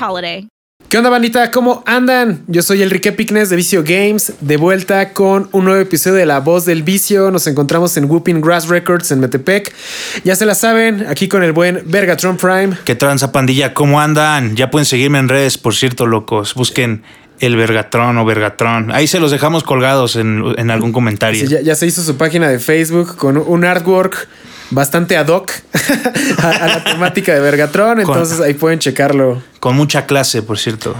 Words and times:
holiday. 0.00 0.48
¿Qué 0.88 0.98
onda, 0.98 1.10
bandita? 1.10 1.50
¿Cómo 1.50 1.82
andan? 1.86 2.44
Yo 2.46 2.62
soy 2.62 2.82
Enrique 2.82 3.10
Picnes 3.10 3.50
de 3.50 3.56
Vicio 3.56 3.82
Games, 3.82 4.34
de 4.40 4.56
vuelta 4.56 5.12
con 5.12 5.48
un 5.50 5.64
nuevo 5.64 5.80
episodio 5.80 6.16
de 6.16 6.26
La 6.26 6.38
Voz 6.38 6.66
del 6.66 6.84
Vicio. 6.84 7.32
Nos 7.32 7.48
encontramos 7.48 7.96
en 7.96 8.04
Whooping 8.04 8.40
Grass 8.40 8.68
Records 8.68 9.10
en 9.10 9.18
Metepec. 9.18 9.74
Ya 10.22 10.36
se 10.36 10.46
la 10.46 10.54
saben, 10.54 11.06
aquí 11.08 11.26
con 11.26 11.42
el 11.42 11.50
buen 11.50 11.82
Vergatron 11.86 12.36
Prime. 12.36 12.76
¿Qué 12.84 12.94
tranza, 12.94 13.32
pandilla? 13.32 13.74
¿Cómo 13.74 14.00
andan? 14.00 14.54
Ya 14.54 14.70
pueden 14.70 14.86
seguirme 14.86 15.18
en 15.18 15.28
redes, 15.28 15.58
por 15.58 15.74
cierto, 15.74 16.06
locos. 16.06 16.54
Busquen 16.54 17.02
el 17.40 17.56
Vergatron 17.56 18.16
o 18.18 18.24
Vergatron. 18.24 18.92
Ahí 18.92 19.06
se 19.06 19.20
los 19.20 19.30
dejamos 19.30 19.62
colgados 19.62 20.16
en, 20.16 20.42
en 20.56 20.70
algún 20.70 20.92
comentario. 20.92 21.40
Sí, 21.40 21.48
ya, 21.48 21.60
ya 21.60 21.74
se 21.74 21.86
hizo 21.86 22.02
su 22.02 22.16
página 22.16 22.48
de 22.48 22.58
Facebook 22.58 23.16
con 23.16 23.36
un 23.36 23.64
artwork 23.64 24.28
bastante 24.70 25.16
ad 25.16 25.28
hoc 25.28 25.52
a, 26.42 26.48
a 26.48 26.68
la 26.68 26.84
temática 26.84 27.34
de 27.34 27.40
Vergatron. 27.40 28.00
Entonces 28.00 28.40
ahí 28.40 28.54
pueden 28.54 28.78
checarlo. 28.78 29.42
Con 29.60 29.76
mucha 29.76 30.06
clase, 30.06 30.42
por 30.42 30.58
cierto. 30.58 30.94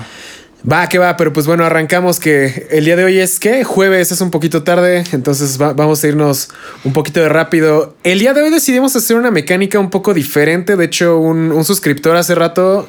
Va, 0.70 0.88
que 0.88 0.96
va, 0.96 1.14
pero 1.18 1.30
pues 1.30 1.46
bueno, 1.46 1.62
arrancamos 1.66 2.18
que 2.18 2.66
el 2.70 2.86
día 2.86 2.96
de 2.96 3.04
hoy 3.04 3.18
es 3.18 3.38
que 3.38 3.64
jueves 3.64 4.10
es 4.12 4.22
un 4.22 4.30
poquito 4.30 4.62
tarde, 4.62 5.04
entonces 5.12 5.60
va- 5.60 5.74
vamos 5.74 6.02
a 6.02 6.08
irnos 6.08 6.48
un 6.84 6.94
poquito 6.94 7.20
de 7.20 7.28
rápido. 7.28 7.94
El 8.02 8.18
día 8.18 8.32
de 8.32 8.40
hoy 8.40 8.48
decidimos 8.50 8.96
hacer 8.96 9.16
una 9.18 9.30
mecánica 9.30 9.78
un 9.78 9.90
poco 9.90 10.14
diferente, 10.14 10.76
de 10.76 10.86
hecho 10.86 11.18
un, 11.18 11.52
un 11.52 11.64
suscriptor 11.66 12.16
hace 12.16 12.34
rato, 12.34 12.88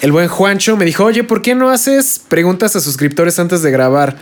el 0.00 0.10
buen 0.10 0.26
Juancho, 0.26 0.76
me 0.76 0.84
dijo, 0.84 1.04
oye, 1.04 1.22
¿por 1.22 1.42
qué 1.42 1.54
no 1.54 1.70
haces 1.70 2.20
preguntas 2.26 2.74
a 2.74 2.80
suscriptores 2.80 3.38
antes 3.38 3.62
de 3.62 3.70
grabar? 3.70 4.16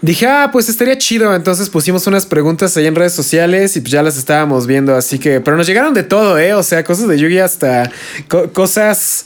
Dije, 0.00 0.26
ah, 0.26 0.48
pues 0.52 0.68
estaría 0.70 0.96
chido. 0.98 1.34
Entonces 1.34 1.68
pusimos 1.70 2.06
unas 2.06 2.24
preguntas 2.26 2.76
ahí 2.76 2.86
en 2.86 2.94
redes 2.94 3.12
sociales 3.14 3.76
y 3.76 3.80
pues 3.80 3.92
ya 3.92 4.02
las 4.02 4.16
estábamos 4.16 4.66
viendo. 4.66 4.94
Así 4.94 5.18
que, 5.18 5.40
pero 5.40 5.56
nos 5.56 5.66
llegaron 5.66 5.94
de 5.94 6.02
todo, 6.02 6.38
¿eh? 6.38 6.52
O 6.54 6.62
sea, 6.62 6.84
cosas 6.84 7.08
de 7.08 7.18
Yugi 7.18 7.38
hasta 7.38 7.90
co- 8.28 8.52
cosas 8.52 9.24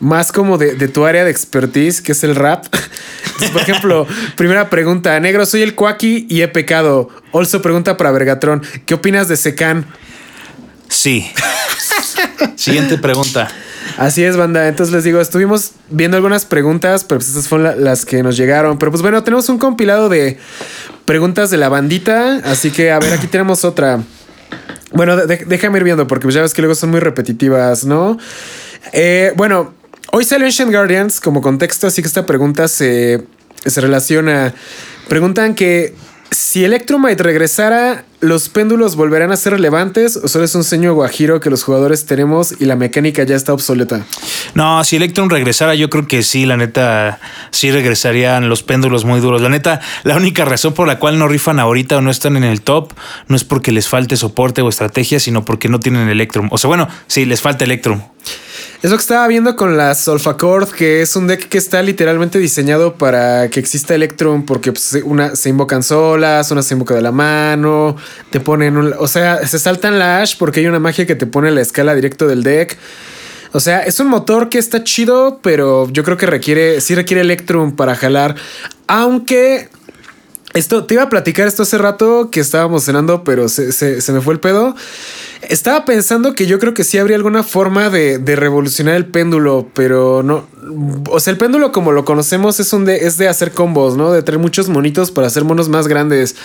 más 0.00 0.32
como 0.32 0.58
de, 0.58 0.74
de 0.74 0.88
tu 0.88 1.04
área 1.04 1.24
de 1.24 1.30
expertise, 1.30 2.00
que 2.02 2.12
es 2.12 2.24
el 2.24 2.34
rap. 2.34 2.64
Entonces, 3.26 3.50
por 3.50 3.60
ejemplo, 3.62 4.06
primera 4.36 4.70
pregunta, 4.70 5.18
negro, 5.20 5.46
soy 5.46 5.62
el 5.62 5.74
Cuaki 5.74 6.26
y 6.28 6.42
he 6.42 6.48
pecado. 6.48 7.08
Also 7.32 7.62
pregunta 7.62 7.96
para 7.96 8.10
Vergatron, 8.10 8.62
¿qué 8.86 8.94
opinas 8.94 9.28
de 9.28 9.36
Secan? 9.36 9.86
Sí. 10.88 11.26
Siguiente 12.56 12.98
pregunta. 12.98 13.48
Así 13.98 14.24
es, 14.24 14.36
banda. 14.36 14.66
Entonces 14.68 14.92
les 14.94 15.04
digo, 15.04 15.20
estuvimos 15.20 15.72
viendo 15.90 16.16
algunas 16.16 16.44
preguntas, 16.44 17.04
pero 17.04 17.18
pues 17.20 17.28
estas 17.28 17.48
fueron 17.48 17.64
la- 17.64 17.76
las 17.76 18.04
que 18.04 18.22
nos 18.22 18.36
llegaron. 18.36 18.78
Pero 18.78 18.90
pues 18.90 19.02
bueno, 19.02 19.22
tenemos 19.22 19.48
un 19.48 19.58
compilado 19.58 20.08
de 20.08 20.38
preguntas 21.04 21.50
de 21.50 21.56
la 21.58 21.68
bandita. 21.68 22.36
Así 22.44 22.70
que, 22.70 22.90
a 22.90 22.98
ver, 22.98 23.12
aquí 23.12 23.26
tenemos 23.26 23.64
otra. 23.64 24.00
Bueno, 24.92 25.16
de- 25.16 25.26
de- 25.26 25.44
déjame 25.46 25.78
ir 25.78 25.84
viendo, 25.84 26.06
porque 26.06 26.22
pues 26.24 26.34
ya 26.34 26.42
ves 26.42 26.54
que 26.54 26.62
luego 26.62 26.74
son 26.74 26.90
muy 26.90 27.00
repetitivas, 27.00 27.84
¿no? 27.84 28.18
Eh, 28.92 29.32
bueno, 29.36 29.74
hoy 30.12 30.24
salió 30.24 30.46
Ancient 30.46 30.70
Guardians 30.70 31.20
como 31.20 31.40
contexto, 31.40 31.86
así 31.86 32.02
que 32.02 32.08
esta 32.08 32.26
pregunta 32.26 32.68
se, 32.68 33.24
se 33.64 33.80
relaciona. 33.80 34.54
Preguntan 35.08 35.54
que 35.54 35.94
si 36.34 36.64
Electromite 36.64 37.22
regresara, 37.22 38.04
¿los 38.18 38.48
péndulos 38.48 38.96
volverán 38.96 39.30
a 39.30 39.36
ser 39.36 39.52
relevantes 39.52 40.16
o 40.16 40.26
solo 40.26 40.44
es 40.44 40.54
un 40.56 40.64
sueño 40.64 40.92
guajiro 40.92 41.38
que 41.38 41.48
los 41.48 41.62
jugadores 41.62 42.06
tenemos 42.06 42.56
y 42.58 42.64
la 42.64 42.74
mecánica 42.74 43.22
ya 43.22 43.36
está 43.36 43.52
obsoleta? 43.52 44.04
No, 44.54 44.82
si 44.82 44.96
Electron 44.96 45.30
regresara, 45.30 45.76
yo 45.76 45.88
creo 45.90 46.08
que 46.08 46.24
sí, 46.24 46.44
la 46.44 46.56
neta, 46.56 47.20
sí 47.50 47.70
regresarían 47.70 48.48
los 48.48 48.64
péndulos 48.64 49.04
muy 49.04 49.20
duros. 49.20 49.42
La 49.42 49.48
neta, 49.48 49.80
la 50.02 50.16
única 50.16 50.44
razón 50.44 50.74
por 50.74 50.88
la 50.88 50.98
cual 50.98 51.18
no 51.20 51.28
rifan 51.28 51.60
ahorita 51.60 51.98
o 51.98 52.00
no 52.00 52.10
están 52.10 52.36
en 52.36 52.44
el 52.44 52.62
top 52.62 52.92
no 53.28 53.36
es 53.36 53.44
porque 53.44 53.70
les 53.70 53.86
falte 53.86 54.16
soporte 54.16 54.60
o 54.60 54.68
estrategia, 54.68 55.20
sino 55.20 55.44
porque 55.44 55.68
no 55.68 55.78
tienen 55.78 56.08
Electrum. 56.08 56.48
O 56.50 56.58
sea, 56.58 56.66
bueno, 56.66 56.88
sí, 57.06 57.26
les 57.26 57.40
falta 57.40 57.64
Electrum. 57.64 58.00
Es 58.84 58.90
lo 58.90 58.98
que 58.98 59.00
estaba 59.00 59.26
viendo 59.28 59.56
con 59.56 59.78
la 59.78 59.94
Solfacord, 59.94 60.68
que 60.68 61.00
es 61.00 61.16
un 61.16 61.26
deck 61.26 61.48
que 61.48 61.56
está 61.56 61.82
literalmente 61.82 62.38
diseñado 62.38 62.96
para 62.96 63.48
que 63.48 63.58
exista 63.58 63.94
Electrum, 63.94 64.44
porque 64.44 64.72
pues, 64.72 64.98
una 65.04 65.34
se 65.36 65.48
invocan 65.48 65.82
solas, 65.82 66.50
una 66.50 66.60
se 66.60 66.74
invoca 66.74 66.94
de 66.94 67.00
la 67.00 67.10
mano, 67.10 67.96
te 68.28 68.40
ponen 68.40 68.76
un, 68.76 68.94
o 68.98 69.08
sea, 69.08 69.46
se 69.46 69.58
saltan 69.58 69.98
la 69.98 70.20
Ash 70.20 70.36
porque 70.38 70.60
hay 70.60 70.66
una 70.66 70.80
magia 70.80 71.06
que 71.06 71.14
te 71.14 71.24
pone 71.24 71.50
la 71.50 71.62
escala 71.62 71.94
directo 71.94 72.28
del 72.28 72.42
deck. 72.42 72.76
O 73.52 73.60
sea, 73.60 73.80
es 73.84 74.00
un 74.00 74.08
motor 74.08 74.50
que 74.50 74.58
está 74.58 74.84
chido, 74.84 75.40
pero 75.42 75.88
yo 75.88 76.04
creo 76.04 76.18
que 76.18 76.26
requiere, 76.26 76.82
sí 76.82 76.94
requiere 76.94 77.22
Electrum 77.22 77.76
para 77.76 77.94
jalar. 77.94 78.34
Aunque 78.86 79.70
esto, 80.54 80.84
te 80.84 80.94
iba 80.94 81.02
a 81.04 81.08
platicar 81.08 81.46
esto 81.46 81.64
hace 81.64 81.78
rato 81.78 82.30
que 82.30 82.40
estábamos 82.40 82.84
cenando, 82.84 83.24
pero 83.24 83.48
se, 83.48 83.72
se- 83.72 84.00
se 84.00 84.12
me 84.12 84.20
fue 84.20 84.34
el 84.34 84.40
pedo. 84.40 84.74
Estaba 85.42 85.84
pensando 85.84 86.34
que 86.34 86.46
yo 86.46 86.58
creo 86.58 86.74
que 86.74 86.84
sí 86.84 86.96
habría 86.98 87.16
alguna 87.16 87.42
forma 87.42 87.90
de, 87.90 88.18
de 88.18 88.36
revolucionar 88.36 88.94
el 88.94 89.06
péndulo, 89.06 89.68
pero 89.74 90.22
no. 90.22 90.46
O 91.10 91.20
sea, 91.20 91.30
el 91.30 91.38
péndulo 91.38 91.72
como 91.72 91.92
lo 91.92 92.04
conocemos 92.04 92.60
es, 92.60 92.72
un 92.72 92.84
de, 92.84 93.06
es 93.06 93.18
de 93.18 93.28
hacer 93.28 93.52
combos, 93.52 93.96
¿no? 93.96 94.12
De 94.12 94.22
traer 94.22 94.38
muchos 94.38 94.68
monitos 94.68 95.10
para 95.10 95.26
hacer 95.26 95.44
monos 95.44 95.68
más 95.68 95.88
grandes. 95.88 96.36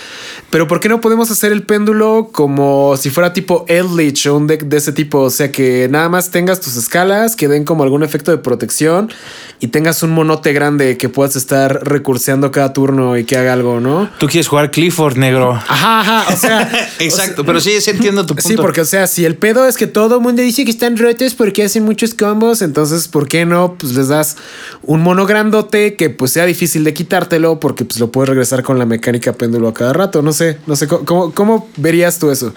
Pero 0.49 0.67
¿por 0.67 0.79
qué 0.79 0.89
no 0.89 1.01
podemos 1.01 1.31
hacer 1.31 1.51
el 1.51 1.63
péndulo 1.63 2.29
como 2.31 2.97
si 2.97 3.09
fuera 3.09 3.33
tipo 3.33 3.65
Eldritch 3.67 4.27
o 4.27 4.37
un 4.37 4.47
deck 4.47 4.63
de 4.63 4.77
ese 4.77 4.91
tipo? 4.91 5.19
O 5.19 5.29
sea, 5.29 5.51
que 5.51 5.87
nada 5.89 6.09
más 6.09 6.31
tengas 6.31 6.59
tus 6.59 6.75
escalas, 6.75 7.35
que 7.35 7.47
den 7.47 7.65
como 7.65 7.83
algún 7.83 8.03
efecto 8.03 8.31
de 8.31 8.37
protección 8.37 9.11
y 9.59 9.67
tengas 9.67 10.03
un 10.03 10.11
monote 10.11 10.53
grande 10.53 10.97
que 10.97 11.09
puedas 11.09 11.35
estar 11.35 11.87
recurseando 11.87 12.51
cada 12.51 12.73
turno 12.73 13.17
y 13.17 13.25
que 13.25 13.37
haga 13.37 13.53
algo, 13.53 13.79
¿no? 13.79 14.09
Tú 14.19 14.27
quieres 14.27 14.47
jugar 14.47 14.71
Clifford, 14.71 15.17
negro. 15.17 15.53
Ajá, 15.53 15.99
ajá. 16.01 16.33
O 16.33 16.37
sea, 16.37 16.89
Exacto, 16.99 17.45
pero 17.45 17.59
sí, 17.59 17.79
sí 17.81 17.91
entiendo 17.91 18.25
tu 18.25 18.35
punto. 18.35 18.47
Sí, 18.47 18.55
porque, 18.55 18.81
o 18.81 18.85
sea, 18.85 19.07
si 19.07 19.25
el 19.25 19.35
pedo 19.35 19.67
es 19.67 19.77
que 19.77 19.87
todo 19.87 20.15
el 20.15 20.21
mundo 20.21 20.41
dice 20.41 20.65
que 20.65 20.71
están 20.71 20.97
rotos 20.97 21.33
porque 21.33 21.63
hacen 21.63 21.83
muchos 21.83 22.13
combos, 22.13 22.61
entonces, 22.61 23.07
¿por 23.07 23.27
qué 23.27 23.45
no? 23.45 23.75
Pues 23.77 23.93
les 23.93 24.08
das 24.09 24.35
un 24.83 25.01
mono 25.01 25.25
grandote 25.25 25.95
que 25.95 26.09
pues 26.09 26.31
sea 26.33 26.45
difícil 26.45 26.83
de 26.83 26.93
quitártelo 26.93 27.59
porque 27.61 27.85
pues 27.85 27.99
lo 27.99 28.11
puedes 28.11 28.29
regresar 28.29 28.61
con 28.63 28.77
la 28.77 28.85
mecánica 28.85 29.31
péndulo 29.33 29.69
a 29.69 29.73
cada 29.73 29.93
rato. 29.93 30.21
No 30.21 30.33
sé, 30.33 30.57
no 30.67 30.75
sé, 30.75 30.87
¿cómo, 30.87 31.31
cómo, 31.33 31.69
verías 31.77 32.19
tú 32.19 32.29
eso? 32.29 32.53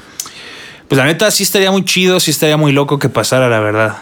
Pues 0.89 0.99
la 0.99 1.05
neta 1.07 1.31
sí 1.31 1.45
estaría 1.45 1.71
muy 1.71 1.85
chido, 1.85 2.19
sí 2.21 2.31
estaría 2.33 2.57
muy 2.57 2.73
loco 2.73 2.99
que 2.99 3.09
pasara, 3.09 3.49
la 3.49 3.61
verdad. 3.61 3.99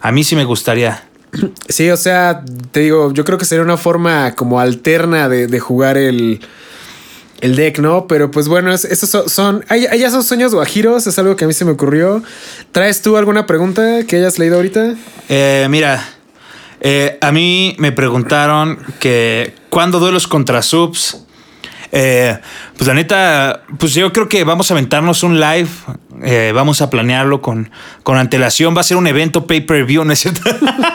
A 0.00 0.12
mí 0.12 0.22
sí 0.24 0.36
me 0.36 0.44
gustaría. 0.44 1.02
Sí, 1.68 1.90
o 1.90 1.96
sea, 1.96 2.42
te 2.72 2.80
digo, 2.80 3.12
yo 3.12 3.24
creo 3.24 3.38
que 3.38 3.44
sería 3.44 3.64
una 3.64 3.76
forma 3.78 4.34
como 4.34 4.60
alterna 4.60 5.28
de, 5.30 5.46
de 5.46 5.60
jugar 5.60 5.96
el, 5.96 6.40
el 7.40 7.56
deck, 7.56 7.78
¿no? 7.78 8.06
Pero 8.06 8.30
pues 8.30 8.48
bueno, 8.48 8.72
es- 8.72 8.84
esos 8.84 9.08
son, 9.08 9.28
son 9.28 9.64
ahí 9.68 9.86
ya 9.98 10.10
son 10.10 10.22
sueños 10.24 10.54
guajiros, 10.54 11.06
es 11.06 11.18
algo 11.18 11.34
que 11.36 11.44
a 11.44 11.48
mí 11.48 11.54
se 11.54 11.64
me 11.64 11.70
ocurrió. 11.72 12.22
¿Traes 12.72 13.00
tú 13.02 13.16
alguna 13.16 13.46
pregunta 13.46 14.04
que 14.06 14.16
hayas 14.16 14.38
leído 14.38 14.56
ahorita? 14.56 14.94
Eh, 15.30 15.66
mira, 15.70 16.06
eh, 16.84 17.16
a 17.20 17.30
mí 17.30 17.76
me 17.78 17.92
preguntaron 17.92 18.78
que 18.98 19.54
cuándo 19.70 20.00
duelos 20.00 20.26
contra 20.26 20.62
subs. 20.62 21.24
Eh, 21.92 22.36
pues 22.76 22.88
la 22.88 22.94
neta, 22.94 23.62
pues 23.78 23.94
yo 23.94 24.12
creo 24.12 24.28
que 24.28 24.42
vamos 24.42 24.70
a 24.70 24.74
aventarnos 24.74 25.22
un 25.22 25.38
live. 25.38 25.68
eh, 26.24 26.52
vamos 26.52 26.82
a 26.82 26.90
planearlo 26.90 27.40
con, 27.40 27.70
con 28.02 28.18
antelación. 28.18 28.76
Va 28.76 28.80
a 28.80 28.84
ser 28.84 28.96
un 28.96 29.06
evento 29.06 29.46
pay-per-view, 29.46 30.04
¿no 30.04 30.12
es 30.12 30.18
cierto? 30.18 30.40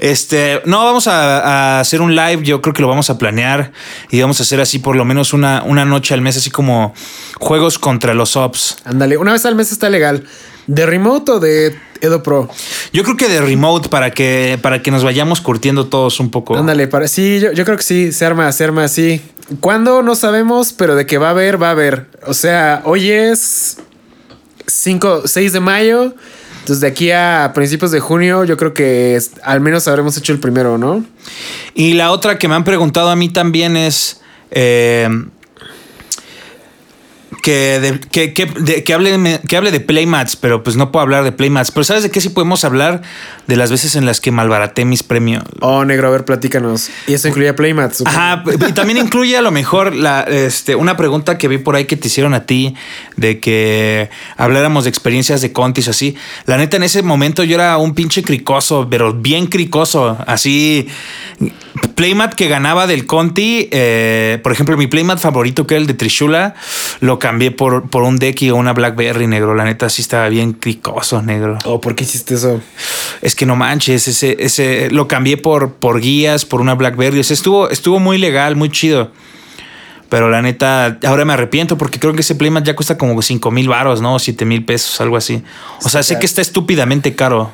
Este, 0.00 0.62
no, 0.64 0.82
vamos 0.82 1.06
a, 1.06 1.76
a 1.76 1.80
hacer 1.80 2.00
un 2.00 2.16
live. 2.16 2.42
Yo 2.42 2.62
creo 2.62 2.72
que 2.72 2.80
lo 2.80 2.88
vamos 2.88 3.10
a 3.10 3.18
planear 3.18 3.70
y 4.10 4.20
vamos 4.20 4.40
a 4.40 4.44
hacer 4.44 4.60
así 4.60 4.78
por 4.78 4.96
lo 4.96 5.04
menos 5.04 5.34
una, 5.34 5.62
una 5.62 5.84
noche 5.84 6.14
al 6.14 6.22
mes, 6.22 6.38
así 6.38 6.50
como 6.50 6.94
juegos 7.38 7.78
contra 7.78 8.14
los 8.14 8.34
ops. 8.34 8.78
Ándale, 8.84 9.18
una 9.18 9.32
vez 9.32 9.44
al 9.44 9.54
mes 9.54 9.72
está 9.72 9.90
legal. 9.90 10.24
¿De 10.66 10.86
remote 10.86 11.32
o 11.32 11.40
de 11.40 11.76
Edo 12.00 12.22
Pro? 12.22 12.48
Yo 12.92 13.02
creo 13.02 13.16
que 13.16 13.28
de 13.28 13.40
remote 13.40 13.88
para 13.88 14.10
que, 14.12 14.58
para 14.62 14.82
que 14.82 14.90
nos 14.90 15.04
vayamos 15.04 15.40
curtiendo 15.40 15.88
todos 15.88 16.18
un 16.18 16.30
poco. 16.30 16.56
Ándale, 16.56 16.86
para, 16.88 17.06
sí, 17.06 17.40
yo, 17.40 17.52
yo 17.52 17.64
creo 17.64 17.76
que 17.76 17.82
sí, 17.82 18.12
se 18.12 18.24
arma, 18.24 18.50
se 18.52 18.64
arma 18.64 18.84
así. 18.84 19.20
¿Cuándo? 19.60 20.02
No 20.02 20.14
sabemos, 20.14 20.72
pero 20.72 20.94
de 20.94 21.06
que 21.06 21.18
va 21.18 21.28
a 21.28 21.30
haber, 21.30 21.60
va 21.60 21.68
a 21.68 21.72
haber. 21.72 22.06
O 22.26 22.34
sea, 22.34 22.82
hoy 22.84 23.10
es 23.10 23.78
5, 24.66 25.22
6 25.26 25.52
de 25.52 25.60
mayo. 25.60 26.14
Entonces, 26.70 26.82
de 26.82 26.86
aquí 26.86 27.10
a 27.10 27.50
principios 27.52 27.90
de 27.90 27.98
junio, 27.98 28.44
yo 28.44 28.56
creo 28.56 28.72
que 28.72 29.18
al 29.42 29.60
menos 29.60 29.88
habremos 29.88 30.16
hecho 30.16 30.32
el 30.32 30.38
primero, 30.38 30.78
¿no? 30.78 31.04
Y 31.74 31.94
la 31.94 32.12
otra 32.12 32.38
que 32.38 32.46
me 32.46 32.54
han 32.54 32.62
preguntado 32.62 33.10
a 33.10 33.16
mí 33.16 33.28
también 33.28 33.76
es 33.76 34.20
eh, 34.52 35.08
que, 37.42 37.80
de- 37.80 38.00
que, 38.00 38.32
que- 38.34 38.46
de- 38.46 38.84
que 38.84 38.94
hable, 38.94 39.40
que 39.48 39.56
hable 39.56 39.70
de 39.70 39.80
playmats, 39.80 40.36
pero 40.36 40.62
pues 40.62 40.76
no 40.76 40.92
puedo 40.92 41.02
hablar 41.02 41.24
de 41.24 41.32
playmats. 41.32 41.70
Pero 41.70 41.84
¿sabes 41.84 42.02
de 42.02 42.10
qué 42.10 42.20
sí 42.20 42.28
podemos 42.30 42.64
hablar? 42.64 43.02
De 43.46 43.56
las 43.56 43.70
veces 43.70 43.96
en 43.96 44.06
las 44.06 44.20
que 44.20 44.30
malbaraté 44.30 44.84
mis 44.84 45.02
premios. 45.02 45.42
Oh, 45.60 45.84
negro, 45.84 46.08
a 46.08 46.10
ver, 46.10 46.24
platícanos. 46.24 46.88
Y 47.08 47.14
eso 47.14 47.28
incluía 47.28 47.56
Playmats. 47.56 47.98
supongo. 47.98 48.16
Ajá, 48.16 48.44
y 48.68 48.72
también 48.72 48.98
incluye 48.98 49.36
a 49.36 49.42
lo 49.42 49.50
mejor 49.50 49.94
la, 49.94 50.22
este, 50.22 50.74
una 50.76 50.96
pregunta 50.96 51.36
que 51.38 51.48
vi 51.48 51.58
por 51.58 51.74
ahí 51.76 51.84
que 51.86 51.96
te 51.96 52.06
hicieron 52.08 52.34
a 52.34 52.46
ti 52.46 52.74
de 53.16 53.40
que 53.40 54.08
habláramos 54.36 54.84
de 54.84 54.90
experiencias 54.90 55.40
de 55.40 55.52
Contis 55.52 55.88
o 55.88 55.90
así. 55.90 56.14
La 56.46 56.56
neta, 56.56 56.76
en 56.76 56.84
ese 56.84 57.02
momento 57.02 57.42
yo 57.44 57.56
era 57.56 57.76
un 57.78 57.94
pinche 57.94 58.22
cricoso, 58.22 58.86
pero 58.88 59.12
bien 59.14 59.46
cricoso. 59.46 60.16
Así, 60.26 60.86
Playmat 61.94 62.34
que 62.34 62.48
ganaba 62.48 62.86
del 62.86 63.06
Conti, 63.06 63.68
eh, 63.70 64.38
por 64.42 64.52
ejemplo, 64.52 64.76
mi 64.76 64.86
Playmat 64.86 65.18
favorito 65.18 65.66
que 65.66 65.74
era 65.74 65.80
el 65.80 65.86
de 65.86 65.94
Trishula, 65.94 66.54
lo 67.00 67.18
cambié 67.30 67.52
por, 67.52 67.88
por 67.88 68.02
un 68.02 68.16
deck 68.18 68.42
y 68.42 68.50
una 68.50 68.72
Blackberry 68.72 69.28
negro. 69.28 69.54
La 69.54 69.64
neta, 69.64 69.88
sí 69.88 70.02
estaba 70.02 70.28
bien 70.28 70.52
cricoso, 70.52 71.22
negro. 71.22 71.58
Oh, 71.64 71.80
¿por 71.80 71.94
qué 71.94 72.02
hiciste 72.02 72.34
eso? 72.34 72.60
Es 73.22 73.36
que 73.36 73.46
no 73.46 73.54
manches, 73.54 74.08
ese, 74.08 74.36
ese 74.40 74.90
lo 74.90 75.06
cambié 75.06 75.36
por, 75.36 75.74
por 75.74 76.00
guías, 76.00 76.44
por 76.44 76.60
una 76.60 76.74
Blackberry. 76.74 77.20
O 77.20 77.22
sea, 77.22 77.34
estuvo, 77.34 77.70
estuvo 77.70 78.00
muy 78.00 78.18
legal, 78.18 78.56
muy 78.56 78.68
chido. 78.68 79.12
Pero 80.08 80.28
la 80.28 80.42
neta, 80.42 80.98
ahora 81.04 81.24
me 81.24 81.32
arrepiento 81.32 81.78
porque 81.78 82.00
creo 82.00 82.14
que 82.14 82.22
ese 82.22 82.34
Playmat 82.34 82.64
ya 82.64 82.74
cuesta 82.74 82.98
como 82.98 83.22
5 83.22 83.48
mil 83.52 83.68
baros, 83.68 84.00
¿no? 84.00 84.18
7 84.18 84.44
mil 84.44 84.64
pesos, 84.64 85.00
algo 85.00 85.16
así. 85.16 85.44
O 85.84 85.88
sea, 85.88 86.02
sé 86.02 86.18
que 86.18 86.26
está 86.26 86.42
estúpidamente 86.42 87.14
caro. 87.14 87.52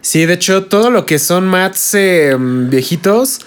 Sí, 0.00 0.24
de 0.24 0.32
hecho, 0.32 0.64
todo 0.64 0.90
lo 0.90 1.04
que 1.04 1.18
son 1.18 1.46
mats 1.46 1.92
eh, 1.92 2.34
viejitos, 2.38 3.40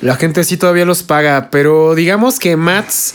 la 0.00 0.16
gente 0.16 0.42
sí 0.42 0.56
todavía 0.56 0.84
los 0.84 1.04
paga, 1.04 1.48
pero 1.52 1.94
digamos 1.94 2.40
que 2.40 2.56
mats 2.56 3.14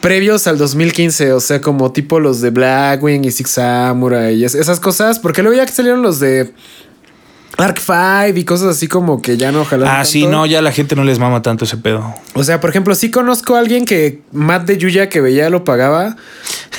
previos 0.00 0.46
al 0.46 0.58
2015, 0.58 1.32
o 1.32 1.40
sea, 1.40 1.60
como 1.60 1.92
tipo 1.92 2.20
los 2.20 2.40
de 2.40 2.50
Blackwing 2.50 3.24
y 3.24 3.30
Six 3.30 3.50
Samurai 3.50 4.34
y 4.34 4.44
es- 4.44 4.54
esas 4.54 4.80
cosas, 4.80 5.18
porque 5.18 5.42
luego 5.42 5.56
ya 5.56 5.66
que 5.66 5.72
salieron 5.72 6.02
los 6.02 6.20
de 6.20 6.52
Arc 7.56 7.78
5 7.80 8.38
y 8.38 8.44
cosas 8.44 8.76
así 8.76 8.86
como 8.86 9.20
que 9.20 9.36
ya 9.36 9.50
no 9.50 9.62
ojalá. 9.62 9.98
Ah, 10.00 10.04
sí, 10.04 10.26
no, 10.26 10.46
ya 10.46 10.62
la 10.62 10.70
gente 10.70 10.94
no 10.94 11.02
les 11.02 11.18
mama 11.18 11.42
tanto 11.42 11.64
ese 11.64 11.76
pedo. 11.76 12.14
O 12.34 12.44
sea, 12.44 12.60
por 12.60 12.70
ejemplo, 12.70 12.94
sí 12.94 13.10
conozco 13.10 13.56
a 13.56 13.58
alguien 13.58 13.84
que 13.84 14.22
Matt 14.30 14.66
de 14.66 14.78
Yuya 14.78 15.08
que 15.08 15.20
veía 15.20 15.50
lo 15.50 15.64
pagaba, 15.64 16.16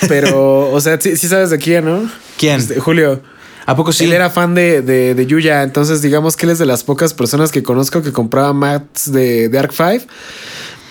pero, 0.07 0.69
o 0.71 0.80
sea, 0.80 1.00
sí, 1.01 1.18
sí 1.18 1.27
sabes 1.27 1.50
de 1.50 1.57
quién, 1.57 1.83
¿no? 1.86 2.10
¿Quién? 2.38 2.60
Este, 2.62 2.80
Julio. 2.80 3.21
¿A 3.66 3.75
poco 3.75 3.92
sí? 3.92 4.06
Él 4.06 4.13
era 4.13 4.30
fan 4.31 4.56
de, 4.56 4.81
de, 4.81 5.13
de 5.13 5.25
Yuya, 5.27 5.62
entonces 5.63 6.01
digamos 6.01 6.36
que 6.38 6.45
él 6.48 6.54
es 6.54 6.60
de 6.60 6.66
las 6.66 6.83
pocas 6.83 7.13
personas 7.13 7.51
que 7.51 7.62
conozco 7.62 8.01
que 8.01 8.12
compraba 8.13 8.51
mats 8.54 9.12
de, 9.12 9.48
de 9.50 9.60
Arc 9.60 9.74
5. 9.74 10.06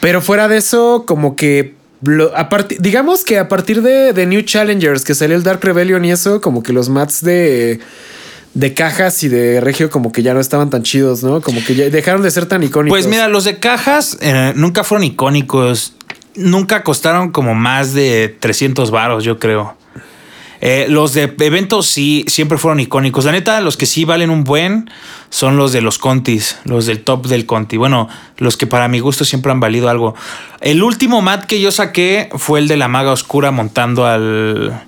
Pero 0.00 0.20
fuera 0.22 0.46
de 0.46 0.58
eso, 0.58 1.04
como 1.06 1.34
que 1.34 1.74
a 2.34 2.48
digamos 2.78 3.24
que 3.24 3.38
a 3.38 3.48
partir 3.48 3.82
de, 3.82 4.12
de 4.12 4.26
New 4.26 4.42
Challengers, 4.42 5.04
que 5.04 5.14
salió 5.14 5.36
el 5.36 5.42
Dark 5.42 5.60
Rebellion 5.62 6.04
y 6.04 6.12
eso, 6.12 6.40
como 6.40 6.62
que 6.62 6.72
los 6.72 6.88
mats 6.88 7.22
de, 7.24 7.80
de 8.54 8.74
cajas 8.74 9.22
y 9.22 9.28
de 9.28 9.60
regio 9.60 9.90
como 9.90 10.12
que 10.12 10.22
ya 10.22 10.34
no 10.34 10.40
estaban 10.40 10.70
tan 10.70 10.82
chidos, 10.82 11.22
¿no? 11.22 11.40
Como 11.40 11.62
que 11.64 11.74
ya 11.74 11.90
dejaron 11.90 12.22
de 12.22 12.30
ser 12.30 12.46
tan 12.46 12.62
icónicos. 12.62 12.96
Pues 12.96 13.06
mira, 13.06 13.28
los 13.28 13.44
de 13.44 13.58
cajas 13.58 14.18
eh, 14.20 14.52
nunca 14.56 14.84
fueron 14.84 15.04
icónicos. 15.04 15.94
Nunca 16.34 16.84
costaron 16.84 17.32
como 17.32 17.54
más 17.54 17.94
de 17.94 18.36
300 18.38 18.90
varos, 18.92 19.24
yo 19.24 19.38
creo. 19.38 19.76
Eh, 20.60 20.86
los 20.88 21.14
de 21.14 21.34
eventos 21.40 21.86
sí, 21.86 22.24
siempre 22.26 22.58
fueron 22.58 22.80
icónicos. 22.80 23.24
La 23.24 23.32
neta, 23.32 23.60
los 23.60 23.76
que 23.76 23.86
sí 23.86 24.04
valen 24.04 24.30
un 24.30 24.44
buen 24.44 24.90
son 25.30 25.56
los 25.56 25.72
de 25.72 25.80
los 25.80 25.98
Contis, 25.98 26.58
los 26.64 26.86
del 26.86 27.02
top 27.04 27.26
del 27.26 27.46
Conti. 27.46 27.76
Bueno, 27.76 28.08
los 28.38 28.56
que 28.56 28.66
para 28.66 28.88
mi 28.88 29.00
gusto 29.00 29.24
siempre 29.24 29.52
han 29.52 29.60
valido 29.60 29.88
algo. 29.88 30.14
El 30.60 30.82
último 30.82 31.22
mat 31.22 31.44
que 31.44 31.60
yo 31.60 31.70
saqué 31.70 32.28
fue 32.36 32.58
el 32.60 32.68
de 32.68 32.76
la 32.76 32.88
maga 32.88 33.12
oscura 33.12 33.50
montando 33.50 34.06
al, 34.06 34.82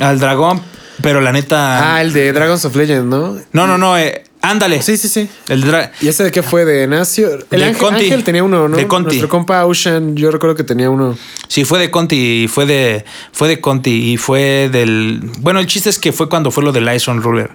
al 0.00 0.18
dragón. 0.18 0.60
Pero 1.00 1.20
la 1.20 1.32
neta. 1.32 1.94
Ah, 1.94 2.02
el 2.02 2.12
de 2.12 2.32
Dragons 2.32 2.64
of 2.64 2.76
Legend, 2.76 3.08
¿no? 3.08 3.36
no, 3.52 3.66
no, 3.66 3.78
no. 3.78 3.98
eh, 3.98 4.24
ándale. 4.42 4.82
Sí, 4.82 4.96
sí, 4.96 5.08
sí. 5.08 5.28
El 5.48 5.64
¿Y 6.00 6.08
ese 6.08 6.24
de 6.24 6.30
qué 6.30 6.42
fue? 6.42 6.64
¿De 6.64 6.86
Nacio? 6.86 7.30
El 7.50 7.60
De 7.60 7.64
ángel, 7.64 7.78
Conti. 7.78 8.04
Ángel 8.04 8.24
tenía 8.24 8.44
uno, 8.44 8.68
¿no? 8.68 8.76
De 8.76 8.86
Conti. 8.86 9.06
Nuestro 9.06 9.28
compa 9.28 9.64
Ocean, 9.64 10.16
yo 10.16 10.30
recuerdo 10.30 10.54
que 10.56 10.64
tenía 10.64 10.90
uno. 10.90 11.16
Sí, 11.48 11.64
fue 11.64 11.78
de 11.78 11.90
Conti 11.90 12.42
y 12.44 12.48
fue 12.48 12.66
de, 12.66 13.04
fue 13.32 13.48
de 13.48 13.60
Conti 13.60 14.12
y 14.12 14.16
fue 14.16 14.68
del... 14.70 15.20
Bueno, 15.38 15.60
el 15.60 15.66
chiste 15.66 15.88
es 15.90 15.98
que 15.98 16.12
fue 16.12 16.28
cuando 16.28 16.50
fue 16.50 16.64
lo 16.64 16.72
del 16.72 16.84
Lyson 16.86 17.22
Ruler. 17.22 17.50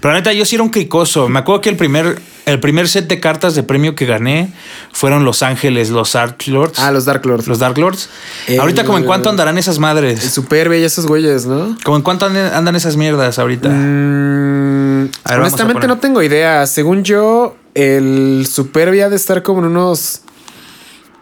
Pero 0.00 0.12
la 0.14 0.20
neta, 0.20 0.32
yo 0.32 0.44
sí 0.44 0.54
era 0.56 0.64
un 0.64 0.70
cricoso. 0.70 1.28
Me 1.28 1.40
acuerdo 1.40 1.60
que 1.60 1.68
el 1.68 1.76
primer, 1.76 2.18
el 2.46 2.60
primer 2.60 2.88
set 2.88 3.06
de 3.08 3.20
cartas 3.20 3.54
de 3.54 3.62
premio 3.62 3.94
que 3.94 4.06
gané 4.06 4.52
fueron 4.92 5.24
Los 5.24 5.42
Ángeles, 5.42 5.90
los 5.90 6.16
Arc 6.16 6.46
Lords. 6.46 6.78
Ah, 6.78 6.90
los 6.90 7.04
Dark 7.04 7.24
Lords. 7.26 7.46
los 7.48 7.58
Dark 7.58 7.76
Lords. 7.78 8.08
El- 8.46 8.60
ahorita, 8.60 8.84
como 8.84 8.98
en 8.98 9.04
cuánto 9.04 9.28
andarán 9.30 9.58
esas 9.58 9.76
El 9.76 9.80
madres? 9.82 10.22
Superbe 10.22 10.80
y 10.80 10.84
esos 10.84 11.06
güeyes, 11.06 11.46
¿no? 11.46 11.76
Como 11.84 11.96
en 11.96 12.02
cuánto 12.02 12.26
andan 12.26 12.76
esas 12.76 12.96
mierdas 12.96 13.38
ahorita. 13.38 13.68
Mm, 13.68 15.10
ver, 15.28 15.40
honestamente 15.40 15.86
no 15.86 15.98
tengo 15.98 16.22
idea. 16.22 16.29
Según 16.66 17.02
yo, 17.04 17.56
el 17.74 18.46
Superbe 18.50 19.02
ha 19.02 19.08
de 19.08 19.16
estar 19.16 19.42
como 19.42 19.60
en 19.60 19.66
unos 19.66 20.20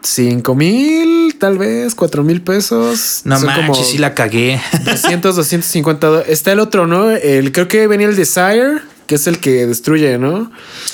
5 0.02 0.54
mil, 0.54 1.36
tal 1.38 1.58
vez, 1.58 1.94
4 1.94 2.22
mil 2.22 2.40
pesos. 2.42 3.22
No 3.24 3.36
Son 3.36 3.46
manches, 3.46 3.66
como 3.66 3.74
sí 3.84 3.98
la 3.98 4.14
cagué. 4.14 4.60
200, 4.84 5.36
250 5.36 6.06
dólares. 6.06 6.30
Está 6.32 6.52
el 6.52 6.60
otro, 6.60 6.86
¿no? 6.86 7.10
El, 7.10 7.52
creo 7.52 7.68
que 7.68 7.86
venía 7.86 8.06
el 8.06 8.16
Desire, 8.16 8.78
que 9.06 9.16
es 9.16 9.26
el 9.26 9.38
que 9.40 9.66
destruye, 9.66 10.18
¿no? 10.18 10.50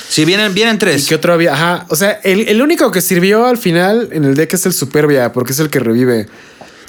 sí, 0.08 0.24
vienen, 0.24 0.54
vienen 0.54 0.76
¿Y 0.76 0.78
tres. 0.78 1.06
qué 1.06 1.14
otro 1.16 1.32
había? 1.34 1.52
Ajá. 1.52 1.86
O 1.90 1.96
sea, 1.96 2.12
el, 2.24 2.48
el 2.48 2.62
único 2.62 2.90
que 2.90 3.00
sirvió 3.00 3.46
al 3.46 3.58
final 3.58 4.08
en 4.12 4.24
el 4.24 4.34
deck 4.34 4.54
es 4.54 4.64
el 4.66 4.72
Superbia, 4.72 5.32
porque 5.32 5.52
es 5.52 5.58
el 5.60 5.68
que 5.70 5.80
revive. 5.80 6.26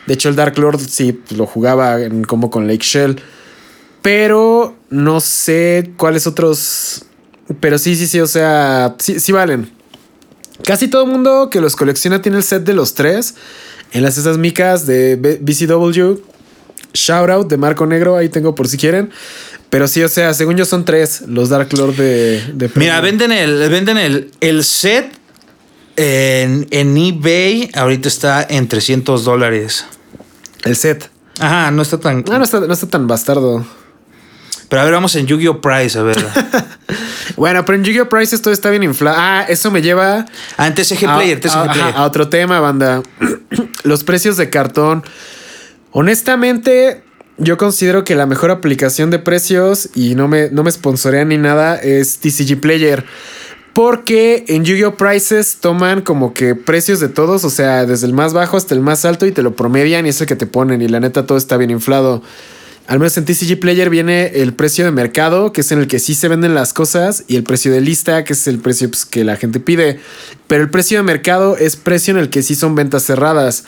De 0.07 0.13
hecho, 0.13 0.29
el 0.29 0.35
Dark 0.35 0.57
Lord 0.59 0.79
sí 0.87 1.19
lo 1.31 1.45
jugaba 1.47 1.99
en- 2.01 2.23
como 2.23 2.49
con 2.51 2.67
Lake 2.67 2.83
Shell. 2.85 3.19
Pero 4.03 4.75
no 4.91 5.19
sé 5.19 5.91
cuáles 5.97 6.27
otros. 6.27 7.05
Pero 7.59 7.77
sí, 7.77 7.95
sí, 7.95 8.07
sí. 8.07 8.19
O 8.19 8.27
sea, 8.27 8.95
sí, 8.99 9.19
sí 9.19 9.31
valen. 9.31 9.69
Casi 10.63 10.87
todo 10.87 11.03
el 11.03 11.11
mundo 11.11 11.49
que 11.49 11.61
los 11.61 11.75
colecciona 11.75 12.21
tiene 12.21 12.37
el 12.37 12.43
set 12.43 12.63
de 12.63 12.73
los 12.73 12.95
tres. 12.95 13.35
En 13.91 14.03
las 14.03 14.17
esas 14.17 14.37
micas 14.37 14.85
de 14.85 15.15
BCW. 15.41 16.21
Shout 16.93 17.29
out 17.29 17.47
de 17.47 17.57
Marco 17.57 17.85
Negro. 17.85 18.17
Ahí 18.17 18.29
tengo 18.29 18.55
por 18.55 18.67
si 18.67 18.77
quieren. 18.77 19.11
Pero 19.69 19.87
sí, 19.87 20.01
o 20.03 20.09
sea, 20.09 20.33
según 20.33 20.55
yo 20.55 20.65
son 20.65 20.85
tres 20.85 21.23
los 21.27 21.49
Dark 21.49 21.71
Lord 21.73 21.95
de. 21.95 22.41
de 22.53 22.69
Mira, 22.75 23.01
venden 23.01 23.31
el, 23.31 23.69
venden 23.69 23.97
el, 23.97 24.31
el 24.39 24.63
set 24.63 25.11
en, 25.97 26.67
en 26.71 26.97
eBay. 26.97 27.69
Ahorita 27.73 28.07
está 28.07 28.45
en 28.49 28.67
300 28.67 29.23
dólares. 29.23 29.85
El 30.63 30.75
set. 30.75 31.09
Ajá, 31.39 31.71
no 31.71 31.81
está 31.81 31.99
tan. 31.99 32.23
Ah, 32.29 32.37
no 32.37 32.43
está, 32.43 32.59
no 32.61 32.73
está 32.73 32.87
tan 32.87 33.07
bastardo. 33.07 33.65
Pero 34.69 34.81
a 34.81 34.85
ver, 34.85 34.93
vamos 34.93 35.15
en 35.15 35.27
Yu-Gi-Oh! 35.27 35.61
Price, 35.61 35.97
a 35.97 36.03
ver. 36.03 36.17
Bueno, 37.37 37.65
pero 37.65 37.77
en 37.77 37.83
Yu-Gi-Oh! 37.83 38.07
Price 38.07 38.33
esto 38.35 38.49
está 38.51 38.69
bien 38.69 38.83
inflado. 38.83 39.17
Ah, 39.19 39.45
eso 39.49 39.69
me 39.69 39.81
lleva 39.81 40.25
Ah, 40.57 40.67
en 40.67 40.73
TCG 40.73 41.05
a, 41.05 41.15
Player, 41.17 41.39
TCG 41.39 41.49
a- 41.57 41.63
ajá, 41.63 41.73
Player. 41.73 41.93
a 41.95 42.03
otro 42.03 42.29
tema, 42.29 42.59
banda. 42.61 43.01
Los 43.83 44.03
precios 44.05 44.37
de 44.37 44.49
cartón. 44.49 45.03
Honestamente, 45.91 47.03
yo 47.37 47.57
considero 47.57 48.03
que 48.03 48.15
la 48.15 48.25
mejor 48.25 48.51
aplicación 48.51 49.09
de 49.11 49.19
precios, 49.19 49.89
y 49.95 50.15
no 50.15 50.27
me, 50.27 50.49
no 50.49 50.63
me 50.63 50.71
sponsorean 50.71 51.29
ni 51.29 51.37
nada, 51.37 51.75
es 51.75 52.19
TCG 52.19 52.59
Player. 52.61 53.05
Porque 53.73 54.45
en 54.47 54.63
Yu-Gi-Oh! 54.63 54.95
Prices 54.95 55.57
toman 55.59 56.01
como 56.01 56.33
que 56.33 56.55
precios 56.55 57.01
de 57.01 57.09
todos, 57.09 57.43
o 57.43 57.49
sea, 57.49 57.85
desde 57.85 58.07
el 58.07 58.13
más 58.13 58.33
bajo 58.33 58.55
hasta 58.55 58.73
el 58.73 58.79
más 58.79 59.03
alto 59.03 59.25
y 59.25 59.33
te 59.33 59.41
lo 59.41 59.55
promedian 59.55 60.05
y 60.05 60.09
es 60.09 60.21
el 60.21 60.27
que 60.27 60.37
te 60.37 60.47
ponen. 60.47 60.81
Y 60.81 60.87
la 60.87 61.01
neta, 61.01 61.25
todo 61.25 61.37
está 61.37 61.57
bien 61.57 61.71
inflado. 61.71 62.23
Al 62.87 62.99
menos 62.99 63.17
en 63.17 63.25
TCG 63.25 63.59
Player 63.59 63.89
viene 63.89 64.27
el 64.41 64.53
precio 64.53 64.85
de 64.85 64.91
mercado, 64.91 65.51
que 65.51 65.61
es 65.61 65.71
en 65.71 65.79
el 65.79 65.87
que 65.87 65.97
sí 65.97 66.13
se 66.13 66.27
venden 66.27 66.53
las 66.53 66.71
cosas, 66.71 67.23
y 67.27 67.35
el 67.35 67.43
precio 67.43 67.71
de 67.71 67.81
lista, 67.81 68.23
que 68.23 68.33
es 68.33 68.47
el 68.47 68.59
precio 68.59 68.89
pues, 68.89 69.05
que 69.05 69.23
la 69.23 69.37
gente 69.37 69.59
pide. 69.59 69.99
Pero 70.47 70.61
el 70.61 70.69
precio 70.69 70.99
de 70.99 71.03
mercado 71.03 71.57
es 71.57 71.75
precio 71.75 72.13
en 72.13 72.19
el 72.19 72.29
que 72.29 72.43
sí 72.43 72.53
son 72.53 72.75
ventas 72.75 73.03
cerradas. 73.03 73.63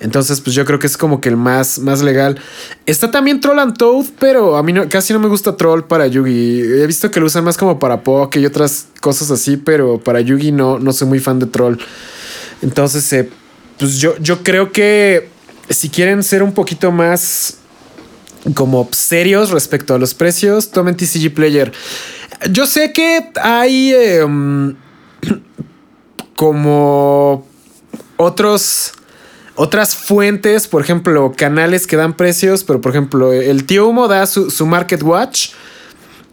Entonces, 0.00 0.42
pues 0.42 0.54
yo 0.54 0.66
creo 0.66 0.78
que 0.78 0.86
es 0.86 0.98
como 0.98 1.22
que 1.22 1.30
el 1.30 1.38
más, 1.38 1.78
más 1.78 2.02
legal. 2.02 2.38
Está 2.84 3.10
también 3.10 3.40
Troll 3.40 3.58
and 3.58 3.78
Toad, 3.78 4.04
pero 4.18 4.58
a 4.58 4.62
mí 4.62 4.74
casi 4.90 5.14
no 5.14 5.18
me 5.18 5.28
gusta 5.28 5.56
Troll 5.56 5.84
para 5.84 6.06
Yugi. 6.06 6.60
He 6.60 6.86
visto 6.86 7.10
que 7.10 7.20
lo 7.20 7.26
usan 7.26 7.44
más 7.44 7.56
como 7.56 7.78
para 7.78 8.02
Poke 8.02 8.38
y 8.38 8.44
otras 8.44 8.88
cosas 9.00 9.30
así, 9.30 9.56
pero 9.56 9.98
para 9.98 10.20
Yugi 10.20 10.52
no, 10.52 10.78
no 10.78 10.92
soy 10.92 11.08
muy 11.08 11.20
fan 11.20 11.38
de 11.38 11.46
Troll. 11.46 11.78
Entonces, 12.60 13.10
eh, 13.14 13.30
pues 13.78 13.98
yo, 13.98 14.14
yo 14.18 14.42
creo 14.42 14.70
que 14.72 15.30
si 15.70 15.88
quieren 15.88 16.22
ser 16.22 16.42
un 16.42 16.52
poquito 16.52 16.92
más 16.92 17.56
como 18.54 18.88
serios 18.92 19.50
respecto 19.50 19.94
a 19.94 19.98
los 19.98 20.14
precios, 20.14 20.70
tomen 20.70 20.96
TCG 20.96 21.34
Player. 21.34 21.72
Yo 22.50 22.66
sé 22.66 22.92
que 22.92 23.30
hay 23.42 23.92
em, 23.94 24.76
como 26.36 27.46
otros 28.16 28.92
otras 29.56 29.96
fuentes, 29.96 30.68
por 30.68 30.82
ejemplo, 30.82 31.32
canales 31.34 31.86
que 31.86 31.96
dan 31.96 32.14
precios, 32.14 32.62
pero 32.62 32.80
por 32.80 32.92
ejemplo, 32.92 33.32
el 33.32 33.64
tío 33.64 33.88
Humo 33.88 34.06
da 34.06 34.26
su, 34.26 34.66
Market 34.66 35.02
Watch, 35.02 35.52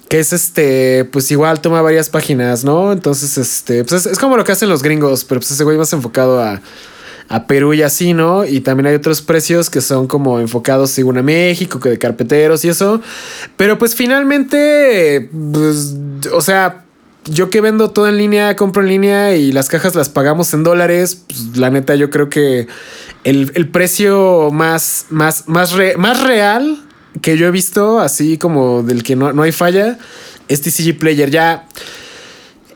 que 0.10 0.20
es 0.20 0.34
este, 0.34 1.06
pues 1.06 1.32
igual 1.32 1.62
toma 1.62 1.82
varias 1.82 2.10
páginas, 2.10 2.66
¿no? 2.66 2.92
Entonces, 2.92 3.38
este, 3.38 3.86
pues 3.86 4.06
es, 4.06 4.20
como 4.20 4.36
lo 4.36 4.44
que 4.44 4.52
hacen 4.52 4.68
los 4.68 4.84
gringos, 4.84 5.24
pero 5.24 5.40
pues 5.40 5.52
ese 5.52 5.64
güey 5.64 5.78
más 5.78 5.94
enfocado 5.94 6.42
a, 6.42 6.62
a 7.30 7.48
Perú 7.48 7.74
y 7.74 7.82
así, 7.82 8.14
¿no? 8.14 8.46
Y 8.46 8.62
también 8.62 8.88
hay 8.88 8.96
otros 8.96 9.22
precios 9.22 9.70
que 9.70 9.82
son 9.82 10.08
como 10.08 10.40
enfocados 10.40 10.92
según 10.92 11.18
a 11.18 11.24
México, 11.24 11.80
que 11.80 11.90
de 11.90 11.98
carpeteros 11.98 12.64
y 12.66 12.70
eso. 12.70 13.02
Pero 13.58 13.78
pues 13.78 13.96
finalmente, 13.96 15.30
pues, 15.52 15.96
o 16.32 16.42
sea, 16.42 16.86
yo 17.26 17.50
que 17.50 17.62
vendo 17.62 17.92
todo 17.92 18.08
en 18.08 18.18
línea, 18.18 18.56
compro 18.56 18.82
en 18.82 18.90
línea 18.90 19.36
y 19.36 19.52
las 19.52 19.70
cajas 19.70 19.96
las 19.96 20.10
pagamos 20.10 20.54
en 20.54 20.64
dólares, 20.64 21.24
pues 21.28 21.58
la 21.58 21.70
neta 21.70 21.96
yo 21.96 22.10
creo 22.10 22.30
que 22.30 22.68
el, 23.24 23.70
precio 23.70 24.50
más, 24.52 25.06
más, 25.10 25.48
más, 25.48 25.74
más 25.98 26.24
real 26.24 26.84
que 27.22 27.38
yo 27.38 27.48
he 27.48 27.52
visto, 27.52 28.00
así 28.00 28.38
como 28.38 28.84
del 28.84 29.04
que 29.04 29.16
no, 29.16 29.32
no 29.34 29.44
hay 29.44 29.52
falla, 29.52 29.98
es 30.48 30.62
TCG 30.62 30.98
Player. 30.98 31.30
Ya 31.30 31.68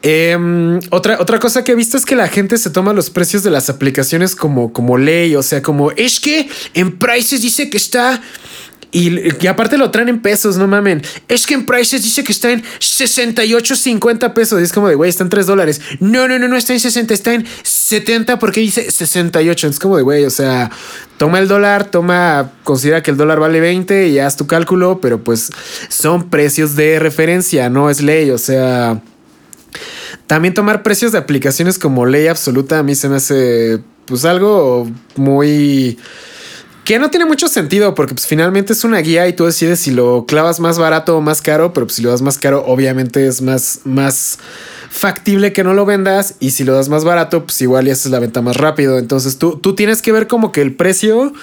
Em, 0.02 0.80
otra, 0.92 1.18
otra 1.20 1.40
cosa 1.40 1.64
que 1.64 1.72
he 1.72 1.76
visto 1.76 1.98
es 1.98 2.06
que 2.06 2.16
la 2.16 2.28
gente 2.28 2.58
se 2.58 2.70
toma 2.70 2.94
los 2.94 3.10
precios 3.10 3.44
de 3.44 3.50
las 3.50 3.70
aplicaciones 3.70 4.36
como, 4.36 4.72
como 4.74 4.98
ley. 4.98 5.36
O 5.36 5.44
sea, 5.44 5.62
como 5.62 5.92
es 5.92 6.20
que 6.20 6.50
en 6.74 6.98
Prices 6.98 7.42
dice 7.42 7.70
que 7.70 7.78
está. 7.78 8.22
Y, 8.92 9.46
aparte 9.48 9.78
lo 9.78 9.92
traen 9.92 10.08
en 10.08 10.22
pesos, 10.22 10.58
no 10.58 10.66
mamen. 10.66 11.02
Es 11.28 11.46
que 11.46 11.56
en 11.56 11.66
Prices 11.66 12.04
dice 12.04 12.24
que 12.24 12.32
está 12.32 12.52
en 12.52 12.64
68.50 12.64 14.34
pesos. 14.34 14.60
Y 14.62 14.64
es 14.64 14.72
como 14.72 14.88
de, 14.88 14.96
güey, 14.96 15.10
está 15.10 15.24
en 15.24 15.30
3 15.30 15.46
dólares. 15.46 15.82
No, 16.00 16.28
no, 16.28 16.40
no, 16.40 16.48
no 16.48 16.56
está 16.56 16.74
en 16.74 16.80
60, 16.80 17.14
está 17.14 17.34
en 17.34 17.46
70 17.64 18.40
porque 18.40 18.62
dice 18.62 18.90
68. 18.90 19.68
Es 19.68 19.80
como 19.80 19.98
de, 19.98 20.04
güey, 20.04 20.26
o 20.26 20.30
sea, 20.30 20.72
toma 21.18 21.40
el 21.40 21.48
dólar, 21.48 21.92
toma, 21.92 22.54
considera 22.64 23.04
que 23.04 23.12
el 23.12 23.18
dólar 23.18 23.40
vale 23.40 23.60
20 23.60 24.08
y 24.08 24.20
haz 24.20 24.38
tu 24.38 24.48
cálculo, 24.48 25.02
pero 25.02 25.22
pues 25.22 25.50
son 25.90 26.30
precios 26.30 26.76
de 26.76 27.00
referencia, 27.00 27.70
no 27.70 27.90
es 27.90 28.02
ley. 28.02 28.32
O 28.32 28.38
sea, 28.38 29.02
también 30.28 30.54
tomar 30.54 30.84
precios 30.84 31.12
de 31.12 31.18
aplicaciones 31.18 31.80
como 31.80 32.06
ley 32.06 32.28
absoluta 32.28 32.80
a 32.80 32.84
mí 32.84 32.96
se 32.96 33.10
me 33.10 33.18
hace 33.18 33.80
pues 34.06 34.26
algo 34.26 34.90
muy 35.16 35.98
que 36.88 37.00
no 37.00 37.10
tiene 37.10 37.26
mucho 37.26 37.50
sentido 37.50 37.94
porque 37.96 38.14
pues 38.14 38.26
finalmente 38.28 38.72
es 38.72 38.86
una 38.86 39.00
guía 39.00 39.28
y 39.28 39.34
tú 39.34 39.46
decides 39.46 39.82
si 39.82 39.92
lo 39.92 40.26
clavas 40.26 40.62
más 40.62 40.80
barato 40.80 41.18
o 41.18 41.22
más 41.22 41.42
caro, 41.42 41.74
pero 41.74 41.86
pues, 41.86 41.98
si 41.98 42.02
lo 42.02 42.12
das 42.12 42.22
más 42.22 42.38
caro 42.38 42.64
obviamente 42.66 43.28
es 43.28 43.42
más 43.42 43.82
más 43.84 44.40
factible 44.90 45.52
que 45.52 45.66
no 45.66 45.74
lo 45.74 45.86
vendas 45.86 46.36
y 46.40 46.52
si 46.52 46.64
lo 46.64 46.74
das 46.74 46.88
más 46.88 47.04
barato 47.04 47.44
pues 47.46 47.62
igual 47.62 47.86
ya 47.86 47.94
haces 47.94 48.10
la 48.10 48.20
venta 48.20 48.42
más 48.42 48.56
rápido, 48.56 49.00
entonces 49.00 49.38
tú, 49.38 49.58
tú 49.58 49.76
tienes 49.76 50.02
que 50.02 50.14
ver 50.14 50.28
como 50.28 50.54
que 50.54 50.62
el 50.62 50.76
precio 50.76 51.34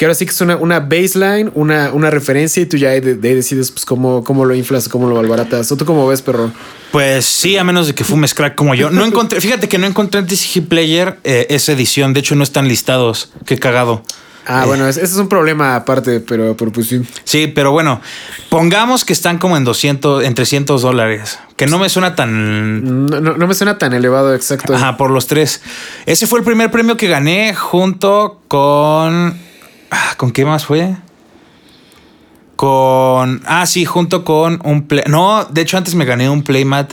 que 0.00 0.06
ahora 0.06 0.14
sí 0.14 0.24
que 0.24 0.32
es 0.32 0.40
una, 0.40 0.56
una 0.56 0.80
baseline, 0.80 1.52
una, 1.54 1.92
una 1.92 2.08
referencia 2.08 2.62
y 2.62 2.64
tú 2.64 2.78
ya 2.78 2.88
de, 2.88 3.16
decides 3.16 3.70
pues 3.70 3.84
cómo, 3.84 4.24
cómo 4.24 4.46
lo 4.46 4.54
inflas, 4.54 4.88
cómo 4.88 5.06
lo 5.06 5.14
malbaratas. 5.14 5.70
¿O 5.72 5.76
tú 5.76 5.84
cómo 5.84 6.06
ves, 6.06 6.22
perro? 6.22 6.50
Pues 6.90 7.26
sí, 7.26 7.58
a 7.58 7.64
menos 7.64 7.86
de 7.86 7.94
que 7.94 8.02
fumes 8.02 8.32
crack 8.32 8.54
como 8.54 8.74
yo. 8.74 8.88
No 8.88 9.04
encontré, 9.04 9.38
fíjate 9.42 9.68
que 9.68 9.76
no 9.76 9.86
encontré 9.86 10.20
en 10.20 10.26
TCG 10.26 10.68
Player 10.68 11.18
eh, 11.22 11.48
esa 11.50 11.72
edición. 11.72 12.14
De 12.14 12.20
hecho, 12.20 12.34
no 12.34 12.44
están 12.44 12.66
listados. 12.66 13.30
Qué 13.44 13.58
cagado. 13.58 14.02
Ah, 14.46 14.64
bueno, 14.64 14.88
ese 14.88 15.04
es 15.04 15.14
un 15.16 15.28
problema 15.28 15.76
aparte, 15.76 16.20
pero, 16.20 16.56
pues 16.56 16.86
sí. 16.86 17.02
Sí, 17.24 17.48
pero 17.48 17.70
bueno, 17.70 18.00
pongamos 18.48 19.04
que 19.04 19.12
están 19.12 19.36
como 19.36 19.58
en 19.58 19.64
200, 19.64 20.24
en 20.24 20.34
300 20.34 20.80
dólares, 20.80 21.38
que 21.56 21.66
no 21.66 21.78
me 21.78 21.90
suena 21.90 22.14
tan... 22.14 23.06
No, 23.06 23.20
no, 23.20 23.46
me 23.46 23.52
suena 23.52 23.76
tan 23.76 23.92
elevado, 23.92 24.34
exacto. 24.34 24.74
Ajá, 24.74 24.96
por 24.96 25.10
los 25.10 25.26
tres. 25.26 25.60
Ese 26.06 26.26
fue 26.26 26.38
el 26.38 26.44
primer 26.46 26.70
premio 26.70 26.96
que 26.96 27.06
gané 27.06 27.54
junto 27.54 28.40
con 28.48 29.49
¿Con 30.16 30.32
qué 30.32 30.44
más 30.44 30.64
fue? 30.64 30.96
Con. 32.56 33.42
Ah, 33.46 33.64
sí, 33.64 33.86
junto 33.86 34.22
con 34.22 34.60
un 34.64 34.86
play. 34.86 35.04
No, 35.06 35.46
de 35.46 35.62
hecho, 35.62 35.78
antes 35.78 35.94
me 35.94 36.04
gané 36.04 36.28
un 36.28 36.42
playmat 36.42 36.92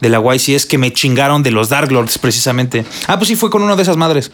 de 0.00 0.08
la 0.08 0.22
YCS 0.22 0.66
que 0.66 0.78
me 0.78 0.92
chingaron 0.92 1.42
de 1.42 1.50
los 1.50 1.70
Dark 1.70 1.90
Lords, 1.90 2.18
precisamente. 2.18 2.84
Ah, 3.08 3.18
pues 3.18 3.26
sí, 3.26 3.34
fue 3.34 3.50
con 3.50 3.62
uno 3.62 3.74
de 3.74 3.82
esas 3.82 3.96
madres. 3.96 4.30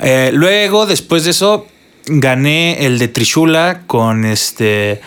Eh, 0.00 0.30
luego, 0.32 0.86
después 0.86 1.24
de 1.24 1.30
eso, 1.30 1.66
gané 2.06 2.86
el 2.86 3.00
de 3.00 3.08
Trishula 3.08 3.82
con 3.88 4.24
este. 4.24 5.00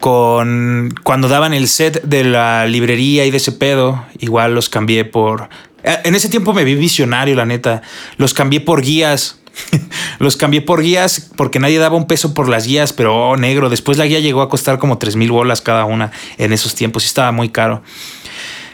Con. 0.00 0.92
Cuando 1.04 1.28
daban 1.28 1.54
el 1.54 1.68
set 1.68 2.02
de 2.02 2.24
la 2.24 2.66
librería 2.66 3.26
y 3.26 3.30
de 3.30 3.36
ese 3.36 3.52
pedo, 3.52 4.04
igual 4.18 4.56
los 4.56 4.68
cambié 4.68 5.04
por. 5.04 5.48
Eh, 5.84 5.98
en 6.02 6.16
ese 6.16 6.28
tiempo 6.28 6.52
me 6.52 6.64
vi 6.64 6.74
visionario, 6.74 7.36
la 7.36 7.46
neta. 7.46 7.80
Los 8.16 8.34
cambié 8.34 8.60
por 8.60 8.82
guías 8.82 9.38
los 10.18 10.36
cambié 10.36 10.62
por 10.62 10.82
guías 10.82 11.30
porque 11.36 11.58
nadie 11.58 11.78
daba 11.78 11.96
un 11.96 12.06
peso 12.06 12.34
por 12.34 12.48
las 12.48 12.66
guías, 12.66 12.92
pero 12.92 13.30
oh, 13.30 13.36
negro. 13.36 13.68
Después 13.68 13.98
la 13.98 14.06
guía 14.06 14.20
llegó 14.20 14.42
a 14.42 14.48
costar 14.48 14.78
como 14.78 14.98
3 14.98 15.16
mil 15.16 15.30
bolas 15.30 15.60
cada 15.60 15.84
una 15.84 16.12
en 16.38 16.52
esos 16.52 16.74
tiempos 16.74 17.04
y 17.04 17.06
estaba 17.06 17.32
muy 17.32 17.48
caro. 17.48 17.82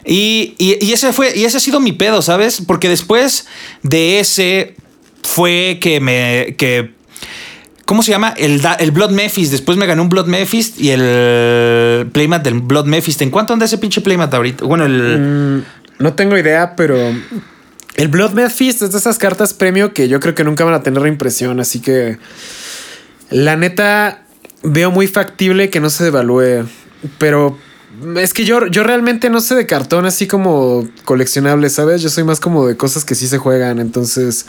Y, 0.05 0.55
ese 0.59 1.13
fue, 1.13 1.37
y 1.37 1.45
ese 1.45 1.59
ha 1.59 1.61
sido 1.61 1.79
mi 1.79 1.93
pedo, 1.93 2.23
¿sabes? 2.23 2.63
Porque 2.67 2.89
después 2.89 3.47
de 3.83 4.19
ese 4.19 4.75
fue 5.23 5.79
que 5.81 6.01
me, 6.01 6.57
que, 6.59 6.95
¿cómo 7.85 8.03
se 8.03 8.11
llama? 8.11 8.35
El, 8.37 8.61
el 8.81 8.91
Blood 8.91 9.11
Mephist. 9.11 9.53
Después 9.53 9.79
me 9.79 9.87
gané 9.87 10.03
un 10.03 10.09
Blood 10.09 10.27
Mephist 10.27 10.81
y 10.81 10.91
el 10.91 12.09
Playmat 12.11 12.43
del 12.43 12.61
Blood 12.61 12.87
Mephist. 12.87 13.23
¿En 13.23 13.31
cuánto 13.31 13.53
anda 13.53 13.67
ese 13.67 13.79
pinche 13.79 14.01
Playmat 14.01 14.35
ahorita? 14.35 14.65
Bueno, 14.65 14.87
el... 14.87 15.21
Mm, 15.21 16.03
no 16.03 16.15
tengo 16.15 16.37
idea, 16.37 16.75
pero 16.75 16.97
el 17.97 18.09
Blood 18.09 18.51
Feast 18.51 18.83
es 18.83 18.93
de 18.93 18.99
esas 18.99 19.19
cartas 19.19 19.55
premio 19.55 19.93
que 19.93 20.09
yo 20.09 20.21
creo 20.21 20.35
que 20.35 20.45
nunca 20.45 20.65
van 20.65 20.75
a 20.75 20.83
tener 20.83 21.03
reimpresión, 21.03 21.61
así 21.61 21.81
que 21.81 22.19
la 23.31 23.57
neta 23.57 24.23
veo 24.63 24.91
muy 24.91 25.07
factible 25.07 25.71
que 25.71 25.81
no 25.81 25.91
se 25.91 26.05
devalúe, 26.05 26.67
pero 27.19 27.59
es 28.17 28.33
que 28.33 28.45
yo, 28.45 28.67
yo 28.69 28.83
realmente 28.83 29.29
no 29.29 29.41
sé 29.41 29.55
de 29.55 29.67
cartón 29.67 30.07
así 30.07 30.27
como 30.27 30.89
coleccionable, 31.05 31.69
¿sabes? 31.69 32.03
Yo 32.03 32.09
soy 32.09 32.25
más 32.25 32.41
como 32.41 32.67
de 32.67 32.77
cosas 32.77 33.05
que 33.05 33.15
sí 33.15 33.27
se 33.27 33.39
juegan, 33.39 33.79
entonces 33.79 34.47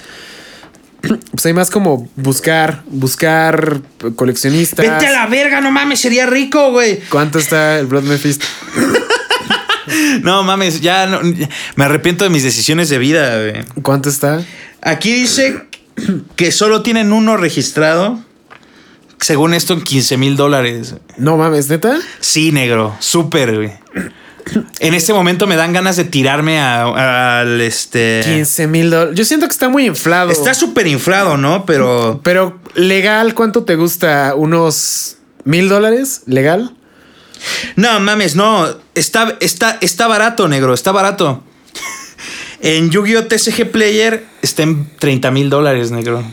pues 1.31 1.45
hay 1.45 1.53
más 1.53 1.69
como 1.69 2.09
buscar, 2.15 2.83
buscar 2.87 3.81
coleccionistas. 4.15 4.85
Vete 4.85 5.07
a 5.07 5.11
la 5.11 5.27
verga, 5.27 5.59
no 5.59 5.71
mames, 5.71 5.99
sería 5.99 6.25
rico, 6.25 6.71
güey. 6.71 7.01
¿Cuánto 7.09 7.39
está 7.39 7.79
el 7.79 7.87
Blood 7.87 8.05
Feast? 8.17 8.43
no 10.23 10.43
mames, 10.43 10.81
ya 10.81 11.21
me 11.75 11.83
arrepiento 11.83 12.23
de 12.23 12.29
mis 12.29 12.43
decisiones 12.43 12.89
de 12.89 12.97
vida. 12.97 13.65
¿Cuánto 13.81 14.09
está? 14.09 14.43
Aquí 14.81 15.13
dice 15.13 15.67
que 16.35 16.51
solo 16.51 16.81
tienen 16.81 17.13
uno 17.13 17.37
registrado. 17.37 18.19
Según 19.19 19.53
esto, 19.53 19.73
en 19.73 19.81
15 19.81 20.17
mil 20.17 20.35
dólares. 20.35 20.95
No 21.17 21.37
mames, 21.37 21.69
neta. 21.69 21.97
Sí, 22.19 22.51
negro. 22.51 22.93
Súper, 22.99 23.55
güey. 23.55 23.71
En 24.79 24.93
este 24.93 25.13
momento 25.13 25.47
me 25.47 25.55
dan 25.55 25.71
ganas 25.71 25.95
de 25.95 26.03
tirarme 26.03 26.59
al 26.59 27.61
este. 27.61 28.21
15 28.25 28.67
mil 28.67 28.89
dólares. 28.89 29.15
Yo 29.15 29.23
siento 29.23 29.47
que 29.47 29.53
está 29.53 29.69
muy 29.69 29.85
inflado. 29.85 30.29
Está 30.29 30.53
súper 30.53 30.87
inflado, 30.87 31.37
¿no? 31.37 31.65
Pero. 31.65 32.19
Pero 32.23 32.59
legal, 32.75 33.33
¿cuánto 33.33 33.63
te 33.63 33.75
gusta? 33.75 34.33
¿Unos 34.35 35.17
mil 35.45 35.69
dólares? 35.69 36.23
¿Legal? 36.25 36.75
No 37.75 37.99
mames, 37.99 38.35
no. 38.35 38.67
Está, 38.95 39.37
está, 39.39 39.77
está 39.81 40.07
barato, 40.07 40.47
negro. 40.47 40.73
Está 40.73 40.91
barato. 40.91 41.43
en 42.61 42.89
Yu-Gi-Oh! 42.89 43.25
TCG 43.25 43.71
Player 43.71 44.25
está 44.41 44.63
en 44.63 44.89
30 44.97 45.31
mil 45.31 45.49
dólares, 45.49 45.91
negro. 45.91 46.23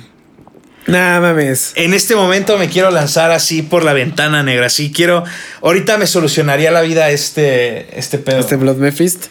Nah, 0.87 1.21
mames. 1.21 1.73
En 1.77 1.95
este 1.95 2.17
momento 2.17 2.59
me 2.59 2.69
quiero 2.69 2.91
lanzar 2.91 3.31
así 3.31 3.63
por 3.63 3.85
la 3.85 3.93
ventana 3.93 4.43
negra. 4.43 4.67
Así 4.67 4.91
quiero. 4.93 5.25
Ahorita 5.63 5.99
me 5.99 6.07
solucionaría 6.07 6.71
la 6.71 6.81
vida 6.81 7.11
este, 7.11 7.99
este 7.99 8.19
pedo. 8.19 8.41
Este 8.41 8.57
Blood 8.57 8.77
Mephist. 8.77 9.27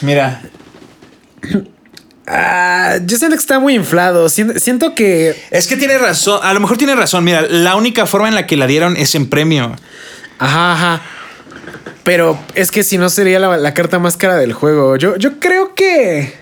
Mira. 0.00 0.42
Ah, 2.24 2.98
yo 3.04 3.18
siento 3.18 3.36
que 3.36 3.40
está 3.40 3.58
muy 3.58 3.74
inflado. 3.74 4.28
Siento, 4.28 4.94
que. 4.94 5.36
Es 5.50 5.66
que 5.66 5.76
tiene 5.76 5.98
razón. 5.98 6.38
A 6.42 6.54
lo 6.54 6.60
mejor 6.60 6.78
tiene 6.78 6.94
razón. 6.94 7.24
Mira, 7.24 7.42
la 7.42 7.74
única 7.74 8.06
forma 8.06 8.28
en 8.28 8.36
la 8.36 8.46
que 8.46 8.56
la 8.56 8.68
dieron 8.68 8.96
es 8.96 9.16
en 9.16 9.28
premio. 9.28 9.74
Ajá, 10.38 10.72
ajá. 10.72 11.02
Pero 12.04 12.38
es 12.54 12.70
que 12.70 12.82
si 12.82 12.98
no 12.98 13.08
sería 13.10 13.38
la, 13.38 13.74
carta 13.74 13.98
más 13.98 14.16
cara 14.16 14.36
del 14.36 14.52
juego. 14.52 14.96
Yo, 14.96 15.16
yo 15.16 15.38
creo 15.38 15.74
que. 15.74 16.32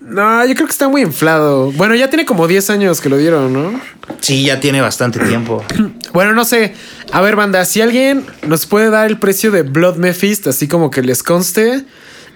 No, 0.00 0.44
yo 0.46 0.54
creo 0.54 0.66
que 0.66 0.72
está 0.72 0.88
muy 0.88 1.02
inflado. 1.02 1.70
Bueno, 1.72 1.94
ya 1.94 2.08
tiene 2.08 2.24
como 2.24 2.48
10 2.48 2.70
años 2.70 3.00
que 3.00 3.08
lo 3.08 3.16
dieron, 3.18 3.52
¿no? 3.52 3.80
Sí, 4.20 4.44
ya 4.44 4.58
tiene 4.58 4.80
bastante 4.80 5.18
tiempo. 5.20 5.64
Bueno, 6.12 6.32
no 6.32 6.44
sé. 6.44 6.74
A 7.12 7.20
ver, 7.20 7.36
banda, 7.36 7.64
si 7.64 7.80
alguien 7.80 8.26
nos 8.44 8.66
puede 8.66 8.90
dar 8.90 9.06
el 9.06 9.18
precio 9.20 9.52
de 9.52 9.62
Blood 9.62 9.94
Mephist, 9.94 10.48
así 10.48 10.66
como 10.66 10.90
que 10.90 11.02
les 11.02 11.22
conste, 11.22 11.84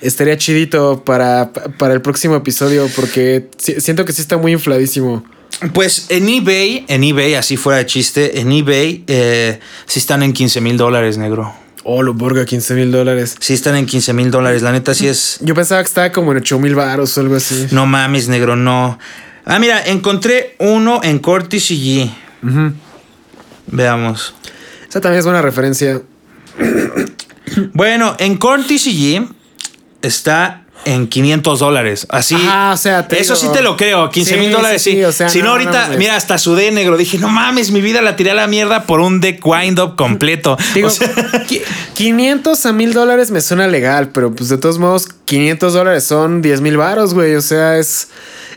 estaría 0.00 0.36
chidito 0.36 1.02
para, 1.04 1.50
para 1.76 1.92
el 1.92 2.00
próximo 2.00 2.36
episodio, 2.36 2.86
porque 2.94 3.48
si- 3.56 3.80
siento 3.80 4.04
que 4.04 4.12
sí 4.12 4.20
está 4.22 4.36
muy 4.36 4.52
infladísimo. 4.52 5.24
Pues 5.72 6.06
en 6.08 6.28
eBay, 6.28 6.84
en 6.86 7.02
eBay, 7.02 7.34
así 7.34 7.56
fuera 7.56 7.78
de 7.78 7.86
chiste, 7.86 8.38
en 8.38 8.52
eBay 8.52 9.02
eh, 9.08 9.58
sí 9.86 9.98
están 9.98 10.22
en 10.22 10.32
15 10.32 10.60
mil 10.60 10.76
dólares, 10.76 11.18
negro. 11.18 11.52
Oh, 11.86 12.02
lo 12.02 12.14
borga, 12.14 12.46
15 12.46 12.74
mil 12.74 12.90
dólares. 12.90 13.36
Sí 13.40 13.52
están 13.52 13.76
en 13.76 13.84
15 13.84 14.14
mil 14.14 14.30
dólares. 14.30 14.62
La 14.62 14.72
neta 14.72 14.94
sí 14.94 15.06
es... 15.06 15.38
Yo 15.42 15.54
pensaba 15.54 15.82
que 15.82 15.88
estaba 15.88 16.10
como 16.12 16.32
en 16.32 16.38
8 16.38 16.58
mil 16.58 16.74
baros 16.74 17.16
o 17.16 17.20
algo 17.20 17.36
así. 17.36 17.68
No 17.72 17.84
mames, 17.84 18.28
negro, 18.28 18.56
no. 18.56 18.98
Ah, 19.44 19.58
mira, 19.58 19.84
encontré 19.84 20.56
uno 20.58 21.00
en 21.02 21.18
Cortis 21.18 21.70
y 21.70 22.10
G. 22.42 22.72
Veamos. 23.66 24.34
Esa 24.88 25.02
también 25.02 25.18
es 25.18 25.24
buena 25.26 25.42
referencia. 25.42 26.00
Bueno, 27.74 28.16
en 28.18 28.38
Cortis 28.38 28.86
y 28.86 29.18
G 29.18 29.28
está 30.00 30.63
en 30.84 31.06
500 31.08 31.58
dólares. 31.60 32.06
Así. 32.10 32.34
Ajá, 32.34 32.72
o 32.72 32.76
sea, 32.76 33.08
te 33.08 33.20
Eso 33.20 33.34
digo- 33.34 33.46
sí 33.46 33.52
te 33.52 33.62
lo 33.62 33.76
creo. 33.76 34.10
15 34.10 34.36
mil 34.36 34.46
Sí, 34.48 34.52
dólares, 34.52 34.82
sí, 34.82 35.04
o 35.04 35.12
sea, 35.12 35.28
si 35.28 35.38
no, 35.38 35.44
no, 35.46 35.50
ahorita, 35.52 35.88
no 35.88 35.98
mira, 35.98 36.16
hasta 36.16 36.38
sudé 36.38 36.70
negro. 36.70 36.96
Dije, 36.96 37.18
no 37.18 37.28
mames, 37.28 37.70
mi 37.70 37.80
vida 37.80 38.02
la 38.02 38.16
tiré 38.16 38.30
a 38.32 38.34
la 38.34 38.46
mierda 38.46 38.84
por 38.84 39.00
un 39.00 39.20
deck 39.20 39.44
wind-up 39.46 39.96
completo. 39.96 40.56
Digo, 40.74 40.88
O 40.88 40.90
sea, 40.90 41.08
qui- 41.48 41.62
500 41.94 42.66
a 42.66 42.72
mil 42.72 42.92
dólares 42.92 43.30
me 43.30 43.40
suena 43.40 43.66
legal, 43.66 44.08
pero 44.10 44.34
pues 44.34 44.48
de 44.48 44.58
todos 44.58 44.78
modos, 44.78 45.08
500 45.24 45.72
dólares 45.72 46.04
son 46.04 46.42
10 46.42 46.60
mil 46.60 46.76
baros, 46.76 47.14
güey. 47.14 47.34
O 47.34 47.42
sea, 47.42 47.78
es 47.78 48.08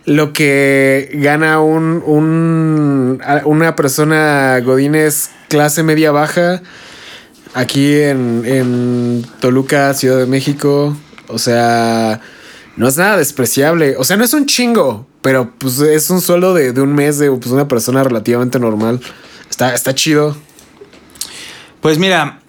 lo 0.05 0.31
que 0.33 1.09
gana 1.15 1.59
un, 1.61 2.01
un- 2.05 3.21
una 3.45 3.75
persona 3.75 4.59
Godínez 4.63 5.29
clase 5.49 5.83
media 5.83 6.11
baja 6.11 6.61
aquí 7.53 7.93
en, 8.01 8.43
en 8.45 9.25
Toluca, 9.39 9.93
Ciudad 9.93 10.17
de 10.17 10.25
México. 10.25 10.95
O 11.27 11.37
sea, 11.39 12.21
no 12.75 12.87
es 12.87 12.97
nada 12.97 13.17
despreciable. 13.17 13.95
O 13.97 14.03
sea, 14.03 14.17
no 14.17 14.23
es 14.23 14.33
un 14.33 14.45
chingo, 14.45 15.07
pero 15.21 15.51
pues 15.57 15.79
es 15.79 16.09
un 16.09 16.21
sueldo 16.21 16.53
de, 16.53 16.73
de 16.73 16.81
un 16.81 16.93
mes 16.93 17.17
de 17.17 17.31
pues, 17.31 17.47
una 17.51 17.67
persona 17.67 18.03
relativamente 18.03 18.59
normal. 18.59 18.99
Está, 19.49 19.73
está 19.73 19.93
chido. 19.95 20.35
Pues 21.81 21.97
mira, 21.99 22.39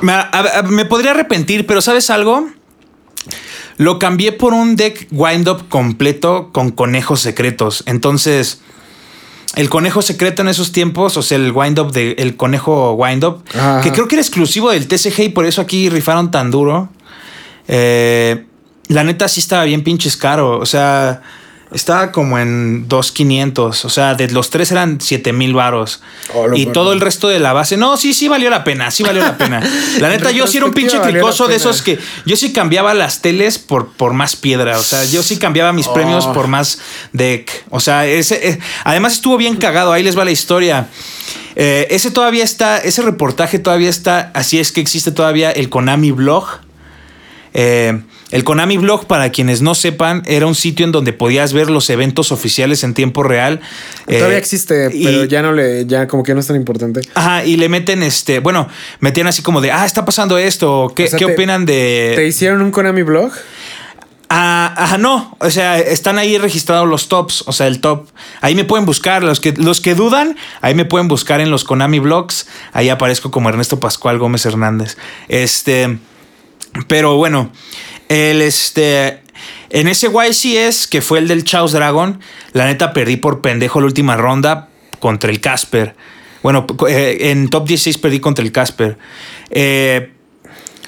me, 0.00 0.12
a- 0.12 0.30
a- 0.58 0.62
me 0.62 0.84
podría 0.84 1.10
arrepentir, 1.12 1.66
pero 1.66 1.80
¿sabes 1.82 2.10
algo? 2.10 2.48
Lo 3.78 3.98
cambié 3.98 4.32
por 4.32 4.54
un 4.54 4.74
deck 4.76 5.06
wind-up 5.10 5.68
completo 5.68 6.50
con 6.52 6.70
conejos 6.70 7.20
secretos. 7.20 7.82
Entonces, 7.86 8.60
el 9.54 9.68
conejo 9.68 10.00
secreto 10.02 10.42
en 10.42 10.48
esos 10.48 10.72
tiempos, 10.72 11.16
o 11.18 11.22
sea, 11.22 11.36
el 11.36 11.52
wind-up 11.52 11.92
de 11.92 12.12
el 12.18 12.36
conejo 12.36 12.92
wind-up, 12.94 13.42
que 13.82 13.92
creo 13.92 14.08
que 14.08 14.14
era 14.16 14.22
exclusivo 14.22 14.70
del 14.70 14.88
TCG 14.88 15.20
y 15.24 15.28
por 15.28 15.44
eso 15.46 15.60
aquí 15.60 15.88
rifaron 15.90 16.30
tan 16.30 16.50
duro. 16.50 16.88
Eh, 17.68 18.44
la 18.88 19.04
neta 19.04 19.28
sí 19.28 19.40
estaba 19.40 19.64
bien 19.64 19.82
pinches 19.82 20.16
caro. 20.16 20.58
O 20.58 20.66
sea, 20.66 21.22
estaba 21.72 22.12
como 22.12 22.38
en 22.38 22.88
2.500. 22.88 23.84
O 23.84 23.88
sea, 23.88 24.14
de 24.14 24.28
los 24.30 24.50
tres 24.50 24.70
eran 24.70 24.98
7.000 24.98 25.52
varos. 25.54 26.00
Oh, 26.34 26.54
y 26.54 26.66
todo 26.66 26.92
el 26.92 27.00
resto 27.00 27.26
de 27.28 27.40
la 27.40 27.52
base. 27.52 27.76
No, 27.76 27.96
sí, 27.96 28.14
sí 28.14 28.28
valió 28.28 28.48
la 28.48 28.62
pena. 28.62 28.90
Sí 28.92 29.02
valió 29.02 29.22
la 29.22 29.36
pena. 29.36 29.60
La 29.98 30.08
neta, 30.08 30.30
yo 30.30 30.46
sí 30.46 30.58
era 30.58 30.66
un 30.66 30.72
pinche 30.74 31.00
cricoso 31.00 31.48
de 31.48 31.56
esos 31.56 31.82
que 31.82 31.98
yo 32.24 32.36
sí 32.36 32.52
cambiaba 32.52 32.94
las 32.94 33.22
teles 33.22 33.58
por, 33.58 33.88
por 33.88 34.12
más 34.12 34.36
piedra. 34.36 34.78
O 34.78 34.82
sea, 34.82 35.04
yo 35.04 35.22
sí 35.22 35.38
cambiaba 35.38 35.72
mis 35.72 35.88
premios 35.88 36.26
Oh. 36.26 36.32
por 36.32 36.46
más 36.46 36.78
deck. 37.12 37.50
O 37.70 37.80
sea, 37.80 38.06
ese, 38.06 38.48
eh, 38.48 38.58
además 38.84 39.14
estuvo 39.14 39.36
bien 39.36 39.56
cagado. 39.56 39.92
Ahí 39.92 40.02
les 40.02 40.16
va 40.16 40.24
la 40.24 40.30
historia. 40.30 40.88
Eh, 41.56 41.88
ese 41.90 42.10
todavía 42.10 42.44
está, 42.44 42.78
ese 42.78 43.00
reportaje 43.02 43.58
todavía 43.58 43.88
está, 43.88 44.30
así 44.34 44.58
es 44.60 44.72
que 44.72 44.80
existe 44.82 45.10
todavía 45.10 45.50
el 45.50 45.68
Konami 45.70 46.12
Blog. 46.12 46.46
Eh, 47.58 47.98
el 48.32 48.44
Konami 48.44 48.76
Blog, 48.76 49.06
para 49.06 49.30
quienes 49.30 49.62
no 49.62 49.74
sepan, 49.74 50.22
era 50.26 50.46
un 50.46 50.54
sitio 50.54 50.84
en 50.84 50.92
donde 50.92 51.12
podías 51.14 51.52
ver 51.54 51.70
los 51.70 51.88
eventos 51.90 52.30
oficiales 52.32 52.84
en 52.84 52.92
tiempo 52.92 53.22
real. 53.22 53.60
Todavía 54.06 54.34
Eh, 54.36 54.38
existe, 54.38 54.90
y- 54.92 55.04
pero 55.04 55.24
ya 55.24 55.40
no 55.42 55.52
le, 55.52 55.86
ya 55.86 56.06
como 56.06 56.22
que 56.22 56.34
no 56.34 56.40
es 56.40 56.46
tan 56.46 56.56
importante. 56.56 57.00
Ajá, 57.14 57.44
y 57.44 57.56
le 57.56 57.68
meten 57.68 58.02
este, 58.02 58.40
bueno, 58.40 58.68
metían 59.00 59.26
así 59.28 59.42
como 59.42 59.60
de, 59.60 59.72
ah, 59.72 59.86
está 59.86 60.04
pasando 60.04 60.36
esto, 60.38 60.92
¿qué, 60.94 61.04
O 61.04 61.08
sea, 61.08 61.18
¿qué 61.18 61.24
te- 61.26 61.32
opinan 61.32 61.64
de...? 61.64 62.12
¿Te 62.16 62.26
hicieron 62.26 62.60
un 62.62 62.70
Konami 62.72 63.02
blog? 63.02 63.32
Ah, 64.28 64.74
ajá, 64.76 64.98
no. 64.98 65.36
O 65.38 65.50
sea, 65.50 65.78
están 65.78 66.18
ahí 66.18 66.36
registrados 66.36 66.88
los 66.88 67.08
tops. 67.08 67.44
O 67.46 67.52
sea, 67.52 67.68
el 67.68 67.80
top. 67.80 68.08
Ahí 68.40 68.56
me 68.56 68.64
pueden 68.64 68.84
buscar. 68.84 69.22
Los 69.22 69.38
que, 69.38 69.52
los 69.52 69.80
que 69.80 69.94
dudan, 69.94 70.36
ahí 70.62 70.74
me 70.74 70.84
pueden 70.84 71.06
buscar 71.06 71.40
en 71.40 71.48
los 71.52 71.62
Konami 71.62 72.00
Blogs. 72.00 72.48
Ahí 72.72 72.88
aparezco 72.88 73.30
como 73.30 73.48
Ernesto 73.50 73.78
Pascual 73.78 74.18
Gómez 74.18 74.44
Hernández. 74.44 74.96
Este. 75.28 75.98
Pero 76.86 77.16
bueno. 77.16 77.50
El 78.08 78.42
este. 78.42 79.22
En 79.70 79.88
ese 79.88 80.08
YCS, 80.08 80.86
que 80.86 81.02
fue 81.02 81.18
el 81.18 81.28
del 81.28 81.44
Chaos 81.44 81.72
Dragon, 81.72 82.20
la 82.52 82.66
neta 82.66 82.92
perdí 82.92 83.16
por 83.16 83.40
pendejo 83.40 83.80
la 83.80 83.86
última 83.86 84.16
ronda 84.16 84.68
contra 85.00 85.30
el 85.30 85.40
Casper. 85.40 85.96
Bueno, 86.42 86.66
eh, 86.88 87.30
en 87.30 87.48
top 87.48 87.66
16 87.66 87.98
perdí 87.98 88.20
contra 88.20 88.44
el 88.44 88.52
Casper. 88.52 88.96
Eh, 89.50 90.12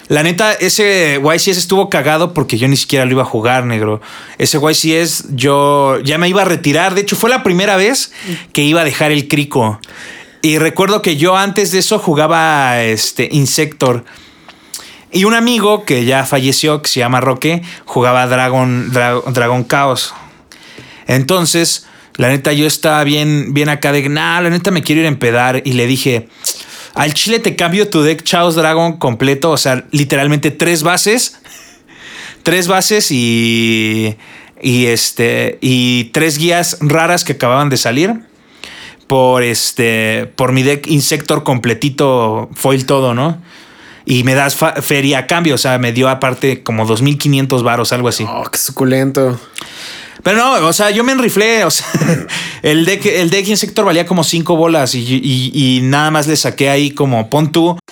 la 0.09 0.22
neta, 0.22 0.55
ese 0.55 1.20
YCS 1.22 1.59
estuvo 1.59 1.90
cagado 1.90 2.33
porque 2.33 2.57
yo 2.57 2.66
ni 2.68 2.77
siquiera 2.77 3.05
lo 3.05 3.12
iba 3.12 3.22
a 3.22 3.27
jugar, 3.27 3.66
negro. 3.66 4.01
Ese 4.38 4.59
YCS 4.59 5.27
yo 5.35 6.01
ya 6.01 6.16
me 6.16 6.29
iba 6.29 6.42
a 6.42 6.44
retirar. 6.46 6.94
De 6.94 7.03
hecho, 7.03 7.16
fue 7.16 7.29
la 7.29 7.42
primera 7.42 7.77
vez 7.77 8.12
que 8.53 8.62
iba 8.62 8.81
a 8.81 8.85
dejar 8.85 9.12
el 9.12 9.29
crico. 9.29 9.81
Y 10.40 10.59
recuerdo 10.59 11.03
que 11.03 11.16
yo 11.16 11.37
antes 11.37 11.72
de 11.72 11.81
eso 11.81 11.98
jugaba 11.98 12.83
este 12.83 13.29
Insector. 13.31 14.05
Y 15.12 15.25
un 15.25 15.35
amigo 15.35 15.85
que 15.85 16.05
ya 16.05 16.25
falleció, 16.25 16.83
que 16.83 16.88
se 16.88 17.01
llama 17.01 17.21
Roque, 17.21 17.62
jugaba 17.87 18.27
Dragon, 18.27 18.92
Dra- 18.92 19.23
Dragon 19.33 19.64
Chaos. 19.64 20.14
Entonces, 21.07 21.87
la 22.16 22.29
neta, 22.29 22.53
yo 22.53 22.66
estaba 22.66 23.03
bien, 23.05 23.55
bien 23.55 23.68
acá 23.68 23.92
de, 23.92 24.09
nah, 24.09 24.40
la 24.40 24.51
neta 24.51 24.71
me 24.71 24.83
quiero 24.83 25.01
ir 25.01 25.07
a 25.07 25.09
empedar. 25.09 25.62
Y 25.64 25.73
le 25.73 25.87
dije, 25.87 26.29
al 26.94 27.14
chile 27.14 27.38
te 27.38 27.57
cambio 27.57 27.88
tu 27.88 28.03
deck 28.03 28.23
Chaos 28.23 28.55
Dragon 28.55 28.99
completo, 28.99 29.51
o 29.51 29.57
sea, 29.57 29.87
literalmente 29.92 30.51
tres 30.51 30.83
bases. 30.83 31.38
Tres 32.42 32.66
bases 32.68 33.11
y. 33.11 34.16
Y 34.61 34.87
este. 34.87 35.59
Y 35.61 36.05
tres 36.12 36.38
guías 36.38 36.79
raras 36.81 37.25
que 37.25 37.33
acababan 37.35 37.68
de 37.68 37.77
salir. 37.77 38.14
Por 39.07 39.42
este. 39.42 40.31
Por 40.35 40.53
mi 40.53 40.62
deck 40.62 40.87
Insector 40.87 41.44
completito. 41.44 42.49
Foil 42.55 42.87
todo, 42.87 43.14
¿no? 43.14 43.42
Y 44.11 44.25
me 44.25 44.35
das 44.35 44.57
feria 44.83 45.18
a 45.18 45.27
cambio. 45.27 45.55
O 45.55 45.59
sea, 45.59 45.79
me 45.79 45.92
dio 45.92 46.09
aparte 46.09 46.62
como 46.62 46.87
2.500 46.87 47.62
varos, 47.62 47.92
algo 47.92 48.09
así. 48.09 48.25
Oh, 48.29 48.44
qué 48.51 48.59
suculento. 48.59 49.38
Pero 50.23 50.37
no, 50.38 50.66
o 50.66 50.73
sea, 50.73 50.90
yo 50.90 51.05
me 51.05 51.12
enriflé. 51.12 51.64
O 51.64 51.71
sea, 51.71 51.87
el 52.62 52.85
deck, 52.85 53.05
el 53.07 53.31
deck 53.31 53.47
Insector 53.49 53.85
valía 53.85 54.07
como 54.07 54.25
5 54.25 54.57
bolas. 54.57 54.94
Y, 54.94 55.01
y- 55.23 55.53
y 55.55 55.81
nada 55.83 56.11
más 56.11 56.27
le 56.27 56.37
saqué 56.37 56.71
ahí 56.71 56.90
como 56.90 57.29
pon 57.29 57.53
tú. 57.53 57.79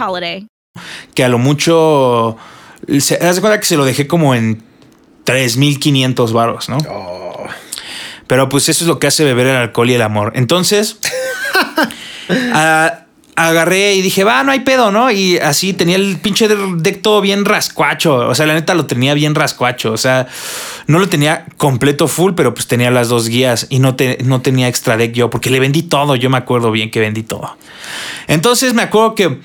holiday. 0.00 0.46
que 1.14 1.24
a 1.24 1.28
lo 1.28 1.38
mucho. 1.38 2.36
Se, 2.98 3.14
haz 3.16 3.36
de 3.36 3.40
cuenta 3.40 3.60
que 3.60 3.66
se 3.66 3.76
lo 3.76 3.84
dejé 3.84 4.06
como 4.06 4.34
en 4.34 4.62
3.500 5.24 6.32
varos, 6.32 6.68
¿no? 6.68 6.78
Pero 8.26 8.48
pues 8.48 8.68
eso 8.68 8.84
es 8.84 8.88
lo 8.88 8.98
que 8.98 9.06
hace 9.06 9.24
beber 9.24 9.46
el 9.48 9.56
alcohol 9.56 9.90
y 9.90 9.94
el 9.94 10.02
amor. 10.02 10.32
Entonces, 10.34 10.98
agarré 13.34 13.94
y 13.94 14.02
dije, 14.02 14.24
va, 14.24 14.42
no 14.44 14.52
hay 14.52 14.60
pedo, 14.60 14.90
¿no? 14.92 15.10
Y 15.10 15.38
así 15.38 15.72
tenía 15.72 15.96
el 15.96 16.18
pinche 16.18 16.48
deck 16.48 17.02
todo 17.02 17.20
bien 17.20 17.44
rascuacho. 17.44 18.16
O 18.16 18.34
sea, 18.34 18.46
la 18.46 18.54
neta 18.54 18.74
lo 18.74 18.86
tenía 18.86 19.14
bien 19.14 19.34
rascuacho. 19.34 19.92
O 19.92 19.96
sea, 19.96 20.26
no 20.86 20.98
lo 20.98 21.08
tenía 21.08 21.46
completo 21.56 22.08
full, 22.08 22.32
pero 22.34 22.54
pues 22.54 22.66
tenía 22.66 22.90
las 22.90 23.08
dos 23.08 23.28
guías 23.28 23.66
y 23.70 23.78
no, 23.78 23.96
te- 23.96 24.18
no 24.24 24.42
tenía 24.42 24.68
extra 24.68 24.96
deck 24.96 25.12
yo, 25.12 25.30
porque 25.30 25.50
le 25.50 25.60
vendí 25.60 25.82
todo. 25.82 26.16
Yo 26.16 26.30
me 26.30 26.38
acuerdo 26.38 26.70
bien 26.70 26.90
que 26.90 27.00
vendí 27.00 27.22
todo. 27.22 27.56
Entonces 28.28 28.74
me 28.74 28.82
acuerdo 28.82 29.14
que 29.14 29.38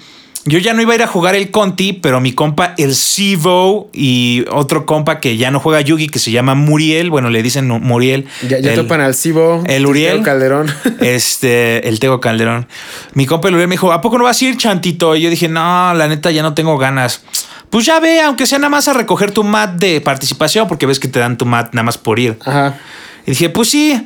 yo 0.47 0.59
ya 0.59 0.73
no 0.73 0.81
iba 0.81 0.93
a 0.93 0.95
ir 0.95 1.03
a 1.03 1.07
jugar 1.07 1.35
el 1.35 1.51
Conti, 1.51 1.93
pero 1.93 2.19
mi 2.19 2.31
compa, 2.33 2.73
el 2.77 2.95
Sivo 2.95 3.89
y 3.93 4.45
otro 4.51 4.85
compa 4.85 5.19
que 5.19 5.37
ya 5.37 5.51
no 5.51 5.59
juega 5.59 5.81
Yugi, 5.81 6.07
que 6.07 6.19
se 6.19 6.31
llama 6.31 6.55
Muriel, 6.55 7.09
bueno, 7.09 7.29
le 7.29 7.43
dicen 7.43 7.67
Muriel. 7.67 8.25
Ya, 8.47 8.59
ya 8.59 8.71
el- 8.71 8.75
topan 8.75 9.01
al 9.01 9.13
Cibo. 9.13 9.63
el 9.67 9.85
Uriel. 9.85 10.15
Teo 10.15 10.23
Calderón. 10.23 10.67
este, 11.01 11.87
el 11.87 11.99
Tego 11.99 12.19
Calderón. 12.21 12.67
Mi 13.13 13.25
compa 13.25 13.49
el 13.49 13.55
Uriel 13.55 13.67
me 13.67 13.73
dijo, 13.73 13.91
¿a 13.91 14.01
poco 14.01 14.17
no 14.17 14.23
vas 14.23 14.41
a 14.41 14.45
ir, 14.45 14.57
Chantito? 14.57 15.15
Y 15.15 15.21
yo 15.21 15.29
dije, 15.29 15.47
no, 15.49 15.93
la 15.93 16.07
neta, 16.07 16.31
ya 16.31 16.41
no 16.41 16.53
tengo 16.53 16.77
ganas. 16.77 17.23
Pues 17.69 17.85
ya 17.85 17.99
ve, 17.99 18.21
aunque 18.21 18.45
sea 18.47 18.59
nada 18.59 18.69
más 18.69 18.87
a 18.87 18.93
recoger 18.93 19.31
tu 19.31 19.43
mat 19.43 19.71
de 19.75 19.99
participación, 20.01 20.67
porque 20.67 20.85
ves 20.85 20.99
que 20.99 21.07
te 21.09 21.19
dan 21.19 21.37
tu 21.37 21.45
mat 21.45 21.73
nada 21.73 21.83
más 21.83 21.97
por 21.97 22.19
ir. 22.19 22.37
Ajá. 22.45 22.77
Y 23.25 23.31
dije, 23.31 23.49
pues 23.49 23.69
sí. 23.69 24.01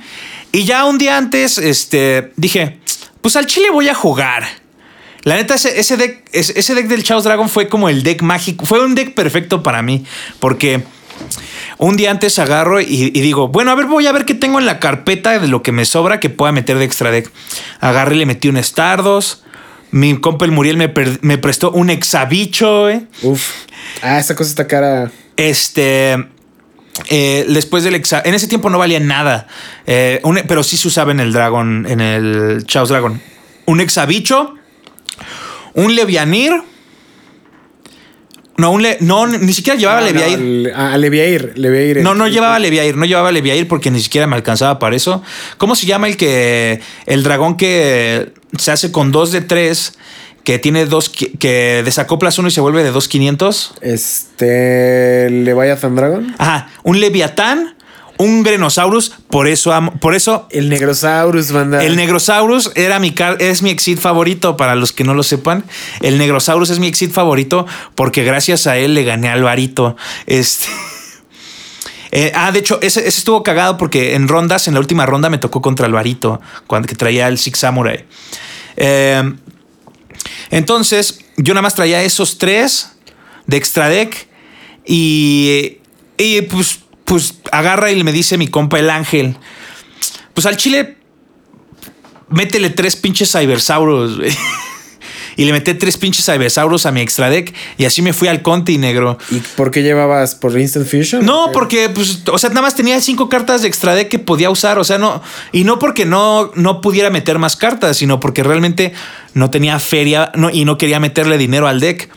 Y 0.51 0.63
ya 0.63 0.86
un 0.86 0.97
día 0.97 1.17
antes, 1.17 1.60
este, 1.60 2.32
dije, 2.36 2.80
pues 3.21 3.36
al 3.36 3.45
Chile 3.45 3.67
voy 3.71 3.88
a 3.88 3.93
jugar. 3.93 4.61
La 5.24 5.36
neta, 5.36 5.56
ese, 5.56 5.80
ese 5.80 5.98
deck, 5.98 6.24
ese, 6.32 6.74
deck 6.76 6.88
del 6.88 7.04
Chaos 7.04 7.24
Dragon 7.24 7.48
fue 7.50 7.68
como 7.68 7.90
el 7.90 8.04
deck 8.04 8.22
mágico. 8.24 8.66
Fue 8.66 8.84
un 8.84 8.96
deck 8.96 9.14
perfecto 9.14 9.62
para 9.64 9.82
mí. 9.82 10.04
Porque 10.40 10.84
un 11.78 11.96
día 11.98 12.10
antes 12.12 12.40
agarro 12.40 12.82
y, 12.82 12.86
y 13.14 13.22
digo, 13.22 13.48
bueno, 13.50 13.72
a 13.72 13.76
ver, 13.76 13.86
voy 13.86 14.08
a 14.08 14.12
ver 14.12 14.26
qué 14.26 14.34
tengo 14.34 14.58
en 14.60 14.66
la 14.66 14.80
carpeta 14.80 15.38
de 15.40 15.48
lo 15.48 15.62
que 15.62 15.72
me 15.72 15.86
sobra 15.86 16.20
que 16.20 16.30
pueda 16.30 16.52
meter 16.52 16.78
de 16.80 16.86
extra 16.86 17.12
deck. 17.12 17.30
Agarré 17.80 18.16
y 18.16 18.20
le 18.20 18.26
metí 18.26 18.48
un 18.50 18.62
Stardos. 18.64 19.44
Mi 19.92 20.18
compa 20.20 20.46
el 20.46 20.52
Muriel 20.52 20.78
me, 20.78 20.92
me 21.22 21.38
prestó 21.38 21.70
un 21.72 21.90
Exabicho, 21.90 22.90
eh. 22.90 23.06
Uf. 23.24 23.50
Ah, 24.02 24.20
esa 24.20 24.36
cosa 24.36 24.50
está 24.50 24.66
cara. 24.66 25.12
Este. 25.36 26.18
eh, 27.10 27.46
después 27.50 27.84
del 27.84 27.96
exa 27.96 28.22
en 28.24 28.34
ese 28.34 28.48
tiempo 28.48 28.70
no 28.70 28.78
valía 28.78 29.00
nada, 29.00 29.48
Eh, 29.88 30.20
un- 30.24 30.42
pero 30.48 30.64
sí 30.64 30.78
se 30.78 30.88
usaba 30.88 31.12
en 31.12 31.20
el 31.20 31.34
Dragon, 31.34 31.86
en 31.90 32.00
el 32.00 32.64
Chaos 32.68 32.90
Dragon. 32.90 33.22
Un 33.66 33.82
Exabicho, 33.82 34.56
un 35.74 35.96
Levianir. 35.96 36.52
No, 38.58 38.72
un 38.72 38.84
le- 38.84 38.98
no, 39.00 39.26
ni 39.26 39.54
siquiera 39.54 39.80
llevaba 39.80 40.00
Ah, 40.00 40.04
Leviair. 40.04 40.40
No, 40.40 40.70
ah, 40.76 40.98
Leviair. 40.98 41.54
Leviair. 41.58 42.04
No, 42.04 42.14
no 42.14 42.28
llevaba 42.28 42.60
Leviair, 42.60 42.96
no 42.96 43.06
llevaba 43.06 43.32
Leviair 43.32 43.68
porque 43.68 43.90
ni 43.90 44.00
siquiera 44.00 44.28
me 44.28 44.36
alcanzaba 44.36 44.78
para 44.78 44.96
eso. 44.96 45.24
¿Cómo 45.58 45.76
se 45.76 45.86
llama 45.88 46.08
el 46.08 46.18
que. 46.18 46.80
el 47.08 47.24
dragón 47.24 47.58
que 47.58 48.34
se 48.60 48.72
hace 48.72 48.92
con 48.92 49.12
dos 49.12 49.32
de 49.32 49.42
tres, 49.42 49.94
que 50.44 50.60
tiene 50.60 50.86
dos. 50.86 51.10
que, 51.10 51.32
que 51.32 51.82
desacoplas 51.84 52.38
uno 52.38 52.50
y 52.50 52.52
se 52.52 52.62
vuelve 52.62 52.84
de 52.84 52.92
dos 52.92 53.08
quinientos? 53.08 53.74
Este. 53.82 55.30
Leviathan 55.32 55.96
Dragon. 55.96 56.36
Ajá, 56.38 56.70
un 56.84 57.00
Leviatán, 57.00 57.74
un 58.22 58.44
Grenosaurus, 58.44 59.14
por 59.30 59.48
eso 59.48 59.74
amo, 59.74 59.94
por 59.94 60.14
eso 60.14 60.48
El 60.52 60.70
Negrosaurus, 60.70 61.52
banda. 61.52 61.84
el 61.84 61.96
Negrosaurus 61.96 62.72
era 62.76 63.00
mi 63.00 63.16
es 63.40 63.62
mi 63.64 63.72
exit 63.72 64.00
favorito 64.00 64.58
para 64.58 64.76
los 64.76 64.94
que 64.94 65.04
no 65.04 65.14
lo 65.14 65.24
sepan. 65.24 65.66
El 66.02 66.18
Negrosaurus 66.18 66.70
es 66.70 66.80
mi 66.80 66.88
exit 66.88 67.12
favorito 67.12 67.66
porque 67.96 68.24
gracias 68.24 68.68
a 68.68 68.78
él 68.78 68.94
le 68.94 69.04
gané 69.04 69.30
al 69.30 69.44
Varito. 69.44 69.96
Este 70.28 70.68
Eh, 72.14 72.30
ah, 72.36 72.52
de 72.52 72.60
hecho, 72.60 72.78
ese, 72.82 73.00
ese 73.00 73.20
estuvo 73.20 73.42
cagado 73.42 73.78
porque 73.78 74.16
en 74.16 74.28
rondas, 74.28 74.68
en 74.68 74.74
la 74.74 74.82
última 74.82 75.06
ronda 75.06 75.30
me 75.30 75.38
tocó 75.38 75.62
contra 75.62 75.86
Alvarito, 75.86 76.42
cuando 76.68 76.86
que 76.86 76.96
traía 76.96 77.30
el 77.30 77.38
Six 77.38 77.60
Samurai. 77.60 78.04
Eh, 78.76 79.34
entonces, 80.50 81.20
yo 81.38 81.54
nada 81.54 81.62
más 81.62 81.74
traía 81.74 82.04
esos 82.04 82.38
tres 82.38 82.92
de 83.48 83.56
extra 83.56 83.88
deck 83.88 84.28
y, 84.86 85.78
y 86.18 86.42
pues, 86.42 86.82
pues 87.12 87.34
agarra 87.52 87.91
y 87.91 88.02
me 88.06 88.13
dice 88.13 88.38
mi 88.38 88.47
compa 88.47 88.80
el 88.80 88.89
ángel. 88.89 89.36
Pues 90.34 90.45
al 90.45 90.56
chile, 90.56 90.95
métele 92.30 92.69
tres 92.69 92.95
pinches 92.95 93.34
Cybersauros. 93.34 94.15
güey. 94.15 94.32
y 95.36 95.43
le 95.43 95.52
metí 95.52 95.74
tres 95.74 95.97
pinches 95.97 96.24
Cybersauros 96.26 96.86
a 96.86 96.93
mi 96.93 97.02
extra 97.02 97.30
deck 97.30 97.54
y 97.78 97.84
así 97.84 98.02
me 98.02 98.13
fui 98.13 98.30
al 98.30 98.41
Conti 98.41 98.78
negro. 98.78 99.17
¿Y 99.30 99.39
por 99.58 99.71
qué 99.71 99.84
llevabas? 99.84 100.36
¿Por 100.36 100.58
Instant 100.58 100.88
Fusion? 100.88 101.26
No, 101.26 101.50
porque, 101.52 101.89
pues, 101.89 102.21
o 102.32 102.39
sea, 102.39 102.50
nada 102.52 102.62
más 102.62 102.76
tenía 102.76 103.02
cinco 103.02 103.28
cartas 103.28 103.63
de 103.63 103.67
extra 103.67 103.93
deck 103.93 104.08
que 104.08 104.19
podía 104.19 104.50
usar. 104.50 104.80
O 104.80 104.86
sea, 104.86 104.97
no. 104.97 105.21
Y 105.52 105.65
no 105.65 105.80
porque 105.80 106.06
no, 106.06 106.54
no 106.56 106.80
pudiera 106.80 107.10
meter 107.10 107.39
más 107.39 107.58
cartas, 107.58 107.97
sino 107.97 108.21
porque 108.21 108.41
realmente 108.41 108.93
no 109.34 109.50
tenía 109.50 109.78
feria 109.80 110.32
no, 110.36 110.50
y 110.50 110.63
no 110.63 110.78
quería 110.78 111.02
meterle 111.02 111.38
dinero 111.38 111.67
al 111.67 111.82
deck. 111.82 112.10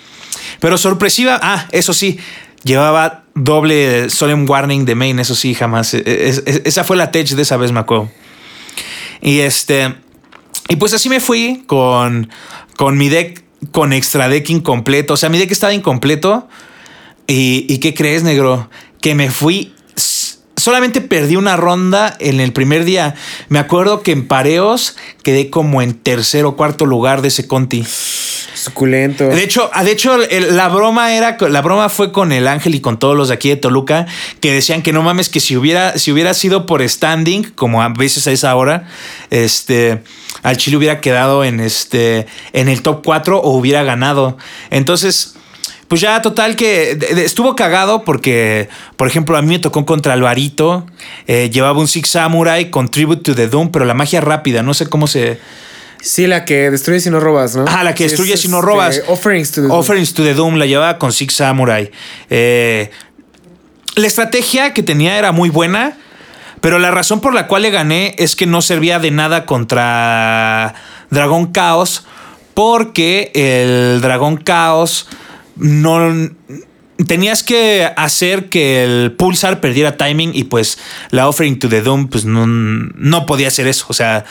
Pero 0.61 0.78
sorpresiva. 0.78 1.40
Ah, 1.42 1.66
eso 1.72 1.92
sí. 1.92 2.20
Llevaba 2.64 3.24
doble 3.35 4.11
Solemn 4.11 4.48
Warning 4.48 4.85
de 4.85 4.94
main. 4.94 5.18
Eso 5.18 5.35
sí, 5.35 5.55
jamás. 5.55 5.94
e- 5.94 6.03
e- 6.05 6.29
es- 6.29 6.42
esa 6.46 6.83
fue 6.85 6.96
la 6.96 7.11
tech 7.11 7.29
de 7.29 7.42
esa 7.42 7.57
vez, 7.57 7.70
acuerdo. 7.77 8.11
Y 9.20 9.40
este. 9.40 9.94
Y 10.68 10.77
pues 10.77 10.94
así 10.94 11.09
me 11.11 11.20
fui 11.20 11.62
con, 11.66 12.31
con 12.77 12.96
mi 12.96 13.09
deck 13.11 13.44
con 13.70 13.92
extra 13.92 14.29
deck 14.29 14.48
incompleto. 14.50 15.14
O 15.14 15.16
sea, 15.16 15.29
mi 15.29 15.38
deck 15.38 15.50
estaba 15.53 15.72
incompleto. 15.74 16.48
¿Y, 17.27 17.66
y 17.68 17.79
qué 17.79 17.94
crees, 17.94 18.22
negro? 18.22 18.68
Que 19.00 19.14
me 19.14 19.31
fui. 19.31 19.73
Solamente 20.64 21.03
perdí 21.03 21.37
una 21.37 21.59
ronda 21.59 22.16
en 22.20 22.40
el 22.40 22.55
primer 22.55 22.87
día. 22.87 23.14
Me 23.50 23.59
acuerdo 23.59 24.00
que 24.00 24.12
en 24.12 24.27
pareos 24.27 24.96
quedé 25.22 25.50
como 25.50 25.83
en 25.83 25.92
tercer 25.92 26.46
o 26.46 26.57
cuarto 26.57 26.87
lugar 26.87 27.20
de 27.20 27.29
ese 27.29 27.46
Conti. 27.46 27.85
Suculento. 27.85 29.24
De 29.24 29.44
hecho, 29.44 29.68
ah, 29.74 29.85
de 29.85 29.92
hecho, 29.92 30.16
la 30.16 30.68
broma 30.70 31.12
era, 31.12 31.37
la 31.38 31.61
broma 31.61 31.90
fue 31.90 32.12
con 32.12 32.33
el 32.33 32.48
Ángel 32.48 32.74
y 32.74 32.81
con 32.81 32.98
todos 32.98 33.14
los 33.14 33.29
de 33.29 33.35
aquí 33.35 33.50
de 33.50 33.57
Toluca 33.57 34.07
que 34.40 34.55
decían 34.55 34.81
que 34.81 34.94
no 34.94 35.03
mames 35.03 35.29
que 35.29 35.38
si 35.38 35.55
hubiera, 35.55 35.98
si 35.98 36.11
hubiera 36.12 36.33
sido 36.33 36.64
por 36.64 36.81
standing, 36.88 37.42
como 37.55 37.83
a 37.83 37.90
veces 37.90 38.27
a 38.27 38.33
esa 38.33 38.57
hora, 38.57 38.88
este, 39.29 40.03
al 40.42 40.57
Chile 40.57 40.79
hubiera 40.79 41.03
quedado 41.03 41.44
en 41.44 41.61
este, 41.61 42.27
en 42.55 42.70
el 42.70 42.81
top 42.81 43.03
4 43.05 43.38
o 43.38 43.50
hubiera 43.50 43.83
ganado. 43.83 44.38
Entonces, 44.70 45.35
pues 45.88 46.01
ya 46.01 46.23
total 46.23 46.57
que 46.57 46.99
estuvo 47.25 47.55
cagado 47.55 48.05
porque, 48.05 48.68
por 48.97 49.07
ejemplo, 49.09 49.37
a 49.37 49.42
mí 49.42 49.49
me 49.49 49.59
tocó 49.59 49.85
contra 49.85 50.14
Alvarito, 50.14 50.87
eh, 51.27 51.51
llevaba 51.51 51.79
un 51.79 51.88
Six 51.88 52.11
Samurai 52.11 52.70
con 52.70 52.88
Tribute 52.88 53.23
to 53.23 53.35
the 53.35 53.49
Doom, 53.49 53.70
pero 53.70 53.85
la 53.85 53.94
magia 53.94 54.20
rápida, 54.20 54.62
no 54.62 54.75
sé 54.75 54.87
cómo 54.87 55.07
se... 55.07 55.38
Sí, 56.01 56.27
la 56.27 56.44
que 56.44 56.70
destruye 56.70 57.01
si 57.01 57.09
no 57.11 57.18
robas, 57.18 57.57
¿no? 57.57 57.64
Ah, 57.66 57.83
la 57.83 57.94
que 57.94 58.05
Sí, 58.05 58.11
destruye 58.11 58.35
es, 58.35 58.40
si 58.40 58.49
no 58.49 58.59
este, 58.59 58.66
robas. 58.66 59.03
Offerings 59.09 59.53
to 59.53 59.62
the 59.62 59.68
Offerings 59.73 60.12
to 60.14 60.23
the 60.23 60.35
Doom 60.35 60.57
la 60.57 60.66
llevaba 60.66 60.99
con 60.99 61.12
Six 61.12 61.35
Samurai. 61.35 61.90
Eh, 62.29 62.90
la 63.97 64.07
estrategia 64.07 64.75
que 64.75 64.83
tenía 64.83 65.18
era 65.18 65.33
muy 65.33 65.49
buena, 65.49 65.97
pero 66.61 66.79
la 66.79 66.90
razón 66.90 67.20
por 67.20 67.33
la 67.33 67.47
cual 67.47 67.62
le 67.62 67.70
gané 67.70 68.14
es 68.18 68.37
que 68.37 68.47
no 68.47 68.61
servía 68.61 68.99
de 68.99 69.11
nada 69.12 69.47
contra 69.47 70.75
Dragón 71.11 71.53
Caos, 71.53 72.05
porque 72.55 73.31
el 73.35 74.01
Dragón 74.01 74.37
Caos 74.37 75.09
no 75.57 76.31
tenías 77.07 77.43
que 77.43 77.90
hacer 77.97 78.49
que 78.49 78.85
el 78.85 79.12
pulsar 79.12 79.61
perdiera 79.61 79.97
timing 79.97 80.31
y 80.35 80.45
pues 80.45 80.79
la 81.11 81.29
offering 81.29 81.59
to 81.59 81.69
the 81.69 81.83
doom 81.83 82.09
pues 82.09 82.25
no, 82.25 82.47
no 82.47 83.27
podía 83.27 83.49
hacer 83.49 83.67
eso. 83.67 83.87
O 83.88 83.93
sea, 83.93 84.25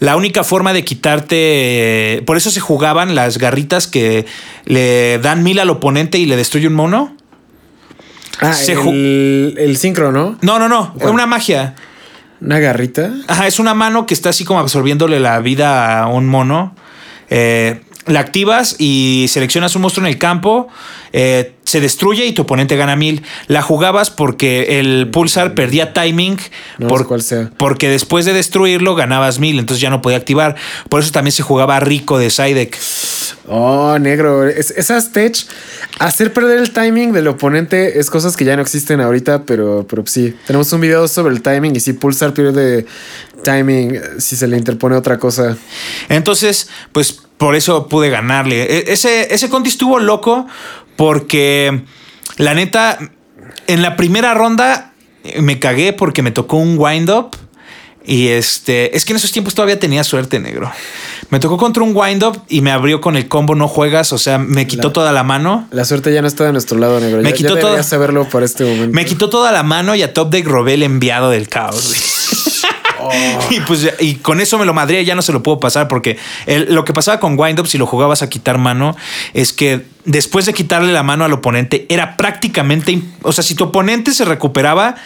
la 0.00 0.16
única 0.16 0.44
forma 0.44 0.72
de 0.72 0.84
quitarte... 0.84 2.22
Por 2.26 2.36
eso 2.36 2.50
se 2.50 2.60
jugaban 2.60 3.14
las 3.14 3.38
garritas 3.38 3.86
que 3.86 4.26
le 4.64 5.18
dan 5.18 5.42
mil 5.42 5.58
al 5.60 5.70
oponente 5.70 6.18
y 6.18 6.26
le 6.26 6.36
destruye 6.36 6.66
un 6.66 6.74
mono. 6.74 7.16
Ah, 8.40 8.54
Se 8.54 8.72
el, 8.72 9.54
el 9.58 9.76
sincro, 9.76 10.12
¿no? 10.12 10.38
No, 10.40 10.58
no, 10.58 10.68
no. 10.68 10.94
Una 11.02 11.26
magia. 11.26 11.74
Una 12.40 12.58
garrita. 12.58 13.12
Ajá, 13.28 13.46
es 13.46 13.58
una 13.58 13.74
mano 13.74 14.06
que 14.06 14.14
está 14.14 14.30
así 14.30 14.44
como 14.44 14.60
absorbiéndole 14.60 15.20
la 15.20 15.38
vida 15.40 16.00
a 16.00 16.06
un 16.06 16.26
mono. 16.26 16.74
Eh, 17.28 17.82
la 18.06 18.20
activas 18.20 18.76
y 18.78 19.26
seleccionas 19.28 19.76
un 19.76 19.82
monstruo 19.82 20.06
en 20.06 20.12
el 20.12 20.18
campo, 20.18 20.68
eh, 21.12 21.52
se 21.64 21.80
destruye 21.80 22.24
y 22.26 22.32
tu 22.32 22.42
oponente 22.42 22.76
gana 22.76 22.96
mil. 22.96 23.22
La 23.46 23.62
jugabas 23.62 24.10
porque 24.10 24.80
el 24.80 25.08
pulsar 25.10 25.54
perdía 25.54 25.92
timing, 25.92 26.38
No 26.78 26.88
por- 26.88 27.00
sé 27.00 27.04
cuál 27.06 27.22
sea. 27.22 27.50
porque 27.58 27.88
después 27.88 28.24
de 28.24 28.32
destruirlo 28.32 28.94
ganabas 28.94 29.38
mil, 29.38 29.58
entonces 29.58 29.80
ya 29.80 29.90
no 29.90 30.00
podía 30.02 30.16
activar. 30.16 30.56
Por 30.88 31.00
eso 31.02 31.10
también 31.12 31.32
se 31.32 31.42
jugaba 31.42 31.78
rico 31.78 32.18
de 32.18 32.30
Sidek. 32.30 32.76
Oh, 33.48 33.98
negro. 33.98 34.48
Es- 34.48 34.70
esas 34.70 35.12
tech, 35.12 35.36
hacer 35.98 36.32
perder 36.32 36.58
el 36.58 36.70
timing 36.72 37.12
del 37.12 37.28
oponente 37.28 37.98
es 38.00 38.08
cosas 38.10 38.36
que 38.36 38.44
ya 38.44 38.56
no 38.56 38.62
existen 38.62 39.00
ahorita, 39.00 39.44
pero, 39.44 39.86
pero 39.88 40.04
sí. 40.06 40.34
Tenemos 40.46 40.72
un 40.72 40.80
video 40.80 41.06
sobre 41.06 41.34
el 41.34 41.42
timing 41.42 41.76
y 41.76 41.80
si 41.80 41.92
Pulsar 41.92 42.32
pierde 42.32 42.86
timing, 43.44 44.00
si 44.18 44.36
se 44.36 44.46
le 44.46 44.56
interpone 44.56 44.96
otra 44.96 45.18
cosa. 45.18 45.56
Entonces, 46.08 46.68
pues 46.92 47.20
por 47.40 47.56
eso 47.56 47.88
pude 47.88 48.10
ganarle. 48.10 48.62
E- 48.64 48.92
Ese, 48.92 49.34
ese 49.34 49.48
Conti 49.48 49.70
estuvo 49.70 49.98
loco 49.98 50.46
porque 50.96 51.82
la 52.36 52.52
neta 52.52 52.98
en 53.66 53.80
la 53.80 53.96
primera 53.96 54.34
ronda 54.34 54.92
me 55.40 55.58
cagué 55.58 55.94
porque 55.94 56.22
me 56.22 56.30
tocó 56.30 56.58
un 56.58 56.76
wind-up. 56.78 57.30
Y 58.04 58.28
este, 58.28 58.94
es 58.96 59.04
que 59.04 59.12
en 59.12 59.16
esos 59.18 59.32
tiempos 59.32 59.54
todavía 59.54 59.78
tenía 59.78 60.04
suerte, 60.04 60.38
negro. 60.38 60.70
Me 61.30 61.38
tocó 61.38 61.56
contra 61.56 61.82
un 61.82 61.92
wind-up 61.94 62.42
y 62.48 62.60
me 62.60 62.72
abrió 62.72 63.00
con 63.00 63.16
el 63.16 63.26
combo 63.28 63.54
no 63.54 63.68
juegas, 63.68 64.12
o 64.12 64.18
sea, 64.18 64.36
me 64.38 64.66
quitó 64.66 64.88
La- 64.88 64.92
toda 64.92 65.12
la 65.12 65.22
mano. 65.22 65.66
La 65.70 65.84
suerte 65.86 66.12
ya 66.12 66.20
no 66.20 66.28
está 66.28 66.44
de 66.44 66.52
nuestro 66.52 66.78
lado, 66.78 67.00
negro. 67.00 67.22
Me 67.22 67.30
ya, 67.30 67.34
quitó 67.34 67.56
ya 67.76 67.82
saberlo 67.82 68.26
este 68.42 68.64
momento. 68.64 68.94
Me 68.94 69.04
quitó 69.06 69.30
toda 69.30 69.50
la 69.52 69.62
mano 69.62 69.94
y 69.94 70.02
a 70.02 70.12
Top 70.12 70.30
Deck 70.30 70.46
robé 70.46 70.74
el 70.74 70.82
enviado 70.82 71.30
del 71.30 71.48
caos. 71.48 71.94
Y 73.50 73.60
pues 73.60 73.88
y 74.00 74.14
con 74.16 74.40
eso 74.40 74.58
me 74.58 74.64
lo 74.64 74.74
madré, 74.74 75.04
ya 75.04 75.14
no 75.14 75.22
se 75.22 75.32
lo 75.32 75.42
puedo 75.42 75.58
pasar 75.60 75.88
porque 75.88 76.18
el- 76.46 76.74
lo 76.74 76.84
que 76.84 76.92
pasaba 76.92 77.18
con 77.20 77.38
Wind 77.38 77.58
Up 77.60 77.66
si 77.66 77.78
lo 77.78 77.86
jugabas 77.86 78.22
a 78.22 78.28
quitar 78.28 78.58
mano 78.58 78.96
es 79.34 79.52
que 79.52 79.86
después 80.04 80.46
de 80.46 80.52
quitarle 80.54 80.92
la 80.92 81.02
mano 81.02 81.24
al 81.24 81.32
oponente 81.32 81.86
era 81.88 82.16
prácticamente, 82.16 83.00
o 83.22 83.32
sea, 83.32 83.42
si 83.44 83.54
tu 83.54 83.64
oponente 83.64 84.12
se 84.12 84.24
recuperaba 84.24 84.96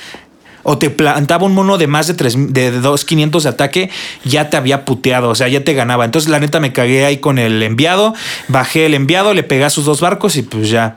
o 0.66 0.78
te 0.78 0.88
plantaba 0.88 1.44
un 1.44 1.52
mono 1.54 1.76
de 1.76 1.86
más 1.86 2.06
de, 2.06 2.14
3, 2.14 2.54
de 2.54 2.70
2,500 2.70 3.42
de 3.42 3.48
ataque, 3.50 3.90
ya 4.24 4.48
te 4.48 4.56
había 4.56 4.86
puteado, 4.86 5.28
o 5.28 5.34
sea, 5.34 5.46
ya 5.48 5.62
te 5.62 5.74
ganaba. 5.74 6.06
Entonces, 6.06 6.30
la 6.30 6.40
neta, 6.40 6.58
me 6.58 6.72
cagué 6.72 7.04
ahí 7.04 7.18
con 7.18 7.38
el 7.38 7.62
enviado, 7.62 8.14
bajé 8.48 8.86
el 8.86 8.94
enviado, 8.94 9.34
le 9.34 9.42
pegué 9.42 9.64
a 9.64 9.70
sus 9.70 9.84
dos 9.84 10.00
barcos 10.00 10.36
y 10.36 10.42
pues 10.42 10.70
ya. 10.70 10.96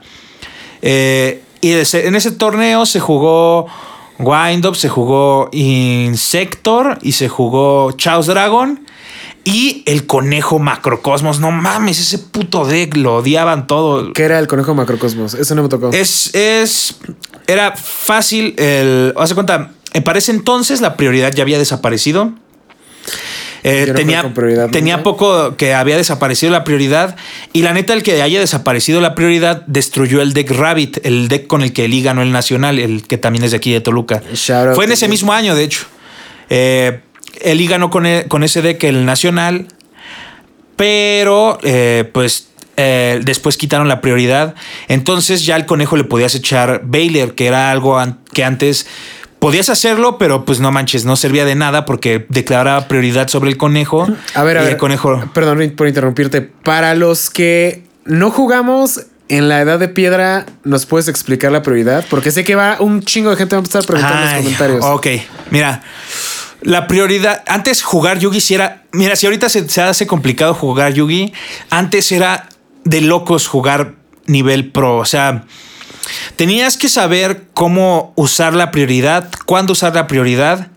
Eh, 0.82 1.42
y 1.60 1.72
en 1.74 2.16
ese 2.16 2.32
torneo 2.32 2.86
se 2.86 3.02
jugó 3.02 3.68
Wind 4.20 4.66
Up, 4.66 4.76
se 4.76 4.90
jugó 4.90 5.50
Insector 5.52 6.98
y 7.02 7.14
se 7.14 7.30
jugó 7.30 7.92
Chaos 7.94 8.28
Dragon. 8.28 8.86
Y 9.44 9.84
el 9.86 10.06
conejo 10.06 10.60
Macrocosmos. 10.60 11.40
No 11.40 11.52
mames, 11.52 12.00
ese 12.00 12.20
puto 12.20 12.66
deck 12.66 12.98
lo 12.98 13.18
odiaban 13.18 13.66
todo. 13.66 14.12
¿Qué 14.12 14.24
era 14.24 14.40
el 14.40 14.48
conejo 14.48 14.74
macrocosmos? 14.74 15.36
Eso 15.36 15.56
no 15.56 15.64
me 15.64 15.70
tocó. 15.70 15.90
Es, 15.92 16.36
es, 16.36 16.98
era 17.48 17.74
fácil 17.78 18.56
el, 18.58 19.14
hace 19.16 19.36
cuenta, 19.36 19.72
para 20.04 20.20
ese 20.20 20.32
entonces 20.32 20.82
la 20.82 20.98
prioridad 20.98 21.32
ya 21.34 21.44
había 21.44 21.58
desaparecido. 21.58 22.34
Eh, 23.64 23.86
tenía 23.96 24.22
tenía 24.72 25.04
poco 25.04 25.56
que 25.58 25.74
había 25.74 25.98
desaparecido 25.98 26.52
la 26.52 26.64
prioridad 26.64 27.16
y 27.54 27.62
la 27.64 27.74
neta 27.74 27.94
el 27.94 28.04
que 28.04 28.22
haya 28.22 28.40
desaparecido 28.40 29.02
la 29.02 29.16
prioridad 29.16 29.64
destruyó 29.68 30.22
el 30.22 30.34
deck 30.34 30.52
Rabbit, 30.52 31.06
el 31.06 31.28
deck 31.28 31.48
con 31.48 31.62
el 31.64 31.74
que 31.74 31.86
Eli 31.86 32.02
ganó 32.04 32.22
el 32.22 32.32
Nacional, 32.32 32.80
el 32.80 33.04
que 33.08 33.18
también 33.18 33.44
es 33.44 33.52
de 33.52 33.58
aquí 33.58 33.72
de 33.74 33.82
Toluca. 33.82 34.22
Shout 34.34 34.76
Fue 34.76 34.86
en 34.86 34.92
ese 34.92 35.08
mismo 35.08 35.34
año, 35.34 35.56
de 35.56 35.64
hecho. 35.64 35.86
Eh, 36.50 37.02
Eli 37.42 37.68
ganó 37.68 37.90
con, 37.90 38.06
e- 38.06 38.26
con 38.28 38.44
ese 38.44 38.62
deck 38.62 38.84
el 38.86 39.06
Nacional, 39.06 39.68
pero 40.76 41.58
eh, 41.64 42.10
pues 42.14 42.50
eh, 42.78 43.20
después 43.24 43.58
quitaron 43.58 43.88
la 43.88 44.02
prioridad. 44.02 44.56
Entonces 44.88 45.46
ya 45.46 45.56
al 45.56 45.66
conejo 45.66 45.98
le 45.98 46.04
podías 46.04 46.36
echar 46.36 46.82
Baylor, 46.86 47.34
que 47.36 47.48
era 47.48 47.72
algo 47.72 47.98
an- 47.98 48.20
que 48.34 48.44
antes 48.44 48.88
podías 49.40 49.70
hacerlo, 49.70 50.18
pero 50.18 50.46
pues 50.46 50.60
no 50.60 50.72
manches, 50.72 51.06
no 51.06 51.16
servía 51.16 51.46
de 51.46 51.56
nada 51.56 51.86
porque 51.86 52.26
declaraba 52.30 52.88
prioridad 52.88 53.28
sobre 53.28 53.50
el 53.50 53.58
conejo. 53.58 54.08
A 54.34 54.44
ver, 54.44 54.58
a 54.58 54.62
y 54.62 54.64
ver. 54.64 54.74
el 54.74 54.78
conejo. 54.78 55.24
Perdón 55.34 55.74
por 55.76 55.88
interrumpirte. 55.88 56.42
Para 56.42 56.96
los 56.96 57.30
que 57.30 57.84
no 58.06 58.32
jugamos 58.32 59.02
en 59.30 59.50
la 59.50 59.62
edad 59.62 59.80
de 59.80 59.90
piedra, 59.90 60.46
¿nos 60.64 60.86
puedes 60.86 61.08
explicar 61.08 61.52
la 61.52 61.62
prioridad? 61.62 62.06
Porque 62.10 62.32
sé 62.32 62.44
que 62.44 62.56
va 62.56 62.78
un 62.80 63.04
chingo 63.04 63.30
de 63.30 63.36
gente 63.36 63.56
va 63.56 63.60
a 63.60 63.62
empezar 63.62 63.84
a 63.84 63.86
preguntar 63.86 64.16
en 64.16 64.24
los 64.24 64.44
comentarios. 64.44 64.86
Ok, 64.86 65.08
mira. 65.52 65.84
La 66.64 66.88
prioridad, 66.88 67.44
antes 67.48 67.84
jugar 67.84 68.18
Yugi 68.18 68.42
si 68.42 68.56
era, 68.56 68.84
mira, 68.92 69.16
si 69.16 69.28
ahorita 69.28 69.48
se, 69.48 69.70
se 69.70 69.80
hace 69.80 70.08
complicado 70.08 70.56
jugar 70.56 70.92
Yugi, 70.92 71.32
antes 71.70 72.12
era 72.12 72.50
de 72.84 73.02
locos 73.02 73.48
jugar 73.48 73.94
nivel 74.26 74.72
pro, 74.72 74.98
o 74.98 75.06
sea, 75.06 75.46
tenías 76.36 76.78
que 76.78 76.90
saber 76.90 77.44
cómo 77.54 78.14
usar 78.16 78.54
la 78.54 78.72
prioridad, 78.72 79.30
cuándo 79.46 79.74
usar 79.74 79.94
la 79.96 80.08
prioridad 80.08 80.68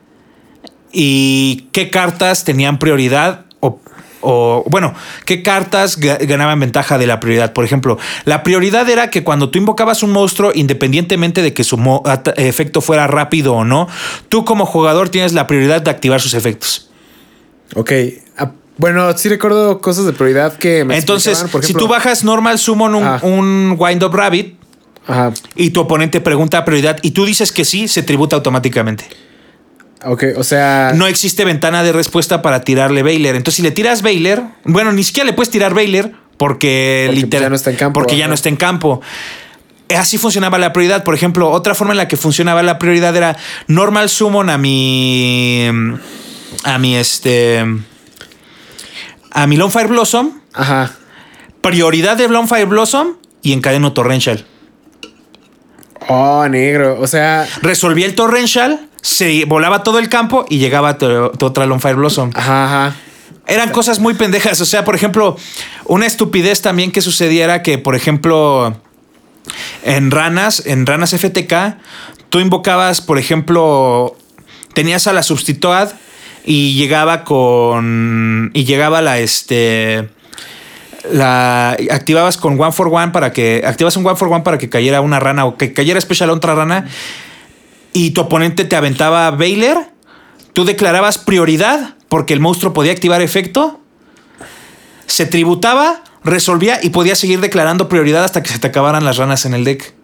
y 0.92 1.68
qué 1.72 1.90
cartas 1.90 2.44
tenían 2.44 2.78
prioridad 2.78 3.44
o, 3.60 3.78
o, 4.22 4.64
bueno, 4.68 4.94
qué 5.24 5.42
cartas 5.42 5.98
ga- 6.00 6.18
ganaban 6.26 6.58
ventaja 6.60 6.98
de 6.98 7.06
la 7.06 7.20
prioridad. 7.20 7.52
Por 7.52 7.64
ejemplo, 7.64 7.98
la 8.24 8.42
prioridad 8.42 8.88
era 8.88 9.08
que 9.10 9.22
cuando 9.22 9.50
tú 9.50 9.58
invocabas 9.58 10.02
un 10.02 10.10
monstruo, 10.10 10.50
independientemente 10.54 11.42
de 11.42 11.54
que 11.54 11.64
su 11.64 11.78
efecto 12.36 12.80
fuera 12.80 13.06
rápido 13.06 13.54
o 13.54 13.64
no, 13.64 13.88
tú 14.28 14.44
como 14.44 14.66
jugador 14.66 15.08
tienes 15.10 15.32
la 15.32 15.46
prioridad 15.46 15.80
de 15.82 15.90
activar 15.90 16.20
sus 16.20 16.34
efectos. 16.34 16.90
Ok. 17.76 17.92
Ah, 18.36 18.50
bueno, 18.76 19.16
sí 19.16 19.28
recuerdo 19.28 19.80
cosas 19.80 20.06
de 20.06 20.12
prioridad 20.12 20.54
que 20.56 20.84
me 20.84 20.96
Entonces, 20.98 21.44
si 21.62 21.72
tú 21.74 21.86
bajas 21.86 22.24
Normal 22.24 22.58
Summon 22.58 22.94
un, 22.96 23.04
Ah. 23.04 23.20
un 23.22 23.76
Wind 23.78 24.02
Up 24.02 24.14
Rabbit 24.14 24.58
Ajá. 25.06 25.32
y 25.56 25.70
tu 25.70 25.80
oponente 25.80 26.20
pregunta 26.20 26.64
prioridad 26.64 26.98
y 27.02 27.10
tú 27.12 27.24
dices 27.24 27.52
que 27.52 27.64
sí, 27.64 27.88
se 27.88 28.02
tributa 28.02 28.36
automáticamente. 28.36 29.06
Ok, 30.04 30.24
o 30.36 30.44
sea. 30.44 30.92
no 30.94 31.06
existe 31.06 31.44
ventana 31.44 31.82
de 31.82 31.92
respuesta 31.92 32.40
para 32.42 32.62
tirarle 32.62 33.02
Baylor. 33.02 33.34
Entonces, 33.34 33.56
si 33.56 33.62
le 33.62 33.70
tiras 33.70 34.02
Baylor, 34.02 34.44
bueno, 34.64 34.92
ni 34.92 35.04
siquiera 35.04 35.26
le 35.26 35.34
puedes 35.34 35.50
tirar 35.50 35.74
Baylor 35.74 36.12
porque, 36.38 37.04
Porque, 37.06 37.20
literal- 37.20 37.28
pues, 37.28 37.40
ya 37.42 37.48
no 37.50 37.56
está 37.56 37.70
en 37.70 37.76
campo, 37.76 38.00
Porque 38.00 38.16
ya 38.16 38.28
no 38.28 38.34
está 38.34 38.48
en 38.48 38.56
campo. 38.56 39.02
Así 39.94 40.16
funcionaba 40.16 40.56
la 40.56 40.72
prioridad. 40.72 41.04
Por 41.04 41.14
ejemplo, 41.14 41.50
otra 41.50 41.74
forma 41.74 41.92
en 41.92 41.98
la 41.98 42.08
que 42.08 42.16
funcionaba 42.16 42.62
la 42.62 42.78
prioridad 42.78 43.14
era 43.14 43.36
normal 43.66 44.08
summon 44.08 44.48
a 44.48 44.56
mi. 44.56 45.68
A 46.64 46.78
mi 46.78 46.96
este. 46.96 47.62
A 49.32 49.46
mi 49.46 49.56
Lone 49.56 49.70
Fire 49.72 49.88
Blossom. 49.88 50.40
Ajá. 50.54 50.92
Prioridad 51.60 52.16
de 52.16 52.28
Lone 52.28 52.48
Fire 52.48 52.66
Blossom 52.66 53.16
y 53.42 53.52
encadeno 53.52 53.92
Torrential. 53.92 54.46
Oh, 56.12 56.48
negro. 56.48 56.98
O 57.00 57.06
sea. 57.06 57.46
Resolvía 57.62 58.04
el 58.04 58.16
Torrential, 58.16 58.88
se 59.00 59.44
volaba 59.44 59.84
todo 59.84 60.00
el 60.00 60.08
campo 60.08 60.44
y 60.48 60.58
llegaba 60.58 60.98
otra 61.40 61.66
Lone 61.66 61.80
Fire 61.80 61.94
Blossom. 61.94 62.32
Ajá, 62.34 62.64
ajá. 62.64 62.96
Eran 63.46 63.70
cosas 63.70 64.00
muy 64.00 64.14
pendejas. 64.14 64.60
O 64.60 64.66
sea, 64.66 64.84
por 64.84 64.96
ejemplo, 64.96 65.36
una 65.84 66.06
estupidez 66.06 66.62
también 66.62 66.90
que 66.90 67.00
sucedía 67.00 67.44
era 67.44 67.62
que, 67.62 67.78
por 67.78 67.94
ejemplo, 67.94 68.76
en 69.84 70.10
ranas, 70.10 70.66
en 70.66 70.84
ranas 70.84 71.14
FTK, 71.14 71.78
tú 72.28 72.40
invocabas, 72.40 73.00
por 73.00 73.18
ejemplo, 73.18 74.16
tenías 74.74 75.06
a 75.06 75.12
la 75.12 75.22
Substituad 75.22 75.92
y 76.44 76.74
llegaba 76.74 77.22
con. 77.22 78.50
Y 78.52 78.64
llegaba 78.64 79.00
la 79.00 79.20
este. 79.20 80.08
La 81.10 81.76
activabas 81.90 82.36
con 82.36 82.60
One 82.60 82.72
for 82.72 82.88
One 82.88 83.12
para 83.12 83.32
que. 83.32 83.62
Activas 83.64 83.96
un 83.96 84.06
One 84.06 84.16
for 84.16 84.28
One 84.28 84.42
para 84.42 84.58
que 84.58 84.68
cayera 84.68 85.00
una 85.00 85.20
rana 85.20 85.46
o 85.46 85.56
que 85.56 85.72
cayera 85.72 85.98
especial 85.98 86.30
a 86.30 86.34
otra 86.34 86.54
rana. 86.54 86.86
Y 87.92 88.10
tu 88.10 88.22
oponente 88.22 88.64
te 88.64 88.76
aventaba 88.76 89.30
Baylor. 89.30 89.86
Tú 90.52 90.64
declarabas 90.64 91.18
prioridad 91.18 91.94
porque 92.08 92.34
el 92.34 92.40
monstruo 92.40 92.72
podía 92.72 92.92
activar 92.92 93.22
efecto. 93.22 93.80
Se 95.06 95.26
tributaba, 95.26 96.02
resolvía 96.22 96.78
y 96.82 96.90
podía 96.90 97.14
seguir 97.14 97.40
declarando 97.40 97.88
prioridad 97.88 98.24
hasta 98.24 98.42
que 98.42 98.50
se 98.50 98.58
te 98.58 98.66
acabaran 98.66 99.04
las 99.04 99.16
ranas 99.16 99.44
en 99.46 99.54
el 99.54 99.64
deck. 99.64 99.94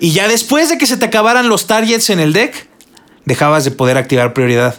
Y 0.00 0.12
ya 0.12 0.28
después 0.28 0.70
de 0.70 0.78
que 0.78 0.86
se 0.86 0.96
te 0.96 1.04
acabaran 1.04 1.48
los 1.48 1.66
targets 1.66 2.10
en 2.10 2.20
el 2.20 2.32
deck, 2.32 2.66
dejabas 3.26 3.64
de 3.64 3.70
poder 3.70 3.98
activar 3.98 4.32
prioridad. 4.32 4.76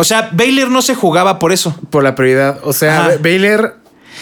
O 0.00 0.04
sea, 0.04 0.30
Baylor 0.32 0.70
no 0.70 0.80
se 0.80 0.94
jugaba 0.94 1.38
por 1.40 1.52
eso. 1.52 1.74
Por 1.90 2.04
la 2.04 2.14
prioridad. 2.14 2.60
O 2.62 2.72
sea, 2.72 3.06
Ajá. 3.06 3.10
Baylor 3.20 3.78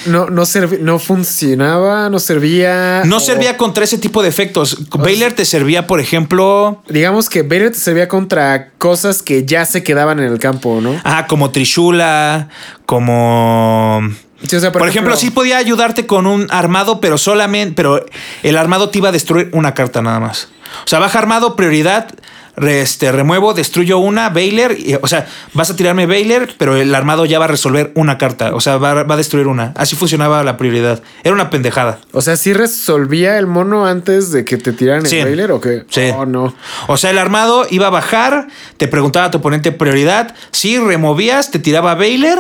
no, 0.07 0.31
no, 0.31 0.45
no 0.81 0.99
funcionaba, 0.99 2.09
no 2.09 2.19
servía. 2.19 3.03
No 3.05 3.19
o- 3.19 3.21
servía 3.21 3.59
contra 3.59 3.85
ese 3.85 3.99
tipo 3.99 4.23
de 4.23 4.31
efectos. 4.31 4.89
Baylor 4.91 5.33
te 5.33 5.45
servía, 5.45 5.87
por 5.87 6.01
ejemplo, 6.01 6.83
Digamos 6.89 7.29
que 7.29 7.43
Baylor 7.43 7.73
te 7.73 7.79
servía 7.79 8.09
contra 8.09 8.71
cosas 8.79 9.23
que 9.23 9.45
ya 9.45 9.67
se 9.67 9.83
quedaban 9.83 10.19
en 10.19 10.33
el 10.33 10.39
campo, 10.39 10.81
¿no? 10.81 10.99
ah, 11.05 11.27
como 11.27 11.51
Trishula, 11.51 12.49
como 12.87 14.01
Sí, 14.47 14.57
o 14.57 14.61
sea, 14.61 14.71
Por, 14.73 14.89
ejemplo, 14.89 15.17
sí 15.17 15.31
podía 15.31 15.57
ayudarte 15.59 16.07
con 16.07 16.27
un 16.27 16.47
armado, 16.51 17.01
pero 17.01 17.19
solamente, 17.19 17.75
pero 17.75 18.05
el 18.43 18.57
armado 18.57 18.91
te 18.91 18.99
iba 18.99 19.09
a 19.09 19.13
destruir 19.13 19.51
una 19.53 19.75
carta 19.75 20.03
nada 20.03 20.21
más. 20.21 20.49
O 20.85 20.89
sea, 20.89 20.99
baja 20.99 21.19
armado, 21.19 21.57
prioridad, 21.57 22.09
este, 22.57 23.13
remuevo, 23.13 23.53
destruyo 23.55 23.99
una, 23.99 24.31
Baylor, 24.31 24.73
y- 24.79 24.95
o 25.01 25.07
sea, 25.07 25.27
vas 25.53 25.71
a 25.71 25.77
tirarme 25.77 26.07
Baylor, 26.07 26.49
pero 26.59 26.77
el 26.77 26.95
armado 26.95 27.25
ya 27.27 27.39
va 27.39 27.45
a 27.45 27.49
resolver 27.49 27.93
una 27.95 28.19
carta, 28.19 28.55
o 28.55 28.61
sea, 28.61 28.77
va, 28.79 29.03
va 29.03 29.15
a 29.15 29.17
destruir 29.17 29.47
una. 29.47 29.73
Así 29.77 29.97
funcionaba 29.97 30.43
la 30.43 30.57
prioridad. 30.57 31.03
Era 31.25 31.35
una 31.35 31.51
pendejada. 31.51 31.99
O 32.13 32.21
sea, 32.23 32.37
¿sí 32.37 32.53
resolvía 32.53 33.39
el 33.39 33.47
mono 33.47 33.87
antes 33.87 34.31
de 34.33 34.45
que 34.45 34.57
te 34.57 34.73
tiraran 34.73 35.05
Sí. 35.07 35.19
el 35.19 35.25
Baylor 35.27 35.53
o 35.53 35.61
qué? 35.61 35.85
Sí. 35.91 36.11
Oh, 36.17 36.25
no. 36.27 36.55
O 36.89 36.97
sea, 36.97 37.11
el 37.11 37.19
armado 37.19 37.67
iba 37.71 37.89
a 37.89 37.91
bajar, 37.91 38.49
te 38.77 38.89
preguntaba 38.89 39.27
a 39.27 39.31
tu 39.31 39.39
oponente 39.39 39.73
prioridad, 39.73 40.35
sí, 40.51 40.79
removías, 40.79 41.51
te 41.51 41.59
tiraba 41.59 41.95
Baylor, 41.95 42.39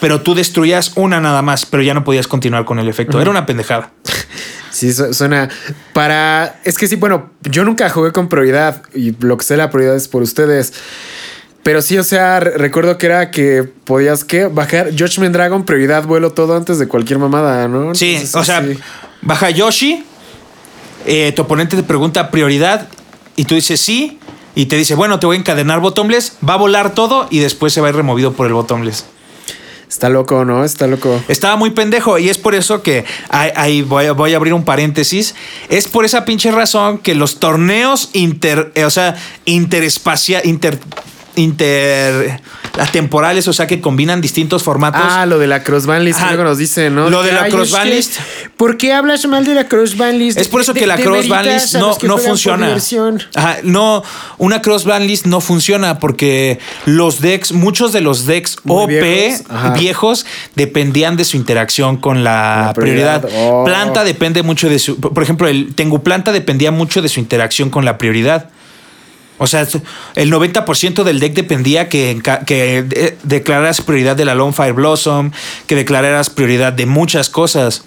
pero 0.00 0.20
tú 0.20 0.34
destruías 0.34 0.92
una 0.96 1.20
nada 1.20 1.42
más, 1.42 1.64
pero 1.66 1.82
ya 1.82 1.94
no 1.94 2.02
podías 2.04 2.26
continuar 2.26 2.64
con 2.64 2.78
el 2.80 2.88
efecto. 2.88 3.20
Era 3.20 3.30
una 3.30 3.46
pendejada. 3.46 3.90
Sí, 4.72 4.92
su- 4.92 5.12
suena 5.14 5.48
para. 5.92 6.58
Es 6.64 6.76
que 6.78 6.88
sí, 6.88 6.96
bueno, 6.96 7.30
yo 7.42 7.64
nunca 7.64 7.88
jugué 7.90 8.10
con 8.12 8.28
prioridad 8.28 8.82
y 8.94 9.14
lo 9.24 9.36
que 9.36 9.44
sé 9.44 9.56
la 9.56 9.70
prioridad 9.70 9.94
es 9.96 10.08
por 10.08 10.22
ustedes. 10.22 10.72
Pero 11.62 11.80
sí, 11.80 11.96
o 11.96 12.02
sea, 12.02 12.40
re- 12.40 12.58
recuerdo 12.58 12.98
que 12.98 13.06
era 13.06 13.30
que 13.30 13.62
podías 13.84 14.24
que 14.24 14.46
bajar 14.46 14.90
Judgment 14.98 15.32
Dragon, 15.32 15.64
prioridad, 15.64 16.04
vuelo 16.04 16.32
todo 16.32 16.56
antes 16.56 16.78
de 16.80 16.88
cualquier 16.88 17.18
mamada, 17.20 17.68
¿no? 17.68 17.94
Sí, 17.94 18.14
Entonces, 18.14 18.34
o 18.34 18.42
sea, 18.44 18.62
sí. 18.64 18.76
baja 19.20 19.50
Yoshi, 19.50 20.04
eh, 21.06 21.32
tu 21.36 21.42
oponente 21.42 21.76
te 21.76 21.82
pregunta 21.84 22.30
prioridad 22.32 22.88
y 23.36 23.44
tú 23.44 23.54
dices 23.54 23.80
sí 23.80 24.18
y 24.54 24.66
te 24.66 24.76
dice, 24.76 24.94
bueno, 24.96 25.20
te 25.20 25.26
voy 25.26 25.36
a 25.36 25.38
encadenar 25.38 25.80
bottomless, 25.80 26.36
va 26.48 26.54
a 26.54 26.56
volar 26.58 26.94
todo 26.94 27.28
y 27.30 27.38
después 27.38 27.72
se 27.72 27.80
va 27.80 27.86
a 27.88 27.90
ir 27.90 27.96
removido 27.96 28.32
por 28.32 28.46
el 28.48 28.52
bottomless. 28.54 29.04
Está 29.92 30.08
loco, 30.08 30.46
¿no? 30.46 30.64
Está 30.64 30.86
loco. 30.86 31.22
Estaba 31.28 31.56
muy 31.56 31.68
pendejo 31.72 32.18
y 32.18 32.30
es 32.30 32.38
por 32.38 32.54
eso 32.54 32.82
que 32.82 33.04
ahí 33.28 33.82
voy, 33.82 34.06
a- 34.06 34.36
abrir 34.36 34.54
un 34.54 34.64
paréntesis. 34.64 35.34
Es 35.68 35.86
por 35.86 36.06
esa 36.06 36.24
pinche 36.24 36.50
razón 36.50 36.96
que 36.96 37.14
los 37.14 37.38
torneos 37.40 38.08
inter, 38.14 38.72
eh, 38.74 38.86
o 38.86 38.90
sea, 38.90 39.16
interespacial, 39.44 40.40
inter, 40.46 40.78
inter, 41.36 42.40
temporales, 42.92 43.46
o 43.48 43.52
sea, 43.52 43.66
que 43.66 43.80
combinan 43.80 44.20
distintos 44.20 44.62
formatos. 44.62 45.02
Ah, 45.04 45.26
lo 45.26 45.38
de 45.38 45.46
la 45.46 45.62
cross 45.62 45.86
band 45.86 46.04
list, 46.04 46.18
Ajá. 46.20 46.28
luego 46.28 46.44
nos 46.44 46.58
dice, 46.58 46.90
¿no? 46.90 47.10
Lo 47.10 47.22
de 47.22 47.28
Que, 47.30 47.34
la 47.34 47.42
"Ay, 47.44 47.50
cross 47.50 47.68
es 47.68 47.72
band 47.72 47.88
que, 47.90 47.94
list". 47.96 48.16
¿Por 48.56 48.76
qué 48.76 48.92
hablas 48.92 49.26
mal 49.26 49.44
de 49.44 49.54
la 49.54 49.68
cross 49.68 49.96
band 49.96 50.18
list? 50.18 50.38
Es 50.38 50.48
por 50.48 50.60
eso 50.60 50.72
De- 50.72 50.80
que 50.80 50.86
la 50.86 50.96
de- 50.96 51.02
cross 51.04 51.28
band 51.28 51.44
demeritas 51.46 51.72
list 51.74 52.02
no, 52.02 52.08
no 52.08 52.18
funciona. 52.18 52.76
Ajá, 53.34 53.56
no, 53.62 54.02
una 54.38 54.62
cross 54.62 54.84
band 54.84 55.06
list 55.06 55.26
no 55.26 55.40
funciona 55.40 55.98
porque 55.98 56.58
los 56.86 57.20
decks, 57.20 57.52
muchos 57.52 57.92
de 57.92 58.00
los 58.00 58.26
decks 58.26 58.56
Muy 58.64 58.84
OP 58.84 59.34
viejos, 59.78 60.26
dependían 60.54 61.16
de 61.16 61.24
su 61.24 61.36
interacción 61.36 61.96
con 61.96 62.24
la, 62.24 62.64
La 62.66 62.72
prioridad. 62.74 63.20
prioridad, 63.22 63.50
oh. 63.52 63.64
Planta 63.64 64.04
depende 64.04 64.42
mucho 64.42 64.68
de 64.68 64.78
su. 64.78 64.98
Por 64.98 65.22
ejemplo, 65.22 65.48
el 65.48 65.74
Tengu 65.74 66.02
Planta 66.02 66.32
dependía 66.32 66.70
mucho 66.70 67.02
de 67.02 67.08
su 67.08 67.20
interacción 67.20 67.70
con 67.70 67.84
la 67.84 67.98
prioridad. 67.98 68.48
O 69.42 69.48
sea, 69.48 69.66
el 70.14 70.32
90% 70.32 71.02
del 71.02 71.18
deck 71.18 71.34
dependía 71.34 71.88
que, 71.88 72.20
que 72.46 72.82
de- 72.84 73.18
declararas 73.24 73.80
prioridad 73.80 74.14
de 74.14 74.24
la 74.24 74.36
Lone 74.36 74.52
Fire 74.52 74.72
Blossom, 74.72 75.32
que 75.66 75.74
declararas 75.74 76.30
prioridad 76.30 76.72
de 76.72 76.86
muchas 76.86 77.28
cosas. 77.28 77.82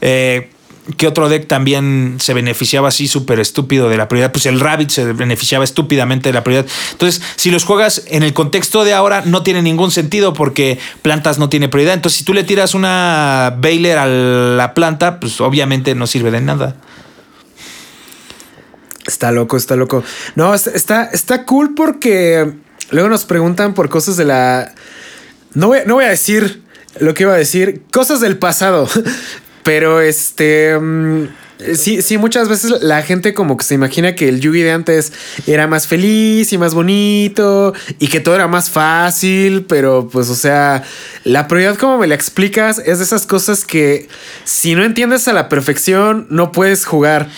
Eh, 0.00 0.48
¿Qué 0.96 1.06
otro 1.06 1.28
deck 1.28 1.46
también 1.46 2.16
se 2.18 2.32
beneficiaba 2.32 2.88
así 2.88 3.06
súper 3.06 3.38
estúpido 3.38 3.90
de 3.90 3.98
la 3.98 4.08
prioridad? 4.08 4.32
Pues 4.32 4.46
el 4.46 4.58
Rabbit 4.58 4.88
se 4.88 5.12
beneficiaba 5.12 5.62
estúpidamente 5.62 6.30
de 6.30 6.32
la 6.32 6.42
prioridad. 6.42 6.66
Entonces, 6.92 7.22
si 7.36 7.50
los 7.50 7.64
juegas 7.64 8.04
en 8.08 8.22
el 8.22 8.32
contexto 8.32 8.82
de 8.82 8.94
ahora, 8.94 9.22
no 9.26 9.42
tiene 9.42 9.60
ningún 9.60 9.90
sentido 9.90 10.32
porque 10.32 10.78
plantas 11.02 11.38
no 11.38 11.50
tiene 11.50 11.68
prioridad. 11.68 11.94
Entonces, 11.94 12.18
si 12.18 12.24
tú 12.24 12.32
le 12.32 12.42
tiras 12.42 12.74
una 12.74 13.54
Baylor 13.58 13.98
a 13.98 14.06
la 14.06 14.72
planta, 14.74 15.20
pues 15.20 15.40
obviamente 15.42 15.94
no 15.94 16.06
sirve 16.06 16.30
de 16.30 16.40
nada. 16.40 16.74
Está 19.10 19.32
loco, 19.32 19.56
está 19.56 19.74
loco. 19.74 20.04
No, 20.36 20.54
está, 20.54 21.10
está, 21.12 21.44
cool 21.44 21.74
porque 21.74 22.52
luego 22.92 23.08
nos 23.08 23.24
preguntan 23.24 23.74
por 23.74 23.88
cosas 23.88 24.16
de 24.16 24.24
la. 24.24 24.72
No 25.52 25.66
voy, 25.66 25.80
no 25.84 25.94
voy 25.94 26.04
a 26.04 26.10
decir 26.10 26.62
lo 27.00 27.12
que 27.12 27.24
iba 27.24 27.34
a 27.34 27.36
decir, 27.36 27.82
cosas 27.92 28.20
del 28.20 28.38
pasado. 28.38 28.88
Pero 29.64 30.00
este. 30.00 30.78
mm, 30.78 31.24
Sí, 31.74 32.00
sí, 32.00 32.16
muchas 32.16 32.48
veces 32.48 32.82
la 32.82 33.02
gente 33.02 33.34
como 33.34 33.56
que 33.56 33.64
se 33.64 33.74
imagina 33.74 34.14
que 34.14 34.28
el 34.28 34.40
Yugi 34.40 34.62
de 34.62 34.72
antes 34.72 35.12
era 35.46 35.66
más 35.66 35.86
feliz 35.86 36.52
y 36.52 36.58
más 36.58 36.74
bonito 36.74 37.74
y 37.98 38.08
que 38.08 38.20
todo 38.20 38.34
era 38.34 38.48
más 38.48 38.70
fácil, 38.70 39.66
pero 39.68 40.08
pues 40.10 40.30
o 40.30 40.34
sea, 40.34 40.82
la 41.24 41.48
prioridad 41.48 41.76
como 41.76 41.98
me 41.98 42.06
la 42.06 42.14
explicas 42.14 42.78
es 42.78 42.98
de 42.98 43.04
esas 43.04 43.26
cosas 43.26 43.64
que 43.64 44.08
si 44.44 44.74
no 44.74 44.84
entiendes 44.84 45.28
a 45.28 45.32
la 45.32 45.48
perfección 45.48 46.26
no 46.30 46.50
puedes 46.50 46.86
jugar. 46.86 47.28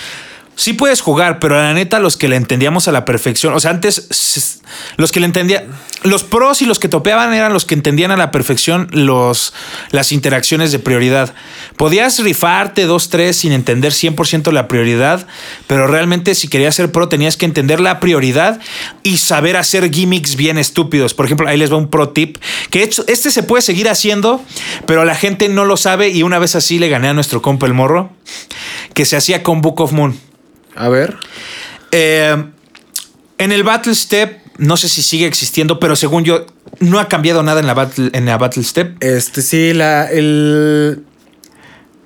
Sí 0.63 0.75
puedes 0.75 1.01
jugar, 1.01 1.41
pero 1.41 1.57
la 1.57 1.75
neta, 1.75 1.99
los 1.99 2.17
que 2.17 2.29
le 2.29 2.37
entendíamos 2.37 2.87
a 2.87 2.93
la 2.93 3.05
perfección, 3.05 3.53
o 3.53 3.59
sea, 3.59 3.73
antes 3.73 4.61
los 4.97 5.11
que 5.11 5.19
le 5.19 5.27
entendían, 5.27 5.65
los 6.05 6.23
pros 6.23 6.63
y 6.63 6.67
los 6.67 6.79
que 6.79 6.87
topeaban 6.87 7.35
eran 7.35 7.53
los 7.53 7.65
que 7.65 7.75
entendían 7.75 8.13
a 8.13 8.17
la 8.17 8.31
perfección 8.31 8.87
los, 8.93 9.55
las 9.91 10.13
interacciones 10.13 10.71
de 10.71 10.79
prioridad. 10.79 11.35
Podías 11.77 12.21
rifarte 12.21 12.85
dos, 12.85 13.09
tres 13.09 13.39
sin 13.39 13.51
entender 13.51 13.91
100% 13.91 14.53
la 14.53 14.69
prioridad, 14.69 15.27
pero 15.67 15.89
realmente 15.89 16.37
si 16.37 16.47
querías 16.47 16.77
ser 16.77 16.93
pro 16.93 17.09
tenías 17.09 17.37
que 17.37 17.45
entender 17.45 17.81
la 17.81 17.99
prioridad 17.99 18.61
y 19.03 19.17
saber 19.17 19.57
hacer 19.57 19.93
gimmicks 19.93 20.37
bien 20.37 20.59
estúpidos. 20.59 21.13
Por 21.13 21.27
ejemplo, 21.27 21.49
ahí 21.49 21.57
les 21.57 21.73
va 21.73 21.77
un 21.77 21.91
pro 21.91 22.11
tip, 22.11 22.37
que 22.71 22.85
este 22.85 23.33
se 23.33 23.43
puede 23.43 23.63
seguir 23.63 23.89
haciendo, 23.89 24.41
pero 24.87 25.05
la 25.05 25.17
gente 25.17 25.49
no 25.49 25.65
lo 25.65 25.77
sabe 25.77 26.11
y 26.11 26.23
una 26.23 26.39
vez 26.39 26.55
así 26.55 26.79
le 26.79 26.89
gané 26.89 27.09
a 27.09 27.15
nuestro 27.15 27.43
compa 27.43 27.67
el 27.67 27.75
morro, 27.75 28.13
que 28.95 29.05
se 29.05 29.17
hacía 29.17 29.43
con 29.43 29.61
Book 29.61 29.81
of 29.81 29.91
Moon. 29.91 30.32
A 30.75 30.89
ver. 30.89 31.17
Eh, 31.91 32.45
en 33.39 33.53
el 33.53 33.63
Battle 33.65 33.95
Step, 33.95 34.41
no 34.59 34.77
sé 34.77 34.89
si 34.89 35.03
sigue 35.03 35.27
existiendo, 35.27 35.81
pero 35.81 35.97
según 35.97 36.25
yo, 36.25 36.47
no 36.81 37.01
ha 37.01 37.09
cambiado 37.09 37.43
nada 37.43 37.61
en 37.61 37.67
la 37.67 37.75
Battle, 37.75 38.11
en 38.13 38.27
la 38.27 38.39
battle 38.39 38.63
Step. 38.63 39.03
Este 39.03 39.43
sí, 39.43 39.73
la, 39.73 40.11
el, 40.11 41.05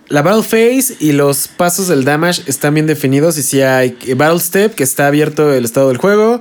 la 0.09 0.23
Battle 0.23 0.43
Phase 0.43 0.97
y 1.01 1.13
los 1.13 1.49
pasos 1.49 1.89
del 1.89 2.05
damage 2.05 2.43
están 2.47 2.75
bien 2.75 2.87
definidos. 2.87 3.39
Y 3.39 3.43
sí 3.43 3.61
hay 3.63 3.97
Battle 4.17 4.41
Step, 4.41 4.75
que 4.75 4.83
está 4.83 5.07
abierto 5.07 5.53
el 5.53 5.65
estado 5.65 5.89
del 5.89 5.99
juego. 5.99 6.41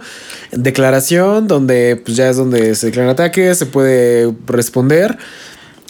Declaración, 0.52 1.48
donde 1.48 1.96
pues 2.04 2.16
ya 2.16 2.30
es 2.30 2.38
donde 2.38 2.76
se 2.76 2.88
declara 2.88 3.12
ataque, 3.12 3.54
se 3.56 3.66
puede 3.66 4.34
responder. 4.48 5.18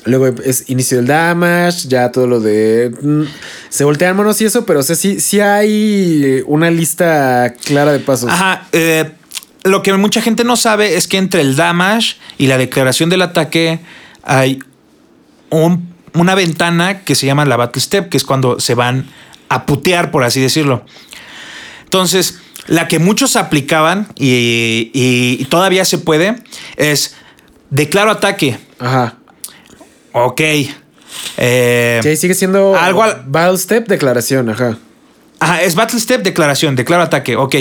Luego 0.06 0.28
es 0.44 0.70
inicio 0.70 0.98
del 0.98 1.08
damage, 1.08 1.88
ya 1.88 2.12
todo 2.12 2.28
lo 2.28 2.40
de. 2.40 2.92
mm, 3.02 3.24
se 3.70 3.84
voltean 3.84 4.16
manos 4.16 4.40
y 4.42 4.46
eso, 4.46 4.66
pero 4.66 4.80
o 4.82 4.84
sea, 4.84 4.96
sí, 4.96 5.20
sí 5.20 5.40
hay 5.40 6.44
una 6.46 6.70
lista 6.72 7.54
clara 7.66 7.92
de 7.92 8.00
pasos. 8.00 8.30
Ajá. 8.32 8.68
eh, 8.72 9.12
lo 9.64 9.82
que 9.82 9.92
mucha 9.94 10.22
gente 10.22 10.44
no 10.44 10.56
sabe 10.58 10.96
es 10.96 11.08
que 11.08 11.18
entre 11.18 11.42
el 11.42 11.56
damage 11.56 12.18
y 12.38 12.46
la 12.46 12.60
declaración 12.60 13.10
del 13.10 13.24
ataque 13.24 13.80
hay 14.22 14.60
un- 15.50 15.92
una 16.14 16.36
ventana 16.36 17.02
que 17.04 17.16
se 17.16 17.26
llama 17.26 17.46
la 17.46 17.58
Battle 17.58 17.82
Step, 17.82 18.10
que 18.10 18.18
es 18.18 18.24
cuando 18.24 18.60
se 18.60 18.76
van 18.76 19.08
a 19.50 19.66
putear, 19.66 20.12
por 20.12 20.24
así 20.24 20.40
decirlo. 20.40 20.86
Entonces, 21.86 22.40
la 22.68 22.88
que 22.88 23.00
muchos 23.00 23.36
aplicaban 23.36 24.08
y, 24.16 24.92
y- 24.94 25.38
y 25.40 25.46
todavía 25.46 25.84
se 25.86 25.98
puede 25.98 26.36
es 26.78 27.16
declaro 27.72 28.12
ataque. 28.12 28.58
Ajá. 28.80 29.16
Ok. 30.18 30.42
Eh, 31.38 32.00
Sí, 32.02 32.16
sigue 32.16 32.34
siendo 32.34 32.76
Algo 32.78 33.04
al- 33.04 33.24
Battle 33.28 33.58
Step, 33.58 33.88
declaración, 33.88 34.50
ajá. 34.50 34.78
Ajá, 35.40 35.62
es 35.62 35.76
Battle 35.76 36.00
Step, 36.00 36.22
declaración, 36.24 36.76
declaro 36.78 37.04
ataque, 37.04 37.36
ok. 37.36 37.56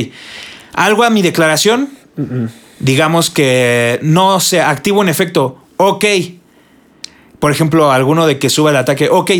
Algo 0.74 1.02
a 1.04 1.10
mi 1.10 1.22
declaración, 1.22 1.90
digamos 2.78 3.30
que 3.30 3.98
no 4.02 4.38
se 4.40 4.60
activo 4.60 5.02
en 5.02 5.08
efecto, 5.08 5.58
ok. 5.76 6.04
Por 7.40 7.50
ejemplo, 7.50 7.90
alguno 7.90 8.26
de 8.26 8.38
que 8.38 8.48
suba 8.50 8.70
el 8.70 8.76
ataque, 8.76 9.08
ok. 9.10 9.30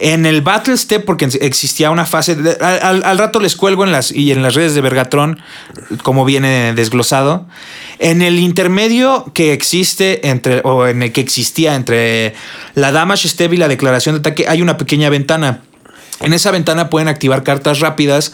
En 0.00 0.26
el 0.26 0.42
Battle 0.42 0.76
Step, 0.78 1.04
porque 1.04 1.24
existía 1.40 1.90
una 1.90 2.06
fase, 2.06 2.36
de- 2.36 2.56
al, 2.64 3.02
al- 3.04 3.18
rato 3.18 3.40
les 3.40 3.56
cuelgo 3.56 3.82
en 3.82 3.90
las, 3.90 4.12
y 4.12 4.30
en 4.30 4.42
las 4.42 4.54
redes 4.54 4.74
de 4.76 4.80
Vergatron, 4.80 5.40
como 6.04 6.24
viene 6.24 6.72
desglosado. 6.74 7.46
En 7.98 8.22
el 8.22 8.38
intermedio 8.38 9.30
que 9.34 9.52
existe 9.52 10.28
entre, 10.28 10.60
o 10.62 10.86
en 10.86 11.02
el 11.02 11.10
que 11.12 11.20
existía 11.20 11.74
entre 11.74 12.34
la 12.74 12.92
Damage 12.92 13.28
Step 13.28 13.52
y 13.52 13.56
la 13.56 13.66
declaración 13.66 14.14
de 14.14 14.20
ataque, 14.20 14.46
hay 14.48 14.62
una 14.62 14.76
pequeña 14.76 15.10
ventana. 15.10 15.62
En 16.20 16.32
esa 16.32 16.52
ventana 16.52 16.90
pueden 16.90 17.08
activar 17.08 17.42
cartas 17.42 17.80
rápidas, 17.80 18.32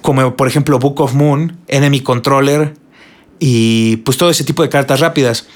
como 0.00 0.34
por 0.34 0.48
ejemplo 0.48 0.78
Book 0.78 1.00
of 1.02 1.12
Moon, 1.12 1.58
Enemy 1.68 2.00
Controller 2.00 2.72
y 3.38 3.96
pues 3.98 4.16
todo 4.16 4.30
ese 4.30 4.44
tipo 4.44 4.62
de 4.62 4.70
cartas 4.70 5.00
rápidas. 5.00 5.46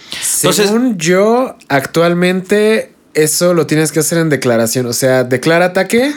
Entonces, 0.43 0.67
Según 0.69 0.99
yo, 0.99 1.57
actualmente 1.69 2.93
eso 3.15 3.55
lo 3.55 3.67
tienes 3.67 3.93
que 3.93 4.01
hacer 4.01 4.19
en 4.19 4.29
declaración. 4.29 4.87
O 4.87 4.93
sea, 4.93 5.25
declara 5.25 5.67
ataque 5.67 6.13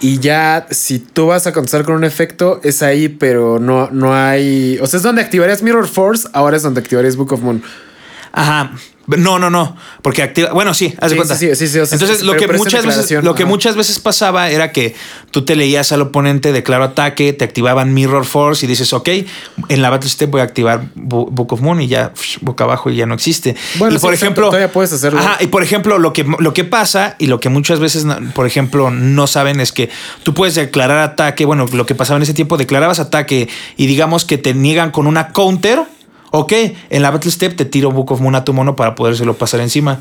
y 0.00 0.18
ya 0.18 0.66
si 0.70 0.98
tú 0.98 1.26
vas 1.26 1.46
a 1.46 1.52
contestar 1.52 1.84
con 1.84 1.94
un 1.94 2.04
efecto, 2.04 2.60
es 2.64 2.82
ahí, 2.82 3.08
pero 3.08 3.58
no, 3.58 3.90
no 3.90 4.14
hay. 4.14 4.78
O 4.80 4.86
sea, 4.86 4.96
es 4.98 5.02
donde 5.02 5.22
activarías 5.22 5.62
Mirror 5.62 5.88
Force, 5.88 6.28
ahora 6.32 6.56
es 6.56 6.62
donde 6.62 6.80
activarías 6.80 7.16
Book 7.16 7.32
of 7.32 7.40
Moon. 7.40 7.62
ajá. 8.32 8.72
No, 9.18 9.38
no, 9.38 9.50
no, 9.50 9.76
porque 10.02 10.22
activa, 10.22 10.52
bueno, 10.52 10.74
sí, 10.74 10.94
haz 11.00 11.10
de 11.10 11.10
Sí, 11.10 11.16
cuenta. 11.16 11.36
sí, 11.36 11.54
sí, 11.54 11.78
Entonces, 11.78 12.22
lo 12.22 12.36
que 12.36 12.48
muchas 12.48 12.84
veces 12.86 13.22
lo 13.22 13.34
que 13.34 13.44
muchas 13.44 13.76
veces 13.76 13.98
pasaba 13.98 14.50
era 14.50 14.72
que 14.72 14.94
tú 15.30 15.44
te 15.44 15.56
leías 15.56 15.92
al 15.92 16.02
oponente, 16.02 16.52
declaro 16.52 16.84
ataque, 16.84 17.32
te 17.32 17.44
activaban 17.44 17.92
Mirror 17.94 18.24
Force 18.24 18.64
y 18.64 18.68
dices, 18.68 18.92
ok, 18.92 19.08
en 19.68 19.82
la 19.82 19.90
Battle 19.90 20.08
Step 20.10 20.30
voy 20.30 20.40
a 20.40 20.44
activar 20.44 20.82
Book 20.94 21.52
of 21.52 21.60
Moon 21.60 21.80
y 21.80 21.88
ya 21.88 22.12
boca 22.40 22.64
abajo 22.64 22.90
y 22.90 22.96
ya 22.96 23.06
no 23.06 23.14
existe. 23.14 23.56
Bueno, 23.76 23.96
y 23.96 23.98
por 23.98 24.14
ejemplo, 24.14 24.46
todavía 24.46 24.72
puedes 24.72 24.92
hacerlo. 24.92 25.20
Ajá, 25.20 25.38
y 25.40 25.46
por 25.48 25.62
ejemplo, 25.62 25.98
lo 25.98 26.12
que, 26.12 26.24
lo 26.38 26.52
que 26.54 26.64
pasa 26.64 27.16
y 27.18 27.26
lo 27.26 27.40
que 27.40 27.48
muchas 27.48 27.80
veces, 27.80 28.06
por 28.34 28.46
ejemplo, 28.46 28.90
no 28.90 29.26
saben 29.26 29.60
es 29.60 29.72
que 29.72 29.90
tú 30.22 30.34
puedes 30.34 30.54
declarar 30.54 30.98
ataque. 30.98 31.44
Bueno, 31.44 31.66
lo 31.72 31.86
que 31.86 31.94
pasaba 31.94 32.16
en 32.18 32.22
ese 32.22 32.34
tiempo, 32.34 32.56
declarabas 32.56 33.00
ataque 33.00 33.48
y 33.76 33.86
digamos 33.86 34.24
que 34.24 34.38
te 34.38 34.54
niegan 34.54 34.90
con 34.90 35.06
una 35.06 35.28
counter. 35.28 35.80
Ok, 36.32 36.52
en 36.90 37.02
la 37.02 37.10
Battle 37.10 37.30
Step 37.30 37.56
te 37.56 37.64
tiro 37.64 37.90
Book 37.90 38.12
of 38.12 38.20
Moon 38.20 38.34
a 38.34 38.44
tu 38.44 38.52
mono 38.52 38.76
para 38.76 38.94
podérselo 38.94 39.34
pasar 39.34 39.60
encima. 39.60 40.00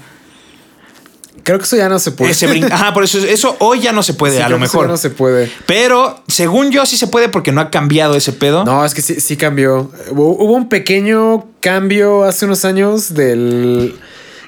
Creo 1.44 1.58
que 1.58 1.64
eso 1.64 1.78
ya 1.78 1.90
no 1.90 1.98
se 2.00 2.12
puede. 2.12 2.32
Ese 2.32 2.48
brin- 2.48 2.70
Ajá, 2.72 2.94
por 2.94 3.04
eso 3.04 3.18
eso 3.20 3.56
hoy 3.60 3.80
ya 3.80 3.92
no 3.92 4.04
se 4.04 4.14
puede, 4.14 4.38
Sí, 4.38 4.42
a 4.42 4.50
lo 4.50 4.60
mejor. 4.60 4.86
ya 4.86 4.92
no 4.92 4.98
se 4.98 5.10
puede. 5.10 5.52
Pero 5.66 6.22
según 6.28 6.70
yo 6.70 6.86
sí 6.86 6.98
se 6.98 7.08
puede 7.08 7.30
porque 7.30 7.52
no 7.52 7.62
ha 7.62 7.72
cambiado 7.72 8.16
ese 8.16 8.34
pedo. 8.34 8.66
No, 8.66 8.86
es 8.86 8.94
que 8.94 9.02
sí, 9.02 9.20
sí 9.20 9.38
cambió. 9.38 9.90
Hubo 10.12 10.54
un 10.54 10.70
pequeño 10.70 11.46
cambio 11.62 12.24
hace 12.26 12.46
unos 12.46 12.66
años 12.66 13.14
de 13.16 13.96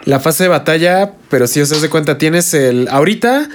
la 0.03 0.19
fase 0.19 0.43
de 0.43 0.49
batalla, 0.49 1.13
pero 1.29 1.47
sí 1.47 1.61
os 1.61 1.69
das 1.69 1.81
de 1.81 1.89
cuenta, 1.89 2.17
tienes 2.17 2.53
el... 2.53 2.87
Ahorita 2.89 3.47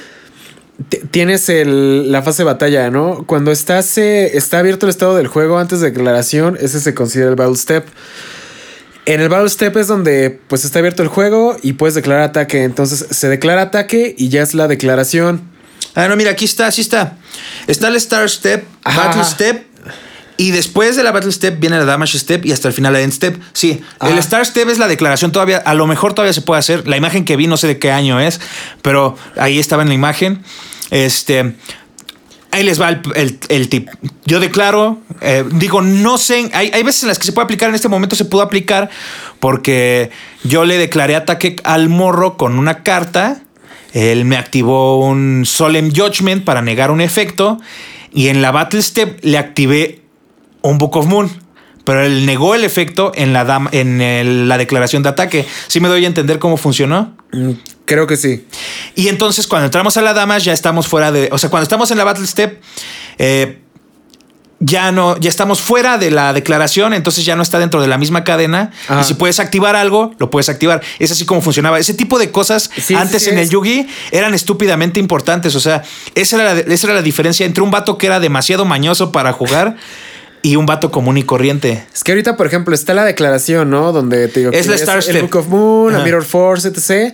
tienes 1.10 1.48
el, 1.48 2.12
la 2.12 2.22
fase 2.22 2.42
de 2.42 2.44
batalla, 2.44 2.90
¿no? 2.90 3.24
Cuando 3.26 3.50
estás, 3.50 3.96
eh, 3.98 4.36
está 4.36 4.58
abierto 4.58 4.86
el 4.86 4.90
estado 4.90 5.16
del 5.16 5.26
juego 5.26 5.58
antes 5.58 5.80
de 5.80 5.90
declaración, 5.90 6.56
ese 6.60 6.80
se 6.80 6.94
considera 6.94 7.30
el 7.30 7.36
Battle 7.36 7.56
Step. 7.56 7.86
En 9.06 9.20
el 9.20 9.28
Battle 9.28 9.48
Step 9.48 9.76
es 9.76 9.86
donde 9.86 10.40
pues 10.48 10.64
está 10.64 10.80
abierto 10.80 11.02
el 11.02 11.08
juego 11.08 11.56
y 11.62 11.74
puedes 11.74 11.94
declarar 11.94 12.24
ataque. 12.24 12.64
Entonces 12.64 13.06
se 13.10 13.28
declara 13.28 13.62
ataque 13.62 14.14
y 14.18 14.28
ya 14.28 14.42
es 14.42 14.52
la 14.52 14.66
declaración. 14.66 15.42
Ah, 15.94 16.08
no, 16.08 16.16
mira, 16.16 16.32
aquí 16.32 16.44
está, 16.44 16.66
así 16.66 16.80
está. 16.80 17.16
Está 17.66 17.88
el 17.88 17.96
Star 17.96 18.28
Step, 18.28 18.64
Battle 18.84 19.24
Step. 19.24 19.65
Y 20.36 20.50
después 20.50 20.96
de 20.96 21.02
la 21.02 21.12
Battle 21.12 21.32
Step 21.32 21.58
viene 21.58 21.78
la 21.78 21.84
Damage 21.84 22.18
Step 22.18 22.44
y 22.44 22.52
hasta 22.52 22.68
el 22.68 22.74
final 22.74 22.92
la 22.92 23.00
End 23.00 23.12
Step. 23.12 23.40
Sí, 23.52 23.82
el 24.02 24.18
Star 24.18 24.44
Step 24.44 24.68
es 24.68 24.78
la 24.78 24.88
declaración 24.88 25.32
todavía, 25.32 25.58
a 25.58 25.74
lo 25.74 25.86
mejor 25.86 26.12
todavía 26.12 26.32
se 26.32 26.42
puede 26.42 26.58
hacer. 26.58 26.86
La 26.86 26.96
imagen 26.96 27.24
que 27.24 27.36
vi 27.36 27.46
no 27.46 27.56
sé 27.56 27.66
de 27.66 27.78
qué 27.78 27.90
año 27.90 28.20
es, 28.20 28.40
pero 28.82 29.16
ahí 29.36 29.58
estaba 29.58 29.82
en 29.82 29.88
la 29.88 29.94
imagen. 29.94 30.42
Este, 30.90 31.54
ahí 32.50 32.62
les 32.64 32.80
va 32.80 32.90
el, 33.14 33.68
tip. 33.68 33.88
Yo 34.24 34.40
declaro, 34.40 35.00
eh, 35.20 35.44
digo, 35.52 35.80
no 35.80 36.18
sé, 36.18 36.50
hay, 36.52 36.70
hay, 36.72 36.82
veces 36.82 37.04
en 37.04 37.08
las 37.08 37.18
que 37.18 37.24
se 37.24 37.32
puede 37.32 37.44
aplicar, 37.44 37.70
en 37.70 37.74
este 37.74 37.88
momento 37.88 38.14
se 38.14 38.24
pudo 38.24 38.42
aplicar 38.42 38.90
porque 39.40 40.10
yo 40.44 40.64
le 40.64 40.76
declaré 40.76 41.16
ataque 41.16 41.56
al 41.64 41.88
morro 41.88 42.36
con 42.36 42.58
una 42.58 42.82
carta. 42.82 43.42
Él 43.92 44.26
me 44.26 44.36
activó 44.36 44.98
un 44.98 45.44
Solemn 45.46 45.90
Judgment 45.94 46.44
para 46.44 46.60
negar 46.60 46.90
un 46.90 47.00
efecto. 47.00 47.58
Y 48.12 48.28
en 48.28 48.42
la 48.42 48.50
Battle 48.50 48.82
Step 48.82 49.20
le 49.22 49.38
activé 49.38 50.05
un 50.68 50.78
Book 50.78 50.96
of 50.96 51.06
Moon. 51.06 51.30
Pero 51.84 52.04
él 52.04 52.26
negó 52.26 52.56
el 52.56 52.64
efecto 52.64 53.12
en 53.14 53.32
la, 53.32 53.68
en 53.70 54.48
la 54.48 54.58
declaración 54.58 55.04
de 55.04 55.08
ataque. 55.08 55.46
¿Sí 55.68 55.78
me 55.78 55.86
doy 55.86 56.04
a 56.04 56.08
entender 56.08 56.40
cómo 56.40 56.56
funcionó? 56.56 57.16
Mm, 57.32 57.52
creo 57.84 58.08
que 58.08 58.16
sí. 58.16 58.44
Y 58.96 59.06
entonces 59.06 59.46
cuando 59.46 59.66
entramos 59.66 59.96
a 59.96 60.02
la 60.02 60.12
dama 60.12 60.38
ya 60.38 60.52
estamos 60.52 60.88
fuera 60.88 61.12
de... 61.12 61.28
O 61.30 61.38
sea, 61.38 61.48
cuando 61.48 61.62
estamos 61.62 61.90
en 61.92 61.98
la 61.98 62.04
Battle 62.04 62.26
Step... 62.26 62.60
Eh, 63.18 63.60
ya 64.58 64.90
no, 64.90 65.18
ya 65.18 65.28
estamos 65.28 65.60
fuera 65.60 65.98
de 65.98 66.10
la 66.10 66.32
declaración, 66.32 66.94
entonces 66.94 67.26
ya 67.26 67.36
no 67.36 67.42
está 67.42 67.58
dentro 67.58 67.82
de 67.82 67.88
la 67.88 67.98
misma 67.98 68.24
cadena. 68.24 68.72
Y 69.00 69.04
si 69.04 69.14
puedes 69.14 69.38
activar 69.38 69.76
algo, 69.76 70.14
lo 70.18 70.30
puedes 70.30 70.48
activar. 70.48 70.82
Es 70.98 71.12
así 71.12 71.26
como 71.26 71.42
funcionaba. 71.42 71.78
Ese 71.78 71.92
tipo 71.92 72.18
de 72.18 72.30
cosas 72.30 72.70
antes 72.96 73.26
en 73.26 73.38
el 73.38 73.50
Yugi 73.50 73.86
eran 74.12 74.32
estúpidamente 74.32 74.98
importantes. 74.98 75.54
O 75.54 75.60
sea, 75.60 75.82
esa 76.14 76.36
era, 76.36 76.54
la, 76.54 76.60
esa 76.60 76.86
era 76.86 76.94
la 76.94 77.02
diferencia 77.02 77.44
entre 77.44 77.62
un 77.62 77.70
vato 77.70 77.98
que 77.98 78.06
era 78.06 78.18
demasiado 78.18 78.64
mañoso 78.64 79.12
para 79.12 79.32
jugar 79.32 79.76
y 80.46 80.54
un 80.54 80.64
vato 80.64 80.92
común 80.92 81.18
y 81.18 81.24
corriente. 81.24 81.84
Es 81.92 82.04
que 82.04 82.12
ahorita, 82.12 82.36
por 82.36 82.46
ejemplo, 82.46 82.72
está 82.72 82.94
la 82.94 83.04
declaración, 83.04 83.68
¿no? 83.68 83.90
Donde 83.90 84.28
te 84.28 84.38
digo 84.38 84.52
es 84.52 84.68
la 84.68 84.76
Star 84.76 85.02
el 85.08 85.22
Book 85.22 85.34
of 85.34 85.48
Moon, 85.48 85.92
la 85.92 86.04
Mirror 86.04 86.24
Force, 86.24 86.68
etc. 86.68 87.12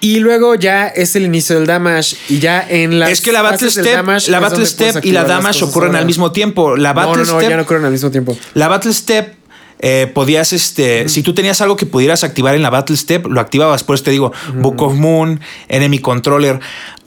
Y 0.00 0.18
luego 0.18 0.56
ya 0.56 0.88
es 0.88 1.14
el 1.14 1.22
inicio 1.22 1.54
del 1.54 1.68
damage 1.68 2.16
y 2.28 2.40
ya 2.40 2.66
en 2.68 2.98
la 2.98 3.08
Es 3.08 3.20
que 3.20 3.30
la 3.30 3.40
Battle 3.40 3.70
Step, 3.70 4.04
la 4.26 4.40
Battle 4.40 4.66
Step 4.66 5.04
y 5.04 5.12
la 5.12 5.22
damage 5.22 5.62
ocurren 5.62 5.94
al 5.94 6.06
mismo 6.06 6.32
tiempo. 6.32 6.76
La 6.76 6.92
Battle 6.92 7.24
no, 7.24 7.34
no, 7.34 7.40
ya 7.40 7.56
no 7.56 7.62
ocurren 7.62 7.84
al 7.84 7.92
mismo 7.92 8.10
tiempo. 8.10 8.36
La 8.54 8.66
Battle 8.66 8.92
Step 8.92 9.36
eh, 9.78 10.10
podías, 10.12 10.52
este, 10.52 11.08
si 11.08 11.22
tú 11.22 11.34
tenías 11.34 11.60
algo 11.60 11.76
que 11.76 11.86
pudieras 11.86 12.24
activar 12.24 12.56
en 12.56 12.62
la 12.62 12.70
Battle 12.70 12.96
Step, 12.96 13.26
lo 13.26 13.40
activabas. 13.40 13.84
Por 13.84 13.94
eso 13.94 14.02
te 14.02 14.10
digo, 14.10 14.32
Book 14.56 14.82
of 14.82 14.94
Moon, 14.94 15.40
Enemy 15.68 16.00
Controller 16.00 16.58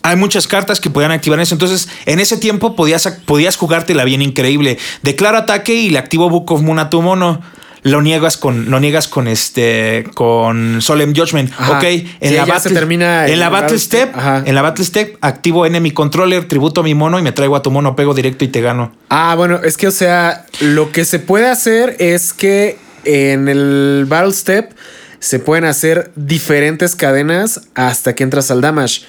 hay 0.06 0.16
muchas 0.16 0.46
cartas 0.46 0.80
que 0.80 0.92
podían 0.92 1.12
activar 1.12 1.40
eso. 1.40 1.56
Entonces, 1.56 1.90
en 2.06 2.20
ese 2.20 2.38
tiempo 2.38 2.76
podías, 2.76 3.08
podías 3.26 3.58
jugártela 3.58 4.04
bien 4.04 4.22
increíble. 4.22 4.78
Declaro 5.02 5.38
ataque 5.38 5.74
y 5.74 5.90
le 5.90 5.98
activo 5.98 6.30
Book 6.30 6.52
of 6.52 6.62
Moon 6.62 6.78
a 6.78 6.92
tu 6.92 7.02
mono. 7.02 7.42
Lo 7.82 8.02
niegas 8.02 8.38
con, 8.38 8.70
lo 8.70 8.80
niegas 8.80 9.08
con 9.08 9.28
este, 9.28 10.06
con 10.14 10.82
Solemn 10.82 11.16
Judgment. 11.16 11.52
Ok, 11.70 11.84
en 12.20 12.36
la 12.36 12.46
battle, 12.46 12.72
termina 12.72 13.28
en 13.28 13.40
la 13.40 13.50
battle 13.50 13.78
step, 13.78 14.16
en 14.46 14.56
la 14.56 14.62
battle 14.64 14.86
step 14.86 15.18
activo 15.22 15.68
enemy 15.68 15.92
controller, 15.92 16.48
tributo 16.48 16.82
a 16.82 16.84
mi 16.84 16.96
mono 16.96 17.20
y 17.20 17.22
me 17.22 17.32
traigo 17.32 17.56
a 17.56 17.62
tu 17.62 17.70
mono, 17.70 17.96
pego 17.96 18.16
directo 18.16 18.44
y 18.44 18.48
te 18.48 18.62
gano. 18.62 18.92
Ah, 19.10 19.36
bueno, 19.36 19.60
es 19.64 19.78
que 19.78 19.88
o 19.88 19.92
sea, 19.92 20.48
lo 20.62 20.92
que 20.92 21.06
se 21.06 21.20
puede 21.20 21.48
hacer 21.48 21.96
es 22.00 22.34
que 22.34 22.80
en 23.04 23.48
el 23.48 24.06
battle 24.08 24.34
step 24.34 24.72
se 25.20 25.40
pueden 25.40 25.66
hacer 25.66 26.12
diferentes 26.16 26.96
cadenas 26.96 27.62
hasta 27.76 28.16
que 28.16 28.24
entras 28.24 28.50
al 28.50 28.62
damage. 28.62 29.02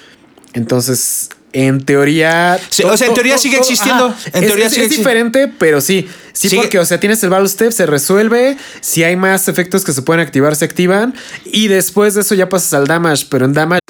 Entonces, 0.53 1.29
en 1.53 1.83
teoría. 1.83 2.59
o 2.85 2.97
sea, 2.97 3.07
en 3.07 3.13
teoría 3.13 3.37
sigue 3.37 3.57
existiendo. 3.57 4.13
en 4.33 4.43
es, 4.43 4.47
teoría 4.47 4.67
es, 4.67 4.89
diferente, 4.89 5.47
pero 5.47 5.81
sí. 5.81 6.07
Sí, 6.33 6.55
porque, 6.55 6.77
o 6.77 6.85
sea, 6.85 6.99
tienes 6.99 7.23
el 7.23 7.31
Battle 7.31 7.49
Step, 7.49 7.71
se 7.71 7.87
resuelve. 7.87 8.57
Si 8.81 9.03
hay 9.03 9.15
más 9.15 9.47
efectos 9.47 9.83
que 9.83 9.91
se 9.91 10.03
pueden 10.03 10.21
activar, 10.21 10.55
se 10.55 10.65
activan. 10.65 11.15
Y 11.45 11.67
después 11.67 12.13
de 12.13 12.21
eso 12.21 12.35
ya 12.35 12.47
pasas 12.47 12.73
al 12.73 12.85
damage. 12.85 13.25
Pero 13.29 13.45
en 13.45 13.53
damage. 13.53 13.81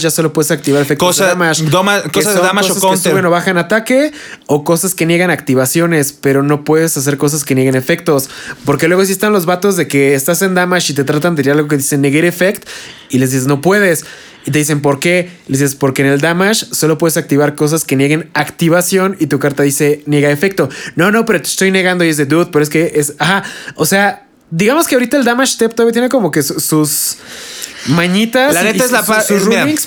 Ya 0.00 0.10
solo 0.10 0.32
puedes 0.32 0.50
activar 0.50 0.80
efectos 0.80 1.06
Cosa, 1.06 1.24
de 1.24 1.30
damage. 1.32 1.64
Doma, 1.64 2.02
cosas 2.04 2.34
de 2.34 2.40
damage 2.40 2.68
cosas 2.68 2.82
o 2.82 2.86
counter. 2.86 3.02
Que 3.02 3.10
suben 3.10 3.26
o 3.26 3.30
bajan 3.30 3.58
ataque 3.58 4.10
o 4.46 4.64
cosas 4.64 4.94
que 4.94 5.04
niegan 5.04 5.28
activaciones, 5.28 6.14
pero 6.14 6.42
no 6.42 6.64
puedes 6.64 6.96
hacer 6.96 7.18
cosas 7.18 7.44
que 7.44 7.54
nieguen 7.54 7.74
efectos. 7.74 8.30
Porque 8.64 8.88
luego 8.88 9.04
sí 9.04 9.12
están 9.12 9.34
los 9.34 9.44
vatos 9.44 9.76
de 9.76 9.88
que 9.88 10.14
estás 10.14 10.40
en 10.40 10.54
damage 10.54 10.94
y 10.94 10.96
te 10.96 11.04
tratan 11.04 11.36
de 11.36 11.42
tirar 11.42 11.58
algo 11.58 11.68
que 11.68 11.76
dice 11.76 11.98
negate 11.98 12.26
effect 12.26 12.66
y 13.10 13.18
les 13.18 13.32
dices 13.32 13.46
no 13.46 13.60
puedes. 13.60 14.06
Y 14.46 14.50
te 14.50 14.60
dicen 14.60 14.80
por 14.80 14.98
qué. 14.98 15.30
Les 15.46 15.60
dices 15.60 15.74
porque 15.74 16.00
en 16.00 16.08
el 16.08 16.22
damage 16.22 16.64
solo 16.72 16.96
puedes 16.96 17.18
activar 17.18 17.54
cosas 17.54 17.84
que 17.84 17.94
nieguen 17.94 18.30
activación 18.32 19.18
y 19.20 19.26
tu 19.26 19.38
carta 19.38 19.62
dice 19.62 20.02
niega 20.06 20.30
efecto. 20.30 20.70
No, 20.96 21.10
no, 21.12 21.26
pero 21.26 21.42
te 21.42 21.48
estoy 21.48 21.70
negando 21.70 22.02
y 22.02 22.08
es 22.08 22.16
de 22.16 22.24
dude, 22.24 22.48
pero 22.50 22.62
es 22.62 22.70
que 22.70 22.92
es. 22.94 23.12
Ajá. 23.18 23.42
O 23.74 23.84
sea, 23.84 24.26
digamos 24.50 24.86
que 24.86 24.94
ahorita 24.94 25.18
el 25.18 25.24
damage 25.26 25.52
step 25.52 25.74
todavía 25.74 25.92
tiene 25.92 26.08
como 26.08 26.30
que 26.30 26.42
sus 26.42 27.18
mañitas. 27.86 28.54
La 28.54 28.62
neta 28.62 28.84
es 28.84 28.92
la 28.92 29.04
parte. 29.04 29.34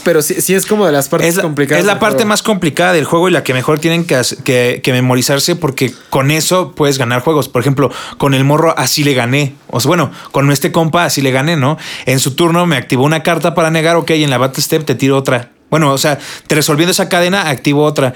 Pero 0.03 0.21
sí, 0.21 0.41
sí, 0.41 0.53
es 0.53 0.65
como 0.65 0.85
de 0.85 0.91
las 0.91 1.09
partes 1.09 1.29
es 1.29 1.35
la, 1.37 1.43
complicadas. 1.43 1.79
Es 1.79 1.85
la 1.85 1.99
parte 1.99 2.17
juego. 2.17 2.29
más 2.29 2.43
complicada 2.43 2.93
del 2.93 3.05
juego 3.05 3.29
y 3.29 3.31
la 3.31 3.43
que 3.43 3.53
mejor 3.53 3.79
tienen 3.79 4.05
que, 4.05 4.21
que, 4.43 4.81
que, 4.83 4.91
memorizarse 4.91 5.55
porque 5.55 5.93
con 6.09 6.31
eso 6.31 6.73
puedes 6.75 6.97
ganar 6.97 7.21
juegos. 7.21 7.49
Por 7.49 7.61
ejemplo, 7.61 7.91
con 8.17 8.33
el 8.33 8.43
morro 8.43 8.77
así 8.77 9.03
le 9.03 9.13
gané. 9.13 9.55
O 9.67 9.79
sea, 9.79 9.87
bueno, 9.87 10.11
con 10.31 10.51
este 10.51 10.71
compa 10.71 11.05
así 11.05 11.21
le 11.21 11.31
gané, 11.31 11.57
¿no? 11.57 11.77
En 12.05 12.19
su 12.19 12.35
turno 12.35 12.65
me 12.65 12.77
activó 12.77 13.03
una 13.03 13.23
carta 13.23 13.55
para 13.55 13.71
negar, 13.71 13.95
ok, 13.95 14.11
y 14.11 14.23
en 14.23 14.29
la 14.29 14.37
Battle 14.37 14.63
Step 14.63 14.85
te 14.85 14.95
tiro 14.95 15.17
otra. 15.17 15.51
Bueno, 15.69 15.91
o 15.91 15.97
sea, 15.97 16.19
te 16.47 16.55
resolviendo 16.55 16.91
esa 16.91 17.09
cadena, 17.09 17.49
activo 17.49 17.83
otra. 17.83 18.13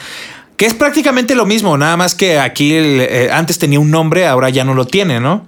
Que 0.56 0.66
es 0.66 0.74
prácticamente 0.74 1.36
lo 1.36 1.46
mismo, 1.46 1.78
nada 1.78 1.96
más 1.96 2.16
que 2.16 2.38
aquí 2.38 2.74
el, 2.74 3.00
eh, 3.00 3.30
antes 3.32 3.60
tenía 3.60 3.80
un 3.80 3.92
nombre, 3.92 4.28
ahora 4.28 4.50
ya 4.50 4.66
no 4.66 4.74
lo 4.74 4.86
tiene, 4.86 5.22
¿no? 5.22 5.46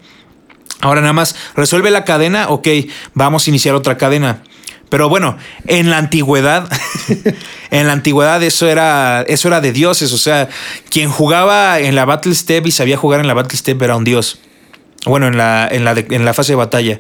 Ahora 0.82 1.02
nada 1.02 1.14
más 1.14 1.36
resuelve 1.56 1.92
la 1.92 2.04
cadena, 2.04 2.50
ok, 2.50 2.68
vamos 3.14 3.46
a 3.46 3.50
iniciar 3.50 3.76
otra 3.76 3.98
cadena. 3.98 4.44
Pero 4.90 5.08
bueno, 5.08 5.38
en 5.68 5.90
la 5.90 5.98
antigüedad, 5.98 6.70
en 7.72 7.88
la 7.88 7.94
antigüedad 7.94 8.44
eso 8.44 8.68
era, 8.68 9.22
eso 9.22 9.48
era 9.48 9.62
de 9.62 9.72
dioses. 9.72 10.12
O 10.12 10.18
sea, 10.18 10.50
quien 10.90 11.10
jugaba 11.10 11.80
en 11.80 11.96
la 11.96 12.04
Battle 12.04 12.36
Step 12.36 12.68
y 12.68 12.72
sabía 12.72 12.98
jugar 12.98 13.22
en 13.22 13.28
la 13.28 13.34
Battle 13.34 13.58
Step 13.58 13.82
era 13.82 13.96
un 13.96 14.04
dios. 14.04 14.40
Bueno, 15.06 15.28
en 15.28 15.38
la, 15.38 15.68
en 15.72 15.86
la, 15.86 15.92
en 15.92 16.26
la 16.26 16.34
fase 16.34 16.52
de 16.52 16.58
batalla. 16.58 17.00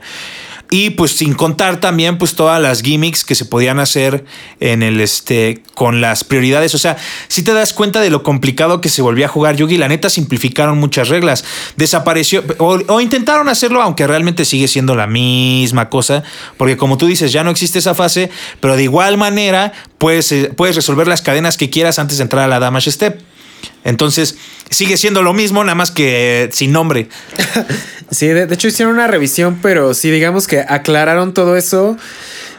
Y 0.73 0.91
pues 0.91 1.11
sin 1.11 1.33
contar 1.33 1.81
también 1.81 2.17
pues 2.17 2.33
todas 2.33 2.61
las 2.61 2.81
gimmicks 2.81 3.25
que 3.25 3.35
se 3.35 3.43
podían 3.43 3.77
hacer 3.77 4.23
en 4.61 4.83
el 4.83 5.01
este 5.01 5.61
con 5.73 5.99
las 5.99 6.23
prioridades. 6.23 6.73
O 6.75 6.77
sea, 6.77 6.95
si 7.27 7.43
te 7.43 7.51
das 7.51 7.73
cuenta 7.73 7.99
de 7.99 8.09
lo 8.09 8.23
complicado 8.23 8.79
que 8.79 8.87
se 8.87 9.01
volvía 9.01 9.25
a 9.25 9.29
jugar 9.29 9.57
Yugi, 9.57 9.77
la 9.77 9.89
neta 9.89 10.09
simplificaron 10.09 10.77
muchas 10.77 11.09
reglas. 11.09 11.43
Desapareció 11.75 12.45
o, 12.57 12.79
o 12.87 13.01
intentaron 13.01 13.49
hacerlo, 13.49 13.81
aunque 13.81 14.07
realmente 14.07 14.45
sigue 14.45 14.69
siendo 14.69 14.95
la 14.95 15.07
misma 15.07 15.89
cosa. 15.89 16.23
Porque 16.55 16.77
como 16.77 16.97
tú 16.97 17.05
dices, 17.05 17.33
ya 17.33 17.43
no 17.43 17.49
existe 17.49 17.79
esa 17.79 17.93
fase, 17.93 18.29
pero 18.61 18.77
de 18.77 18.83
igual 18.83 19.17
manera 19.17 19.73
puedes, 19.97 20.31
eh, 20.31 20.53
puedes 20.55 20.77
resolver 20.77 21.05
las 21.05 21.21
cadenas 21.21 21.57
que 21.57 21.69
quieras 21.69 21.99
antes 21.99 22.17
de 22.17 22.23
entrar 22.23 22.45
a 22.45 22.47
la 22.47 22.59
Damage 22.59 22.91
Step. 22.91 23.21
Entonces, 23.83 24.37
sigue 24.69 24.97
siendo 24.97 25.21
lo 25.21 25.33
mismo, 25.33 25.63
nada 25.63 25.75
más 25.75 25.91
que 25.91 26.49
sin 26.51 26.71
nombre. 26.71 27.09
Sí, 28.11 28.27
de, 28.27 28.45
de 28.45 28.55
hecho 28.55 28.67
hicieron 28.67 28.93
una 28.95 29.07
revisión, 29.07 29.59
pero 29.61 29.93
sí, 29.93 30.11
digamos 30.11 30.45
que 30.45 30.59
aclararon 30.59 31.33
todo 31.33 31.55
eso. 31.55 31.97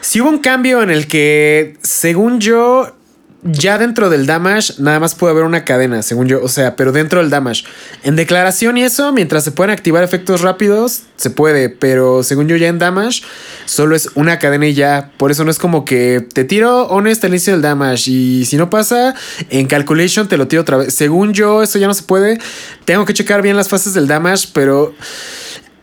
Sí 0.01 0.19
hubo 0.19 0.29
un 0.29 0.39
cambio 0.39 0.81
en 0.81 0.89
el 0.89 1.05
que, 1.05 1.77
según 1.83 2.39
yo, 2.39 2.95
ya 3.43 3.77
dentro 3.77 4.09
del 4.09 4.25
damage 4.25 4.75
nada 4.79 4.99
más 4.99 5.15
puede 5.15 5.31
haber 5.31 5.43
una 5.43 5.65
cadena, 5.65 6.01
según 6.01 6.27
yo. 6.27 6.41
O 6.41 6.47
sea, 6.47 6.75
pero 6.75 6.91
dentro 6.91 7.19
del 7.19 7.29
damage. 7.29 7.63
En 8.03 8.15
declaración 8.15 8.77
y 8.77 8.83
eso, 8.83 9.11
mientras 9.11 9.43
se 9.43 9.51
pueden 9.51 9.71
activar 9.71 10.03
efectos 10.03 10.41
rápidos, 10.41 11.03
se 11.17 11.29
puede. 11.29 11.69
Pero 11.69 12.23
según 12.23 12.47
yo 12.47 12.55
ya 12.55 12.67
en 12.67 12.79
damage, 12.79 13.23
solo 13.65 13.95
es 13.95 14.09
una 14.15 14.39
cadena 14.39 14.67
y 14.67 14.73
ya. 14.73 15.11
Por 15.17 15.31
eso 15.31 15.43
no 15.43 15.51
es 15.51 15.59
como 15.59 15.85
que 15.85 16.25
te 16.33 16.43
tiro 16.43 16.87
honest 16.87 17.23
al 17.25 17.31
inicio 17.31 17.53
del 17.53 17.61
damage. 17.61 18.11
Y 18.11 18.45
si 18.45 18.57
no 18.57 18.69
pasa, 18.69 19.15
en 19.49 19.67
calculation 19.67 20.27
te 20.27 20.37
lo 20.37 20.47
tiro 20.47 20.61
otra 20.61 20.77
vez. 20.77 20.93
Según 20.93 21.33
yo, 21.33 21.63
eso 21.63 21.79
ya 21.79 21.87
no 21.87 21.93
se 21.93 22.03
puede. 22.03 22.39
Tengo 22.85 23.05
que 23.05 23.13
checar 23.13 23.41
bien 23.41 23.57
las 23.57 23.69
fases 23.69 23.93
del 23.93 24.07
damage, 24.07 24.49
pero... 24.53 24.93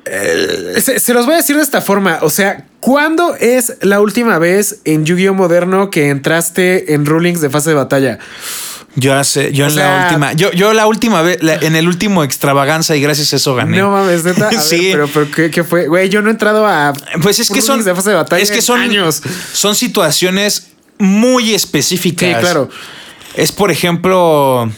Eh, 0.06 0.80
se, 0.80 0.98
se 0.98 1.14
los 1.14 1.26
voy 1.26 1.34
a 1.34 1.38
decir 1.38 1.56
de 1.56 1.62
esta 1.62 1.80
forma. 1.80 2.18
O 2.22 2.30
sea, 2.30 2.66
¿cuándo 2.80 3.34
es 3.36 3.74
la 3.82 4.00
última 4.00 4.38
vez 4.38 4.80
en 4.84 5.04
Yu-Gi-Oh! 5.04 5.34
Moderno 5.34 5.90
que 5.90 6.08
entraste 6.08 6.94
en 6.94 7.06
rulings 7.06 7.40
de 7.40 7.50
fase 7.50 7.70
de 7.70 7.76
batalla? 7.76 8.18
Yo 8.96 9.14
hace, 9.14 9.52
yo 9.52 9.66
O 9.66 9.68
en 9.68 9.74
sea- 9.74 9.96
la 9.98 10.04
última, 10.06 10.32
yo, 10.32 10.50
yo 10.50 10.72
la 10.72 10.86
última 10.88 11.22
vez, 11.22 11.40
la- 11.42 11.54
en 11.54 11.76
el 11.76 11.86
último 11.86 12.24
extravaganza 12.24 12.96
y 12.96 13.00
gracias 13.00 13.32
a 13.32 13.36
eso 13.36 13.54
gané. 13.54 13.78
No 13.78 13.90
mames, 13.92 14.24
neta. 14.24 14.46
A 14.48 14.50
ver, 14.50 14.60
Sí. 14.60 14.88
pero, 14.90 15.06
pero 15.06 15.30
¿qué, 15.30 15.50
qué 15.50 15.62
fue? 15.62 15.86
Güey, 15.86 16.08
yo 16.08 16.22
no 16.22 16.28
he 16.28 16.32
entrado 16.32 16.66
a. 16.66 16.92
Pues 17.22 17.38
es 17.38 17.48
que 17.50 17.60
son, 17.62 17.74
rulings 17.76 17.84
de 17.86 17.94
fase 17.94 18.10
de 18.10 18.16
batalla. 18.16 18.42
es 18.42 18.50
que 18.50 18.62
son 18.62 18.80
años. 18.80 19.22
son 19.52 19.76
situaciones 19.76 20.68
muy 20.98 21.54
específicas. 21.54 22.34
Sí, 22.36 22.40
claro. 22.40 22.68
Es 23.34 23.52
por 23.52 23.70
ejemplo, 23.70 24.68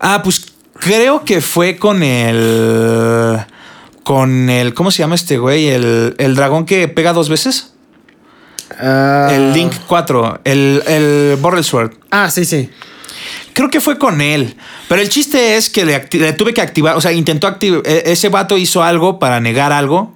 ah, 0.00 0.20
pues 0.22 0.46
creo 0.78 1.24
que 1.24 1.40
fue 1.40 1.76
con 1.76 2.02
el, 2.02 3.38
con 4.02 4.50
el, 4.50 4.74
¿cómo 4.74 4.90
se 4.90 4.98
llama 4.98 5.14
este 5.14 5.38
güey? 5.38 5.68
El, 5.68 6.14
el 6.18 6.34
dragón 6.34 6.66
que 6.66 6.88
pega 6.88 7.12
dos 7.12 7.28
veces. 7.28 7.72
Ah. 8.78 9.28
El 9.30 9.52
Link 9.52 9.72
4, 9.86 10.40
el, 10.44 10.82
el 10.86 11.36
Borrel 11.40 11.64
Sword. 11.64 11.92
Ah, 12.10 12.30
sí, 12.30 12.44
sí. 12.44 12.70
Creo 13.52 13.70
que 13.70 13.80
fue 13.80 13.98
con 13.98 14.20
él. 14.20 14.56
Pero 14.88 15.00
el 15.00 15.08
chiste 15.08 15.56
es 15.56 15.70
que 15.70 15.84
le, 15.84 16.00
tuve 16.32 16.52
que 16.52 16.60
activar. 16.60 16.96
O 16.96 17.00
sea, 17.00 17.12
intentó 17.12 17.46
activar. 17.46 17.82
Ese 17.84 18.28
vato 18.28 18.58
hizo 18.58 18.82
algo 18.82 19.18
para 19.18 19.40
negar 19.40 19.72
algo. 19.72 20.12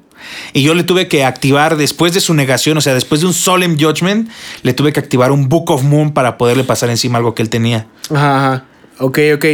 Y 0.53 0.63
yo 0.63 0.75
le 0.75 0.83
tuve 0.83 1.07
que 1.07 1.25
activar 1.25 1.77
después 1.77 2.13
de 2.13 2.21
su 2.21 2.35
negación. 2.35 2.77
O 2.77 2.81
sea, 2.81 2.95
después 2.95 3.21
de 3.21 3.29
un 3.29 3.35
Solemn 3.35 3.79
Judgment, 3.79 4.29
le 4.63 4.73
tuve 4.75 4.93
que 4.93 4.99
activar 4.99 5.31
un 5.31 5.49
Book 5.49 5.71
of 5.71 5.85
Moon 5.85 6.13
para 6.13 6.37
poderle 6.37 6.65
pasar 6.65 6.91
encima 6.91 7.19
algo 7.19 7.35
que 7.35 7.43
él 7.43 7.49
tenía. 7.49 7.87
Ajá, 8.11 8.37
ajá. 8.37 8.65
Ok, 9.01 9.19
ok. 9.35 9.45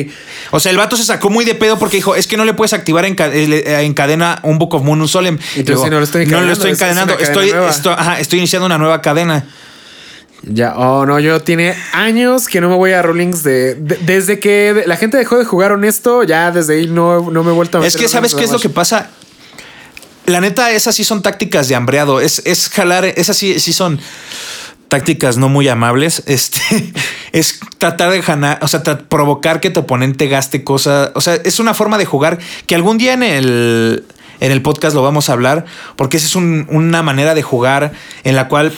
O 0.52 0.60
sea, 0.60 0.70
el 0.72 0.78
vato 0.78 0.96
se 0.96 1.04
sacó 1.04 1.28
muy 1.30 1.44
de 1.44 1.54
pedo 1.54 1.78
porque 1.78 1.96
dijo: 1.98 2.14
Es 2.16 2.26
que 2.26 2.36
no 2.36 2.44
le 2.44 2.54
puedes 2.54 2.72
activar 2.72 3.04
en, 3.04 3.14
ca- 3.14 3.30
eh, 3.32 3.82
en 3.84 3.92
cadena 3.94 4.40
un 4.42 4.58
Book 4.58 4.74
of 4.74 4.82
Moon, 4.82 5.00
un 5.00 5.08
Solemn. 5.08 5.38
Sí, 5.54 5.62
no 5.64 5.88
lo 5.90 6.02
estoy 6.02 6.26
no 6.26 6.40
lo 6.40 6.52
encadenando, 6.52 6.52
estoy 6.52 6.70
es- 6.70 6.76
es 6.76 6.80
encadenando. 6.82 7.14
cadena 7.16 7.28
Estoy, 7.30 7.50
nueva". 7.52 7.70
estoy, 7.70 7.92
ajá, 7.96 8.20
estoy 8.20 8.38
iniciando 8.38 8.66
una 8.66 8.78
nueva 8.78 9.02
cadena. 9.02 9.44
Ya, 10.46 10.74
oh 10.76 11.06
no, 11.06 11.18
yo 11.20 11.40
tiene 11.40 11.74
años 11.92 12.48
que 12.48 12.60
no 12.60 12.68
me 12.68 12.74
voy 12.76 12.92
a 12.92 13.00
rulings 13.02 13.42
de, 13.42 13.74
de- 13.76 13.96
desde 14.02 14.38
que 14.40 14.82
la 14.86 14.96
gente 14.96 15.16
dejó 15.16 15.38
de 15.38 15.44
jugar 15.46 15.72
honesto, 15.72 16.22
ya 16.22 16.50
desde 16.50 16.74
ahí 16.76 16.86
no, 16.86 17.30
no 17.30 17.42
me 17.42 17.50
he 17.50 17.54
vuelto 17.54 17.78
a 17.78 17.80
Es 17.80 17.94
meter 17.94 17.98
que, 18.00 18.04
en 18.04 18.10
¿sabes 18.10 18.34
qué 18.34 18.44
es 18.44 18.50
lo 18.52 18.58
que 18.58 18.68
pasa? 18.68 19.08
La 20.26 20.40
neta, 20.40 20.70
esas 20.70 20.94
sí 20.94 21.04
son 21.04 21.22
tácticas 21.22 21.68
de 21.68 21.74
hambreado. 21.74 22.20
Es, 22.20 22.42
es 22.46 22.68
jalar, 22.70 23.04
esas 23.04 23.36
sí, 23.36 23.58
sí 23.60 23.72
son 23.74 23.98
tácticas 24.88 25.36
no 25.38 25.48
muy 25.48 25.68
amables. 25.68 26.22
Este 26.26 26.60
es 27.32 27.60
tratar 27.78 28.10
de 28.10 28.20
ganar, 28.20 28.58
o 28.62 28.68
sea, 28.68 28.82
provocar 28.82 29.60
que 29.60 29.70
tu 29.70 29.80
oponente 29.80 30.28
gaste 30.28 30.62
cosas. 30.64 31.10
O 31.14 31.20
sea, 31.20 31.34
es 31.34 31.58
una 31.60 31.74
forma 31.74 31.98
de 31.98 32.04
jugar 32.04 32.38
que 32.66 32.74
algún 32.74 32.98
día 32.98 33.12
en 33.12 33.22
el, 33.22 34.04
en 34.40 34.52
el 34.52 34.62
podcast 34.62 34.94
lo 34.94 35.02
vamos 35.02 35.28
a 35.30 35.32
hablar, 35.32 35.64
porque 35.96 36.16
esa 36.18 36.26
es 36.26 36.36
un- 36.36 36.66
una 36.70 37.02
manera 37.02 37.34
de 37.34 37.42
jugar 37.42 37.92
en 38.24 38.36
la 38.36 38.48
cual 38.48 38.72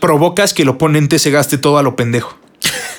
provocas 0.00 0.54
que 0.54 0.62
el 0.62 0.68
oponente 0.70 1.18
se 1.18 1.30
gaste 1.30 1.56
todo 1.58 1.78
a 1.78 1.82
lo 1.82 1.94
pendejo. 1.96 2.36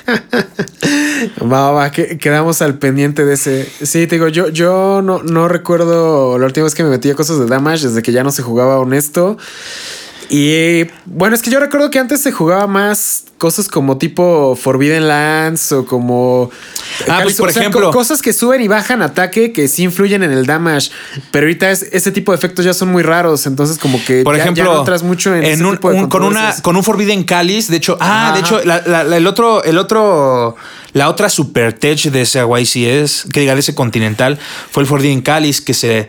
Va, 1.40 1.46
va, 1.60 1.70
va, 1.70 1.90
que- 1.92 2.18
quedamos 2.18 2.62
al 2.62 2.78
pendiente 2.78 3.24
de 3.24 3.34
ese. 3.34 3.68
Sí, 3.82 4.06
te 4.06 4.16
digo, 4.16 4.26
yo, 4.28 4.48
yo 4.48 5.00
no, 5.02 5.22
no 5.22 5.46
recuerdo 5.48 6.36
la 6.38 6.46
última 6.46 6.64
vez 6.64 6.74
que 6.74 6.82
me 6.82 6.90
metí 6.90 7.10
a 7.10 7.14
cosas 7.14 7.38
de 7.38 7.46
damage 7.46 7.86
desde 7.88 8.02
que 8.02 8.10
ya 8.12 8.24
no 8.24 8.32
se 8.32 8.42
jugaba 8.42 8.78
honesto. 8.80 9.38
Y 10.34 10.86
bueno, 11.04 11.34
es 11.36 11.42
que 11.42 11.50
yo 11.50 11.60
recuerdo 11.60 11.90
que 11.90 11.98
antes 11.98 12.22
se 12.22 12.32
jugaba 12.32 12.66
más 12.66 13.24
cosas 13.36 13.68
como 13.68 13.98
tipo 13.98 14.56
Forbidden 14.56 15.06
Lands 15.06 15.72
o 15.72 15.84
como. 15.84 16.50
Ah, 17.06 17.20
pues, 17.22 17.34
por 17.36 17.50
o 17.50 17.52
sea, 17.52 17.60
ejemplo- 17.64 17.88
co- 17.88 17.90
cosas 17.98 18.22
que 18.22 18.32
suben 18.32 18.62
y 18.62 18.66
bajan 18.68 19.02
ataque 19.02 19.52
que 19.52 19.68
sí 19.68 19.82
influyen 19.82 20.22
en 20.22 20.30
el 20.32 20.46
damage. 20.46 20.90
Pero 21.32 21.44
ahorita 21.44 21.70
es- 21.70 21.82
ese 21.92 22.12
tipo 22.12 22.32
de 22.32 22.36
efectos 22.38 22.64
ya 22.64 22.72
son 22.72 22.88
muy 22.90 23.02
raros. 23.02 23.46
Entonces, 23.46 23.76
como 23.76 24.02
que. 24.06 24.22
Por 24.22 24.34
ya- 24.34 24.42
ejemplo, 24.44 24.64
ya 24.64 24.72
no 24.72 24.78
entras 24.78 25.02
mucho 25.02 25.34
en, 25.36 25.44
ese 25.44 25.62
un- 25.66 25.72
tipo 25.72 25.90
de 25.90 25.98
un- 25.98 26.08
con 26.08 26.22
una 26.24 26.54
con 26.62 26.76
un 26.76 26.82
Forbidden 26.82 27.24
Cáliz, 27.24 27.68
de 27.68 27.76
hecho, 27.76 27.98
ah, 28.00 28.28
Ajá. 28.28 28.32
de 28.34 28.40
hecho, 28.40 28.64
la, 28.64 28.82
la- 28.86 29.04
la- 29.04 29.16
el 29.18 29.26
otro, 29.26 29.62
el 29.64 29.76
otro, 29.76 30.56
la 30.94 31.10
otra 31.10 31.28
super 31.28 31.74
tech 31.74 32.00
de 32.04 32.22
ese 32.22 32.40
YCS, 32.40 33.26
que 33.30 33.40
diga 33.40 33.52
de 33.52 33.60
ese 33.60 33.74
continental, 33.74 34.38
fue 34.70 34.82
el 34.82 34.86
Forbidden 34.88 35.20
Cáliz 35.20 35.60
que 35.60 35.74
se 35.74 36.08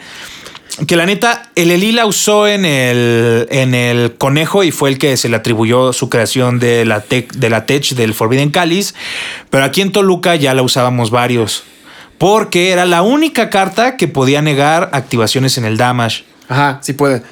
que 0.87 0.95
la 0.95 1.05
neta, 1.05 1.51
el 1.55 1.69
Eli 1.69 1.91
la 1.91 2.05
usó 2.05 2.47
en 2.47 2.65
el, 2.65 3.47
en 3.51 3.75
el 3.75 4.15
conejo 4.15 4.63
y 4.63 4.71
fue 4.71 4.89
el 4.89 4.97
que 4.97 5.17
se 5.17 5.29
le 5.29 5.35
atribuyó 5.35 5.93
su 5.93 6.09
creación 6.09 6.59
de 6.59 6.83
la, 6.83 7.01
tech, 7.01 7.31
de 7.33 7.49
la 7.49 7.65
tech 7.65 7.89
del 7.89 8.13
Forbidden 8.13 8.49
Cáliz. 8.49 8.95
Pero 9.49 9.65
aquí 9.65 9.81
en 9.81 9.91
Toluca 9.91 10.35
ya 10.35 10.53
la 10.53 10.63
usábamos 10.63 11.11
varios. 11.11 11.63
Porque 12.17 12.71
era 12.71 12.85
la 12.85 13.03
única 13.03 13.49
carta 13.49 13.97
que 13.97 14.07
podía 14.07 14.41
negar 14.41 14.89
activaciones 14.93 15.57
en 15.57 15.65
el 15.65 15.77
damage. 15.77 16.25
Ajá, 16.49 16.79
sí 16.81 16.93
puede. 16.93 17.23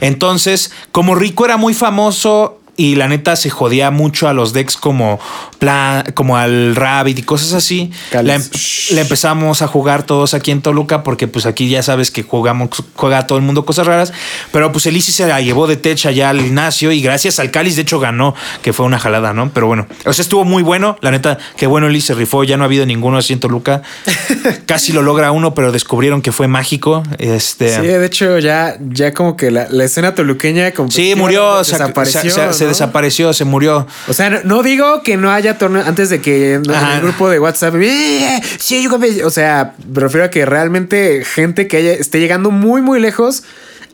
Entonces, 0.00 0.72
como 0.90 1.14
Rico 1.14 1.44
era 1.44 1.56
muy 1.56 1.74
famoso 1.74 2.60
y 2.76 2.94
la 2.96 3.08
neta 3.08 3.36
se 3.36 3.48
jodía 3.50 3.90
mucho 3.90 4.28
a 4.28 4.32
los 4.34 4.52
decks 4.52 4.76
como, 4.76 5.18
plan, 5.58 6.04
como 6.14 6.36
al 6.36 6.76
Rabbit 6.76 7.18
y 7.18 7.22
cosas 7.22 7.52
así, 7.54 7.90
la, 8.12 8.34
em- 8.34 8.42
la 8.90 9.00
empezamos 9.00 9.62
a 9.62 9.66
jugar 9.66 10.02
todos 10.04 10.34
aquí 10.34 10.50
en 10.50 10.60
Toluca 10.60 11.02
porque 11.02 11.26
pues 11.26 11.46
aquí 11.46 11.68
ya 11.70 11.82
sabes 11.82 12.10
que 12.10 12.22
jugamos, 12.22 12.68
juega 12.94 13.26
todo 13.26 13.38
el 13.38 13.44
mundo 13.44 13.64
cosas 13.64 13.86
raras, 13.86 14.12
pero 14.52 14.72
pues 14.72 14.84
el 14.86 14.94
Easy 14.96 15.12
se 15.12 15.26
la 15.26 15.40
llevó 15.40 15.66
de 15.66 15.76
tech 15.76 16.04
allá 16.06 16.28
al 16.30 16.40
Ignacio 16.40 16.92
y 16.92 17.00
gracias 17.00 17.38
al 17.38 17.50
Cáliz 17.50 17.76
de 17.76 17.82
hecho 17.82 17.98
ganó, 17.98 18.34
que 18.62 18.72
fue 18.72 18.84
una 18.84 18.98
jalada, 18.98 19.32
¿no? 19.32 19.50
Pero 19.54 19.66
bueno, 19.68 19.86
o 20.04 20.12
sea, 20.12 20.22
estuvo 20.22 20.44
muy 20.44 20.62
bueno, 20.62 20.98
la 21.00 21.10
neta, 21.10 21.38
qué 21.56 21.66
bueno 21.66 21.86
el 21.86 21.94
Easy 21.94 22.08
se 22.08 22.14
rifó, 22.14 22.44
ya 22.44 22.56
no 22.58 22.64
ha 22.64 22.66
habido 22.66 22.84
ninguno 22.84 23.16
así 23.18 23.32
en 23.32 23.40
Toluca, 23.40 23.82
casi 24.66 24.92
lo 24.92 25.02
logra 25.02 25.32
uno, 25.32 25.54
pero 25.54 25.72
descubrieron 25.72 26.20
que 26.22 26.32
fue 26.32 26.48
mágico, 26.48 27.02
este... 27.18 27.74
Sí, 27.74 27.86
de 27.86 28.04
hecho, 28.06 28.38
ya, 28.38 28.76
ya 28.90 29.12
como 29.14 29.36
que 29.36 29.50
la, 29.50 29.66
la 29.70 29.84
escena 29.84 30.14
toluqueña 30.14 30.72
como 30.72 30.90
Sí, 30.90 31.14
murió, 31.16 31.64
se, 31.64 31.72
desapareció. 31.72 32.20
se- 32.30 32.52
se- 32.52 32.65
se 32.65 32.65
¿no? 32.66 32.72
desapareció, 32.72 33.32
se 33.32 33.44
murió. 33.44 33.86
O 34.08 34.12
sea, 34.12 34.30
no, 34.44 34.62
digo 34.62 35.02
que 35.02 35.16
no 35.16 35.30
haya 35.30 35.58
torneo 35.58 35.82
antes 35.86 36.10
de 36.10 36.20
que 36.20 36.60
no, 36.66 36.72
en 36.74 36.86
el 36.96 37.00
grupo 37.02 37.28
de 37.30 37.38
WhatsApp. 37.40 37.74
"Eh, 37.80 38.40
Sí, 38.58 38.82
yo 38.82 38.90
compré". 38.90 39.24
O 39.24 39.30
sea, 39.30 39.74
me 39.92 40.00
refiero 40.00 40.26
a 40.26 40.30
que 40.30 40.44
realmente 40.46 41.24
gente 41.24 41.68
que 41.68 41.76
haya, 41.78 41.92
esté 41.92 42.20
llegando 42.20 42.50
muy, 42.50 42.82
muy 42.82 43.00
lejos. 43.00 43.42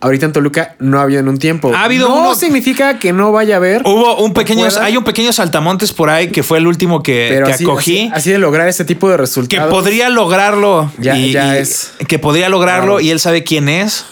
Ahorita 0.00 0.26
en 0.26 0.32
Toluca 0.32 0.74
no 0.80 0.98
ha 0.98 1.02
habido 1.02 1.20
en 1.20 1.28
un 1.28 1.38
tiempo. 1.38 1.72
Ha 1.72 1.84
habido 1.84 2.08
no 2.08 2.16
uno- 2.16 2.34
significa 2.34 2.98
que 2.98 3.12
no 3.12 3.30
vaya 3.30 3.54
a 3.54 3.56
haber. 3.58 3.82
Hubo 3.84 4.16
un 4.24 4.34
pequeño, 4.34 4.66
pueda. 4.66 4.84
hay 4.84 4.96
un 4.96 5.04
pequeño 5.04 5.32
saltamontes 5.32 5.92
por 5.92 6.10
ahí 6.10 6.32
que 6.32 6.42
fue 6.42 6.58
el 6.58 6.66
último 6.66 7.04
que, 7.04 7.28
pero 7.30 7.46
que 7.46 7.52
así, 7.52 7.62
acogí. 7.62 7.98
así, 8.06 8.10
así 8.12 8.30
de 8.32 8.38
lograr 8.38 8.66
ese 8.66 8.84
tipo 8.84 9.08
de 9.08 9.14
que 9.14 9.18
resultados. 9.20 9.70
podría 9.70 10.08
lograrlo. 10.08 10.90
Ya- 10.98 11.16
y, 11.16 11.30
ya 11.30 11.54
y- 11.54 11.58
es. 11.60 11.92
Que 12.08 12.18
podría 12.18 12.48
lograrlo 12.48 12.94
Claro. 12.94 13.00
y 13.00 13.10
él 13.10 13.20
sabe 13.20 13.44
quién 13.44 13.68
es. 13.68 14.04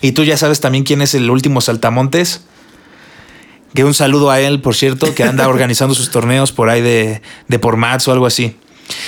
Y 0.00 0.12
tú 0.12 0.24
ya 0.24 0.36
sabes 0.36 0.58
también 0.60 0.82
quién 0.82 1.00
es 1.00 1.14
el 1.14 1.30
último 1.30 1.60
saltamontes. 1.60 2.40
Que 3.74 3.84
un 3.84 3.94
saludo 3.94 4.30
a 4.30 4.40
él, 4.40 4.60
por 4.60 4.74
cierto, 4.74 5.14
que 5.14 5.22
anda 5.24 5.48
organizando 5.48 5.94
sus 5.94 6.10
torneos 6.10 6.52
por 6.52 6.70
ahí 6.70 6.80
de, 6.80 7.22
de 7.48 7.58
por 7.58 7.76
Mats 7.76 8.08
o 8.08 8.12
algo 8.12 8.26
así. 8.26 8.56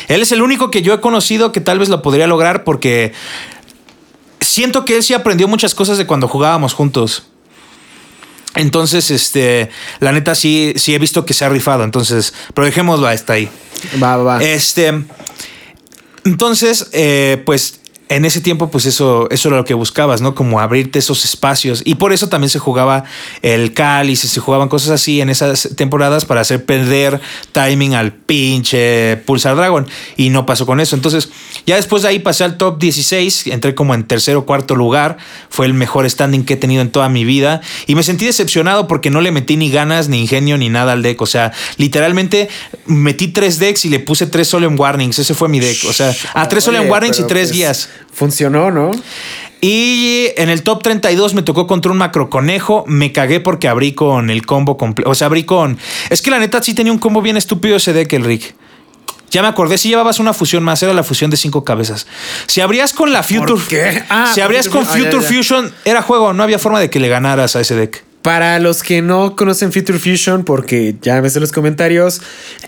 Él 0.08 0.22
es 0.22 0.32
el 0.32 0.42
único 0.42 0.70
que 0.70 0.82
yo 0.82 0.92
he 0.94 1.00
conocido 1.00 1.52
que 1.52 1.60
tal 1.60 1.78
vez 1.78 1.88
lo 1.88 2.02
podría 2.02 2.26
lograr 2.26 2.64
porque 2.64 3.12
siento 4.40 4.84
que 4.84 4.96
él 4.96 5.02
sí 5.02 5.14
aprendió 5.14 5.48
muchas 5.48 5.74
cosas 5.74 5.98
de 5.98 6.06
cuando 6.06 6.28
jugábamos 6.28 6.74
juntos. 6.74 7.28
Entonces, 8.54 9.10
este, 9.10 9.70
la 10.00 10.10
neta 10.12 10.34
sí, 10.34 10.72
sí 10.76 10.94
he 10.94 10.98
visto 10.98 11.24
que 11.24 11.34
se 11.34 11.44
ha 11.44 11.48
rifado. 11.48 11.84
Entonces, 11.84 12.34
pero 12.54 12.64
dejémoslo 12.64 13.06
hasta 13.06 13.34
ahí. 13.34 13.48
Va, 14.02 14.16
va, 14.16 14.22
va. 14.24 14.42
Este. 14.42 15.04
Entonces, 16.24 16.88
eh, 16.92 17.42
pues 17.46 17.77
en 18.08 18.24
ese 18.24 18.40
tiempo, 18.40 18.70
pues 18.70 18.86
eso, 18.86 19.28
eso 19.30 19.48
era 19.48 19.58
lo 19.58 19.64
que 19.64 19.74
buscabas, 19.74 20.20
¿no? 20.20 20.34
Como 20.34 20.60
abrirte 20.60 20.98
esos 20.98 21.24
espacios. 21.24 21.82
Y 21.84 21.96
por 21.96 22.12
eso 22.12 22.28
también 22.28 22.50
se 22.50 22.58
jugaba 22.58 23.04
el 23.42 23.74
cáliz, 23.74 24.20
se 24.20 24.40
jugaban 24.40 24.68
cosas 24.68 24.90
así 24.90 25.20
en 25.20 25.28
esas 25.28 25.70
temporadas 25.76 26.24
para 26.24 26.40
hacer 26.40 26.64
perder 26.64 27.20
timing 27.52 27.94
al 27.94 28.12
pinche 28.12 29.16
Pulsar 29.26 29.56
Dragon. 29.56 29.86
Y 30.16 30.30
no 30.30 30.46
pasó 30.46 30.64
con 30.64 30.80
eso. 30.80 30.96
Entonces, 30.96 31.28
ya 31.66 31.76
después 31.76 32.02
de 32.02 32.08
ahí 32.08 32.18
pasé 32.18 32.44
al 32.44 32.56
top 32.56 32.78
16, 32.78 33.48
entré 33.48 33.74
como 33.74 33.94
en 33.94 34.04
tercer 34.04 34.36
o 34.36 34.46
cuarto 34.46 34.74
lugar. 34.74 35.18
Fue 35.50 35.66
el 35.66 35.74
mejor 35.74 36.08
standing 36.08 36.44
que 36.44 36.54
he 36.54 36.56
tenido 36.56 36.82
en 36.82 36.90
toda 36.90 37.08
mi 37.08 37.24
vida. 37.24 37.60
Y 37.86 37.94
me 37.94 38.02
sentí 38.02 38.24
decepcionado 38.24 38.88
porque 38.88 39.10
no 39.10 39.20
le 39.20 39.32
metí 39.32 39.56
ni 39.56 39.70
ganas, 39.70 40.08
ni 40.08 40.22
ingenio, 40.22 40.56
ni 40.56 40.68
nada 40.70 40.92
al 40.92 41.02
deck. 41.02 41.20
O 41.20 41.26
sea, 41.26 41.52
literalmente 41.76 42.48
metí 42.86 43.28
tres 43.28 43.58
decks 43.58 43.84
y 43.84 43.90
le 43.90 44.00
puse 44.00 44.26
tres 44.26 44.48
Solemn 44.48 44.78
Warnings. 44.78 45.18
Ese 45.18 45.34
fue 45.34 45.48
mi 45.48 45.60
deck. 45.60 45.84
O 45.86 45.92
sea, 45.92 46.14
a 46.32 46.48
tres 46.48 46.64
Solemn 46.64 46.88
Warnings 46.88 47.18
y 47.20 47.24
tres 47.24 47.48
pues, 47.48 47.52
guías. 47.52 47.88
Funcionó, 48.12 48.70
¿no? 48.70 48.90
Y 49.60 50.28
en 50.36 50.50
el 50.50 50.62
top 50.62 50.82
32 50.82 51.34
me 51.34 51.42
tocó 51.42 51.66
contra 51.66 51.90
un 51.90 51.98
macro 51.98 52.30
conejo. 52.30 52.84
Me 52.86 53.12
cagué 53.12 53.40
porque 53.40 53.68
abrí 53.68 53.92
con 53.92 54.30
el 54.30 54.46
combo 54.46 54.76
completo. 54.76 55.10
O 55.10 55.14
sea, 55.14 55.26
abrí 55.26 55.44
con. 55.44 55.78
Es 56.10 56.22
que 56.22 56.30
la 56.30 56.38
neta 56.38 56.62
sí 56.62 56.74
tenía 56.74 56.92
un 56.92 56.98
combo 56.98 57.22
bien 57.22 57.36
estúpido 57.36 57.76
ese 57.76 57.92
deck, 57.92 58.12
el 58.12 58.24
Rick. 58.24 58.54
Ya 59.30 59.42
me 59.42 59.48
acordé, 59.48 59.76
si 59.76 59.88
llevabas 59.90 60.20
una 60.20 60.32
fusión 60.32 60.62
más, 60.62 60.82
era 60.82 60.94
la 60.94 61.02
fusión 61.02 61.30
de 61.30 61.36
cinco 61.36 61.62
cabezas. 61.62 62.06
Si 62.46 62.60
abrías 62.60 62.94
con 62.94 63.12
la 63.12 63.22
Future. 63.22 63.60
qué? 63.68 64.02
Ah, 64.08 64.30
si 64.34 64.40
abrías 64.40 64.68
con. 64.68 64.84
Ah, 64.84 64.86
Future 64.86 65.10
ya, 65.10 65.20
ya. 65.20 65.28
Fusion, 65.28 65.74
era 65.84 66.02
juego, 66.02 66.32
no 66.32 66.42
había 66.42 66.58
forma 66.58 66.80
de 66.80 66.88
que 66.88 66.98
le 66.98 67.08
ganaras 67.08 67.54
a 67.56 67.60
ese 67.60 67.74
deck. 67.74 68.07
Para 68.22 68.58
los 68.58 68.82
que 68.82 69.00
no 69.00 69.36
conocen 69.36 69.72
Future 69.72 69.98
Fusion, 69.98 70.44
porque 70.44 70.96
ya 71.00 71.20
ves 71.20 71.36
en 71.36 71.40
los 71.40 71.52
comentarios, 71.52 72.20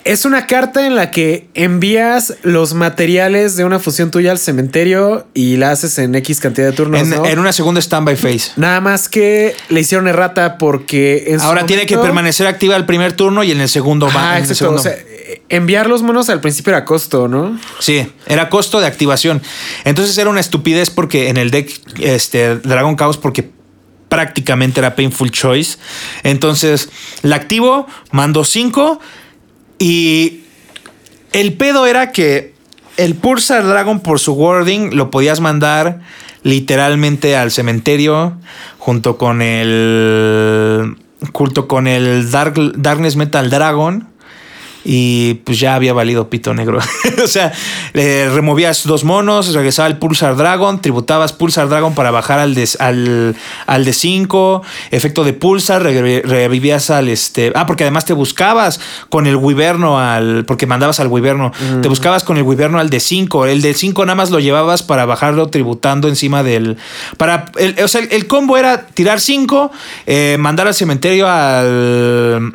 es 0.05 0.25
una 0.25 0.47
carta 0.47 0.87
en 0.87 0.95
la 0.95 1.11
que 1.11 1.49
envías 1.55 2.35
los 2.43 2.73
materiales 2.75 3.57
de 3.57 3.65
una 3.65 3.79
fusión 3.79 4.11
tuya 4.11 4.31
al 4.31 4.39
cementerio 4.39 5.27
y 5.35 5.57
la 5.57 5.73
haces 5.73 5.99
en 5.99 6.15
X 6.15 6.41
cantidad 6.41 6.69
de 6.69 6.73
turnos. 6.73 7.01
En, 7.01 7.11
¿no? 7.11 7.27
en 7.27 7.39
una 7.39 7.53
segunda 7.53 7.81
standby 7.81 8.17
phase. 8.17 8.53
Nada 8.57 8.81
más 8.81 9.09
que 9.09 9.55
le 9.69 9.81
hicieron 9.81 10.09
errata 10.09 10.57
porque 10.57 11.25
en 11.29 11.41
su 11.41 11.47
Ahora 11.47 11.67
tiene 11.67 11.87
que 11.87 11.99
permanecer 11.99 12.47
activa 12.47 12.77
el 12.77 12.87
primer 12.87 13.13
turno 13.13 13.43
y 13.43 13.51
en 13.51 13.61
el 13.61 13.69
segundo 13.69 14.07
va. 14.07 14.35
Ah, 14.35 14.39
exacto. 14.39 14.73
O 14.73 14.79
sea, 14.79 14.97
enviar 15.49 15.89
los 15.89 16.03
monos 16.03 16.31
al 16.31 16.41
principio 16.41 16.71
era 16.73 16.85
costo, 16.85 17.29
¿no? 17.29 17.59
Sí, 17.79 18.07
era 18.27 18.49
costo 18.49 18.81
de 18.81 18.87
activación. 18.87 19.43
Entonces 19.85 20.17
era 20.17 20.31
una 20.31 20.41
estupidez 20.41 20.91
porque 20.91 21.29
en 21.29 21.37
el 21.37 21.51
deck 21.51 21.71
este, 21.99 22.57
Dragon 22.57 22.97
Chaos, 22.97 23.19
porque 23.19 23.51
prácticamente 24.11 24.81
era 24.81 24.95
Painful 24.95 25.31
Choice. 25.31 25.79
Entonces 26.25 26.91
la 27.23 27.37
activo, 27.37 27.87
mando 28.11 28.45
5 28.45 29.01
y 29.79 30.41
el 31.33 31.55
pedo 31.55 31.87
era 31.87 32.13
que 32.13 32.53
el 32.99 33.15
Pulsar 33.15 33.67
Dragon 33.67 34.01
por 34.01 34.21
su 34.21 34.35
wording 34.35 34.91
lo 34.95 35.11
podías 35.11 35.41
mandar 35.41 36.01
literalmente 36.43 37.37
al 37.37 37.51
cementerio 37.51 38.37
junto 38.79 39.17
con 39.17 39.41
el 39.41 40.97
junto 41.33 41.69
con 41.69 41.87
el 41.87 42.31
Dark, 42.31 42.55
Darkness 42.77 43.17
Metal 43.17 43.49
Dragon 43.49 44.10
y 44.85 45.35
pues 45.45 45.61
ya 45.61 45.75
había 45.75 45.93
valido 45.93 46.31
pito 46.31 46.55
negro. 46.55 46.79
o 47.25 47.27
sea, 47.27 47.53
le 47.93 48.29
removías 48.31 48.85
dos 48.85 49.05
monos, 49.05 49.53
regresaba 49.53 49.89
el 49.89 49.97
Pulsar 49.99 50.37
Dragon, 50.37 50.81
tributabas 50.81 51.33
Pulsar 51.33 51.69
Dragon 51.69 51.95
para 51.95 52.11
bajar 52.11 52.39
al 52.39 52.55
de, 52.55 52.69
al, 52.79 53.37
al 53.67 53.85
de 53.85 53.93
5, 53.93 54.63
efecto 54.91 55.25
de 55.25 55.33
Pulsar, 55.33 55.83
re- 55.83 56.23
revivías 56.23 56.91
al 56.91 57.09
este. 57.09 57.53
Ah, 57.55 57.67
porque 57.67 57.85
además 57.85 58.05
te 58.05 58.13
buscabas 58.15 58.81
con 59.09 59.27
el 59.27 59.37
Wiberno 59.37 59.99
al. 59.99 60.45
Porque 60.47 60.67
mandabas 60.67 61.01
al 61.01 61.09
Wiberno. 61.09 61.53
Te 61.83 61.89
buscabas 61.89 62.25
con 62.25 62.37
el 62.37 62.43
Wiberno 62.43 62.79
al 62.79 62.91
de 62.91 63.01
5. 63.01 63.47
El 63.47 63.63
de 63.63 63.75
5 63.75 64.05
nada 64.07 64.17
más 64.17 64.31
lo 64.31 64.41
llevabas 64.41 64.83
para 64.83 65.05
bajarlo 65.07 65.49
tributando 65.49 66.09
encima 66.09 66.43
del. 66.43 66.77
Para. 67.17 67.47
el- 67.59 67.77
o 67.83 67.89
sea, 67.89 68.01
el, 68.01 68.09
el 68.13 68.27
combo 68.27 68.57
era 68.57 68.87
tirar 68.87 69.21
5, 69.21 69.71
mandar 70.39 70.67
al 70.67 70.75
cementerio 70.75 71.29
al. 71.29 72.55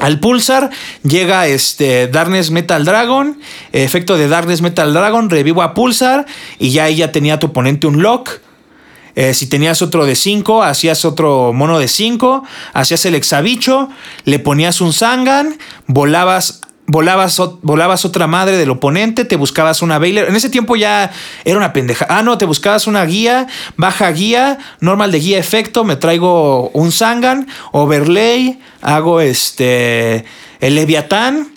Al 0.00 0.18
Pulsar 0.18 0.70
llega 1.04 1.46
este 1.46 2.08
Darkness 2.08 2.50
Metal 2.50 2.84
Dragon, 2.84 3.38
efecto 3.72 4.16
de 4.16 4.26
Darkness 4.26 4.60
Metal 4.60 4.92
Dragon, 4.92 5.30
revivo 5.30 5.62
a 5.62 5.72
Pulsar 5.72 6.26
y 6.58 6.70
ya 6.70 6.90
ya 6.90 7.12
tenía 7.12 7.38
tu 7.38 7.48
oponente 7.48 7.86
un 7.86 8.02
lock. 8.02 8.40
Eh, 9.16 9.32
si 9.32 9.46
tenías 9.46 9.80
otro 9.80 10.06
de 10.06 10.16
5, 10.16 10.64
hacías 10.64 11.04
otro 11.04 11.52
mono 11.52 11.78
de 11.78 11.86
5, 11.86 12.42
hacías 12.72 13.04
el 13.06 13.14
exabicho, 13.14 13.88
le 14.24 14.40
ponías 14.40 14.80
un 14.80 14.92
Zangan, 14.92 15.56
volabas, 15.86 16.62
volabas, 16.86 17.40
volabas 17.62 18.04
otra 18.04 18.26
madre 18.26 18.56
del 18.56 18.70
oponente, 18.70 19.24
te 19.24 19.36
buscabas 19.36 19.82
una 19.82 19.98
Baylor. 19.98 20.28
En 20.28 20.36
ese 20.36 20.50
tiempo 20.50 20.76
ya 20.76 21.10
era 21.44 21.56
una 21.56 21.72
pendeja. 21.72 22.06
Ah, 22.08 22.22
no, 22.22 22.38
te 22.38 22.44
buscabas 22.44 22.86
una 22.86 23.04
guía, 23.04 23.46
baja 23.76 24.10
guía, 24.10 24.58
normal 24.80 25.12
de 25.12 25.20
guía 25.20 25.38
efecto, 25.38 25.84
me 25.84 25.96
traigo 25.96 26.68
un 26.70 26.92
Zangan, 26.92 27.46
overlay, 27.72 28.60
hago 28.82 29.20
este 29.20 30.24
el 30.60 30.74
Leviatán. 30.74 31.53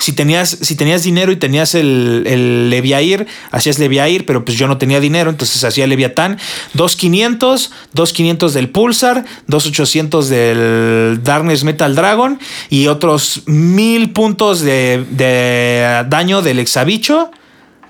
Si 0.00 0.12
tenías, 0.12 0.48
si 0.62 0.76
tenías 0.76 1.02
dinero 1.02 1.30
y 1.30 1.36
tenías 1.36 1.74
el, 1.74 2.24
el 2.26 2.70
Leviair, 2.70 3.26
hacías 3.50 3.78
Leviair, 3.78 4.24
pero 4.24 4.46
pues 4.46 4.56
yo 4.56 4.66
no 4.66 4.78
tenía 4.78 4.98
dinero, 4.98 5.28
entonces 5.28 5.62
hacía 5.62 5.86
Leviatán. 5.86 6.38
2500, 6.72 7.70
2500 7.92 8.54
del 8.54 8.70
Pulsar, 8.70 9.26
2800 9.46 10.28
del 10.30 11.20
Darkness 11.22 11.64
Metal 11.64 11.94
Dragon 11.94 12.38
y 12.70 12.86
otros 12.86 13.42
1000 13.44 14.12
puntos 14.12 14.62
de, 14.62 15.04
de 15.10 16.06
daño 16.08 16.40
del 16.40 16.60
Exabicho, 16.60 17.30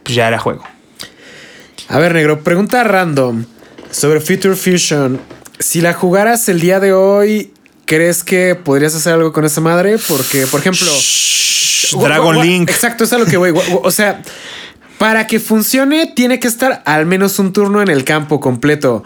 pues 0.03 0.17
ya 0.17 0.27
era 0.27 0.41
juego. 0.41 0.65
A 1.89 1.99
ver, 2.01 2.13
negro, 2.13 2.43
pregunta 2.43 2.83
random 2.83 3.45
sobre 3.93 4.21
Future 4.21 4.57
Fusion. 4.57 5.21
Si 5.61 5.81
la 5.81 5.93
jugaras 5.93 6.49
el 6.49 6.59
día 6.59 6.81
de 6.81 6.93
hoy, 6.93 7.53
¿crees 7.91 8.23
que 8.23 8.55
podrías 8.55 8.95
hacer 8.95 9.15
algo 9.15 9.33
con 9.33 9.45
esa 9.45 9.61
madre? 9.61 9.97
Porque, 10.07 10.47
por 10.47 10.61
ejemplo. 10.61 10.87
Dragon 12.01 12.37
Gua- 12.37 12.39
gua- 12.39 12.45
Link. 12.45 12.71
Exacto, 12.71 13.03
es 13.03 13.13
a 13.13 13.19
lo 13.19 13.27
que 13.27 13.37
voy. 13.37 13.53
O 13.83 13.91
sea, 13.91 14.23
para 14.99 15.27
que 15.27 15.41
funcione, 15.41 16.07
tiene 16.15 16.39
que 16.39 16.47
estar 16.47 16.83
al 16.87 17.05
menos 17.07 17.39
un 17.41 17.53
turno 17.53 17.83
en 17.83 17.89
el 17.89 18.05
campo 18.05 18.39
completo. 18.39 19.03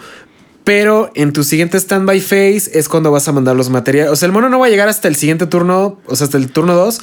Pero 0.64 1.11
en 1.14 1.32
tu 1.35 1.45
siguiente 1.45 1.78
standby 1.78 2.20
phase 2.22 2.70
es 2.72 2.89
cuando 2.89 3.11
vas 3.11 3.26
a 3.28 3.32
mandar 3.32 3.55
los 3.57 3.68
materiales. 3.70 4.11
O 4.12 4.16
sea, 4.16 4.26
el 4.26 4.32
mono 4.32 4.49
no 4.49 4.59
va 4.59 4.66
a 4.66 4.68
llegar 4.70 4.89
hasta 4.89 5.09
el 5.09 5.16
siguiente 5.16 5.47
turno, 5.47 6.01
o 6.07 6.16
sea, 6.16 6.24
hasta 6.26 6.39
el 6.39 6.51
turno 6.51 6.74
2. 6.74 7.01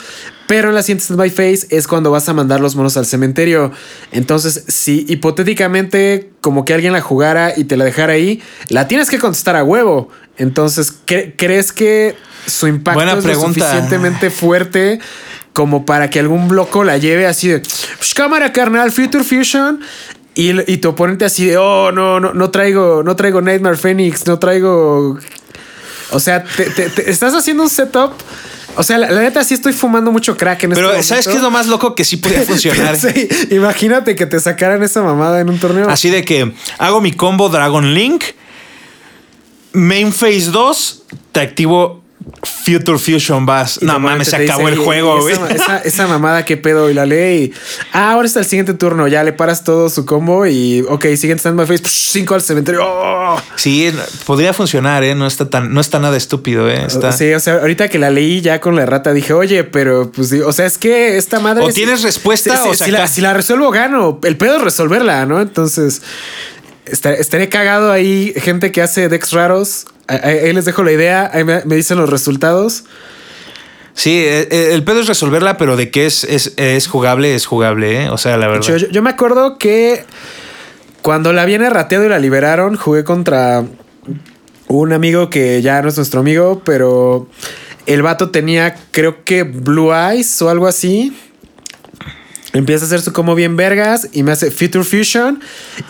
Pero 0.48 0.70
en 0.70 0.76
la 0.76 0.82
siguiente 0.82 1.04
standby 1.06 1.30
phase 1.30 1.68
es 1.70 1.88
cuando 1.88 2.10
vas 2.12 2.28
a 2.28 2.34
mandar 2.34 2.60
los 2.60 2.76
monos 2.76 2.98
al 2.98 3.06
cementerio. 3.06 3.72
Entonces, 4.12 4.64
si 4.68 5.06
hipotéticamente 5.08 6.32
como 6.42 6.66
que 6.66 6.74
alguien 6.74 6.92
la 6.94 7.02
jugara 7.02 7.54
y 7.56 7.66
te 7.66 7.78
la 7.78 7.86
dejara 7.86 8.14
ahí, 8.14 8.42
la 8.70 8.88
tienes 8.88 9.10
que 9.12 9.20
contestar 9.20 9.56
a 9.56 9.64
huevo. 9.64 10.10
Entonces, 10.38 10.94
¿cre- 11.06 11.34
¿crees 11.38 11.72
que 11.72 12.16
su 12.48 12.68
impacto 12.68 12.98
Buena 12.98 13.14
es 13.14 13.26
lo 13.26 13.34
suficientemente 13.36 14.30
fuerte 14.32 15.00
como 15.54 15.86
para 15.86 16.10
que 16.10 16.20
algún 16.20 16.48
bloco 16.48 16.84
la 16.84 16.98
lleve 16.98 17.28
así 17.28 17.50
de 17.50 17.60
"Pues, 17.98 18.14
cámara 18.14 18.52
carnal, 18.54 18.92
Future 18.92 19.24
Fusion? 19.24 19.82
Y, 20.34 20.72
y 20.72 20.78
tu 20.78 20.90
oponente 20.90 21.26
así 21.26 21.46
de 21.46 21.58
oh 21.58 21.92
no, 21.92 22.20
no, 22.22 22.34
no 22.34 22.50
traigo, 22.52 23.04
no 23.04 23.16
traigo 23.18 23.42
Nightmare 23.42 23.76
Phoenix, 23.78 24.26
no 24.26 24.40
traigo. 24.40 25.20
O 26.12 26.20
sea, 26.20 26.44
te, 26.44 26.66
te- 26.70 26.90
te- 26.90 27.10
estás 27.12 27.34
haciendo 27.36 27.64
un 27.64 27.70
setup. 27.70 28.14
O 28.78 28.84
sea, 28.84 28.98
la, 28.98 29.12
la 29.12 29.22
neta 29.22 29.44
sí 29.44 29.54
estoy 29.54 29.74
fumando 29.74 30.14
mucho 30.14 30.38
crack 30.38 30.64
en 30.64 30.72
Pero 30.72 30.92
este 30.92 31.04
¿sabes 31.04 31.28
qué 31.28 31.34
es 31.36 31.42
lo 31.42 31.52
más 31.52 31.68
loco 31.68 31.94
que 31.94 32.06
sí 32.06 32.16
podía 32.18 32.42
funcionar? 32.48 32.96
Sí, 32.98 33.28
imagínate 33.50 34.16
que 34.16 34.26
te 34.26 34.40
sacaran 34.40 34.82
esa 34.84 35.02
mamada 35.02 35.42
en 35.42 35.50
un 35.50 35.60
torneo. 35.60 35.90
Así 35.90 36.10
de 36.10 36.24
que 36.24 36.54
hago 36.78 37.02
mi 37.02 37.12
combo 37.12 37.50
Dragon 37.50 37.94
Link. 37.94 38.24
Main 39.74 40.12
Phase 40.12 40.52
2, 40.52 41.04
te 41.32 41.40
activo 41.40 42.02
Future 42.66 43.00
Fusion 43.00 43.46
Bass. 43.48 43.82
No 43.82 44.00
mames, 44.00 44.28
se 44.30 44.36
acabó 44.36 44.60
dice, 44.68 44.74
el 44.74 44.80
"Y- 44.80 44.84
juego, 44.84 45.22
güey. 45.22 45.34
Esa, 45.34 45.48
esa- 45.50 45.78
esa 45.80 46.08
mamada, 46.08 46.46
qué 46.46 46.56
pedo. 46.56 46.90
Y 46.90 46.94
la 46.94 47.06
ley. 47.08 47.52
Ah, 47.94 48.12
ahora 48.12 48.28
está 48.28 48.40
el 48.40 48.46
siguiente 48.46 48.74
turno. 48.76 49.08
Ya 49.08 49.24
le 49.24 49.34
paras 49.34 49.64
todo 49.64 49.90
su 49.90 50.06
combo 50.06 50.46
y, 50.46 50.82
ok, 50.88 51.04
siguiente 51.16 51.40
standby 51.40 51.66
face, 51.66 51.84
5 51.88 52.36
al 52.36 52.42
cementerio. 52.42 52.82
¡Oh! 52.84 53.42
Sí, 53.56 53.92
podría 54.26 54.54
funcionar, 54.54 55.04
¿eh? 55.04 55.16
No 55.16 55.26
está 55.26 55.50
tan, 55.50 55.74
no 55.74 55.82
está 55.82 56.00
nada 56.00 56.16
estúpido, 56.16 56.70
¿eh? 56.70 56.84
Está... 56.86 57.12
Sí, 57.12 57.34
o 57.34 57.40
sea, 57.40 57.56
ahorita 57.56 57.88
que 57.90 57.98
la 57.98 58.12
leí 58.12 58.42
ya 58.42 58.60
con 58.62 58.76
la 58.76 58.86
rata 58.86 59.14
dije, 59.14 59.34
oye, 59.34 59.64
pero 59.64 60.12
pues, 60.12 60.32
o 60.34 60.52
sea, 60.54 60.66
es 60.68 60.78
que 60.78 61.18
esta 61.18 61.40
madre. 61.40 61.64
O 61.64 61.68
si- 61.70 61.74
tienes 61.74 62.04
respuesta 62.04 62.56
si, 62.64 62.70
o 62.70 62.74
si- 62.76 62.92
la, 62.92 63.08
si 63.08 63.22
la 63.22 63.34
resuelvo, 63.34 63.72
gano. 63.72 64.20
El 64.24 64.38
pedo 64.38 64.58
es 64.58 64.62
resolverla, 64.64 65.26
¿no? 65.26 65.42
Entonces, 65.42 66.02
estaré, 66.92 67.20
estaré 67.22 67.50
cagado 67.50 67.92
ahí, 67.92 68.34
gente 68.38 68.72
que 68.72 68.82
hace 68.82 69.10
decks 69.10 69.32
raros. 69.32 69.86
Ahí, 70.08 70.20
ahí 70.40 70.54
les 70.54 70.66
dejo 70.66 70.84
la 70.84 70.92
idea, 70.92 71.30
ahí 71.34 71.44
me, 71.44 71.64
me 71.66 71.76
dicen 71.76 71.98
los 71.98 72.10
resultados. 72.10 72.84
Sí, 73.94 74.12
eh, 74.18 74.48
eh, 74.52 74.70
el 74.74 74.84
pedo 74.84 75.02
es 75.02 75.08
resolverla, 75.08 75.58
pero 75.58 75.76
de 75.76 75.92
que 75.92 76.06
es, 76.06 76.24
es, 76.24 76.54
es 76.58 76.88
jugable, 76.88 77.36
es 77.36 77.46
jugable, 77.46 78.04
¿eh? 78.06 78.10
O 78.10 78.18
sea, 78.18 78.38
la 78.38 78.48
verdad. 78.48 78.62
Yo, 78.68 78.78
yo- 78.78 78.88
yo 78.88 79.02
me 79.02 79.10
acuerdo 79.10 79.58
que 79.58 80.06
cuando 81.02 81.34
la 81.34 81.46
viene 81.46 81.70
rateado 81.70 82.06
y 82.06 82.10
la 82.10 82.20
liberaron, 82.20 82.78
jugué 82.78 83.04
contra 83.04 83.64
un 84.68 84.94
amigo 84.94 85.30
que 85.30 85.62
ya 85.62 85.82
no 85.82 85.90
es 85.90 85.98
nuestro 85.98 86.22
amigo, 86.22 86.62
pero 86.64 87.28
el 87.86 88.02
vato 88.02 88.30
tenía, 88.32 88.76
creo 88.92 89.24
que 89.26 89.44
Blue 89.44 89.94
Eyes 89.94 90.42
o 90.42 90.50
algo 90.50 90.68
así. 90.68 91.18
Empieza 92.54 92.84
a 92.84 92.88
hacer 92.88 93.02
su 93.02 93.14
combo 93.14 93.34
bien 93.34 93.56
vergas 93.56 94.10
y 94.12 94.24
me 94.24 94.34
hace 94.34 94.52
Future 94.52 94.84
Fusion 94.84 95.40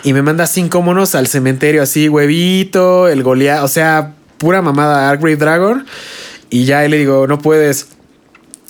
y 0.04 0.12
me 0.12 0.22
manda 0.22 0.46
cinco 0.46 0.80
monos 0.80 1.14
al 1.14 1.26
cementerio 1.26 1.82
así, 1.82 2.08
huevito, 2.08 3.08
el 3.08 3.24
Goliath, 3.24 3.64
o 3.64 3.68
sea, 3.68 4.14
pura 4.38 4.62
mamada 4.62 5.10
Argrave 5.10 5.36
Dragon. 5.36 5.86
Y 6.50 6.64
ya 6.64 6.86
le 6.86 6.98
digo, 6.98 7.26
no 7.26 7.38
puedes. 7.38 7.86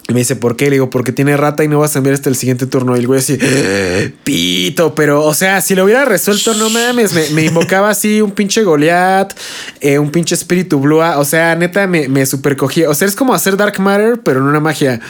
Y 0.09 0.13
me 0.13 0.21
dice, 0.21 0.37
¿por 0.37 0.57
qué? 0.57 0.67
Le 0.67 0.73
digo, 0.73 0.91
porque 0.91 1.13
tiene 1.13 1.37
rata 1.37 1.65
y 1.65 1.69
no 1.69 1.81
vas 1.81 1.95
a 1.95 1.99
enviar 1.99 2.15
hasta 2.15 2.29
el 2.29 2.37
siguiente 2.37 2.67
turno. 2.67 2.97
Y 2.97 3.01
el 3.01 3.07
güey 3.07 3.21
así, 3.21 3.39
pito, 4.25 4.95
pero, 4.95 5.25
o 5.25 5.35
sea, 5.35 5.61
si 5.61 5.75
lo 5.75 5.85
hubiera 5.85 6.05
resuelto, 6.05 6.55
no 6.55 6.71
mames, 6.71 7.13
me, 7.13 7.29
me 7.31 7.45
invocaba 7.45 7.91
así 7.91 8.21
un 8.21 8.31
pinche 8.31 8.63
Goliath, 8.63 9.35
eh, 9.81 9.99
un 9.99 10.11
pinche 10.11 10.35
espíritu 10.35 10.79
Blue. 10.79 10.99
O 10.99 11.25
sea, 11.25 11.57
neta, 11.57 11.87
me, 11.87 12.09
me 12.09 12.25
supercogía. 12.25 12.89
O 12.89 12.95
sea, 12.95 13.09
es 13.09 13.17
como 13.17 13.35
hacer 13.35 13.57
Dark 13.57 13.81
Matter, 13.81 14.21
pero 14.23 14.41
en 14.41 14.47
una 14.47 14.61
magia. 14.61 15.01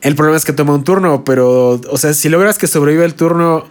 El 0.00 0.14
problema 0.14 0.36
es 0.36 0.44
que 0.44 0.52
toma 0.52 0.74
un 0.74 0.84
turno, 0.84 1.24
pero, 1.24 1.80
o 1.90 1.96
sea, 1.98 2.14
si 2.14 2.28
logras 2.28 2.56
que 2.58 2.66
sobreviva 2.66 3.04
el 3.04 3.14
turno, 3.14 3.64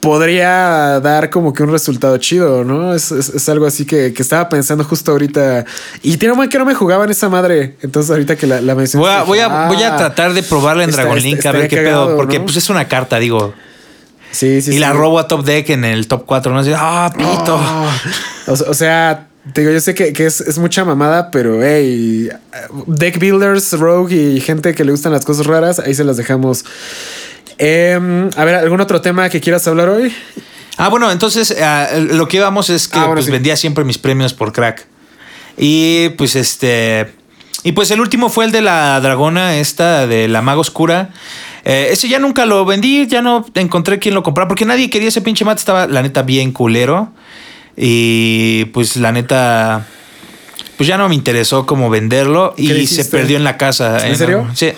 podría 0.00 1.00
dar 1.00 1.30
como 1.30 1.52
que 1.52 1.62
un 1.64 1.70
resultado 1.72 2.16
chido, 2.18 2.64
¿no? 2.64 2.94
Es, 2.94 3.10
es- 3.10 3.30
es 3.30 3.48
algo 3.48 3.66
así 3.66 3.84
que, 3.84 4.12
que 4.12 4.22
estaba 4.22 4.48
pensando 4.48 4.84
justo 4.84 5.12
ahorita. 5.12 5.64
Y 6.02 6.16
tiene 6.16 6.32
un 6.32 6.38
buen 6.38 6.48
que 6.48 6.58
no 6.58 6.64
me 6.64 6.74
jugaba 6.74 7.04
en 7.04 7.10
esa 7.10 7.28
madre. 7.28 7.76
Entonces, 7.82 8.10
ahorita 8.10 8.36
que 8.36 8.46
la, 8.46 8.60
la 8.60 8.74
mencioné. 8.74 9.04
Voy 9.04 9.12
a, 9.14 9.22
voy, 9.24 9.38
a, 9.40 9.48
dije, 9.48 9.66
voy 9.74 9.82
a 9.82 9.94
"Ah". 9.94 9.96
tratar 9.98 10.32
de 10.34 10.42
probarla 10.42 10.84
en 10.84 10.90
Dragon 10.92 11.18
Link 11.20 11.44
a 11.46 11.52
ver 11.52 11.68
qué 11.68 11.76
cagado, 11.76 12.06
pedo. 12.08 12.16
Porque 12.16 12.38
¿no? 12.38 12.44
pues 12.44 12.56
es 12.56 12.70
una 12.70 12.86
carta, 12.86 13.18
digo. 13.18 13.54
Sí, 14.30 14.60
sí, 14.60 14.70
y 14.70 14.74
sí. 14.74 14.78
la 14.78 14.92
robo 14.92 15.18
a 15.18 15.26
top 15.26 15.44
deck 15.44 15.70
en 15.70 15.84
el 15.84 16.06
top 16.06 16.24
4, 16.26 16.52
¿no? 16.52 16.58
Así, 16.60 16.70
ah, 16.76 17.10
pito. 17.16 17.56
Oh. 17.56 18.52
O 18.70 18.74
sea, 18.74 19.27
te 19.52 19.60
digo, 19.62 19.72
yo 19.72 19.80
sé 19.80 19.94
que, 19.94 20.12
que 20.12 20.26
es, 20.26 20.40
es 20.40 20.58
mucha 20.58 20.84
mamada, 20.84 21.30
pero 21.30 21.62
hey, 21.62 22.28
deck 22.86 23.18
builders, 23.18 23.72
rogue 23.78 24.14
y 24.14 24.40
gente 24.40 24.74
que 24.74 24.84
le 24.84 24.92
gustan 24.92 25.12
las 25.12 25.24
cosas 25.24 25.46
raras, 25.46 25.78
ahí 25.78 25.94
se 25.94 26.04
las 26.04 26.16
dejamos. 26.16 26.64
Em, 27.58 28.30
a 28.36 28.44
ver, 28.44 28.54
¿algún 28.56 28.80
otro 28.80 29.00
tema 29.00 29.28
que 29.28 29.40
quieras 29.40 29.66
hablar 29.66 29.88
hoy? 29.88 30.12
Ah, 30.76 30.88
bueno, 30.88 31.10
entonces 31.10 31.56
ah, 31.60 31.88
lo 31.98 32.28
que 32.28 32.36
íbamos 32.36 32.70
es 32.70 32.86
que 32.86 32.98
Ah, 32.98 33.02
bueno, 33.02 33.14
pues, 33.14 33.26
sí. 33.26 33.32
vendía 33.32 33.56
siempre 33.56 33.84
mis 33.84 33.98
premios 33.98 34.32
por 34.32 34.52
crack. 34.52 34.86
Y 35.56 36.10
pues 36.10 36.36
este. 36.36 37.12
Y 37.64 37.72
pues 37.72 37.90
el 37.90 38.00
último 38.00 38.28
fue 38.28 38.44
el 38.44 38.52
de 38.52 38.62
la 38.62 39.00
dragona, 39.00 39.56
esta 39.56 40.06
de 40.06 40.28
la 40.28 40.40
maga 40.40 40.60
oscura. 40.60 41.10
Eh, 41.64 41.88
ese 41.90 42.08
ya 42.08 42.20
nunca 42.20 42.46
lo 42.46 42.64
vendí, 42.64 43.08
ya 43.08 43.20
no 43.20 43.44
encontré 43.54 43.98
quien 43.98 44.14
lo 44.14 44.22
comprara, 44.22 44.46
porque 44.46 44.64
nadie 44.64 44.88
quería 44.88 45.08
ese 45.08 45.20
pinche 45.20 45.44
mate, 45.44 45.58
estaba 45.58 45.88
la 45.88 46.00
neta 46.02 46.22
bien 46.22 46.52
culero. 46.52 47.12
Y 47.80 48.64
pues 48.66 48.96
la 48.96 49.12
neta. 49.12 49.86
Pues 50.76 50.88
ya 50.88 50.96
no 50.98 51.08
me 51.08 51.14
interesó 51.14 51.64
como 51.66 51.90
venderlo 51.90 52.54
¿Qué 52.56 52.62
le 52.74 52.80
y 52.82 52.86
se 52.86 53.04
perdió 53.04 53.36
en 53.36 53.44
la 53.44 53.56
casa. 53.56 54.06
¿En 54.06 54.16
serio? 54.16 54.48
Sí. 54.54 54.72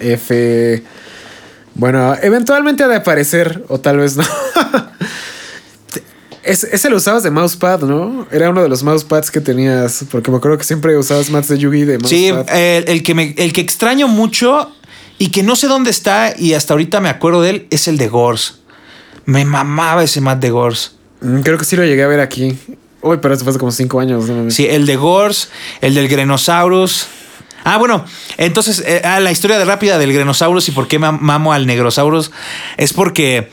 F. 0.00 0.82
Bueno, 1.74 2.14
eventualmente 2.22 2.84
ha 2.84 2.88
de 2.88 2.96
aparecer, 2.96 3.64
o 3.68 3.80
tal 3.80 3.98
vez 3.98 4.16
no. 4.16 4.24
Es- 6.42 6.62
ese 6.64 6.90
lo 6.90 6.96
usabas 6.98 7.24
de 7.24 7.30
mousepad, 7.32 7.80
¿no? 7.80 8.26
Era 8.30 8.50
uno 8.50 8.62
de 8.62 8.68
los 8.68 8.84
mousepads 8.84 9.32
que 9.32 9.40
tenías, 9.40 10.04
porque 10.12 10.30
me 10.30 10.36
acuerdo 10.36 10.56
que 10.58 10.62
siempre 10.64 10.96
usabas 10.96 11.28
mats 11.28 11.48
de 11.48 11.58
Yugi 11.58 11.84
de 11.84 11.98
Sí, 12.06 12.30
mousepad. 12.32 12.56
el, 12.56 12.84
el 12.88 13.02
que 13.02 13.14
me, 13.14 13.34
el 13.36 13.52
que 13.52 13.60
extraño 13.62 14.06
mucho 14.06 14.70
y 15.18 15.30
que 15.32 15.42
no 15.42 15.56
sé 15.56 15.66
dónde 15.66 15.90
está 15.90 16.34
y 16.38 16.54
hasta 16.54 16.74
ahorita 16.74 17.00
me 17.00 17.08
acuerdo 17.08 17.42
de 17.42 17.50
él 17.50 17.66
es 17.70 17.88
el 17.88 17.98
de 17.98 18.06
Gors. 18.08 18.60
Me 19.24 19.44
mamaba 19.44 20.04
ese 20.04 20.20
mat 20.20 20.38
de 20.38 20.50
Gors. 20.50 20.95
Mm, 21.20 21.40
Creo 21.40 21.58
que 21.58 21.64
sí 21.64 21.76
lo 21.76 21.84
llegué 21.84 22.02
a 22.02 22.06
ver 22.08 22.20
aquí. 22.20 22.56
Uy, 23.02 23.18
pero 23.22 23.34
eso 23.34 23.44
fue 23.44 23.50
hace 23.50 23.58
como 23.58 23.72
cinco 23.72 24.00
años. 24.00 24.24
Sí, 24.52 24.66
el 24.66 24.86
de 24.86 24.96
Gors, 24.96 25.50
el 25.80 25.94
del 25.94 26.08
Grenosaurus. 26.08 27.06
Ah, 27.64 27.78
bueno, 27.78 28.04
entonces 28.36 28.82
eh, 28.86 29.02
ah, 29.04 29.18
la 29.20 29.32
historia 29.32 29.58
de 29.58 29.64
rápida 29.64 29.98
del 29.98 30.12
Grenosaurus 30.12 30.68
y 30.68 30.72
por 30.72 30.86
qué 30.88 31.00
mam- 31.00 31.18
mamo 31.20 31.52
al 31.52 31.66
Negrosaurus 31.66 32.30
es 32.76 32.92
porque, 32.92 33.48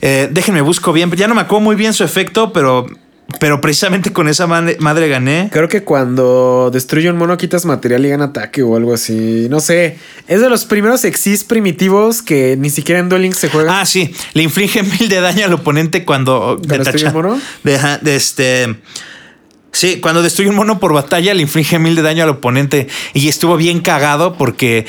eh, 0.00 0.28
déjenme 0.30 0.60
busco 0.60 0.92
bien, 0.92 1.10
ya 1.12 1.28
no 1.28 1.34
me 1.36 1.40
acuerdo 1.42 1.60
muy 1.62 1.76
bien 1.76 1.92
su 1.94 2.02
efecto, 2.02 2.52
pero, 2.52 2.86
pero 3.40 3.60
precisamente 3.60 4.12
con 4.12 4.28
esa 4.28 4.46
madre, 4.46 4.76
madre 4.80 5.08
gané. 5.08 5.48
Creo 5.52 5.68
que 5.68 5.82
cuando 5.82 6.70
destruye 6.72 7.10
un 7.10 7.16
mono 7.16 7.36
quitas 7.36 7.64
material 7.64 8.04
y 8.04 8.10
gana 8.10 8.26
ataque 8.26 8.62
o 8.62 8.76
algo 8.76 8.94
así. 8.94 9.48
No 9.50 9.60
sé. 9.60 9.98
Es 10.28 10.40
de 10.40 10.48
los 10.48 10.64
primeros 10.64 11.04
exis 11.04 11.44
primitivos 11.44 12.22
que 12.22 12.56
ni 12.56 12.70
siquiera 12.70 13.00
en 13.00 13.08
Duel 13.08 13.22
Links 13.22 13.38
se 13.38 13.48
juega. 13.48 13.80
Ah, 13.80 13.86
sí, 13.86 14.14
le 14.34 14.42
inflige 14.42 14.82
mil 14.82 15.08
de 15.08 15.20
daño 15.20 15.46
al 15.46 15.52
oponente 15.52 16.04
cuando 16.04 16.58
¿Cuando 16.66 16.84
destruye 16.84 17.06
un 17.06 17.12
mono? 17.12 17.40
De, 17.62 17.78
de 18.02 18.16
este. 18.16 18.76
Sí, 19.72 20.00
cuando 20.00 20.22
destruye 20.22 20.50
un 20.50 20.56
mono 20.56 20.78
por 20.78 20.92
batalla 20.92 21.34
le 21.34 21.42
inflige 21.42 21.78
mil 21.80 21.96
de 21.96 22.02
daño 22.02 22.22
al 22.22 22.30
oponente 22.30 22.86
y 23.12 23.28
estuvo 23.28 23.56
bien 23.56 23.80
cagado 23.80 24.36
porque 24.36 24.86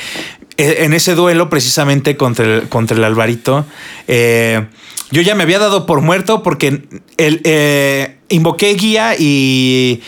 eh, 0.58 0.76
en 0.80 0.92
ese 0.92 1.16
duelo 1.16 1.50
precisamente 1.50 2.16
contra 2.16 2.44
el, 2.44 2.68
contra 2.68 2.96
el 2.96 3.02
Alvarito 3.02 3.66
eh, 4.06 4.64
yo 5.10 5.22
ya 5.22 5.34
me 5.34 5.42
había 5.42 5.58
dado 5.58 5.86
por 5.86 6.00
muerto 6.00 6.42
porque 6.42 6.82
el, 7.16 7.40
eh, 7.44 8.15
invoqué 8.28 8.74
guía 8.74 9.14
y, 9.18 10.02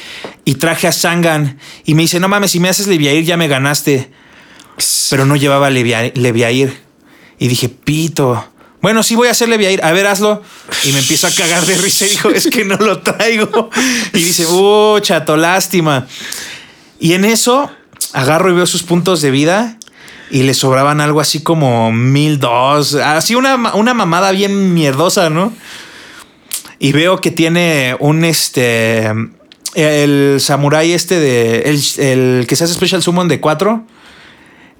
y 0.45 0.55
traje 0.55 0.87
a 0.89 0.93
Sangan 0.93 1.59
y 1.85 1.95
me 1.95 2.03
dice 2.03 2.19
no 2.21 2.29
mames 2.29 2.51
si 2.51 2.61
me 2.61 2.69
haces 2.69 2.87
Leviair 2.87 3.25
ya 3.25 3.37
me 3.37 3.49
ganaste 3.49 4.11
pero 5.11 5.25
no 5.25 5.35
llevaba 5.37 5.71
Levia- 5.71 6.13
Leviair. 6.15 6.73
Y 7.41 7.49
dije, 7.49 7.69
pito. 7.69 8.49
Bueno, 8.81 9.03
sí 9.03 9.17
voy 9.17 9.27
a 9.27 9.33
hacer 9.33 9.49
Leviair. 9.49 9.85
A 9.85 9.91
ver, 9.91 10.07
hazlo. 10.07 10.43
Y 10.85 10.93
me 10.93 11.01
empiezo 11.01 11.27
a 11.27 11.33
cagar 11.33 11.67
de 11.67 11.77
risa 11.79 12.07
y 12.07 12.11
dijo, 12.11 12.31
es 12.31 12.49
que 12.49 12.65
no 12.65 12.77
lo 12.77 13.01
traigo. 13.01 13.71
Y 14.13 14.19
dice, 14.19 14.47
uh, 14.47 15.01
chato, 15.01 15.37
lástima. 15.37 16.07
Y 17.01 17.15
en 17.15 17.25
eso 17.25 17.71
agarro 18.13 18.51
y 18.51 18.55
veo 18.55 18.67
sus 18.67 18.85
puntos 18.85 19.21
de 19.21 19.33
vida 19.33 19.79
y 20.31 20.43
le 20.45 20.55
sobraban 20.55 21.01
algo 21.01 21.21
así 21.21 21.43
como 21.43 21.91
mil 21.91 22.39
dos. 22.39 22.95
Así 22.95 23.35
una, 23.35 23.57
una 23.75 23.95
mamada 23.95 24.31
bien 24.31 24.75
mierdosa, 24.75 25.29
¿no? 25.29 25.53
Y 26.79 26.93
veo 26.93 27.21
que 27.21 27.31
tiene 27.31 27.97
un 27.99 28.25
este. 28.25 29.11
El 29.75 30.37
samurai 30.41 30.93
este 30.93 31.19
de. 31.21 31.61
El, 31.63 31.81
el 32.05 32.47
que 32.47 32.57
se 32.57 32.65
hace 32.65 32.75
Special 32.75 33.03
Summon 33.03 33.29
de 33.29 33.41
4. 33.41 33.85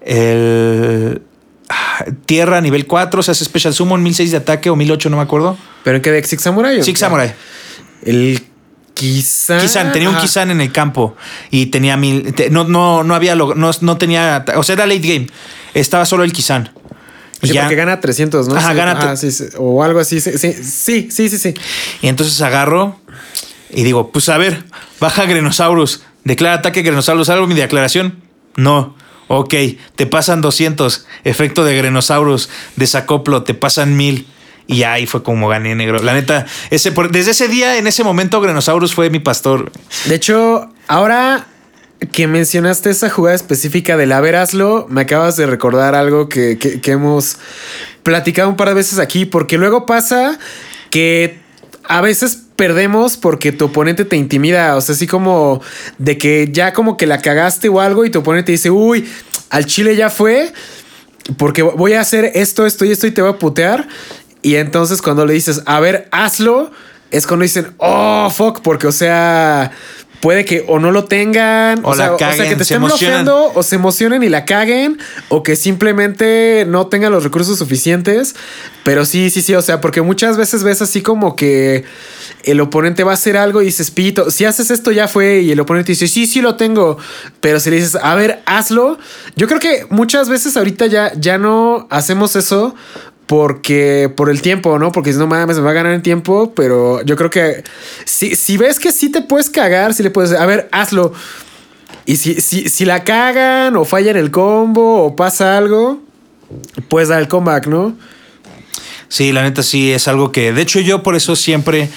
El. 0.01 1.23
ah, 1.69 2.05
Tierra 2.27 2.61
nivel 2.61 2.87
4, 2.87 3.23
se 3.23 3.31
hace 3.33 3.45
Special 3.45 3.75
Summon, 3.75 4.03
1006 4.03 4.31
de 4.31 4.37
ataque 4.37 4.71
o 4.71 4.77
1008, 4.77 5.11
no 5.11 5.17
me 5.17 5.23
acuerdo. 5.23 5.57
¿Pero 5.85 5.97
en 5.97 6.03
qué 6.03 6.11
deck? 6.11 6.25
¿Six 6.25 6.43
Samurai? 6.43 6.79
o 6.81 6.83
Six? 6.83 6.99
Samurai. 7.01 7.35
El 8.05 8.41
Kisan. 8.95 9.61
Kisan, 9.61 9.93
tenía 9.93 10.11
un. 10.11 10.17
Kisan 10.17 10.51
en 10.51 10.61
el 10.61 10.73
campo 10.73 11.17
y 11.51 11.67
tenía 11.67 11.97
mil. 11.97 12.33
te- 12.35 12.51
no, 12.51 12.65
no, 12.65 13.05
no 13.05 13.15
había. 13.15 13.35
No, 13.35 13.55
no 13.55 13.99
tenía. 13.99 14.45
O 14.57 14.63
sea, 14.63 14.75
era 14.75 14.87
late 14.87 15.01
game. 15.01 15.27
Estaba 15.75 16.05
solo 16.07 16.25
el 16.25 16.33
Kisan. 16.33 16.71
Sí, 17.43 17.53
ya- 17.53 17.63
porque 17.63 17.77
gana 17.77 18.01
300, 18.01 18.49
¿no? 18.49 18.57
Ajá, 18.57 18.71
Sí, 18.71 18.77
gana 18.77 18.93
ah, 19.01 19.17
sí, 19.17 19.29
o 19.59 19.83
algo 19.85 20.01
así. 20.01 20.21
Sí, 20.21 20.33
sí, 20.39 21.09
sí, 21.11 21.29
sí. 21.29 21.55
Y 22.03 22.09
entonces 22.09 22.41
agarro 22.41 22.99
y 23.71 23.85
digo, 23.85 24.11
pues 24.11 24.29
a 24.29 24.39
ver, 24.39 24.65
baja 25.01 25.25
Grenosaurus, 25.27 26.03
declara 26.25 26.57
ataque 26.57 26.83
Grenosaurus, 26.83 27.29
¿algo 27.29 27.47
mi 27.47 27.55
declaración? 27.55 28.21
No. 28.57 28.97
Ok, 29.31 29.55
te 29.95 30.07
pasan 30.07 30.41
200, 30.41 31.07
efecto 31.25 31.63
de 31.65 31.77
Grenosaurus, 31.77 32.49
desacoplo, 32.77 33.43
te 33.43 33.55
pasan 33.55 33.97
1000. 33.97 34.27
Y 34.67 34.83
ahí 34.83 35.07
fue 35.07 35.23
como 35.23 35.49
gané 35.49 35.75
negro. 35.75 36.03
La 36.03 36.13
neta, 36.13 36.47
ese, 36.71 36.91
desde 37.11 37.31
ese 37.31 37.49
día, 37.49 37.79
en 37.79 37.87
ese 37.87 38.05
momento, 38.05 38.41
Grenosaurus 38.41 38.95
fue 38.95 39.09
mi 39.11 39.19
pastor. 39.19 39.71
De 40.07 40.15
hecho, 40.15 40.71
ahora 40.89 41.47
que 42.13 42.27
mencionaste 42.27 42.91
esa 42.91 43.11
jugada 43.11 43.35
específica 43.35 43.97
del 43.97 44.13
a 44.13 44.21
ver, 44.21 44.37
hazlo, 44.37 44.87
me 44.89 45.01
acabas 45.03 45.37
de 45.37 45.47
recordar 45.47 45.95
algo 45.95 46.29
que, 46.29 46.57
que- 46.59 46.81
que 46.81 46.91
hemos 46.93 47.39
platicado 48.03 48.49
un 48.49 48.57
par 48.57 48.69
de 48.69 48.75
veces 48.75 48.99
aquí, 48.99 49.25
porque 49.27 49.59
luego 49.59 49.85
pasa 49.87 50.39
que 50.91 51.41
a 51.85 52.01
veces 52.01 52.39
perdemos 52.57 53.17
porque 53.17 53.51
tu 53.53 53.67
oponente 53.67 54.05
te 54.05 54.17
intimida, 54.17 54.77
o 54.77 54.81
sea, 54.81 54.95
así 54.95 55.07
como 55.07 55.61
de 55.99 56.19
que 56.19 56.49
ya 56.53 56.73
como 56.73 56.97
que 56.97 57.07
la 57.07 57.21
cagaste 57.21 57.69
o 57.69 57.81
algo 57.81 58.05
y 58.05 58.11
tu 58.11 58.21
oponente 58.21 58.53
dice, 58.53 58.71
uy, 58.71 59.09
al 59.51 59.67
chile 59.67 59.97
ya 59.97 60.11
fue, 60.11 60.53
porque 61.37 61.63
voy 61.63 61.95
a 61.95 62.01
hacer 62.01 62.33
esto, 62.35 62.65
esto 62.67 62.85
y 62.85 62.93
esto 62.93 63.07
y 63.07 63.11
te 63.11 63.23
voy 63.23 63.31
a 63.33 63.39
putear. 63.39 63.89
Y 64.43 64.55
entonces 64.57 65.03
cuando 65.03 65.27
le 65.27 65.35
dices, 65.35 65.63
a 65.67 65.81
ver, 65.81 66.09
hazlo, 66.13 66.71
es 67.11 67.27
cuando 67.27 67.43
dicen, 67.43 67.75
oh, 67.79 68.31
fuck, 68.31 68.61
porque 68.61 68.87
o 68.87 68.93
sea, 68.93 69.73
puede 70.21 70.45
que 70.45 70.65
o 70.67 70.79
no 70.79 70.91
lo 70.91 71.05
tengan, 71.05 71.81
O 71.85 71.91
la 71.91 71.97
sea, 71.97 72.15
o 72.15 72.19
sea, 72.19 72.29
caguen, 72.29 72.49
que 72.49 72.57
te 72.57 72.65
se 72.65 72.75
estén 72.75 72.85
bloqueando 72.87 73.53
o 73.55 73.63
se 73.63 73.77
emocionen 73.77 74.23
y 74.23 74.29
la 74.29 74.45
caguen, 74.45 74.99
o 75.29 75.43
que 75.43 75.57
simplemente 75.57 76.65
no 76.69 76.89
tengan 76.89 77.13
los 77.13 77.25
recursos 77.25 77.59
suficientes. 77.59 78.35
Pero 78.85 79.05
sí, 79.05 79.31
sí, 79.31 79.43
sí, 79.43 79.55
o 79.55 79.63
sea, 79.63 79.81
porque 79.81 80.01
muchas 80.03 80.37
veces 80.37 80.63
ves 80.65 80.83
así 80.83 81.03
como 81.03 81.37
que 81.37 81.85
el 82.45 82.61
oponente 82.61 83.05
va 83.05 83.13
a 83.13 83.15
hacer 83.15 83.37
algo 83.37 83.63
y 83.63 83.67
dices, 83.67 83.91
pito, 83.91 84.31
si 84.31 84.45
haces 84.45 84.71
esto 84.71 84.91
ya 84.91 85.09
fue, 85.09 85.41
y 85.41 85.53
el 85.53 85.61
oponente 85.61 85.93
dice, 85.93 86.09
sí, 86.09 86.27
sí 86.27 86.41
lo 86.41 86.57
tengo. 86.57 86.99
Pero 87.41 87.61
si 87.61 87.71
le 87.71 87.77
dices, 87.77 87.97
a 87.97 88.15
ver, 88.15 88.41
hazlo, 88.47 88.99
yo 89.37 89.47
creo 89.47 89.61
que 89.61 89.87
muchas 89.91 90.29
veces 90.29 90.57
ahorita 90.57 90.87
ya, 90.87 91.13
ya 91.15 91.39
no 91.39 91.87
hacemos 91.91 92.35
eso. 92.37 92.75
Porque 93.29 94.13
por 94.17 94.31
el 94.31 94.43
tiempo, 94.43 94.79
¿no? 94.79 94.91
Porque 94.91 95.13
si 95.13 95.19
no 95.19 95.29
mames, 95.29 95.59
me 95.59 95.63
va 95.63 95.71
a 95.71 95.75
ganar 95.75 95.93
el 95.93 96.03
tiempo. 96.03 96.53
Pero 96.57 97.03
yo 97.03 97.15
creo 97.15 97.31
que 97.31 97.63
si, 98.05 98.35
si 98.35 98.57
ves 98.57 98.81
que 98.81 98.91
sí 98.91 99.13
te 99.13 99.23
puedes 99.23 99.51
cagar, 99.51 99.95
si 99.95 100.03
le 100.03 100.11
puedes 100.11 100.33
a 100.33 100.45
ver, 100.47 100.69
hazlo. 100.73 101.13
Y 102.07 102.17
si, 102.17 102.41
si, 102.41 102.69
si 102.69 102.85
la 102.87 103.05
cagan 103.05 103.77
o 103.77 103.85
fallan 103.85 104.17
el 104.17 104.31
combo 104.31 105.05
o 105.05 105.15
pasa 105.15 105.59
algo, 105.59 106.01
puedes 106.89 107.11
dar 107.11 107.21
el 107.21 107.29
comeback, 107.29 107.67
¿no? 107.67 107.95
Sí, 109.09 109.33
la 109.33 109.43
neta 109.43 109.63
sí 109.63 109.93
es 109.93 110.09
algo 110.09 110.33
que, 110.33 110.53
de 110.53 110.63
hecho 110.63 110.81
yo 110.81 111.03
por 111.03 111.17
eso 111.17 111.35
siempre 111.35 111.89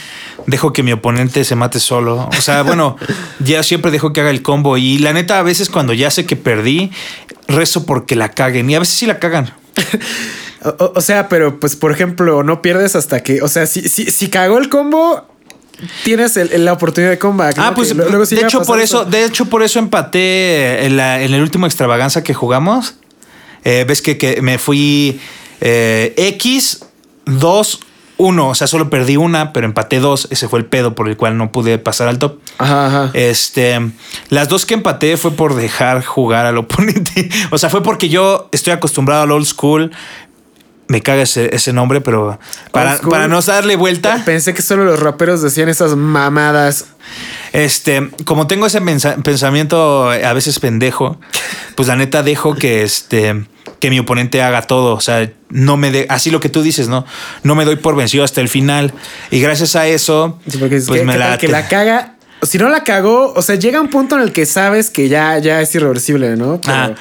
dejo 0.48 0.72
que 0.72 0.82
mi 0.82 0.92
oponente 0.92 1.44
se 1.44 1.56
mate 1.56 1.80
solo. 1.80 2.30
O 2.38 2.42
sea, 2.42 2.62
bueno, 2.64 2.98
ya 3.40 3.64
siempre 3.64 3.92
dejo 3.92 4.14
que 4.14 4.22
haga 4.22 4.30
el 4.30 4.42
combo 4.42 4.78
y 4.78 4.98
la 4.98 5.14
neta 5.14 5.40
a 5.40 5.44
veces 5.44 5.70
cuando 5.70 5.94
ya 5.94 6.10
sé 6.10 6.26
que 6.26 6.36
perdí, 6.36 6.92
rezo 7.48 7.86
porque 7.86 8.16
la 8.16 8.30
caguen 8.30 8.70
y 8.70 8.76
a 8.76 8.80
veces 8.80 8.96
sí 8.96 9.06
la 9.06 9.20
cagan. 9.20 9.54
O, 10.64 10.93
o 10.95 11.01
sea, 11.01 11.28
pero 11.30 11.59
pues 11.59 11.76
por 11.76 11.91
ejemplo, 11.91 12.43
no 12.43 12.62
pierdes 12.62 12.95
hasta 12.95 13.22
que, 13.24 13.41
o 13.41 13.47
sea, 13.47 13.66
si, 13.66 13.88
si, 13.89 14.12
si 14.12 14.30
cagó 14.30 14.57
el 14.59 14.70
combo, 14.70 15.26
tienes 16.03 16.38
el- 16.38 16.64
la 16.66 16.74
oportunidad 16.74 17.12
de 17.12 17.18
comeback. 17.20 17.57
Ah, 17.57 17.70
¿no? 17.70 17.76
pues 17.76 17.95
luego 17.95 18.26
sí 18.26 18.36
de 18.36 18.43
hecho 18.43 18.62
por 18.64 18.80
eso, 18.80 19.05
de 19.05 19.26
hecho 19.26 19.45
por 19.45 19.64
eso 19.64 19.80
empaté 19.80 20.86
en, 20.86 20.97
la, 20.97 21.22
en 21.22 21.34
el 21.34 21.41
último 21.41 21.66
extravaganza 21.66 22.24
que 22.24 22.34
jugamos. 22.34 22.95
Eh, 23.64 23.86
ves 23.88 24.01
que, 24.01 24.18
que 24.18 24.41
me 24.41 24.57
fui 24.57 25.20
eh, 25.62 26.14
X 26.18 26.86
2 27.26 27.80
1, 28.18 28.49
o 28.49 28.53
sea, 28.53 28.68
solo 28.68 28.91
perdí 28.91 29.18
una, 29.18 29.51
pero 29.51 29.66
empaté 29.66 29.99
dos. 29.99 30.28
Ese 30.30 30.47
fue 30.47 30.59
el 30.59 30.66
pedo 30.66 30.93
por 30.93 31.09
el 31.09 31.18
cual 31.18 31.38
no 31.39 31.51
pude 31.51 31.80
pasar 31.80 32.07
al 32.07 32.20
top. 32.20 32.38
Ajá, 32.59 32.86
ajá. 32.86 33.09
Este, 33.16 33.80
las 34.30 34.47
dos 34.47 34.68
que 34.68 34.76
empaté 34.76 35.18
fue 35.18 35.32
por 35.32 35.55
dejar 35.55 36.03
jugar 36.05 36.45
al 36.45 36.57
oponente. 36.59 37.30
O 37.49 37.57
sea, 37.57 37.72
fue 37.72 37.82
porque 37.82 38.09
yo 38.09 38.47
estoy 38.51 38.74
acostumbrado 38.74 39.24
al 39.24 39.32
old 39.32 39.47
school. 39.47 39.91
Me 40.92 41.02
caga 41.02 41.22
ese, 41.22 41.56
ese 41.56 41.72
nombre, 41.72 42.02
pero 42.02 42.38
para, 42.74 42.98
para 42.98 43.30
no 43.30 43.42
darle 43.42 43.78
vuelta. 43.78 44.22
Pensé 44.26 44.54
que 44.54 44.62
solo 44.62 44.84
los 44.84 45.00
raperos 45.00 45.42
decían 45.42 45.70
esas 45.70 45.96
mamadas. 45.96 46.88
Este, 47.54 48.10
como 48.26 48.48
tengo 48.48 48.66
ese 48.66 48.82
pensamiento 48.82 50.10
a 50.10 50.34
veces 50.34 50.60
pendejo, 50.60 51.18
pues 51.76 51.88
la 51.88 51.96
neta 51.96 52.24
dejo 52.24 52.56
que 52.56 52.84
este 52.84 53.46
que 53.80 53.89
mi 53.89 54.00
oponente 54.00 54.44
haga 54.44 54.64
todo, 54.64 54.94
o 54.94 55.00
sea, 55.00 55.32
no 55.50 55.78
me 55.78 55.92
de, 55.92 56.06
así 56.10 56.30
lo 56.30 56.42
que 56.42 56.50
tú 56.50 56.62
dices, 56.62 56.89
¿no? 56.89 57.06
No 57.44 57.56
me 57.56 57.64
doy 57.64 57.78
por 57.78 57.96
vencido 57.96 58.26
hasta 58.26 58.42
el 58.42 58.50
final 58.50 58.94
y 59.32 59.39
gracias 59.39 59.78
a 59.78 59.88
eso 59.88 60.39
Sí, 60.48 60.58
pues 60.58 60.86
que, 60.88 61.04
me 61.04 61.14
¿qué 61.14 61.20
tal 61.20 61.30
la 61.32 61.38
que 61.38 61.48
la 61.48 61.68
caga. 61.70 62.16
Si 62.44 62.58
no 62.58 62.70
la 62.70 62.84
cagó, 62.84 63.34
o 63.34 63.42
sea, 63.42 63.56
llega 63.56 63.80
un 63.80 63.89
punto 63.89 64.16
en 64.16 64.22
el 64.24 64.32
que 64.34 64.46
sabes 64.46 64.89
que 64.89 65.10
ya, 65.10 65.38
ya 65.38 65.62
es 65.62 65.74
irreversible, 65.76 66.36
¿no? 66.36 66.60
Pero- 66.62 66.74
Ah, 66.76 66.96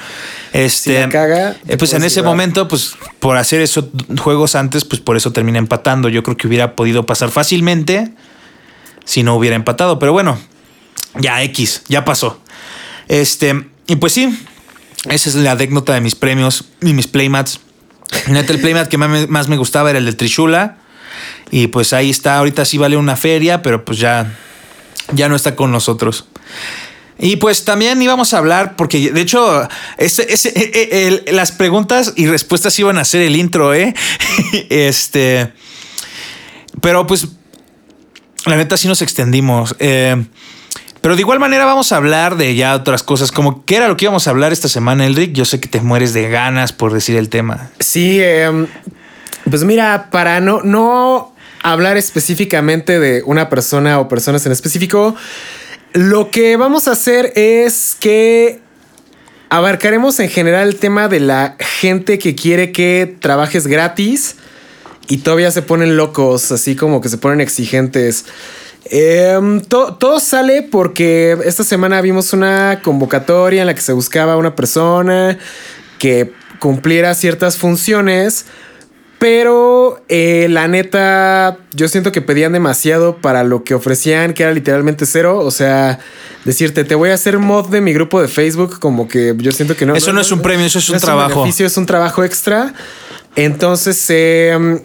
este, 0.53 0.95
si 0.95 0.99
la 0.99 1.09
caga, 1.09 1.53
te 1.65 1.73
eh, 1.73 1.77
pues 1.77 1.93
en 1.93 2.03
ese 2.03 2.17
llevar. 2.19 2.31
momento, 2.33 2.67
pues 2.67 2.93
por 3.19 3.37
hacer 3.37 3.61
esos 3.61 3.85
juegos 4.19 4.55
antes, 4.55 4.85
pues 4.85 5.01
por 5.01 5.17
eso 5.17 5.31
termina 5.31 5.57
empatando. 5.57 6.09
Yo 6.09 6.23
creo 6.23 6.37
que 6.37 6.47
hubiera 6.47 6.75
podido 6.75 7.05
pasar 7.05 7.31
fácilmente 7.31 8.11
si 9.05 9.23
no 9.23 9.35
hubiera 9.35 9.55
empatado, 9.55 9.97
pero 9.97 10.13
bueno, 10.13 10.37
ya 11.19 11.41
X, 11.43 11.83
ya 11.87 12.05
pasó. 12.05 12.39
Este, 13.07 13.67
y 13.87 13.95
pues 13.95 14.13
sí, 14.13 14.37
esa 15.09 15.29
es 15.29 15.35
la 15.35 15.51
anécdota 15.51 15.93
de 15.93 16.01
mis 16.01 16.15
premios 16.15 16.65
y 16.81 16.93
mis 16.93 17.07
playmats. 17.07 17.59
Neta, 18.27 18.53
el 18.53 18.59
playmat 18.59 18.87
que 18.87 18.97
más 18.97 19.47
me, 19.47 19.57
gustaba 19.57 19.89
era 19.89 19.99
el 19.99 20.05
del 20.05 20.17
Trishula. 20.17 20.77
Y 21.49 21.67
pues 21.67 21.93
ahí 21.93 22.09
está, 22.09 22.37
ahorita 22.37 22.65
sí 22.65 22.77
vale 22.77 22.97
una 22.97 23.15
feria, 23.15 23.61
pero 23.61 23.83
pues 23.83 23.97
ya, 23.99 24.37
ya 25.13 25.29
no 25.29 25.35
está 25.35 25.55
con 25.55 25.71
nosotros. 25.71 26.27
Y 27.23 27.35
pues 27.35 27.65
también 27.65 28.01
íbamos 28.01 28.33
a 28.33 28.39
hablar, 28.39 28.75
porque 28.75 29.11
de 29.11 29.21
hecho, 29.21 29.67
ese, 29.97 30.25
ese- 30.33 30.49
eh, 30.55 30.71
eh, 30.73 31.21
el- 31.27 31.35
las 31.35 31.51
preguntas 31.51 32.13
y 32.15 32.25
respuestas 32.27 32.77
iban 32.79 32.97
a 32.97 33.05
ser 33.05 33.21
el 33.21 33.35
intro, 33.35 33.73
¿eh? 33.75 33.93
este. 34.69 35.53
Pero 36.81 37.05
pues, 37.05 37.27
la 38.45 38.55
neta 38.55 38.75
sí 38.77 38.87
nos 38.87 39.01
extendimos. 39.03 39.75
Eh, 39.79 40.25
pero 41.01 41.15
de 41.15 41.21
igual 41.21 41.39
manera 41.39 41.65
vamos 41.65 41.91
a 41.91 41.97
hablar 41.97 42.37
de 42.37 42.55
ya 42.55 42.75
otras 42.75 43.03
cosas, 43.03 43.31
como 43.31 43.65
qué 43.65 43.75
era 43.77 43.87
lo 43.87 43.97
que 43.97 44.05
íbamos 44.05 44.27
a 44.27 44.31
hablar 44.31 44.51
esta 44.51 44.67
semana, 44.67 45.05
Elric. 45.05 45.33
Yo 45.33 45.45
sé 45.45 45.59
que 45.59 45.67
te 45.67 45.81
mueres 45.81 46.13
de 46.13 46.27
ganas 46.29 46.73
por 46.73 46.93
decir 46.93 47.17
el 47.17 47.29
tema. 47.29 47.69
Sí, 47.79 48.19
em, 48.21 48.67
pues 49.49 49.63
mira, 49.63 50.09
para 50.11 50.39
no, 50.41 50.61
no 50.63 51.30
hablar 51.63 51.97
específicamente 51.97 52.99
de 52.99 53.23
una 53.25 53.49
persona 53.49 53.99
o 53.99 54.07
personas 54.07 54.45
en 54.45 54.51
específico, 54.51 55.15
lo 55.93 56.31
que 56.31 56.55
vamos 56.57 56.87
a 56.87 56.91
hacer 56.93 57.33
es 57.35 57.95
que 57.99 58.59
abarcaremos 59.49 60.19
en 60.19 60.29
general 60.29 60.69
el 60.69 60.77
tema 60.77 61.07
de 61.07 61.19
la 61.19 61.55
gente 61.59 62.17
que 62.17 62.35
quiere 62.35 62.71
que 62.71 63.15
trabajes 63.19 63.67
gratis 63.67 64.37
y 65.07 65.17
todavía 65.17 65.51
se 65.51 65.61
ponen 65.61 65.97
locos, 65.97 66.51
así 66.51 66.75
como 66.75 67.01
que 67.01 67.09
se 67.09 67.17
ponen 67.17 67.41
exigentes. 67.41 68.25
Em, 68.85 69.61
to- 69.61 69.95
todo 69.95 70.19
sale 70.19 70.63
porque 70.63 71.37
esta 71.45 71.63
semana 71.63 72.01
vimos 72.01 72.33
una 72.33 72.79
convocatoria 72.83 73.61
en 73.61 73.67
la 73.67 73.75
que 73.75 73.81
se 73.81 73.93
buscaba 73.93 74.37
una 74.37 74.55
persona 74.55 75.37
que 75.99 76.31
cumpliera 76.59 77.13
ciertas 77.13 77.57
funciones, 77.57 78.45
pero 79.21 80.01
eh, 80.09 80.47
la 80.49 80.67
neta, 80.67 81.59
yo 81.75 81.87
siento 81.87 82.11
que 82.11 82.23
pedían 82.23 82.53
demasiado 82.53 83.17
para 83.17 83.43
lo 83.43 83.63
que 83.63 83.75
ofrecían, 83.75 84.33
que 84.33 84.41
era 84.41 84.51
literalmente 84.51 85.05
cero. 85.05 85.37
O 85.37 85.51
sea, 85.51 85.99
decirte, 86.43 86.85
te 86.85 86.95
voy 86.95 87.11
a 87.11 87.13
hacer 87.13 87.37
mod 87.37 87.69
de 87.69 87.81
mi 87.81 87.93
grupo 87.93 88.19
de 88.19 88.27
Facebook, 88.27 88.79
como 88.79 89.07
que 89.07 89.35
yo 89.37 89.51
siento 89.51 89.77
que 89.77 89.85
no. 89.85 89.95
Eso 89.95 90.11
no 90.11 90.21
es 90.21 90.31
un 90.31 90.41
premio, 90.41 90.65
eso 90.65 90.79
es 90.79 90.89
un 90.89 90.99
trabajo. 90.99 91.41
beneficio, 91.41 91.67
es 91.67 91.77
un 91.77 91.85
trabajo 91.85 92.23
extra. 92.23 92.73
Entonces, 93.35 94.03
eh, 94.09 94.81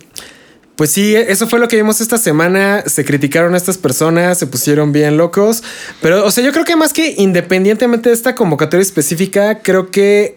pues 0.76 0.90
sí, 0.92 1.16
eso 1.16 1.48
fue 1.48 1.58
lo 1.58 1.66
que 1.66 1.76
vimos 1.76 2.02
esta 2.02 2.18
semana. 2.18 2.84
Se 2.84 3.06
criticaron 3.06 3.54
a 3.54 3.56
estas 3.56 3.78
personas, 3.78 4.38
se 4.38 4.46
pusieron 4.46 4.92
bien 4.92 5.16
locos. 5.16 5.62
Pero, 6.02 6.26
o 6.26 6.30
sea, 6.30 6.44
yo 6.44 6.52
creo 6.52 6.66
que 6.66 6.76
más 6.76 6.92
que 6.92 7.14
independientemente 7.16 8.10
de 8.10 8.14
esta 8.14 8.34
convocatoria 8.34 8.82
específica, 8.82 9.60
creo 9.60 9.90
que 9.90 10.36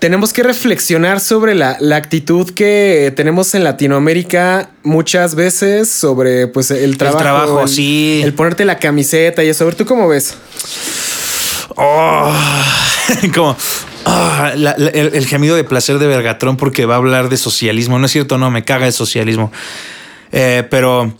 tenemos 0.00 0.32
que 0.32 0.42
reflexionar 0.42 1.20
sobre 1.20 1.54
la, 1.54 1.76
la 1.78 1.96
actitud 1.96 2.50
que 2.50 3.12
tenemos 3.14 3.54
en 3.54 3.62
Latinoamérica 3.64 4.70
muchas 4.82 5.34
veces 5.34 5.88
sobre 5.90 6.48
pues 6.48 6.70
el 6.70 6.96
trabajo. 6.98 7.18
trabajo, 7.22 7.68
sí. 7.68 8.20
El 8.24 8.34
ponerte 8.34 8.64
la 8.64 8.78
camiseta 8.78 9.44
y 9.44 9.48
eso. 9.50 9.64
A 9.64 9.66
ver, 9.66 9.74
¿tú 9.76 9.84
cómo 9.86 10.08
ves? 10.08 10.34
Oh, 11.76 12.32
como 13.34 13.56
ah, 14.06 14.52
la- 14.56 14.74
la- 14.76 14.90
el, 14.90 15.14
el 15.14 15.26
gemido 15.26 15.54
de 15.56 15.64
placer 15.64 15.98
de 15.98 16.06
Vergatrón 16.06 16.56
porque 16.56 16.86
va 16.86 16.94
a 16.94 16.98
hablar 16.98 17.28
de 17.28 17.36
socialismo. 17.36 17.98
No 17.98 18.06
es 18.06 18.12
cierto, 18.12 18.38
no, 18.38 18.50
me 18.50 18.64
caga 18.64 18.86
el 18.86 18.92
socialismo. 18.92 19.52
Eh, 20.32 20.66
pero 20.70 21.14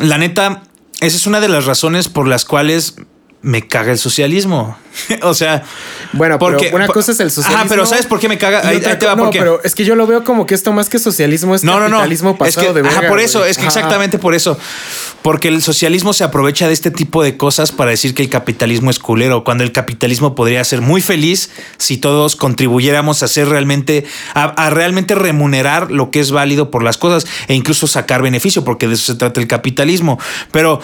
la 0.00 0.18
neta, 0.18 0.62
esa 1.00 1.16
es 1.16 1.26
una 1.26 1.40
de 1.40 1.48
las 1.48 1.66
razones 1.66 2.08
por 2.08 2.26
las 2.26 2.44
cuales 2.44 2.96
me 3.44 3.66
caga 3.66 3.92
el 3.92 3.98
socialismo. 3.98 4.76
o 5.22 5.34
sea, 5.34 5.62
Bueno, 6.12 6.38
porque 6.38 6.66
pero 6.66 6.76
una 6.76 6.86
cosa 6.86 7.12
es 7.12 7.20
el 7.20 7.30
socialismo. 7.30 7.60
Ajá, 7.60 7.68
pero 7.68 7.84
¿sabes 7.84 8.06
por 8.06 8.18
qué 8.20 8.28
me 8.28 8.38
caga? 8.38 8.66
Ahí, 8.66 8.80
ahí 8.84 8.98
te 8.98 9.06
va 9.06 9.14
no, 9.16 9.24
por 9.24 9.32
qué. 9.32 9.38
pero 9.40 9.60
es 9.62 9.74
que 9.74 9.84
yo 9.84 9.96
lo 9.96 10.06
veo 10.06 10.24
como 10.24 10.46
que 10.46 10.54
esto 10.54 10.72
más 10.72 10.88
que 10.88 10.98
socialismo 10.98 11.54
es 11.54 11.62
No, 11.64 11.74
no, 11.74 11.88
no. 11.88 11.96
capitalismo 11.96 12.30
Es 12.30 12.36
pasado 12.38 12.68
que, 12.68 12.72
de 12.74 12.82
verga. 12.82 12.98
ajá, 13.00 13.08
por 13.08 13.20
eso, 13.20 13.40
güey. 13.40 13.50
es 13.50 13.56
que 13.58 13.66
Ajá. 13.66 13.76
exactamente 13.78 14.18
por 14.18 14.34
eso. 14.34 14.56
Porque 15.22 15.48
el 15.48 15.62
socialismo 15.62 16.12
se 16.12 16.24
aprovecha 16.24 16.66
de 16.68 16.72
este 16.74 16.90
tipo 16.90 17.22
de 17.22 17.36
cosas 17.36 17.72
para 17.72 17.90
decir 17.90 18.14
que 18.14 18.22
el 18.22 18.30
capitalismo 18.30 18.90
es 18.90 18.98
culero, 18.98 19.44
cuando 19.44 19.64
el 19.64 19.72
capitalismo 19.72 20.34
podría 20.34 20.62
ser 20.64 20.80
muy 20.80 21.02
feliz 21.02 21.50
si 21.76 21.96
todos 21.98 22.36
contribuyéramos 22.36 23.22
a 23.22 23.28
ser 23.28 23.48
realmente, 23.48 24.04
a, 24.34 24.44
a 24.44 24.70
realmente 24.70 25.14
remunerar 25.14 25.90
lo 25.90 26.10
que 26.10 26.20
es 26.20 26.30
válido 26.30 26.70
por 26.70 26.82
las 26.82 26.96
cosas 26.98 27.26
e 27.48 27.54
incluso 27.54 27.86
sacar 27.86 28.22
beneficio, 28.22 28.64
porque 28.64 28.86
de 28.88 28.94
eso 28.94 29.12
se 29.12 29.18
trata 29.18 29.40
el 29.40 29.48
capitalismo. 29.48 30.18
Pero 30.52 30.80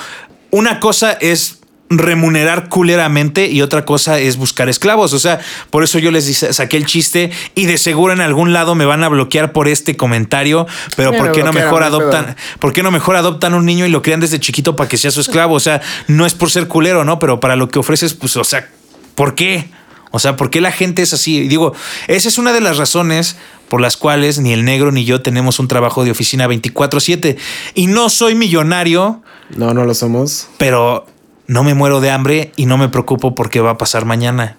una 0.50 0.80
cosa 0.80 1.12
es 1.12 1.59
remunerar 1.90 2.68
culeramente 2.68 3.48
y 3.48 3.62
otra 3.62 3.84
cosa 3.84 4.20
es 4.20 4.36
buscar 4.36 4.68
esclavos. 4.68 5.12
O 5.12 5.18
sea, 5.18 5.40
por 5.70 5.82
eso 5.82 5.98
yo 5.98 6.12
les 6.12 6.38
saqué 6.38 6.76
el 6.76 6.86
chiste 6.86 7.32
y 7.56 7.66
de 7.66 7.78
seguro 7.78 8.12
en 8.12 8.20
algún 8.20 8.52
lado 8.52 8.76
me 8.76 8.84
van 8.84 9.02
a 9.02 9.08
bloquear 9.08 9.52
por 9.52 9.66
este 9.66 9.96
comentario, 9.96 10.66
pero 10.96 11.12
¿por 11.12 11.32
qué 11.32 11.42
no 11.42 11.52
mejor 11.52 11.82
adoptan, 11.82 12.36
por 12.60 12.72
qué 12.72 12.84
no 12.84 12.92
mejor 12.92 13.16
adoptan 13.16 13.54
un 13.54 13.66
niño 13.66 13.86
y 13.86 13.88
lo 13.90 14.02
crían 14.02 14.20
desde 14.20 14.38
chiquito 14.38 14.76
para 14.76 14.88
que 14.88 14.96
sea 14.96 15.10
su 15.10 15.20
esclavo? 15.20 15.54
O 15.54 15.60
sea, 15.60 15.82
no 16.06 16.26
es 16.26 16.34
por 16.34 16.50
ser 16.50 16.68
culero, 16.68 17.04
¿no? 17.04 17.18
Pero 17.18 17.40
para 17.40 17.56
lo 17.56 17.68
que 17.68 17.80
ofreces, 17.80 18.14
pues, 18.14 18.36
o 18.36 18.44
sea, 18.44 18.68
¿por 19.16 19.34
qué? 19.34 19.68
O 20.12 20.18
sea, 20.18 20.36
¿por 20.36 20.50
qué 20.50 20.60
la 20.60 20.72
gente 20.72 21.02
es 21.02 21.12
así? 21.12 21.38
Y 21.38 21.48
digo, 21.48 21.74
esa 22.06 22.28
es 22.28 22.38
una 22.38 22.52
de 22.52 22.60
las 22.60 22.78
razones 22.78 23.36
por 23.68 23.80
las 23.80 23.96
cuales 23.96 24.38
ni 24.38 24.52
el 24.52 24.64
negro 24.64 24.90
ni 24.92 25.04
yo 25.04 25.22
tenemos 25.22 25.58
un 25.58 25.68
trabajo 25.68 26.04
de 26.04 26.10
oficina 26.12 26.46
24/7. 26.48 27.36
Y 27.74 27.86
no 27.88 28.10
soy 28.10 28.34
millonario, 28.34 29.22
No, 29.56 29.74
no 29.74 29.84
lo 29.84 29.94
somos. 29.94 30.48
pero 30.58 31.06
no 31.50 31.64
me 31.64 31.74
muero 31.74 32.00
de 32.00 32.10
hambre 32.10 32.52
y 32.54 32.66
no 32.66 32.78
me 32.78 32.88
preocupo 32.88 33.34
por 33.34 33.50
qué 33.50 33.60
va 33.60 33.70
a 33.70 33.76
pasar 33.76 34.04
mañana. 34.04 34.56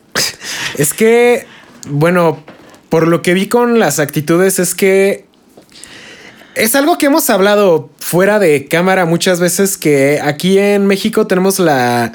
Es 0.78 0.94
que, 0.94 1.48
bueno, 1.88 2.44
por 2.90 3.08
lo 3.08 3.22
que 3.22 3.34
vi 3.34 3.48
con 3.48 3.80
las 3.80 4.00
actitudes 4.00 4.60
es 4.60 4.76
que 4.76 5.26
es 6.54 6.76
algo 6.76 6.98
que 6.98 7.06
hemos 7.06 7.30
hablado 7.30 7.90
fuera 8.00 8.40
de 8.40 8.68
cámara 8.68 9.06
muchas 9.06 9.40
veces 9.40 9.78
que 9.78 10.20
aquí 10.22 10.58
en 10.58 10.86
México 10.86 11.28
tenemos 11.28 11.60
la 11.60 12.12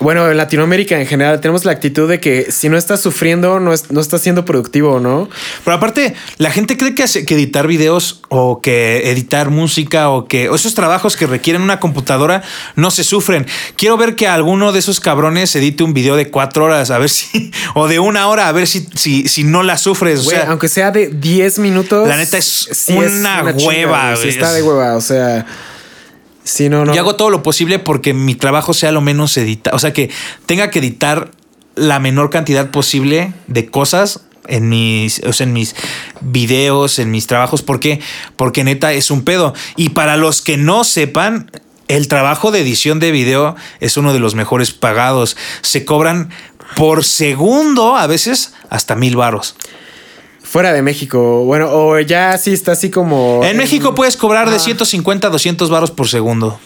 bueno, 0.00 0.28
en 0.30 0.36
Latinoamérica 0.36 0.98
en 0.98 1.06
general 1.06 1.40
tenemos 1.40 1.64
la 1.64 1.72
actitud 1.72 2.08
de 2.08 2.18
que 2.20 2.50
si 2.50 2.68
no 2.68 2.76
estás 2.76 3.00
sufriendo, 3.00 3.60
no, 3.60 3.72
es- 3.72 3.90
no 3.92 4.00
estás 4.00 4.22
siendo 4.22 4.44
productivo, 4.44 4.98
¿no? 4.98 5.28
Pero 5.64 5.76
aparte, 5.76 6.14
la 6.38 6.50
gente 6.50 6.76
cree 6.76 6.94
que, 6.94 7.02
hace- 7.02 7.24
que 7.24 7.34
editar 7.34 7.66
videos 7.66 8.20
o 8.30 8.60
que 8.60 9.10
editar 9.10 9.50
música 9.50 10.08
o 10.10 10.26
que 10.26 10.48
o 10.48 10.54
esos 10.54 10.74
trabajos 10.74 11.16
que 11.16 11.26
requieren 11.26 11.62
una 11.62 11.80
computadora 11.80 12.42
no 12.76 12.90
se 12.90 13.04
sufren. 13.04 13.46
Quiero 13.76 13.96
ver 13.96 14.16
que 14.16 14.26
alguno 14.26 14.72
de 14.72 14.78
esos 14.78 15.00
cabrones 15.00 15.54
edite 15.54 15.84
un 15.84 15.92
video 15.94 16.16
de 16.16 16.30
cuatro 16.30 16.64
horas, 16.64 16.90
a 16.90 16.98
ver 16.98 17.10
si, 17.10 17.50
o 17.74 17.86
de 17.86 17.98
una 18.00 18.28
hora, 18.28 18.48
a 18.48 18.52
ver 18.52 18.66
si, 18.66 18.86
si, 18.94 19.28
si 19.28 19.44
no 19.44 19.62
la 19.62 19.76
sufres. 19.78 20.20
O 20.20 20.24
Güey, 20.24 20.36
sea, 20.38 20.48
aunque 20.50 20.68
sea 20.68 20.90
de 20.90 21.08
10 21.08 21.58
minutos. 21.58 22.08
La 22.08 22.16
neta 22.16 22.38
es 22.38 22.86
una 22.88 23.42
hueva, 23.54 24.14
güey. 24.14 24.16
Sí, 24.16 24.22
güey. 24.22 24.28
está 24.30 24.52
de 24.52 24.62
hueva, 24.62 24.96
o 24.96 25.00
sea. 25.00 25.44
Sí, 26.44 26.68
no, 26.68 26.84
no. 26.84 26.94
Yo 26.94 27.00
hago 27.00 27.16
todo 27.16 27.30
lo 27.30 27.42
posible 27.42 27.78
porque 27.78 28.14
mi 28.14 28.34
trabajo 28.34 28.74
sea 28.74 28.92
lo 28.92 29.00
menos 29.00 29.36
editar. 29.36 29.74
O 29.74 29.78
sea, 29.78 29.92
que 29.92 30.10
tenga 30.46 30.70
que 30.70 30.78
editar 30.78 31.30
la 31.74 31.98
menor 32.00 32.30
cantidad 32.30 32.70
posible 32.70 33.32
de 33.46 33.66
cosas 33.66 34.22
en 34.46 34.68
mis, 34.68 35.22
o 35.24 35.32
sea, 35.32 35.46
en 35.46 35.52
mis 35.52 35.76
videos, 36.20 36.98
en 36.98 37.10
mis 37.10 37.26
trabajos. 37.26 37.62
¿Por 37.62 37.80
qué? 37.80 38.00
Porque 38.36 38.64
neta 38.64 38.92
es 38.92 39.10
un 39.10 39.22
pedo. 39.22 39.54
Y 39.76 39.90
para 39.90 40.16
los 40.16 40.42
que 40.42 40.56
no 40.56 40.84
sepan, 40.84 41.50
el 41.88 42.08
trabajo 42.08 42.50
de 42.50 42.60
edición 42.60 43.00
de 43.00 43.10
video 43.10 43.56
es 43.80 43.96
uno 43.96 44.12
de 44.12 44.20
los 44.20 44.34
mejores 44.34 44.72
pagados. 44.72 45.36
Se 45.62 45.84
cobran 45.84 46.30
por 46.76 47.04
segundo, 47.04 47.96
a 47.96 48.06
veces 48.06 48.54
hasta 48.68 48.94
mil 48.94 49.16
varos. 49.16 49.56
Fuera 50.50 50.72
de 50.72 50.82
México. 50.82 51.44
Bueno, 51.44 51.68
o 51.70 51.98
ya 52.00 52.36
sí 52.36 52.52
está 52.52 52.72
así 52.72 52.90
como. 52.90 53.40
En 53.44 53.56
México 53.56 53.94
puedes 53.94 54.16
cobrar 54.16 54.50
de 54.50 54.58
150 54.58 55.28
a 55.28 55.30
200 55.30 55.70
varos 55.70 55.92
por 55.92 56.08
segundo. 56.08 56.58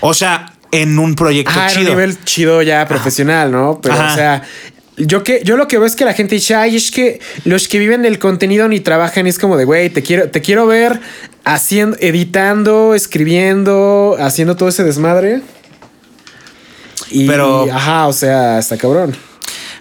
O 0.00 0.14
sea, 0.14 0.52
en 0.72 0.98
un 0.98 1.14
proyecto 1.14 1.52
Ah, 1.54 1.68
chido. 1.72 1.90
nivel 1.90 2.22
chido 2.24 2.60
ya 2.62 2.86
profesional, 2.88 3.52
¿no? 3.52 3.78
Pero, 3.80 3.94
Ajá. 3.94 4.12
o 4.12 4.16
sea. 4.16 4.42
Yo, 4.96 5.22
que, 5.22 5.42
yo 5.44 5.56
lo 5.56 5.66
que 5.68 5.78
veo 5.78 5.86
es 5.86 5.96
que 5.96 6.04
la 6.04 6.12
gente 6.12 6.34
dice, 6.34 6.54
ay, 6.56 6.76
es 6.76 6.90
que 6.90 7.20
los 7.44 7.68
que 7.68 7.78
viven 7.78 8.02
del 8.02 8.18
contenido 8.18 8.68
ni 8.68 8.80
trabajan, 8.80 9.26
y 9.26 9.30
es 9.30 9.38
como 9.38 9.56
de, 9.56 9.64
güey, 9.64 9.88
te 9.88 10.02
quiero, 10.02 10.28
te 10.28 10.42
quiero 10.42 10.66
ver 10.66 11.00
haciendo, 11.44 11.96
editando, 12.00 12.94
escribiendo, 12.94 14.16
haciendo 14.20 14.56
todo 14.56 14.68
ese 14.68 14.84
desmadre. 14.84 15.40
Y, 17.10 17.26
Pero- 17.26 17.66
ajá, 17.72 18.08
o 18.08 18.12
sea, 18.12 18.58
está 18.58 18.76
cabrón. 18.76 19.16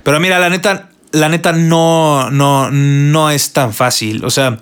Pero 0.04 0.20
mira, 0.22 0.40
la 0.40 0.50
neta, 0.50 0.89
la 1.12 1.30
neta 1.30 1.52
no, 1.52 2.30
no, 2.32 2.70
no 2.72 3.30
es 3.30 3.54
tan 3.54 3.74
fácil. 3.74 4.24
O 4.26 4.30
sea, 4.30 4.60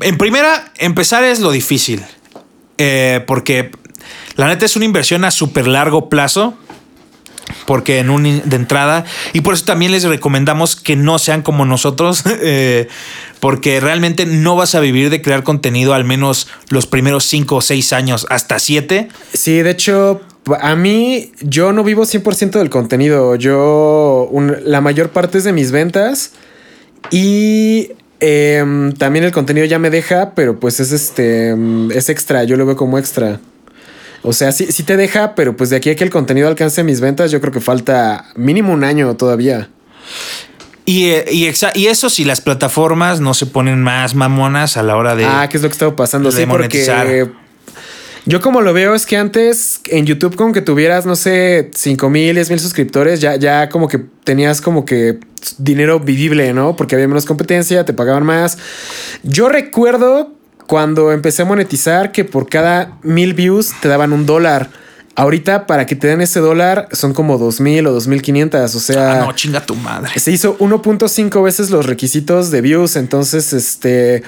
en 0.00 0.18
primera, 0.18 0.72
empezar 0.78 1.24
es 1.24 1.40
lo 1.40 1.50
difícil. 1.50 2.02
Eh, 2.78 3.22
porque 3.26 3.70
la 4.36 4.48
neta 4.48 4.64
es 4.64 4.76
una 4.76 4.84
inversión 4.84 5.24
a 5.24 5.30
súper 5.30 5.66
largo 5.66 6.08
plazo. 6.08 6.54
Porque 7.66 7.98
en 7.98 8.08
un 8.08 8.22
de 8.22 8.56
entrada. 8.56 9.04
Y 9.32 9.40
por 9.40 9.54
eso 9.54 9.64
también 9.64 9.92
les 9.92 10.04
recomendamos 10.04 10.76
que 10.76 10.96
no 10.96 11.18
sean 11.18 11.42
como 11.42 11.64
nosotros. 11.64 12.22
eh, 12.26 12.88
porque 13.40 13.80
realmente 13.80 14.24
no 14.24 14.54
vas 14.54 14.76
a 14.76 14.80
vivir 14.80 15.10
de 15.10 15.20
crear 15.20 15.42
contenido 15.42 15.94
al 15.94 16.04
menos 16.04 16.46
los 16.68 16.86
primeros 16.86 17.24
cinco 17.24 17.56
o 17.56 17.60
seis 17.60 17.92
años, 17.92 18.24
hasta 18.30 18.60
siete. 18.60 19.08
Sí, 19.34 19.62
de 19.62 19.70
hecho, 19.70 20.20
a 20.60 20.74
mí 20.76 21.32
yo 21.40 21.72
no 21.72 21.84
vivo 21.84 22.04
100% 22.04 22.58
del 22.58 22.70
contenido. 22.70 23.36
Yo, 23.36 24.28
un- 24.30 24.56
la 24.64 24.80
mayor 24.80 25.10
parte 25.10 25.38
es 25.38 25.44
de 25.44 25.52
mis 25.52 25.70
ventas 25.70 26.32
y 27.10 27.92
em, 28.20 28.92
también 28.92 29.24
el 29.24 29.32
contenido 29.32 29.66
ya 29.66 29.78
me 29.78 29.90
deja, 29.90 30.32
pero 30.34 30.58
pues 30.60 30.80
es 30.80 30.92
este, 30.92 31.50
em, 31.50 31.90
es 31.90 32.08
extra, 32.08 32.44
yo 32.44 32.56
lo 32.56 32.66
veo 32.66 32.76
como 32.76 32.98
extra. 32.98 33.40
O 34.24 34.32
sea, 34.32 34.52
sí, 34.52 34.70
sí 34.70 34.84
te 34.84 34.96
deja, 34.96 35.34
pero 35.34 35.56
pues 35.56 35.70
de 35.70 35.76
aquí 35.76 35.90
a 35.90 35.96
que 35.96 36.04
el 36.04 36.10
contenido 36.10 36.46
alcance 36.46 36.84
mis 36.84 37.00
ventas, 37.00 37.30
yo 37.32 37.40
creo 37.40 37.52
que 37.52 37.60
falta 37.60 38.26
mínimo 38.36 38.72
un 38.72 38.84
año 38.84 39.16
todavía. 39.16 39.68
Y, 40.84 41.06
eh, 41.10 41.24
y, 41.30 41.48
y 41.74 41.86
eso 41.86 42.10
si 42.10 42.24
las 42.24 42.40
plataformas 42.40 43.20
no 43.20 43.34
se 43.34 43.46
ponen 43.46 43.82
más 43.82 44.14
mamonas 44.14 44.76
a 44.76 44.82
la 44.82 44.96
hora 44.96 45.14
de... 45.16 45.24
ah, 45.24 45.48
¿qué 45.50 45.56
es 45.56 45.62
lo 45.62 45.68
que 45.68 45.72
estaba 45.72 45.94
pasando? 45.96 46.30
de 46.30 46.36
Sí, 46.40 46.46
monetizar. 46.46 47.04
porque 47.06 47.30
yo 48.24 48.40
como 48.40 48.60
lo 48.60 48.72
veo 48.72 48.94
es 48.94 49.04
que 49.06 49.16
antes 49.16 49.80
en 49.86 50.06
YouTube 50.06 50.36
con 50.36 50.52
que 50.52 50.60
tuvieras, 50.62 51.06
no 51.06 51.16
sé, 51.16 51.70
5 51.74 52.08
mil, 52.10 52.34
10 52.34 52.50
mil 52.50 52.60
suscriptores, 52.60 53.20
ya, 53.20 53.36
ya 53.36 53.68
como 53.68 53.88
que 53.88 53.98
tenías 54.24 54.60
como 54.60 54.84
que 54.84 55.18
dinero 55.58 55.98
vivible, 55.98 56.52
¿no? 56.52 56.76
Porque 56.76 56.94
había 56.94 57.08
menos 57.08 57.24
competencia, 57.24 57.84
te 57.84 57.92
pagaban 57.92 58.24
más. 58.24 58.58
Yo 59.24 59.48
recuerdo 59.48 60.32
cuando 60.68 61.10
empecé 61.12 61.42
a 61.42 61.44
monetizar 61.46 62.12
que 62.12 62.24
por 62.24 62.48
cada 62.48 62.96
mil 63.02 63.34
views 63.34 63.72
te 63.80 63.88
daban 63.88 64.12
un 64.12 64.24
dólar. 64.26 64.70
Ahorita 65.14 65.66
para 65.66 65.84
que 65.84 65.94
te 65.94 66.06
den 66.06 66.22
ese 66.22 66.40
dólar 66.40 66.88
son 66.92 67.12
como 67.12 67.36
dos 67.36 67.60
mil 67.60 67.86
o 67.86 67.92
dos 67.92 68.06
mil 68.06 68.22
quinientas. 68.22 68.74
O 68.74 68.80
sea, 68.80 69.20
Ah, 69.22 69.26
no, 69.26 69.32
chinga 69.32 69.66
tu 69.66 69.74
madre. 69.74 70.18
se 70.18 70.30
hizo 70.30 70.56
1.5 70.58 71.42
veces 71.42 71.68
los 71.70 71.84
requisitos 71.84 72.50
de 72.50 72.60
views. 72.62 72.96
Entonces, 72.96 73.52
este, 73.52 74.22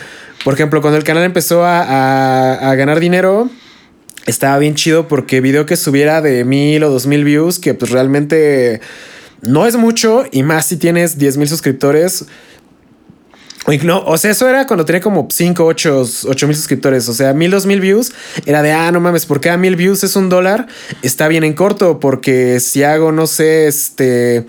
por 0.44 0.52
ejemplo, 0.52 0.82
cuando 0.82 0.98
el 0.98 1.04
canal 1.04 1.22
empezó 1.22 1.64
a, 1.64 1.80
a- 1.82 2.70
a 2.70 2.74
ganar 2.74 3.00
dinero, 3.00 3.48
estaba 4.26 4.58
bien 4.58 4.74
chido 4.74 5.08
porque 5.08 5.40
video 5.40 5.66
que 5.66 5.76
subiera 5.76 6.22
de 6.22 6.44
mil 6.44 6.82
o 6.84 6.90
dos 6.90 7.06
mil 7.06 7.24
views, 7.24 7.58
que 7.58 7.74
pues 7.74 7.90
realmente 7.90 8.80
no 9.42 9.66
es 9.66 9.76
mucho 9.76 10.24
y 10.30 10.42
más 10.42 10.66
si 10.66 10.76
tienes 10.76 11.18
10 11.18 11.36
mil 11.36 11.48
suscriptores. 11.48 12.26
No, 13.82 14.04
o 14.04 14.18
sea, 14.18 14.30
eso 14.30 14.46
era 14.46 14.66
cuando 14.66 14.84
tenía 14.84 15.00
como 15.00 15.26
5, 15.30 15.64
8, 15.64 16.06
mil 16.46 16.54
suscriptores. 16.54 17.08
O 17.08 17.14
sea, 17.14 17.32
mil, 17.32 17.50
dos 17.50 17.64
mil 17.64 17.80
views. 17.80 18.12
Era 18.44 18.62
de, 18.62 18.72
ah, 18.72 18.92
no 18.92 19.00
mames, 19.00 19.24
por 19.24 19.40
cada 19.40 19.56
mil 19.56 19.74
views 19.74 20.04
es 20.04 20.16
un 20.16 20.28
dólar. 20.28 20.66
Está 21.02 21.28
bien 21.28 21.44
en 21.44 21.54
corto, 21.54 21.98
porque 21.98 22.60
si 22.60 22.82
hago, 22.82 23.12
no 23.12 23.26
sé, 23.26 23.66
este. 23.66 24.46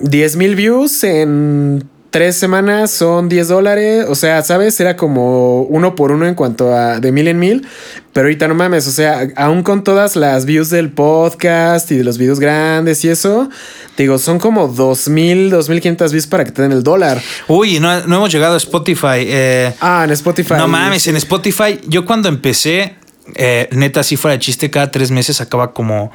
10 0.00 0.36
mil 0.36 0.54
views 0.54 1.02
en 1.02 1.84
tres 2.10 2.36
semanas 2.36 2.90
son 2.90 3.28
10 3.28 3.48
dólares. 3.48 4.06
O 4.08 4.14
sea, 4.14 4.42
¿sabes? 4.42 4.78
Era 4.80 4.96
como 4.96 5.62
uno 5.62 5.94
por 5.94 6.10
uno 6.12 6.26
en 6.26 6.34
cuanto 6.34 6.74
a 6.74 7.00
de 7.00 7.12
mil 7.12 7.28
en 7.28 7.38
mil. 7.38 7.66
Pero 8.12 8.26
ahorita 8.26 8.48
no 8.48 8.54
mames. 8.54 8.86
O 8.86 8.90
sea, 8.90 9.28
aún 9.36 9.62
con 9.62 9.84
todas 9.84 10.16
las 10.16 10.44
views 10.44 10.70
del 10.70 10.90
podcast 10.90 11.90
y 11.92 11.96
de 11.96 12.04
los 12.04 12.18
videos 12.18 12.40
grandes 12.40 13.04
y 13.04 13.08
eso, 13.10 13.48
te 13.94 14.04
digo, 14.04 14.18
son 14.18 14.38
como 14.38 14.68
2000, 14.68 15.50
2500 15.50 16.12
views 16.12 16.26
para 16.26 16.44
que 16.44 16.50
te 16.52 16.62
den 16.62 16.72
el 16.72 16.82
dólar. 16.82 17.20
Uy, 17.46 17.78
no, 17.80 18.04
no 18.06 18.16
hemos 18.16 18.32
llegado 18.32 18.54
a 18.54 18.56
Spotify. 18.56 19.18
eh, 19.26 19.72
Ah, 19.80 20.02
en 20.04 20.10
Spotify. 20.12 20.54
no 20.56 20.66
mames, 20.68 21.06
en 21.06 21.16
Spotify, 21.16 21.78
yo 21.86 22.04
cuando 22.04 22.28
empecé, 22.28 22.96
eh, 23.34 23.68
neta, 23.72 24.02
si 24.02 24.16
fuera 24.16 24.32
de 24.32 24.40
chiste, 24.40 24.70
cada 24.70 24.90
tres 24.90 25.10
meses 25.10 25.36
sacaba 25.36 25.72
como 25.72 26.10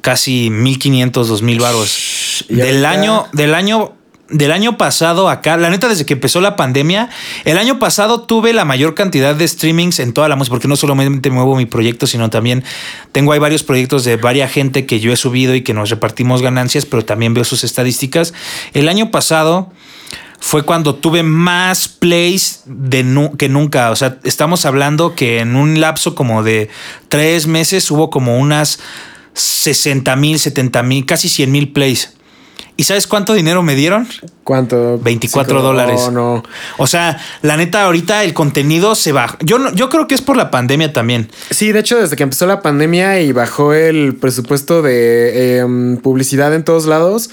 casi 0.00 0.50
1500, 0.50 1.28
2000 1.28 1.58
varos. 1.60 2.44
Del 2.48 2.84
ahorita- 2.84 2.90
año, 2.90 3.26
del 3.32 3.54
año, 3.54 3.92
del 4.32 4.50
año 4.50 4.76
pasado 4.78 5.28
acá, 5.28 5.56
la 5.56 5.70
neta, 5.70 5.88
desde 5.88 6.06
que 6.06 6.14
empezó 6.14 6.40
la 6.40 6.56
pandemia, 6.56 7.10
el 7.44 7.58
año 7.58 7.78
pasado 7.78 8.22
tuve 8.22 8.52
la 8.52 8.64
mayor 8.64 8.94
cantidad 8.94 9.34
de 9.34 9.46
streamings 9.46 10.00
en 10.00 10.12
toda 10.12 10.28
la 10.28 10.36
música, 10.36 10.54
porque 10.54 10.68
no 10.68 10.76
solamente 10.76 11.30
muevo 11.30 11.54
mi 11.54 11.66
proyecto, 11.66 12.06
sino 12.06 12.30
también 12.30 12.64
tengo 13.12 13.32
ahí 13.32 13.38
varios 13.38 13.62
proyectos 13.62 14.04
de 14.04 14.16
varias 14.16 14.50
gente 14.50 14.86
que 14.86 15.00
yo 15.00 15.12
he 15.12 15.16
subido 15.16 15.54
y 15.54 15.62
que 15.62 15.74
nos 15.74 15.90
repartimos 15.90 16.42
ganancias, 16.42 16.86
pero 16.86 17.04
también 17.04 17.34
veo 17.34 17.44
sus 17.44 17.62
estadísticas. 17.62 18.32
El 18.72 18.88
año 18.88 19.10
pasado 19.10 19.70
fue 20.40 20.64
cuando 20.64 20.96
tuve 20.96 21.22
más 21.22 21.86
plays 21.86 22.62
de 22.66 23.30
que 23.38 23.48
nunca. 23.48 23.90
O 23.90 23.96
sea, 23.96 24.18
estamos 24.24 24.66
hablando 24.66 25.14
que 25.14 25.38
en 25.38 25.54
un 25.54 25.80
lapso 25.80 26.14
como 26.14 26.42
de 26.42 26.68
tres 27.08 27.46
meses 27.46 27.88
hubo 27.90 28.10
como 28.10 28.38
unas 28.38 28.80
60 29.34 30.16
mil, 30.16 30.38
70 30.38 30.82
mil, 30.82 31.06
casi 31.06 31.28
100 31.28 31.52
mil 31.52 31.72
plays. 31.72 32.14
¿Y 32.76 32.84
sabes 32.84 33.06
cuánto 33.06 33.34
dinero 33.34 33.62
me 33.62 33.74
dieron? 33.74 34.08
¿Cuánto? 34.44 34.98
24 34.98 35.50
Cinco- 35.54 35.62
dólares. 35.62 36.00
No, 36.06 36.10
no. 36.10 36.42
O 36.78 36.86
sea, 36.86 37.18
la 37.42 37.56
neta, 37.56 37.84
ahorita 37.84 38.24
el 38.24 38.32
contenido 38.34 38.94
se 38.94 39.12
baja. 39.12 39.36
Yo, 39.44 39.58
no- 39.58 39.72
yo 39.74 39.88
creo 39.88 40.08
que 40.08 40.14
es 40.14 40.22
por 40.22 40.36
la 40.36 40.50
pandemia 40.50 40.92
también. 40.92 41.28
Sí, 41.50 41.70
de 41.72 41.80
hecho, 41.80 41.98
desde 41.98 42.16
que 42.16 42.22
empezó 42.22 42.46
la 42.46 42.62
pandemia 42.62 43.20
y 43.20 43.32
bajó 43.32 43.74
el 43.74 44.16
presupuesto 44.16 44.82
de 44.82 45.58
em, 45.58 45.96
publicidad 45.98 46.54
en 46.54 46.64
todos 46.64 46.86
lados, 46.86 47.30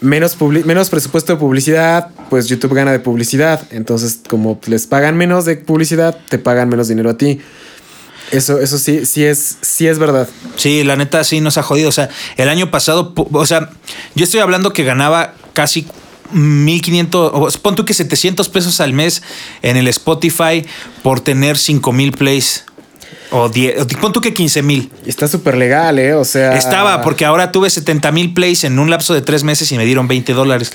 menos, 0.00 0.36
menos 0.40 0.88
presupuesto 0.88 1.32
de 1.34 1.38
publicidad, 1.38 2.08
pues 2.30 2.46
YouTube 2.46 2.72
gana 2.74 2.92
de 2.92 3.00
publicidad. 3.00 3.60
Entonces, 3.72 4.20
como 4.28 4.60
les 4.66 4.86
pagan 4.86 5.16
menos 5.16 5.44
de 5.44 5.56
publicidad, 5.56 6.16
te 6.28 6.38
pagan 6.38 6.68
menos 6.68 6.88
dinero 6.88 7.10
a 7.10 7.18
ti. 7.18 7.40
Eso, 8.30 8.60
eso 8.60 8.78
sí, 8.78 9.06
sí 9.06 9.24
es, 9.24 9.58
sí 9.60 9.86
es 9.86 9.98
verdad. 9.98 10.28
Sí, 10.56 10.84
la 10.84 10.96
neta 10.96 11.24
sí 11.24 11.40
nos 11.40 11.58
ha 11.58 11.62
jodido. 11.62 11.88
O 11.88 11.92
sea, 11.92 12.08
el 12.36 12.48
año 12.48 12.70
pasado, 12.70 13.12
o 13.14 13.46
sea, 13.46 13.70
yo 14.14 14.24
estoy 14.24 14.40
hablando 14.40 14.72
que 14.72 14.84
ganaba 14.84 15.34
casi 15.52 15.86
1500, 16.32 17.32
o 17.34 17.48
pon 17.60 17.74
tú 17.74 17.84
que 17.84 17.94
700 17.94 18.48
pesos 18.48 18.80
al 18.80 18.92
mes 18.92 19.22
en 19.62 19.76
el 19.76 19.88
Spotify 19.88 20.64
por 21.02 21.20
tener 21.20 21.58
5000 21.58 22.12
plays. 22.12 22.64
O 23.32 23.48
10, 23.48 23.82
o 23.82 23.86
pon 24.00 24.12
tú 24.12 24.20
que 24.20 24.34
15 24.34 24.62
mil. 24.62 24.90
Está 25.06 25.28
súper 25.28 25.56
legal, 25.56 26.00
¿eh? 26.00 26.14
O 26.14 26.24
sea. 26.24 26.56
Estaba, 26.56 27.00
porque 27.02 27.24
ahora 27.24 27.52
tuve 27.52 27.70
70 27.70 28.10
mil 28.10 28.34
plays 28.34 28.64
en 28.64 28.78
un 28.78 28.90
lapso 28.90 29.14
de 29.14 29.22
tres 29.22 29.44
meses 29.44 29.70
y 29.70 29.76
me 29.76 29.84
dieron 29.84 30.08
20 30.08 30.32
dólares. 30.32 30.72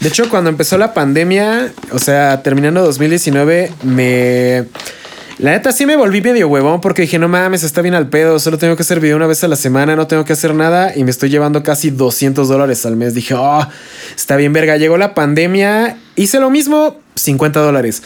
De 0.00 0.08
hecho, 0.08 0.28
cuando 0.28 0.50
empezó 0.50 0.76
la 0.76 0.92
pandemia, 0.92 1.72
o 1.92 1.98
sea, 1.98 2.42
terminando 2.42 2.82
2019, 2.82 3.72
me. 3.84 4.64
La 5.38 5.50
neta 5.50 5.72
sí 5.72 5.84
me 5.84 5.96
volví 5.96 6.20
medio 6.20 6.48
huevón 6.48 6.80
porque 6.80 7.02
dije, 7.02 7.18
no 7.18 7.28
mames, 7.28 7.64
está 7.64 7.82
bien 7.82 7.94
al 7.94 8.08
pedo, 8.08 8.38
solo 8.38 8.56
tengo 8.56 8.76
que 8.76 8.82
hacer 8.82 9.00
video 9.00 9.16
una 9.16 9.26
vez 9.26 9.42
a 9.42 9.48
la 9.48 9.56
semana, 9.56 9.96
no 9.96 10.06
tengo 10.06 10.24
que 10.24 10.32
hacer 10.32 10.54
nada 10.54 10.92
y 10.94 11.02
me 11.02 11.10
estoy 11.10 11.28
llevando 11.28 11.62
casi 11.64 11.90
200 11.90 12.48
dólares 12.48 12.86
al 12.86 12.94
mes. 12.96 13.14
Dije, 13.14 13.34
oh, 13.34 13.66
está 14.14 14.36
bien 14.36 14.52
verga, 14.52 14.76
llegó 14.76 14.96
la 14.96 15.12
pandemia, 15.12 15.98
hice 16.14 16.38
lo 16.38 16.50
mismo, 16.50 17.00
50 17.16 17.60
dólares. 17.60 18.02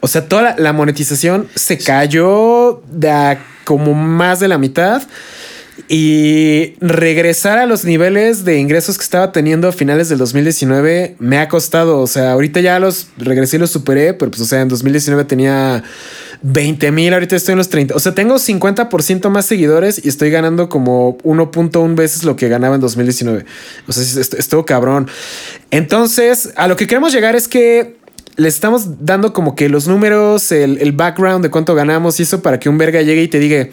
O 0.00 0.08
sea, 0.08 0.28
toda 0.28 0.42
la, 0.42 0.56
la 0.58 0.72
monetización 0.74 1.48
se 1.54 1.78
cayó 1.78 2.82
de 2.90 3.10
a 3.10 3.38
como 3.64 3.94
más 3.94 4.40
de 4.40 4.48
la 4.48 4.58
mitad 4.58 5.02
y 5.88 6.74
regresar 6.80 7.58
a 7.58 7.66
los 7.66 7.84
niveles 7.84 8.44
de 8.44 8.58
ingresos 8.58 8.98
que 8.98 9.04
estaba 9.04 9.30
teniendo 9.30 9.68
a 9.68 9.72
finales 9.72 10.08
del 10.08 10.18
2019 10.18 11.16
me 11.18 11.38
ha 11.38 11.48
costado. 11.48 12.00
O 12.00 12.06
sea, 12.06 12.32
ahorita 12.32 12.60
ya 12.60 12.78
los 12.78 13.08
regresé 13.16 13.56
y 13.56 13.60
los 13.60 13.70
superé, 13.70 14.14
pero 14.14 14.30
pues, 14.30 14.42
o 14.42 14.44
sea, 14.44 14.60
en 14.60 14.68
2019 14.68 15.24
tenía 15.24 15.84
20 16.42 16.92
mil, 16.92 17.12
ahorita 17.12 17.36
estoy 17.36 17.52
en 17.52 17.58
los 17.58 17.68
30. 17.68 17.94
O 17.94 18.00
sea, 18.00 18.14
tengo 18.14 18.36
50% 18.36 19.28
más 19.28 19.46
seguidores 19.46 20.04
y 20.04 20.08
estoy 20.08 20.30
ganando 20.30 20.68
como 20.68 21.18
1.1 21.18 21.94
veces 21.94 22.24
lo 22.24 22.36
que 22.36 22.48
ganaba 22.48 22.74
en 22.74 22.80
2019. 22.80 23.44
O 23.86 23.92
sea, 23.92 24.22
estuvo 24.22 24.64
cabrón. 24.64 25.08
Entonces, 25.70 26.52
a 26.56 26.68
lo 26.68 26.76
que 26.76 26.86
queremos 26.86 27.12
llegar 27.12 27.34
es 27.34 27.48
que 27.48 27.96
les 28.36 28.54
estamos 28.54 29.04
dando 29.04 29.32
como 29.32 29.56
que 29.56 29.68
los 29.68 29.88
números, 29.88 30.52
el, 30.52 30.78
el, 30.78 30.92
background 30.92 31.42
de 31.42 31.50
cuánto 31.50 31.74
ganamos 31.74 32.20
y 32.20 32.22
eso 32.22 32.40
para 32.40 32.60
que 32.60 32.68
un 32.68 32.78
verga 32.78 33.02
llegue 33.02 33.22
y 33.22 33.28
te 33.28 33.40
diga, 33.40 33.68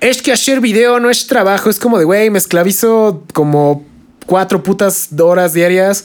es 0.00 0.22
que 0.22 0.32
hacer 0.32 0.60
video 0.60 0.98
no 1.00 1.10
es 1.10 1.26
trabajo, 1.26 1.68
es 1.68 1.78
como 1.78 1.98
de, 1.98 2.06
güey, 2.06 2.30
me 2.30 2.38
esclavizo 2.38 3.24
como 3.34 3.84
cuatro 4.26 4.62
putas 4.62 5.08
horas 5.18 5.54
diarias. 5.54 6.04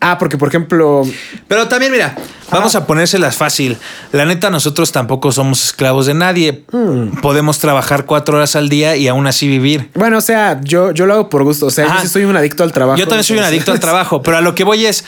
Ah, 0.00 0.18
porque 0.18 0.38
por 0.38 0.48
ejemplo... 0.48 1.02
Pero 1.48 1.68
también 1.68 1.90
mira, 1.90 2.14
vamos 2.50 2.74
a 2.74 2.86
ponérselas 2.86 3.36
fácil. 3.36 3.76
La 4.12 4.24
neta, 4.24 4.50
nosotros 4.50 4.92
tampoco 4.92 5.32
somos 5.32 5.64
esclavos 5.64 6.06
de 6.06 6.14
nadie. 6.14 6.64
Hmm. 6.70 7.20
Podemos 7.22 7.58
trabajar 7.58 8.04
cuatro 8.04 8.36
horas 8.36 8.56
al 8.56 8.68
día 8.68 8.96
y 8.96 9.08
aún 9.08 9.26
así 9.26 9.48
vivir. 9.48 9.90
Bueno, 9.94 10.18
o 10.18 10.20
sea, 10.20 10.60
yo, 10.62 10.92
yo 10.92 11.06
lo 11.06 11.14
hago 11.14 11.28
por 11.28 11.44
gusto. 11.44 11.66
O 11.66 11.70
sea, 11.70 11.86
yo 11.86 12.00
sí 12.02 12.08
soy 12.08 12.24
un 12.24 12.36
adicto 12.36 12.62
al 12.62 12.72
trabajo. 12.72 12.98
Yo 12.98 13.08
también 13.08 13.24
soy 13.24 13.38
un 13.38 13.44
adicto 13.44 13.72
al 13.72 13.80
trabajo, 13.80 14.22
pero 14.22 14.36
a 14.36 14.40
lo 14.40 14.54
que 14.54 14.64
voy 14.64 14.86
es 14.86 15.04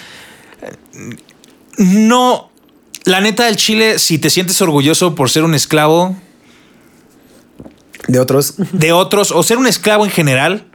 no. 1.79 2.51
La 3.05 3.21
neta 3.21 3.47
del 3.47 3.57
Chile, 3.57 3.99
si 3.99 4.19
te 4.19 4.29
sientes 4.29 4.61
orgulloso 4.61 5.15
por 5.15 5.31
ser 5.31 5.45
un 5.45 5.55
esclavo. 5.55 6.17
De 8.07 8.21
otros. 8.21 8.55
De 8.73 8.93
otros, 8.93 9.31
o 9.31 9.43
ser 9.43 9.59
un 9.59 9.67
esclavo 9.67 10.05
en 10.05 10.11
general, 10.11 10.67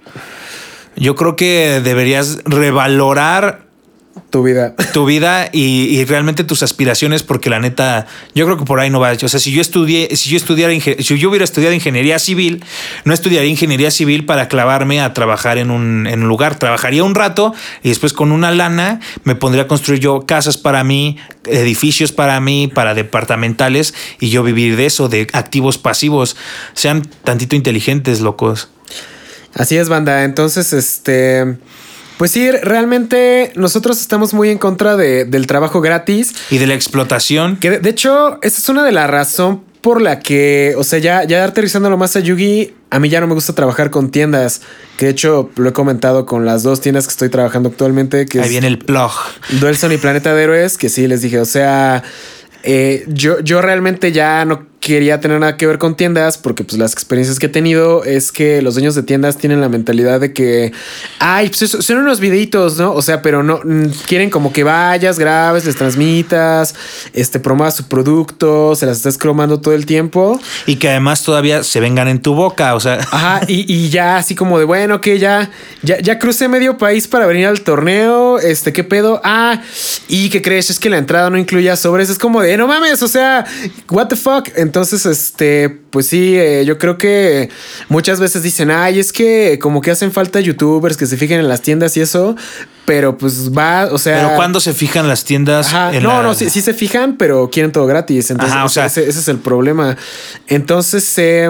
yo 0.95 1.15
creo 1.15 1.35
que 1.35 1.81
deberías 1.83 2.39
revalorar 2.45 3.62
tu 4.29 4.43
vida. 4.43 4.75
Tu 4.93 5.05
vida 5.05 5.49
y, 5.51 6.03
realmente 6.05 6.43
tus 6.43 6.63
aspiraciones, 6.63 7.23
porque 7.23 7.49
la 7.49 7.59
neta, 7.59 8.07
yo 8.35 8.45
creo 8.45 8.57
que 8.57 8.65
por 8.65 8.79
ahí 8.79 8.89
no 8.89 8.99
va. 8.99 9.11
O 9.11 9.27
sea, 9.27 9.39
si 9.39 9.51
yo 9.51 9.61
estudié, 9.61 10.15
si 10.15 10.29
yo 10.29 10.37
estudiara, 10.37 10.73
si 10.73 11.17
yo 11.17 11.29
hubiera 11.29 11.45
estudiado 11.45 11.73
ingeniería 11.73 12.19
civil, 12.19 12.63
no 13.05 13.13
estudiaría 13.13 13.49
ingeniería 13.49 13.91
civil 13.91 14.25
para 14.25 14.47
clavarme 14.47 15.01
a 15.01 15.13
trabajar 15.13 15.57
en 15.57 15.71
un, 15.71 16.07
en 16.07 16.23
un 16.23 16.27
lugar. 16.27 16.57
Trabajaría 16.57 17.03
un 17.03 17.15
rato 17.15 17.53
y 17.81 17.89
después 17.89 18.13
con 18.13 18.31
una 18.31 18.51
lana 18.51 18.99
me 19.23 19.35
pondría 19.35 19.63
a 19.63 19.67
construir 19.67 19.99
yo 19.99 20.25
casas 20.25 20.57
para 20.57 20.83
mí, 20.83 21.17
edificios 21.45 22.11
para 22.11 22.39
mí, 22.39 22.67
para 22.67 22.93
departamentales 22.93 23.93
y 24.19 24.29
yo 24.29 24.43
vivir 24.43 24.75
de 24.77 24.85
eso, 24.85 25.09
de 25.09 25.27
activos 25.33 25.77
pasivos. 25.77 26.35
Sean 26.73 27.03
tantito 27.23 27.55
inteligentes, 27.55 28.21
locos. 28.21 28.69
Así 29.53 29.77
es, 29.77 29.89
banda. 29.89 30.23
Entonces, 30.23 30.73
este. 30.73 31.57
Pues 32.17 32.31
sí, 32.31 32.51
realmente 32.51 33.51
nosotros 33.55 33.99
estamos 33.99 34.33
muy 34.33 34.49
en 34.49 34.57
contra 34.57 34.95
de, 34.95 35.25
del 35.25 35.47
trabajo 35.47 35.81
gratis. 35.81 36.33
Y 36.49 36.57
de 36.57 36.67
la 36.67 36.73
explotación. 36.73 37.57
Que 37.57 37.79
de, 37.79 37.89
hecho, 37.89 38.39
esa 38.41 38.59
es 38.59 38.69
una 38.69 38.83
de 38.83 38.91
las 38.91 39.09
razones 39.09 39.61
por 39.81 40.01
la 40.01 40.19
que, 40.19 40.75
o 40.77 40.83
sea, 40.85 40.99
ya, 40.99 41.25
ya 41.25 41.43
aterrizándolo 41.43 41.97
más 41.97 42.15
a 42.15 42.21
Yugi, 42.21 42.73
a 42.89 42.99
mí 42.99 43.09
ya 43.09 43.19
no 43.19 43.27
me 43.27 43.33
gusta 43.33 43.53
trabajar 43.53 43.89
con 43.89 44.11
tiendas. 44.11 44.61
Que 44.97 45.07
de 45.07 45.11
hecho 45.11 45.49
lo 45.57 45.67
he 45.67 45.73
comentado 45.73 46.25
con 46.25 46.45
las 46.45 46.63
dos 46.63 46.79
tiendas 46.79 47.05
que 47.05 47.11
estoy 47.11 47.27
trabajando 47.27 47.67
actualmente. 47.67 48.25
Que 48.25 48.39
Ahí 48.39 48.49
viene 48.49 48.67
el 48.67 48.79
plug. 48.79 49.11
Duelson 49.59 49.91
y 49.91 49.97
Planeta 49.97 50.33
de 50.33 50.43
Héroes, 50.43 50.77
que 50.77 50.87
sí 50.87 51.05
les 51.07 51.21
dije, 51.21 51.37
o 51.39 51.45
sea, 51.45 52.01
eh, 52.63 53.03
yo, 53.07 53.41
yo 53.41 53.61
realmente 53.61 54.13
ya 54.13 54.45
no 54.45 54.67
quería 54.83 55.21
tener 55.21 55.39
nada 55.39 55.55
que 55.55 55.65
ver 55.65 55.77
con 55.77 55.95
tiendas 55.95 56.37
porque 56.37 56.65
pues 56.65 56.77
las 56.77 56.91
experiencias 56.91 57.39
que 57.39 57.45
he 57.45 57.49
tenido 57.49 58.03
es 58.03 58.33
que 58.33 58.61
los 58.61 58.73
dueños 58.73 58.95
de 58.95 59.03
tiendas 59.03 59.37
tienen 59.37 59.61
la 59.61 59.69
mentalidad 59.69 60.19
de 60.19 60.33
que, 60.33 60.73
ay, 61.19 61.49
pues 61.49 61.71
son 61.71 61.97
unos 61.99 62.19
videitos, 62.19 62.77
¿no? 62.77 62.93
O 62.93 63.01
sea, 63.01 63.21
pero 63.21 63.43
no 63.43 63.61
quieren 64.07 64.29
como 64.29 64.51
que 64.51 64.63
vayas, 64.63 65.17
grabes, 65.17 65.63
les 65.65 65.77
transmitas, 65.77 66.75
este, 67.13 67.39
promuevas 67.39 67.77
su 67.77 67.87
producto, 67.87 68.75
se 68.75 68.85
las 68.85 68.97
estás 68.97 69.17
cromando 69.17 69.61
todo 69.61 69.73
el 69.73 69.85
tiempo. 69.85 70.39
Y 70.65 70.75
que 70.75 70.89
además 70.89 71.23
todavía 71.23 71.63
se 71.63 71.79
vengan 71.79 72.09
en 72.09 72.21
tu 72.21 72.33
boca, 72.33 72.75
o 72.75 72.81
sea. 72.81 72.99
Ajá, 73.11 73.41
y, 73.47 73.89
ya 73.89 74.17
así 74.17 74.35
como 74.35 74.59
de, 74.59 74.65
bueno, 74.65 74.99
que 74.99 75.17
ya, 75.17 75.49
ya, 75.81 75.99
ya 75.99 76.19
crucé 76.19 76.49
medio 76.49 76.77
país 76.77 77.07
para 77.07 77.25
venir 77.25 77.47
al 77.47 77.61
torneo, 77.61 78.37
este, 78.39 78.73
¿qué 78.73 78.83
pedo? 78.83 79.21
Ah, 79.23 79.61
y 80.09 80.29
¿qué 80.29 80.41
crees? 80.41 80.69
Es 80.69 80.79
que 80.79 80.89
la 80.89 80.97
entrada 80.97 81.29
no 81.29 81.37
incluía 81.37 81.77
sobres, 81.77 82.09
es 82.09 82.17
como 82.17 82.41
de, 82.41 82.57
no 82.57 82.67
mames, 82.67 83.01
o 83.01 83.07
sea, 83.07 83.45
what 83.89 84.07
the 84.07 84.17
fuck. 84.17 84.49
Entonces, 84.57 84.72
este, 84.81 85.69
pues 85.69 86.07
sí, 86.07 86.37
eh, 86.37 86.63
yo 86.65 86.77
creo 86.77 86.97
que 86.97 87.49
muchas 87.89 88.19
veces 88.19 88.43
dicen, 88.43 88.71
ay, 88.71 88.99
es 88.99 89.11
que 89.11 89.59
como 89.61 89.81
que 89.81 89.91
hacen 89.91 90.11
falta 90.11 90.39
youtubers 90.39 90.97
que 90.97 91.05
se 91.05 91.17
fijen 91.17 91.39
en 91.39 91.47
las 91.47 91.61
tiendas 91.61 91.95
y 91.97 92.01
eso, 92.01 92.35
pero 92.85 93.17
pues 93.17 93.51
va, 93.55 93.89
o 93.91 93.97
sea. 93.97 94.17
Pero 94.17 94.35
cuando 94.35 94.59
se 94.59 94.73
fijan 94.73 95.07
las 95.07 95.23
tiendas. 95.23 95.71
no, 96.01 96.23
no, 96.23 96.33
sí, 96.33 96.49
sí, 96.49 96.61
se 96.61 96.73
fijan, 96.73 97.17
pero 97.17 97.49
quieren 97.49 97.71
todo 97.71 97.85
gratis. 97.85 98.31
Entonces, 98.31 98.57
o 98.63 98.69
sea, 98.69 98.85
ese, 98.87 99.07
es 99.07 99.27
el 99.27 99.37
problema. 99.37 99.97
Entonces, 100.47 101.13
eh, 101.17 101.49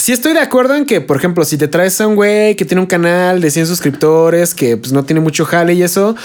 sí 0.00 0.12
estoy 0.12 0.32
de 0.32 0.40
acuerdo 0.40 0.74
en 0.74 0.86
que, 0.86 1.00
por 1.00 1.16
ejemplo, 1.16 1.44
si 1.44 1.56
te 1.56 1.68
traes 1.68 2.00
a 2.00 2.06
un 2.06 2.16
güey 2.16 2.56
que 2.56 2.64
tiene 2.64 2.80
un 2.80 2.86
canal 2.86 3.40
de 3.40 3.50
100 3.50 3.66
suscriptores, 3.66 4.54
que 4.54 4.76
pues 4.76 4.92
no 4.92 5.04
tiene 5.04 5.20
mucho 5.20 5.44
jale 5.44 5.74
y 5.74 5.82
eso, 5.82 6.16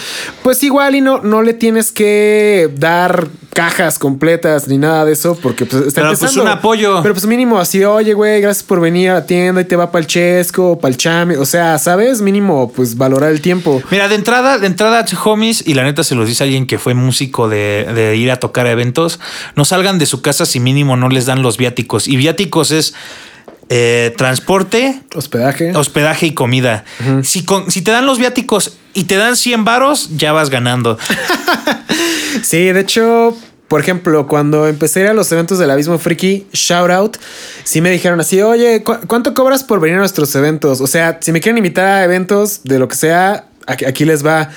pues 0.42 0.62
igual 0.62 0.94
y 0.94 1.00
no, 1.00 1.20
no 1.20 1.42
le 1.42 1.54
tienes 1.54 1.92
que 1.92 2.70
dar 2.76 3.28
cajas 3.56 3.98
completas 3.98 4.68
ni 4.68 4.76
nada 4.76 5.06
de 5.06 5.12
eso, 5.12 5.34
porque 5.42 5.64
pues 5.64 5.86
está 5.86 6.02
Pero 6.02 6.18
pues 6.18 6.36
un 6.36 6.48
apoyo. 6.48 7.00
Pero 7.02 7.14
pues 7.14 7.26
mínimo 7.26 7.58
así, 7.58 7.82
oye, 7.84 8.12
güey, 8.12 8.42
gracias 8.42 8.62
por 8.62 8.80
venir 8.80 9.10
a 9.10 9.14
la 9.14 9.26
tienda 9.26 9.62
y 9.62 9.64
te 9.64 9.76
va 9.76 9.90
para 9.90 10.00
el 10.00 10.06
chesco, 10.06 10.78
para 10.78 10.92
el 10.92 10.98
chame. 10.98 11.38
O 11.38 11.46
sea, 11.46 11.78
¿sabes? 11.78 12.20
Mínimo, 12.20 12.70
pues 12.74 12.98
valorar 12.98 13.30
el 13.30 13.40
tiempo. 13.40 13.82
Mira, 13.90 14.08
de 14.08 14.14
entrada, 14.14 14.58
de 14.58 14.66
entrada, 14.66 15.04
homies, 15.24 15.66
y 15.66 15.72
la 15.72 15.84
neta 15.84 16.04
se 16.04 16.14
los 16.14 16.28
dice 16.28 16.44
alguien 16.44 16.66
que 16.66 16.78
fue 16.78 16.92
músico 16.92 17.48
de, 17.48 17.86
de 17.94 18.16
ir 18.16 18.30
a 18.30 18.36
tocar 18.36 18.66
eventos, 18.66 19.20
no 19.54 19.64
salgan 19.64 19.98
de 19.98 20.04
su 20.04 20.20
casa 20.20 20.44
si 20.44 20.60
mínimo 20.60 20.98
no 20.98 21.08
les 21.08 21.24
dan 21.24 21.40
los 21.40 21.56
viáticos. 21.56 22.08
Y 22.08 22.16
viáticos 22.16 22.70
es 22.72 22.94
eh, 23.68 24.14
transporte, 24.16 25.02
hospedaje, 25.14 25.72
hospedaje 25.76 26.26
y 26.26 26.34
comida. 26.34 26.84
si, 27.22 27.44
si 27.68 27.82
te 27.82 27.90
dan 27.90 28.06
los 28.06 28.18
viáticos 28.18 28.78
y 28.94 29.04
te 29.04 29.16
dan 29.16 29.36
100 29.36 29.64
varos, 29.64 30.16
ya 30.16 30.32
vas 30.32 30.50
ganando. 30.50 30.98
sí, 32.42 32.58
de 32.58 32.80
hecho, 32.80 33.36
por 33.68 33.80
ejemplo, 33.80 34.28
cuando 34.28 34.68
empecé 34.68 35.06
a 35.08 35.12
los 35.12 35.30
eventos 35.32 35.58
del 35.58 35.70
Abismo 35.70 35.98
Friki, 35.98 36.46
shout 36.52 36.90
out, 36.90 37.16
sí 37.64 37.80
me 37.80 37.90
dijeron 37.90 38.20
así, 38.20 38.40
oye, 38.40 38.84
¿cuánto 38.84 39.34
cobras 39.34 39.64
por 39.64 39.80
venir 39.80 39.96
a 39.96 40.00
nuestros 40.00 40.34
eventos? 40.36 40.80
O 40.80 40.86
sea, 40.86 41.18
si 41.20 41.32
me 41.32 41.40
quieren 41.40 41.58
invitar 41.58 41.86
a 41.86 42.04
eventos 42.04 42.60
de 42.62 42.78
lo 42.78 42.86
que 42.86 42.94
sea, 42.96 43.48
aquí 43.66 44.04
les 44.04 44.24
va. 44.24 44.50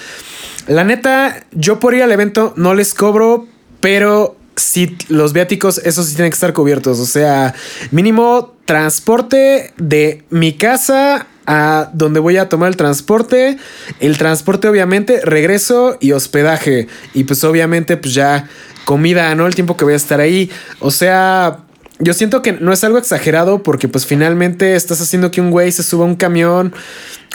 La 0.68 0.84
neta, 0.84 1.43
yo 1.51 1.80
por 1.80 1.95
ir 1.95 2.03
al 2.03 2.12
evento 2.12 2.53
no 2.55 2.76
les 2.76 2.93
cobro, 2.93 3.47
pero 3.80 4.38
sí, 4.55 4.95
los 5.07 5.34
viáticos, 5.34 5.80
esos 5.80 6.05
sí 6.05 6.16
tienen 6.16 6.30
que 6.30 6.36
estar 6.36 6.53
cubiertos. 6.53 6.99
O 6.99 7.05
sea, 7.07 7.55
mínimo 7.89 8.53
transporte 8.70 9.74
de 9.78 10.22
mi 10.30 10.53
casa 10.53 11.26
a 11.47 11.89
donde 11.93 12.20
voy 12.20 12.38
a 12.38 12.49
tomar 12.49 12.70
el 12.70 12.78
transporte. 12.78 13.57
El 13.99 14.20
transporte, 14.20 14.67
obviamente, 14.67 15.22
regreso 15.24 15.97
y 15.99 16.11
hospedaje. 16.11 16.88
Y 17.15 17.24
pues 17.24 17.43
obviamente, 17.43 17.97
pues 17.97 18.13
ya 18.13 18.47
comida, 18.86 19.34
¿no? 19.34 19.47
El 19.47 19.55
tiempo 19.55 19.76
que 19.76 19.86
voy 19.86 19.93
a 19.93 19.95
estar 19.95 20.20
ahí. 20.20 20.51
O 20.82 20.91
sea, 20.91 21.61
yo 21.97 22.13
siento 22.13 22.43
que 22.43 22.51
no 22.51 22.72
es 22.72 22.84
algo 22.84 22.99
exagerado 22.99 23.63
porque 23.63 23.88
pues 23.88 24.05
finalmente 24.05 24.76
estás 24.76 25.01
haciendo 25.01 25.32
que 25.32 25.41
un 25.41 25.49
güey 25.49 25.72
se 25.72 25.82
suba 25.82 26.05
a 26.05 26.07
un 26.07 26.15
camión 26.15 26.72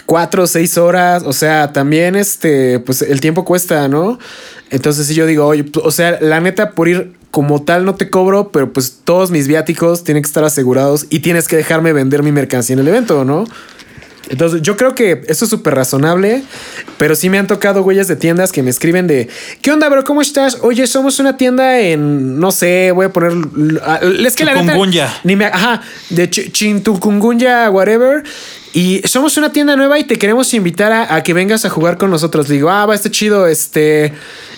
cuatro 0.05 0.43
o 0.43 0.47
seis 0.47 0.77
horas. 0.77 1.23
O 1.25 1.33
sea, 1.33 1.73
también 1.73 2.15
este, 2.15 2.79
pues 2.79 3.01
el 3.01 3.19
tiempo 3.19 3.43
cuesta, 3.43 3.89
¿no? 3.89 4.19
Entonces, 4.69 5.07
si 5.07 5.15
yo 5.15 5.25
digo, 5.25 5.45
oye, 5.47 5.65
o 5.83 5.91
sea, 5.91 6.17
la 6.21 6.39
neta, 6.39 6.71
por 6.71 6.87
ir 6.87 7.11
como 7.35 7.61
tal 7.61 7.83
no 7.83 7.95
te 7.95 8.09
cobro, 8.09 8.47
pero 8.47 8.71
pues 8.71 8.99
todos 9.03 9.29
mis 9.29 9.49
viáticos 9.49 10.05
tienen 10.05 10.23
que 10.23 10.27
estar 10.27 10.45
asegurados 10.45 11.05
y 11.09 11.19
tienes 11.19 11.49
que 11.49 11.57
dejarme 11.57 11.91
vender 11.91 12.23
mi 12.23 12.31
mercancía 12.31 12.75
en 12.75 12.79
el 12.79 12.87
evento, 12.87 13.25
¿no? 13.25 13.43
Entonces, 14.29 14.61
yo 14.61 14.77
creo 14.77 14.95
que 14.95 15.21
eso 15.27 15.43
es 15.43 15.51
súper 15.51 15.75
razonable, 15.75 16.43
pero 16.97 17.13
sí 17.13 17.29
me 17.29 17.37
han 17.37 17.45
tocado 17.45 17.83
huellas 17.83 18.07
de 18.07 18.15
tiendas 18.15 18.53
que 18.53 18.63
me 18.63 18.69
escriben 18.69 19.05
de, 19.05 19.27
¿qué 19.61 19.69
onda, 19.69 19.89
bro? 19.89 20.05
¿Cómo 20.05 20.21
estás? 20.21 20.59
Oye, 20.61 20.87
somos 20.87 21.19
una 21.19 21.35
tienda 21.35 21.77
en, 21.81 22.39
no 22.39 22.53
sé, 22.53 22.93
voy 22.93 23.07
a 23.07 23.09
poner, 23.09 23.33
es 24.25 24.35
que 24.37 24.45
la 24.45 24.53
neta, 24.53 24.77
ni 25.25 25.35
me, 25.35 25.47
ajá, 25.47 25.81
de 26.11 26.29
Chintukungunya, 26.29 27.69
whatever, 27.69 28.23
y 28.71 29.01
somos 29.03 29.35
una 29.35 29.51
tienda 29.51 29.75
nueva 29.75 29.99
y 29.99 30.05
te 30.05 30.15
queremos 30.15 30.53
invitar 30.53 30.93
a, 30.93 31.21
que 31.21 31.33
vengas 31.33 31.65
a 31.65 31.69
jugar 31.69 31.97
con 31.97 32.09
nosotros. 32.09 32.47
digo, 32.47 32.69
ah, 32.69 32.85
va, 32.85 32.95
este 32.95 33.11
chido, 33.11 33.45
este, 33.45 34.13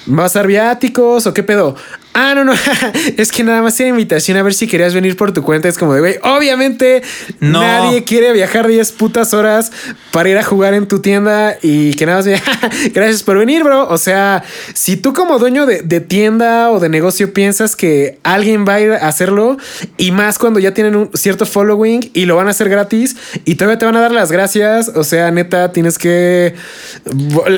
¿Va 0.07 0.23
a 0.23 0.27
estar 0.27 0.47
viáticos 0.47 1.27
o 1.27 1.33
qué 1.33 1.43
pedo? 1.43 1.75
Ah, 2.13 2.33
no, 2.33 2.43
no, 2.43 2.53
es 3.17 3.31
que 3.31 3.43
nada 3.43 3.61
más 3.61 3.79
era 3.79 3.89
invitación 3.89 4.37
a 4.37 4.41
ver 4.43 4.53
si 4.55 4.65
querías 4.67 4.93
venir 4.95 5.15
por 5.15 5.33
tu 5.33 5.43
cuenta. 5.43 5.67
Es 5.67 5.77
como 5.77 5.93
de, 5.93 5.99
güey, 5.99 6.15
obviamente 6.23 7.03
No. 7.39 7.61
nadie 7.61 8.03
quiere 8.05 8.33
viajar 8.33 8.67
10 8.67 8.91
putas 8.93 9.35
horas 9.35 9.71
para 10.11 10.27
ir 10.29 10.37
a 10.37 10.43
jugar 10.43 10.73
en 10.73 10.87
tu 10.87 10.99
tienda 10.99 11.57
y 11.61 11.93
que 11.93 12.07
nada 12.07 12.23
más 12.23 12.41
gracias 12.93 13.21
por 13.21 13.37
venir, 13.37 13.63
bro. 13.63 13.87
O 13.87 13.97
sea, 13.99 14.43
si 14.73 14.97
tú 14.97 15.13
como 15.13 15.37
dueño 15.37 15.67
de, 15.67 15.83
de 15.83 15.99
tienda 15.99 16.71
o 16.71 16.79
de 16.79 16.89
negocio 16.89 17.33
piensas 17.33 17.75
que 17.75 18.17
alguien 18.23 18.65
va 18.67 18.75
a 18.75 18.81
ir 18.81 18.91
a 18.93 19.07
hacerlo 19.07 19.57
y 19.97 20.11
más 20.11 20.39
cuando 20.39 20.59
ya 20.59 20.73
tienen 20.73 20.95
un 20.95 21.11
cierto 21.13 21.45
following 21.45 22.09
y 22.13 22.25
lo 22.25 22.35
van 22.35 22.47
a 22.47 22.51
hacer 22.51 22.69
gratis 22.69 23.15
y 23.45 23.55
todavía 23.55 23.77
te 23.77 23.85
van 23.85 23.95
a 23.95 24.01
dar 24.01 24.11
las 24.11 24.31
gracias, 24.31 24.89
o 24.95 25.03
sea, 25.03 25.29
neta, 25.29 25.71
tienes 25.71 25.99
que... 25.99 26.55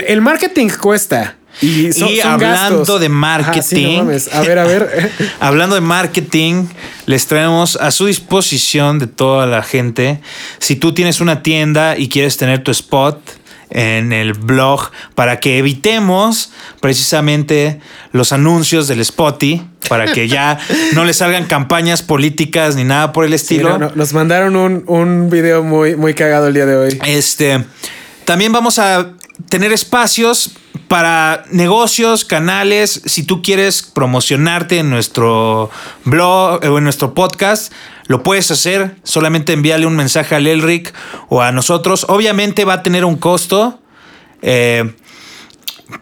El 0.08 0.20
marketing 0.22 0.68
cuesta. 0.82 1.38
Y, 1.61 1.91
son- 1.94 2.10
Y 2.10 2.18
son 2.22 2.31
hablando 2.31 2.77
gastos. 2.80 2.99
de 3.02 3.06
Ajá, 3.07 3.14
sí, 3.14 3.76
marketing. 3.76 3.98
no 3.98 4.03
mames. 4.06 4.34
A 4.34 4.41
ver, 4.41 4.60
a 4.60 4.64
ver. 4.65 5.11
Hablando 5.40 5.76
de 5.76 5.81
marketing, 5.81 6.65
les 7.06 7.27
traemos 7.27 7.76
a 7.76 7.91
su 7.91 8.06
disposición 8.06 8.99
de 8.99 9.07
toda 9.07 9.45
la 9.45 9.61
gente. 9.64 10.22
Si 10.60 10.76
tú 10.76 10.94
tienes 10.94 11.19
una 11.22 11.44
tienda 11.44 11.98
y 11.98 12.07
quieres 12.10 12.38
tener 12.38 12.64
tu 12.64 12.72
spot 12.72 13.19
en 13.72 14.14
el 14.14 14.34
blog 14.34 14.90
para 15.14 15.40
que 15.40 15.60
evitemos 15.60 16.52
precisamente 16.81 17.80
los 18.11 18.31
anuncios 18.34 18.88
del 18.88 19.03
Spotty, 19.06 19.61
para 19.88 20.11
que 20.11 20.27
ya 20.27 20.57
no 20.94 21.06
le 21.06 21.14
salgan 21.14 21.45
campañas 21.45 22.02
políticas 22.02 22.76
ni 22.76 22.84
nada 22.84 23.11
por 23.11 23.26
el 23.26 23.30
Sí, 23.31 23.36
estilo. 23.36 23.69
no, 23.77 23.77
no, 23.77 23.91
nos 23.95 24.14
mandaron 24.14 24.56
un, 24.56 24.84
un 24.88 25.30
video 25.30 25.64
muy, 25.64 25.95
muy 25.95 26.14
cagado 26.15 26.48
el 26.48 26.53
día 26.56 26.65
de 26.65 26.76
hoy. 26.77 26.99
Este, 27.06 27.64
también 28.26 28.52
vamos 28.52 28.80
a 28.80 29.11
tener 29.49 29.72
espacios 29.72 30.52
para 30.90 31.45
negocios, 31.52 32.26
canales. 32.26 33.02
Si 33.06 33.24
tú 33.24 33.41
quieres 33.41 33.84
promocionarte 33.84 34.80
en 34.80 34.90
nuestro 34.90 35.70
blog 36.03 36.66
o 36.66 36.78
en 36.78 36.84
nuestro 36.84 37.14
podcast, 37.14 37.72
lo 38.07 38.24
puedes 38.24 38.52
hacer. 38.52 38.98
Solamente 39.03 39.53
envíale 39.53 39.86
un 39.86 39.95
mensaje 39.95 40.36
al 40.36 40.48
Elric 40.48 40.94
o 41.30 41.41
a 41.41 41.53
nosotros. 41.53 42.07
Obviamente 42.10 42.66
va 42.66 42.74
a 42.74 42.84
tener 42.84 43.06
un 43.06 43.16
costo, 43.16 43.80
eh, 44.41 44.95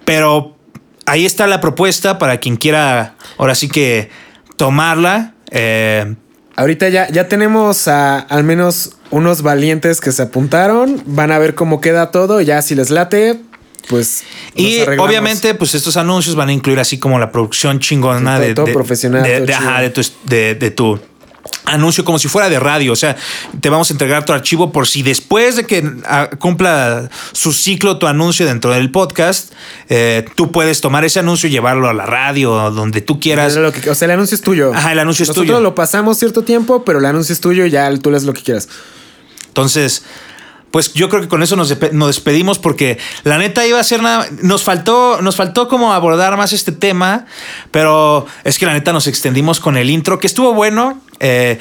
pero 0.05 0.55
ahí 1.05 1.25
está 1.25 1.45
la 1.45 1.61
propuesta 1.61 2.17
para 2.17 2.39
quien 2.39 2.55
quiera, 2.55 3.15
ahora 3.37 3.53
sí 3.53 3.67
que 3.67 4.09
tomarla. 4.55 5.33
Eh, 5.51 6.15
Ahorita 6.57 6.89
ya, 6.89 7.07
ya 7.09 7.27
tenemos 7.27 7.87
a, 7.87 8.17
al 8.17 8.43
menos 8.43 8.97
unos 9.11 9.43
valientes 9.43 10.01
que 10.01 10.11
se 10.11 10.23
apuntaron. 10.23 11.03
Van 11.05 11.31
a 11.31 11.37
ver 11.37 11.53
cómo 11.53 11.81
queda 11.81 12.09
todo. 12.09 12.41
Ya 12.41 12.63
si 12.63 12.73
les 12.73 12.89
late, 12.89 13.39
pues. 13.89 14.23
Y 14.55 14.81
obviamente, 14.99 15.53
pues 15.55 15.75
estos 15.75 15.97
anuncios 15.97 16.35
van 16.35 16.49
a 16.49 16.53
incluir 16.53 16.79
así 16.79 16.97
como 16.99 17.19
la 17.19 17.31
producción 17.31 17.79
chingona 17.79 18.39
de, 18.39 18.53
todo 18.53 18.65
de- 18.65 18.73
profesional, 18.73 19.23
de, 19.23 19.29
todo 19.37 19.45
de- 19.47 19.53
chido. 19.53 19.69
ajá, 19.69 19.81
de 19.81 19.89
tu, 19.89 20.01
de, 20.25 20.55
de 20.55 20.71
tu 20.71 20.99
anuncio 21.63 22.03
como 22.03 22.19
si 22.19 22.27
fuera 22.27 22.49
de 22.49 22.59
radio. 22.59 22.91
O 22.91 22.95
sea, 22.95 23.15
te 23.61 23.69
vamos 23.69 23.89
a 23.89 23.93
entregar 23.93 24.25
tu 24.25 24.33
archivo 24.33 24.71
por 24.73 24.87
si 24.87 25.01
después 25.03 25.55
de 25.55 25.65
que 25.65 25.89
ah, 26.05 26.29
cumpla 26.39 27.09
su 27.31 27.53
ciclo 27.53 27.97
tu 27.97 28.07
anuncio 28.07 28.45
dentro 28.45 28.71
del 28.71 28.91
podcast, 28.91 29.53
eh, 29.89 30.25
tú 30.35 30.51
puedes 30.51 30.81
tomar 30.81 31.05
ese 31.05 31.19
anuncio 31.19 31.47
y 31.47 31.51
llevarlo 31.51 31.87
a 31.89 31.93
la 31.93 32.05
radio 32.05 32.51
o 32.53 32.71
donde 32.71 32.99
tú 33.01 33.19
quieras. 33.19 33.55
Lo 33.55 33.71
que- 33.71 33.89
o 33.89 33.95
sea, 33.95 34.05
el 34.07 34.11
anuncio 34.11 34.35
es 34.35 34.41
tuyo. 34.41 34.73
Ajá, 34.73 34.91
el 34.91 34.99
anuncio 34.99 35.23
es 35.23 35.29
Nosotros 35.29 35.47
tuyo. 35.47 35.61
lo 35.61 35.75
pasamos 35.75 36.17
cierto 36.19 36.43
tiempo, 36.43 36.83
pero 36.83 36.99
el 36.99 37.05
anuncio 37.05 37.31
es 37.33 37.39
tuyo 37.39 37.65
y 37.65 37.69
ya 37.69 37.93
tú 37.97 38.11
lees 38.11 38.23
lo 38.23 38.33
que 38.33 38.43
quieras. 38.43 38.67
Entonces, 39.47 40.03
pues 40.77 40.93
yo 40.93 41.09
creo 41.09 41.23
que 41.23 41.27
con 41.27 41.41
eso 41.41 41.55
nos, 41.55 41.71
despe- 41.71 41.91
nos 41.91 42.09
despedimos 42.09 42.59
porque 42.59 42.99
la 43.23 43.39
neta 43.39 43.65
iba 43.65 43.79
a 43.79 43.83
ser 43.83 44.03
nada. 44.03 44.27
Nos 44.43 44.63
faltó, 44.63 45.23
nos 45.23 45.35
faltó 45.35 45.67
como 45.67 45.91
abordar 45.91 46.37
más 46.37 46.53
este 46.53 46.71
tema, 46.71 47.25
pero 47.71 48.27
es 48.43 48.59
que 48.59 48.67
la 48.67 48.73
neta 48.73 48.93
nos 48.93 49.07
extendimos 49.07 49.59
con 49.59 49.75
el 49.75 49.89
intro, 49.89 50.19
que 50.19 50.27
estuvo 50.27 50.53
bueno. 50.53 51.01
Eh, 51.19 51.57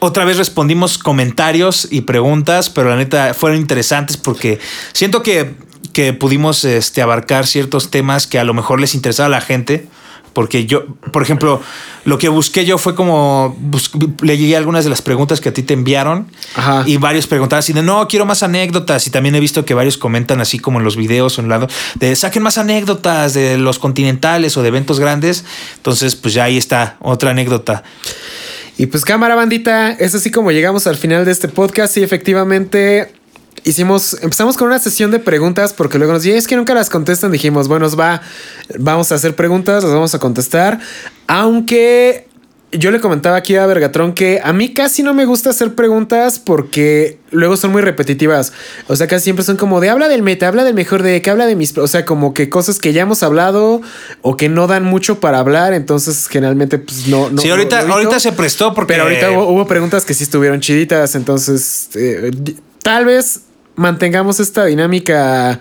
otra 0.00 0.24
vez 0.24 0.38
respondimos 0.38 0.98
comentarios 0.98 1.86
y 1.88 2.00
preguntas, 2.00 2.68
pero 2.68 2.90
la 2.90 2.96
neta 2.96 3.32
fueron 3.32 3.60
interesantes 3.60 4.16
porque 4.16 4.58
siento 4.92 5.22
que, 5.22 5.54
que 5.92 6.12
pudimos 6.12 6.64
este, 6.64 7.00
abarcar 7.00 7.46
ciertos 7.46 7.92
temas 7.92 8.26
que 8.26 8.40
a 8.40 8.44
lo 8.44 8.54
mejor 8.54 8.80
les 8.80 8.96
interesaba 8.96 9.28
a 9.28 9.30
la 9.30 9.40
gente. 9.40 9.86
Porque 10.32 10.66
yo, 10.66 10.86
por 11.12 11.22
ejemplo, 11.22 11.60
lo 12.04 12.18
que 12.18 12.28
busqué 12.28 12.64
yo 12.64 12.78
fue 12.78 12.94
como 12.94 13.56
leí 14.22 14.54
algunas 14.54 14.84
de 14.84 14.90
las 14.90 15.02
preguntas 15.02 15.40
que 15.40 15.50
a 15.50 15.52
ti 15.52 15.62
te 15.62 15.74
enviaron 15.74 16.28
Ajá. 16.54 16.84
y 16.86 16.96
varios 16.96 17.26
preguntaban 17.26 17.60
así 17.60 17.72
de 17.72 17.82
no, 17.82 18.08
quiero 18.08 18.24
más 18.24 18.42
anécdotas. 18.42 19.06
Y 19.06 19.10
también 19.10 19.34
he 19.34 19.40
visto 19.40 19.64
que 19.64 19.74
varios 19.74 19.98
comentan 19.98 20.40
así 20.40 20.58
como 20.58 20.78
en 20.78 20.84
los 20.84 20.96
videos 20.96 21.38
o 21.38 21.42
en 21.42 21.48
lado 21.48 21.68
de 21.96 22.16
saquen 22.16 22.42
más 22.42 22.58
anécdotas 22.58 23.34
de 23.34 23.58
los 23.58 23.78
continentales 23.78 24.56
o 24.56 24.62
de 24.62 24.68
eventos 24.68 24.98
grandes. 24.98 25.44
Entonces, 25.76 26.16
pues 26.16 26.34
ya 26.34 26.44
ahí 26.44 26.56
está 26.56 26.96
otra 27.00 27.30
anécdota. 27.30 27.82
Y 28.78 28.86
pues 28.86 29.04
cámara 29.04 29.34
bandita, 29.34 29.92
es 29.92 30.14
así 30.14 30.30
como 30.30 30.50
llegamos 30.50 30.86
al 30.86 30.96
final 30.96 31.24
de 31.24 31.32
este 31.32 31.48
podcast 31.48 31.96
y 31.98 32.02
efectivamente 32.02 33.12
hicimos, 33.64 34.16
empezamos 34.22 34.56
con 34.56 34.68
una 34.68 34.78
sesión 34.78 35.10
de 35.10 35.18
preguntas 35.18 35.72
porque 35.72 35.98
luego 35.98 36.12
nos 36.12 36.22
dijeron, 36.22 36.38
es 36.38 36.46
que 36.46 36.56
nunca 36.56 36.74
las 36.74 36.90
contestan, 36.90 37.30
dijimos, 37.32 37.68
bueno, 37.68 37.88
va, 37.96 38.20
vamos 38.78 39.12
a 39.12 39.16
hacer 39.16 39.34
preguntas, 39.36 39.82
las 39.84 39.92
vamos 39.92 40.14
a 40.14 40.18
contestar, 40.18 40.78
aunque 41.26 42.28
yo 42.74 42.90
le 42.90 43.00
comentaba 43.00 43.36
aquí 43.36 43.54
a 43.56 43.66
Vergatron 43.66 44.14
que 44.14 44.40
a 44.42 44.52
mí 44.54 44.72
casi 44.72 45.02
no 45.02 45.12
me 45.12 45.26
gusta 45.26 45.50
hacer 45.50 45.74
preguntas 45.74 46.38
porque 46.38 47.18
luego 47.30 47.58
son 47.58 47.70
muy 47.70 47.82
repetitivas. 47.82 48.54
O 48.88 48.96
sea, 48.96 49.06
casi 49.08 49.24
siempre 49.24 49.44
son 49.44 49.58
como 49.58 49.78
de 49.80 49.90
habla 49.90 50.08
del 50.08 50.22
meta, 50.22 50.48
habla 50.48 50.64
del 50.64 50.72
mejor 50.72 51.02
de 51.02 51.20
que 51.20 51.28
habla 51.28 51.44
de 51.44 51.54
mis. 51.54 51.76
O 51.76 51.86
sea, 51.86 52.06
como 52.06 52.32
que 52.32 52.48
cosas 52.48 52.78
que 52.78 52.94
ya 52.94 53.02
hemos 53.02 53.22
hablado 53.22 53.82
o 54.22 54.38
que 54.38 54.48
no 54.48 54.68
dan 54.68 54.84
mucho 54.84 55.20
para 55.20 55.38
hablar. 55.38 55.74
Entonces, 55.74 56.28
generalmente, 56.28 56.78
pues 56.78 57.08
no. 57.08 57.28
no 57.28 57.42
sí, 57.42 57.50
ahorita, 57.50 57.82
no- 57.82 57.88
no 57.88 57.94
ahorita 57.96 58.18
se 58.20 58.32
prestó 58.32 58.72
porque. 58.72 58.94
Pero 58.94 59.02
ahorita 59.02 59.30
hubo, 59.32 59.48
hubo 59.48 59.66
preguntas 59.66 60.06
que 60.06 60.14
sí 60.14 60.24
estuvieron 60.24 60.60
chiditas. 60.60 61.14
Entonces, 61.14 61.90
eh, 61.94 62.30
tal 62.82 63.04
vez 63.04 63.40
mantengamos 63.76 64.40
esta 64.40 64.64
dinámica. 64.66 65.60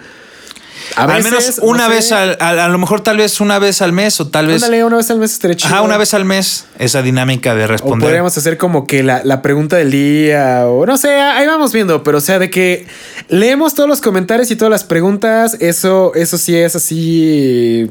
A 0.98 1.04
al 1.04 1.24
menos 1.24 1.60
no 1.60 1.66
una 1.66 1.86
sé. 1.88 1.94
vez 1.94 2.12
al, 2.12 2.38
al- 2.42 2.60
a 2.60 2.68
lo 2.68 2.78
mejor 2.78 3.02
tal 3.02 3.16
vez 3.18 3.40
una 3.40 3.60
vez 3.60 3.82
al 3.82 3.94
mes 3.94 4.20
o 4.20 4.28
tal 4.28 4.48
vez. 4.48 4.62
Ándale, 4.64 4.84
una 4.84 4.98
vez 4.98 5.10
al 5.12 5.20
mes 5.20 5.32
estaría 5.32 5.56
chido. 5.56 5.74
Ajá, 5.74 5.84
una 5.84 5.96
vez 5.96 6.14
al 6.14 6.26
mes 6.26 6.66
esa 6.80 7.02
dinámica 7.02 7.56
de 7.56 7.64
O 7.64 7.68
responder. 7.68 8.08
podríamos 8.08 8.38
hacer 8.38 8.58
como 8.58 8.88
que 8.88 9.02
la, 9.04 9.22
la 9.24 9.42
pregunta 9.42 9.78
del 9.78 9.92
día, 9.92 10.64
o 10.68 10.86
no 10.86 10.98
sé, 10.98 11.10
ahí 11.14 11.46
vamos 11.48 11.72
viendo, 11.72 12.04
pero 12.04 12.18
o 12.18 12.22
sea, 12.22 12.40
de 12.40 12.50
que 12.50 12.88
leemos 13.30 13.74
todos 13.76 13.88
los 13.88 14.02
comentarios 14.02 14.52
y 14.52 14.56
todas 14.58 14.72
las 14.72 14.84
preguntas, 14.84 15.56
eso, 15.62 16.12
eso 16.16 16.38
sí 16.38 16.58
es 16.58 16.76
así. 16.76 17.90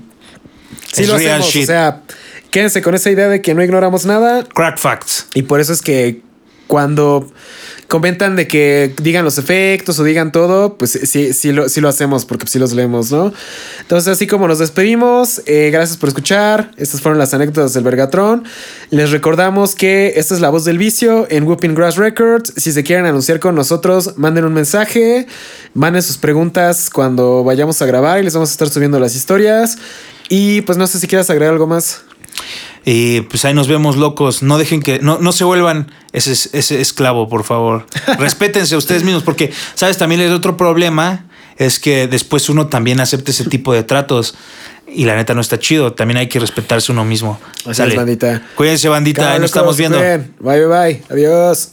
Sí 0.92 1.02
Es 1.02 1.08
lo 1.08 1.16
real 1.16 1.40
hacemos. 1.40 1.52
shit. 1.54 1.62
O 1.62 1.66
sea, 1.66 2.02
quédense 2.50 2.82
con 2.82 2.94
esa 2.94 3.08
idea 3.10 3.28
de 3.28 3.40
que 3.40 3.54
no 3.54 3.62
ignoramos 3.62 4.04
nada. 4.04 4.44
Crack 4.44 4.78
facts. 4.78 5.26
Y 5.34 5.42
por 5.42 5.60
eso 5.60 5.72
es 5.72 5.80
que 5.80 6.22
cuando 6.66 7.32
comentan 7.90 8.36
de 8.36 8.46
que 8.46 8.94
digan 9.02 9.24
los 9.24 9.36
efectos 9.36 9.98
o 9.98 10.04
digan 10.04 10.30
todo, 10.30 10.78
pues 10.78 10.92
sí, 10.92 11.32
sí, 11.32 11.50
lo, 11.50 11.68
sí 11.68 11.80
lo 11.80 11.88
hacemos 11.88 12.24
porque 12.24 12.46
sí 12.46 12.60
los 12.60 12.72
leemos, 12.72 13.10
¿no? 13.10 13.32
Entonces, 13.80 14.06
así 14.06 14.28
como 14.28 14.46
nos 14.46 14.60
despedimos, 14.60 15.42
eh, 15.46 15.70
gracias 15.72 15.98
por 15.98 16.08
escuchar. 16.08 16.70
Estas 16.76 17.00
fueron 17.00 17.18
las 17.18 17.34
anécdotas 17.34 17.74
del 17.74 17.82
Vergatron. 17.82 18.44
Les 18.90 19.10
recordamos 19.10 19.74
que 19.74 20.12
esta 20.14 20.34
es 20.34 20.40
la 20.40 20.50
voz 20.50 20.64
del 20.64 20.78
vicio 20.78 21.26
en 21.30 21.42
Whooping 21.42 21.74
Grass 21.74 21.96
Records. 21.96 22.52
Si 22.56 22.70
se 22.70 22.84
quieren 22.84 23.06
anunciar 23.06 23.40
con 23.40 23.56
nosotros, 23.56 24.16
manden 24.16 24.44
un 24.44 24.52
mensaje, 24.52 25.26
manden 25.74 26.02
sus 26.02 26.16
preguntas 26.16 26.90
cuando 26.90 27.42
vayamos 27.42 27.82
a 27.82 27.86
grabar 27.86 28.20
y 28.20 28.22
les 28.22 28.34
vamos 28.34 28.50
a 28.50 28.52
estar 28.52 28.68
subiendo 28.68 29.00
las 29.00 29.16
historias. 29.16 29.78
Y 30.28 30.60
pues 30.60 30.78
no 30.78 30.86
sé 30.86 31.00
si 31.00 31.08
quieras 31.08 31.28
agregar 31.28 31.54
algo 31.54 31.66
más. 31.66 32.02
Y 32.84 33.22
pues 33.22 33.44
ahí 33.44 33.54
nos 33.54 33.68
vemos 33.68 33.96
locos. 33.96 34.42
No 34.42 34.58
dejen 34.58 34.80
que. 34.80 35.00
No, 35.00 35.18
no 35.18 35.32
se 35.32 35.44
vuelvan 35.44 35.92
ese, 36.12 36.32
ese 36.32 36.80
esclavo, 36.80 37.28
por 37.28 37.44
favor. 37.44 37.86
Respétense 38.18 38.74
a 38.74 38.78
ustedes 38.78 39.04
mismos. 39.04 39.22
Porque, 39.22 39.52
¿sabes? 39.74 39.98
También 39.98 40.20
el 40.20 40.32
otro 40.32 40.56
problema 40.56 41.26
es 41.56 41.78
que 41.78 42.06
después 42.06 42.48
uno 42.48 42.68
también 42.68 43.00
acepte 43.00 43.32
ese 43.32 43.44
tipo 43.44 43.72
de 43.72 43.82
tratos. 43.82 44.34
Y 44.86 45.04
la 45.04 45.14
neta 45.14 45.34
no 45.34 45.40
está 45.40 45.58
chido. 45.58 45.92
También 45.92 46.18
hay 46.18 46.28
que 46.28 46.40
respetarse 46.40 46.90
uno 46.90 47.04
mismo. 47.04 47.38
Así 47.64 47.82
es, 47.82 47.94
bandita. 47.94 48.42
Cuídense, 48.56 48.88
bandita. 48.88 49.32
Ahí 49.32 49.38
nos 49.38 49.50
estamos 49.50 49.76
viendo. 49.76 49.98
Bye, 49.98 50.26
bye, 50.40 50.66
bye. 50.66 51.02
Adiós. 51.10 51.72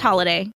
holiday. 0.00 0.50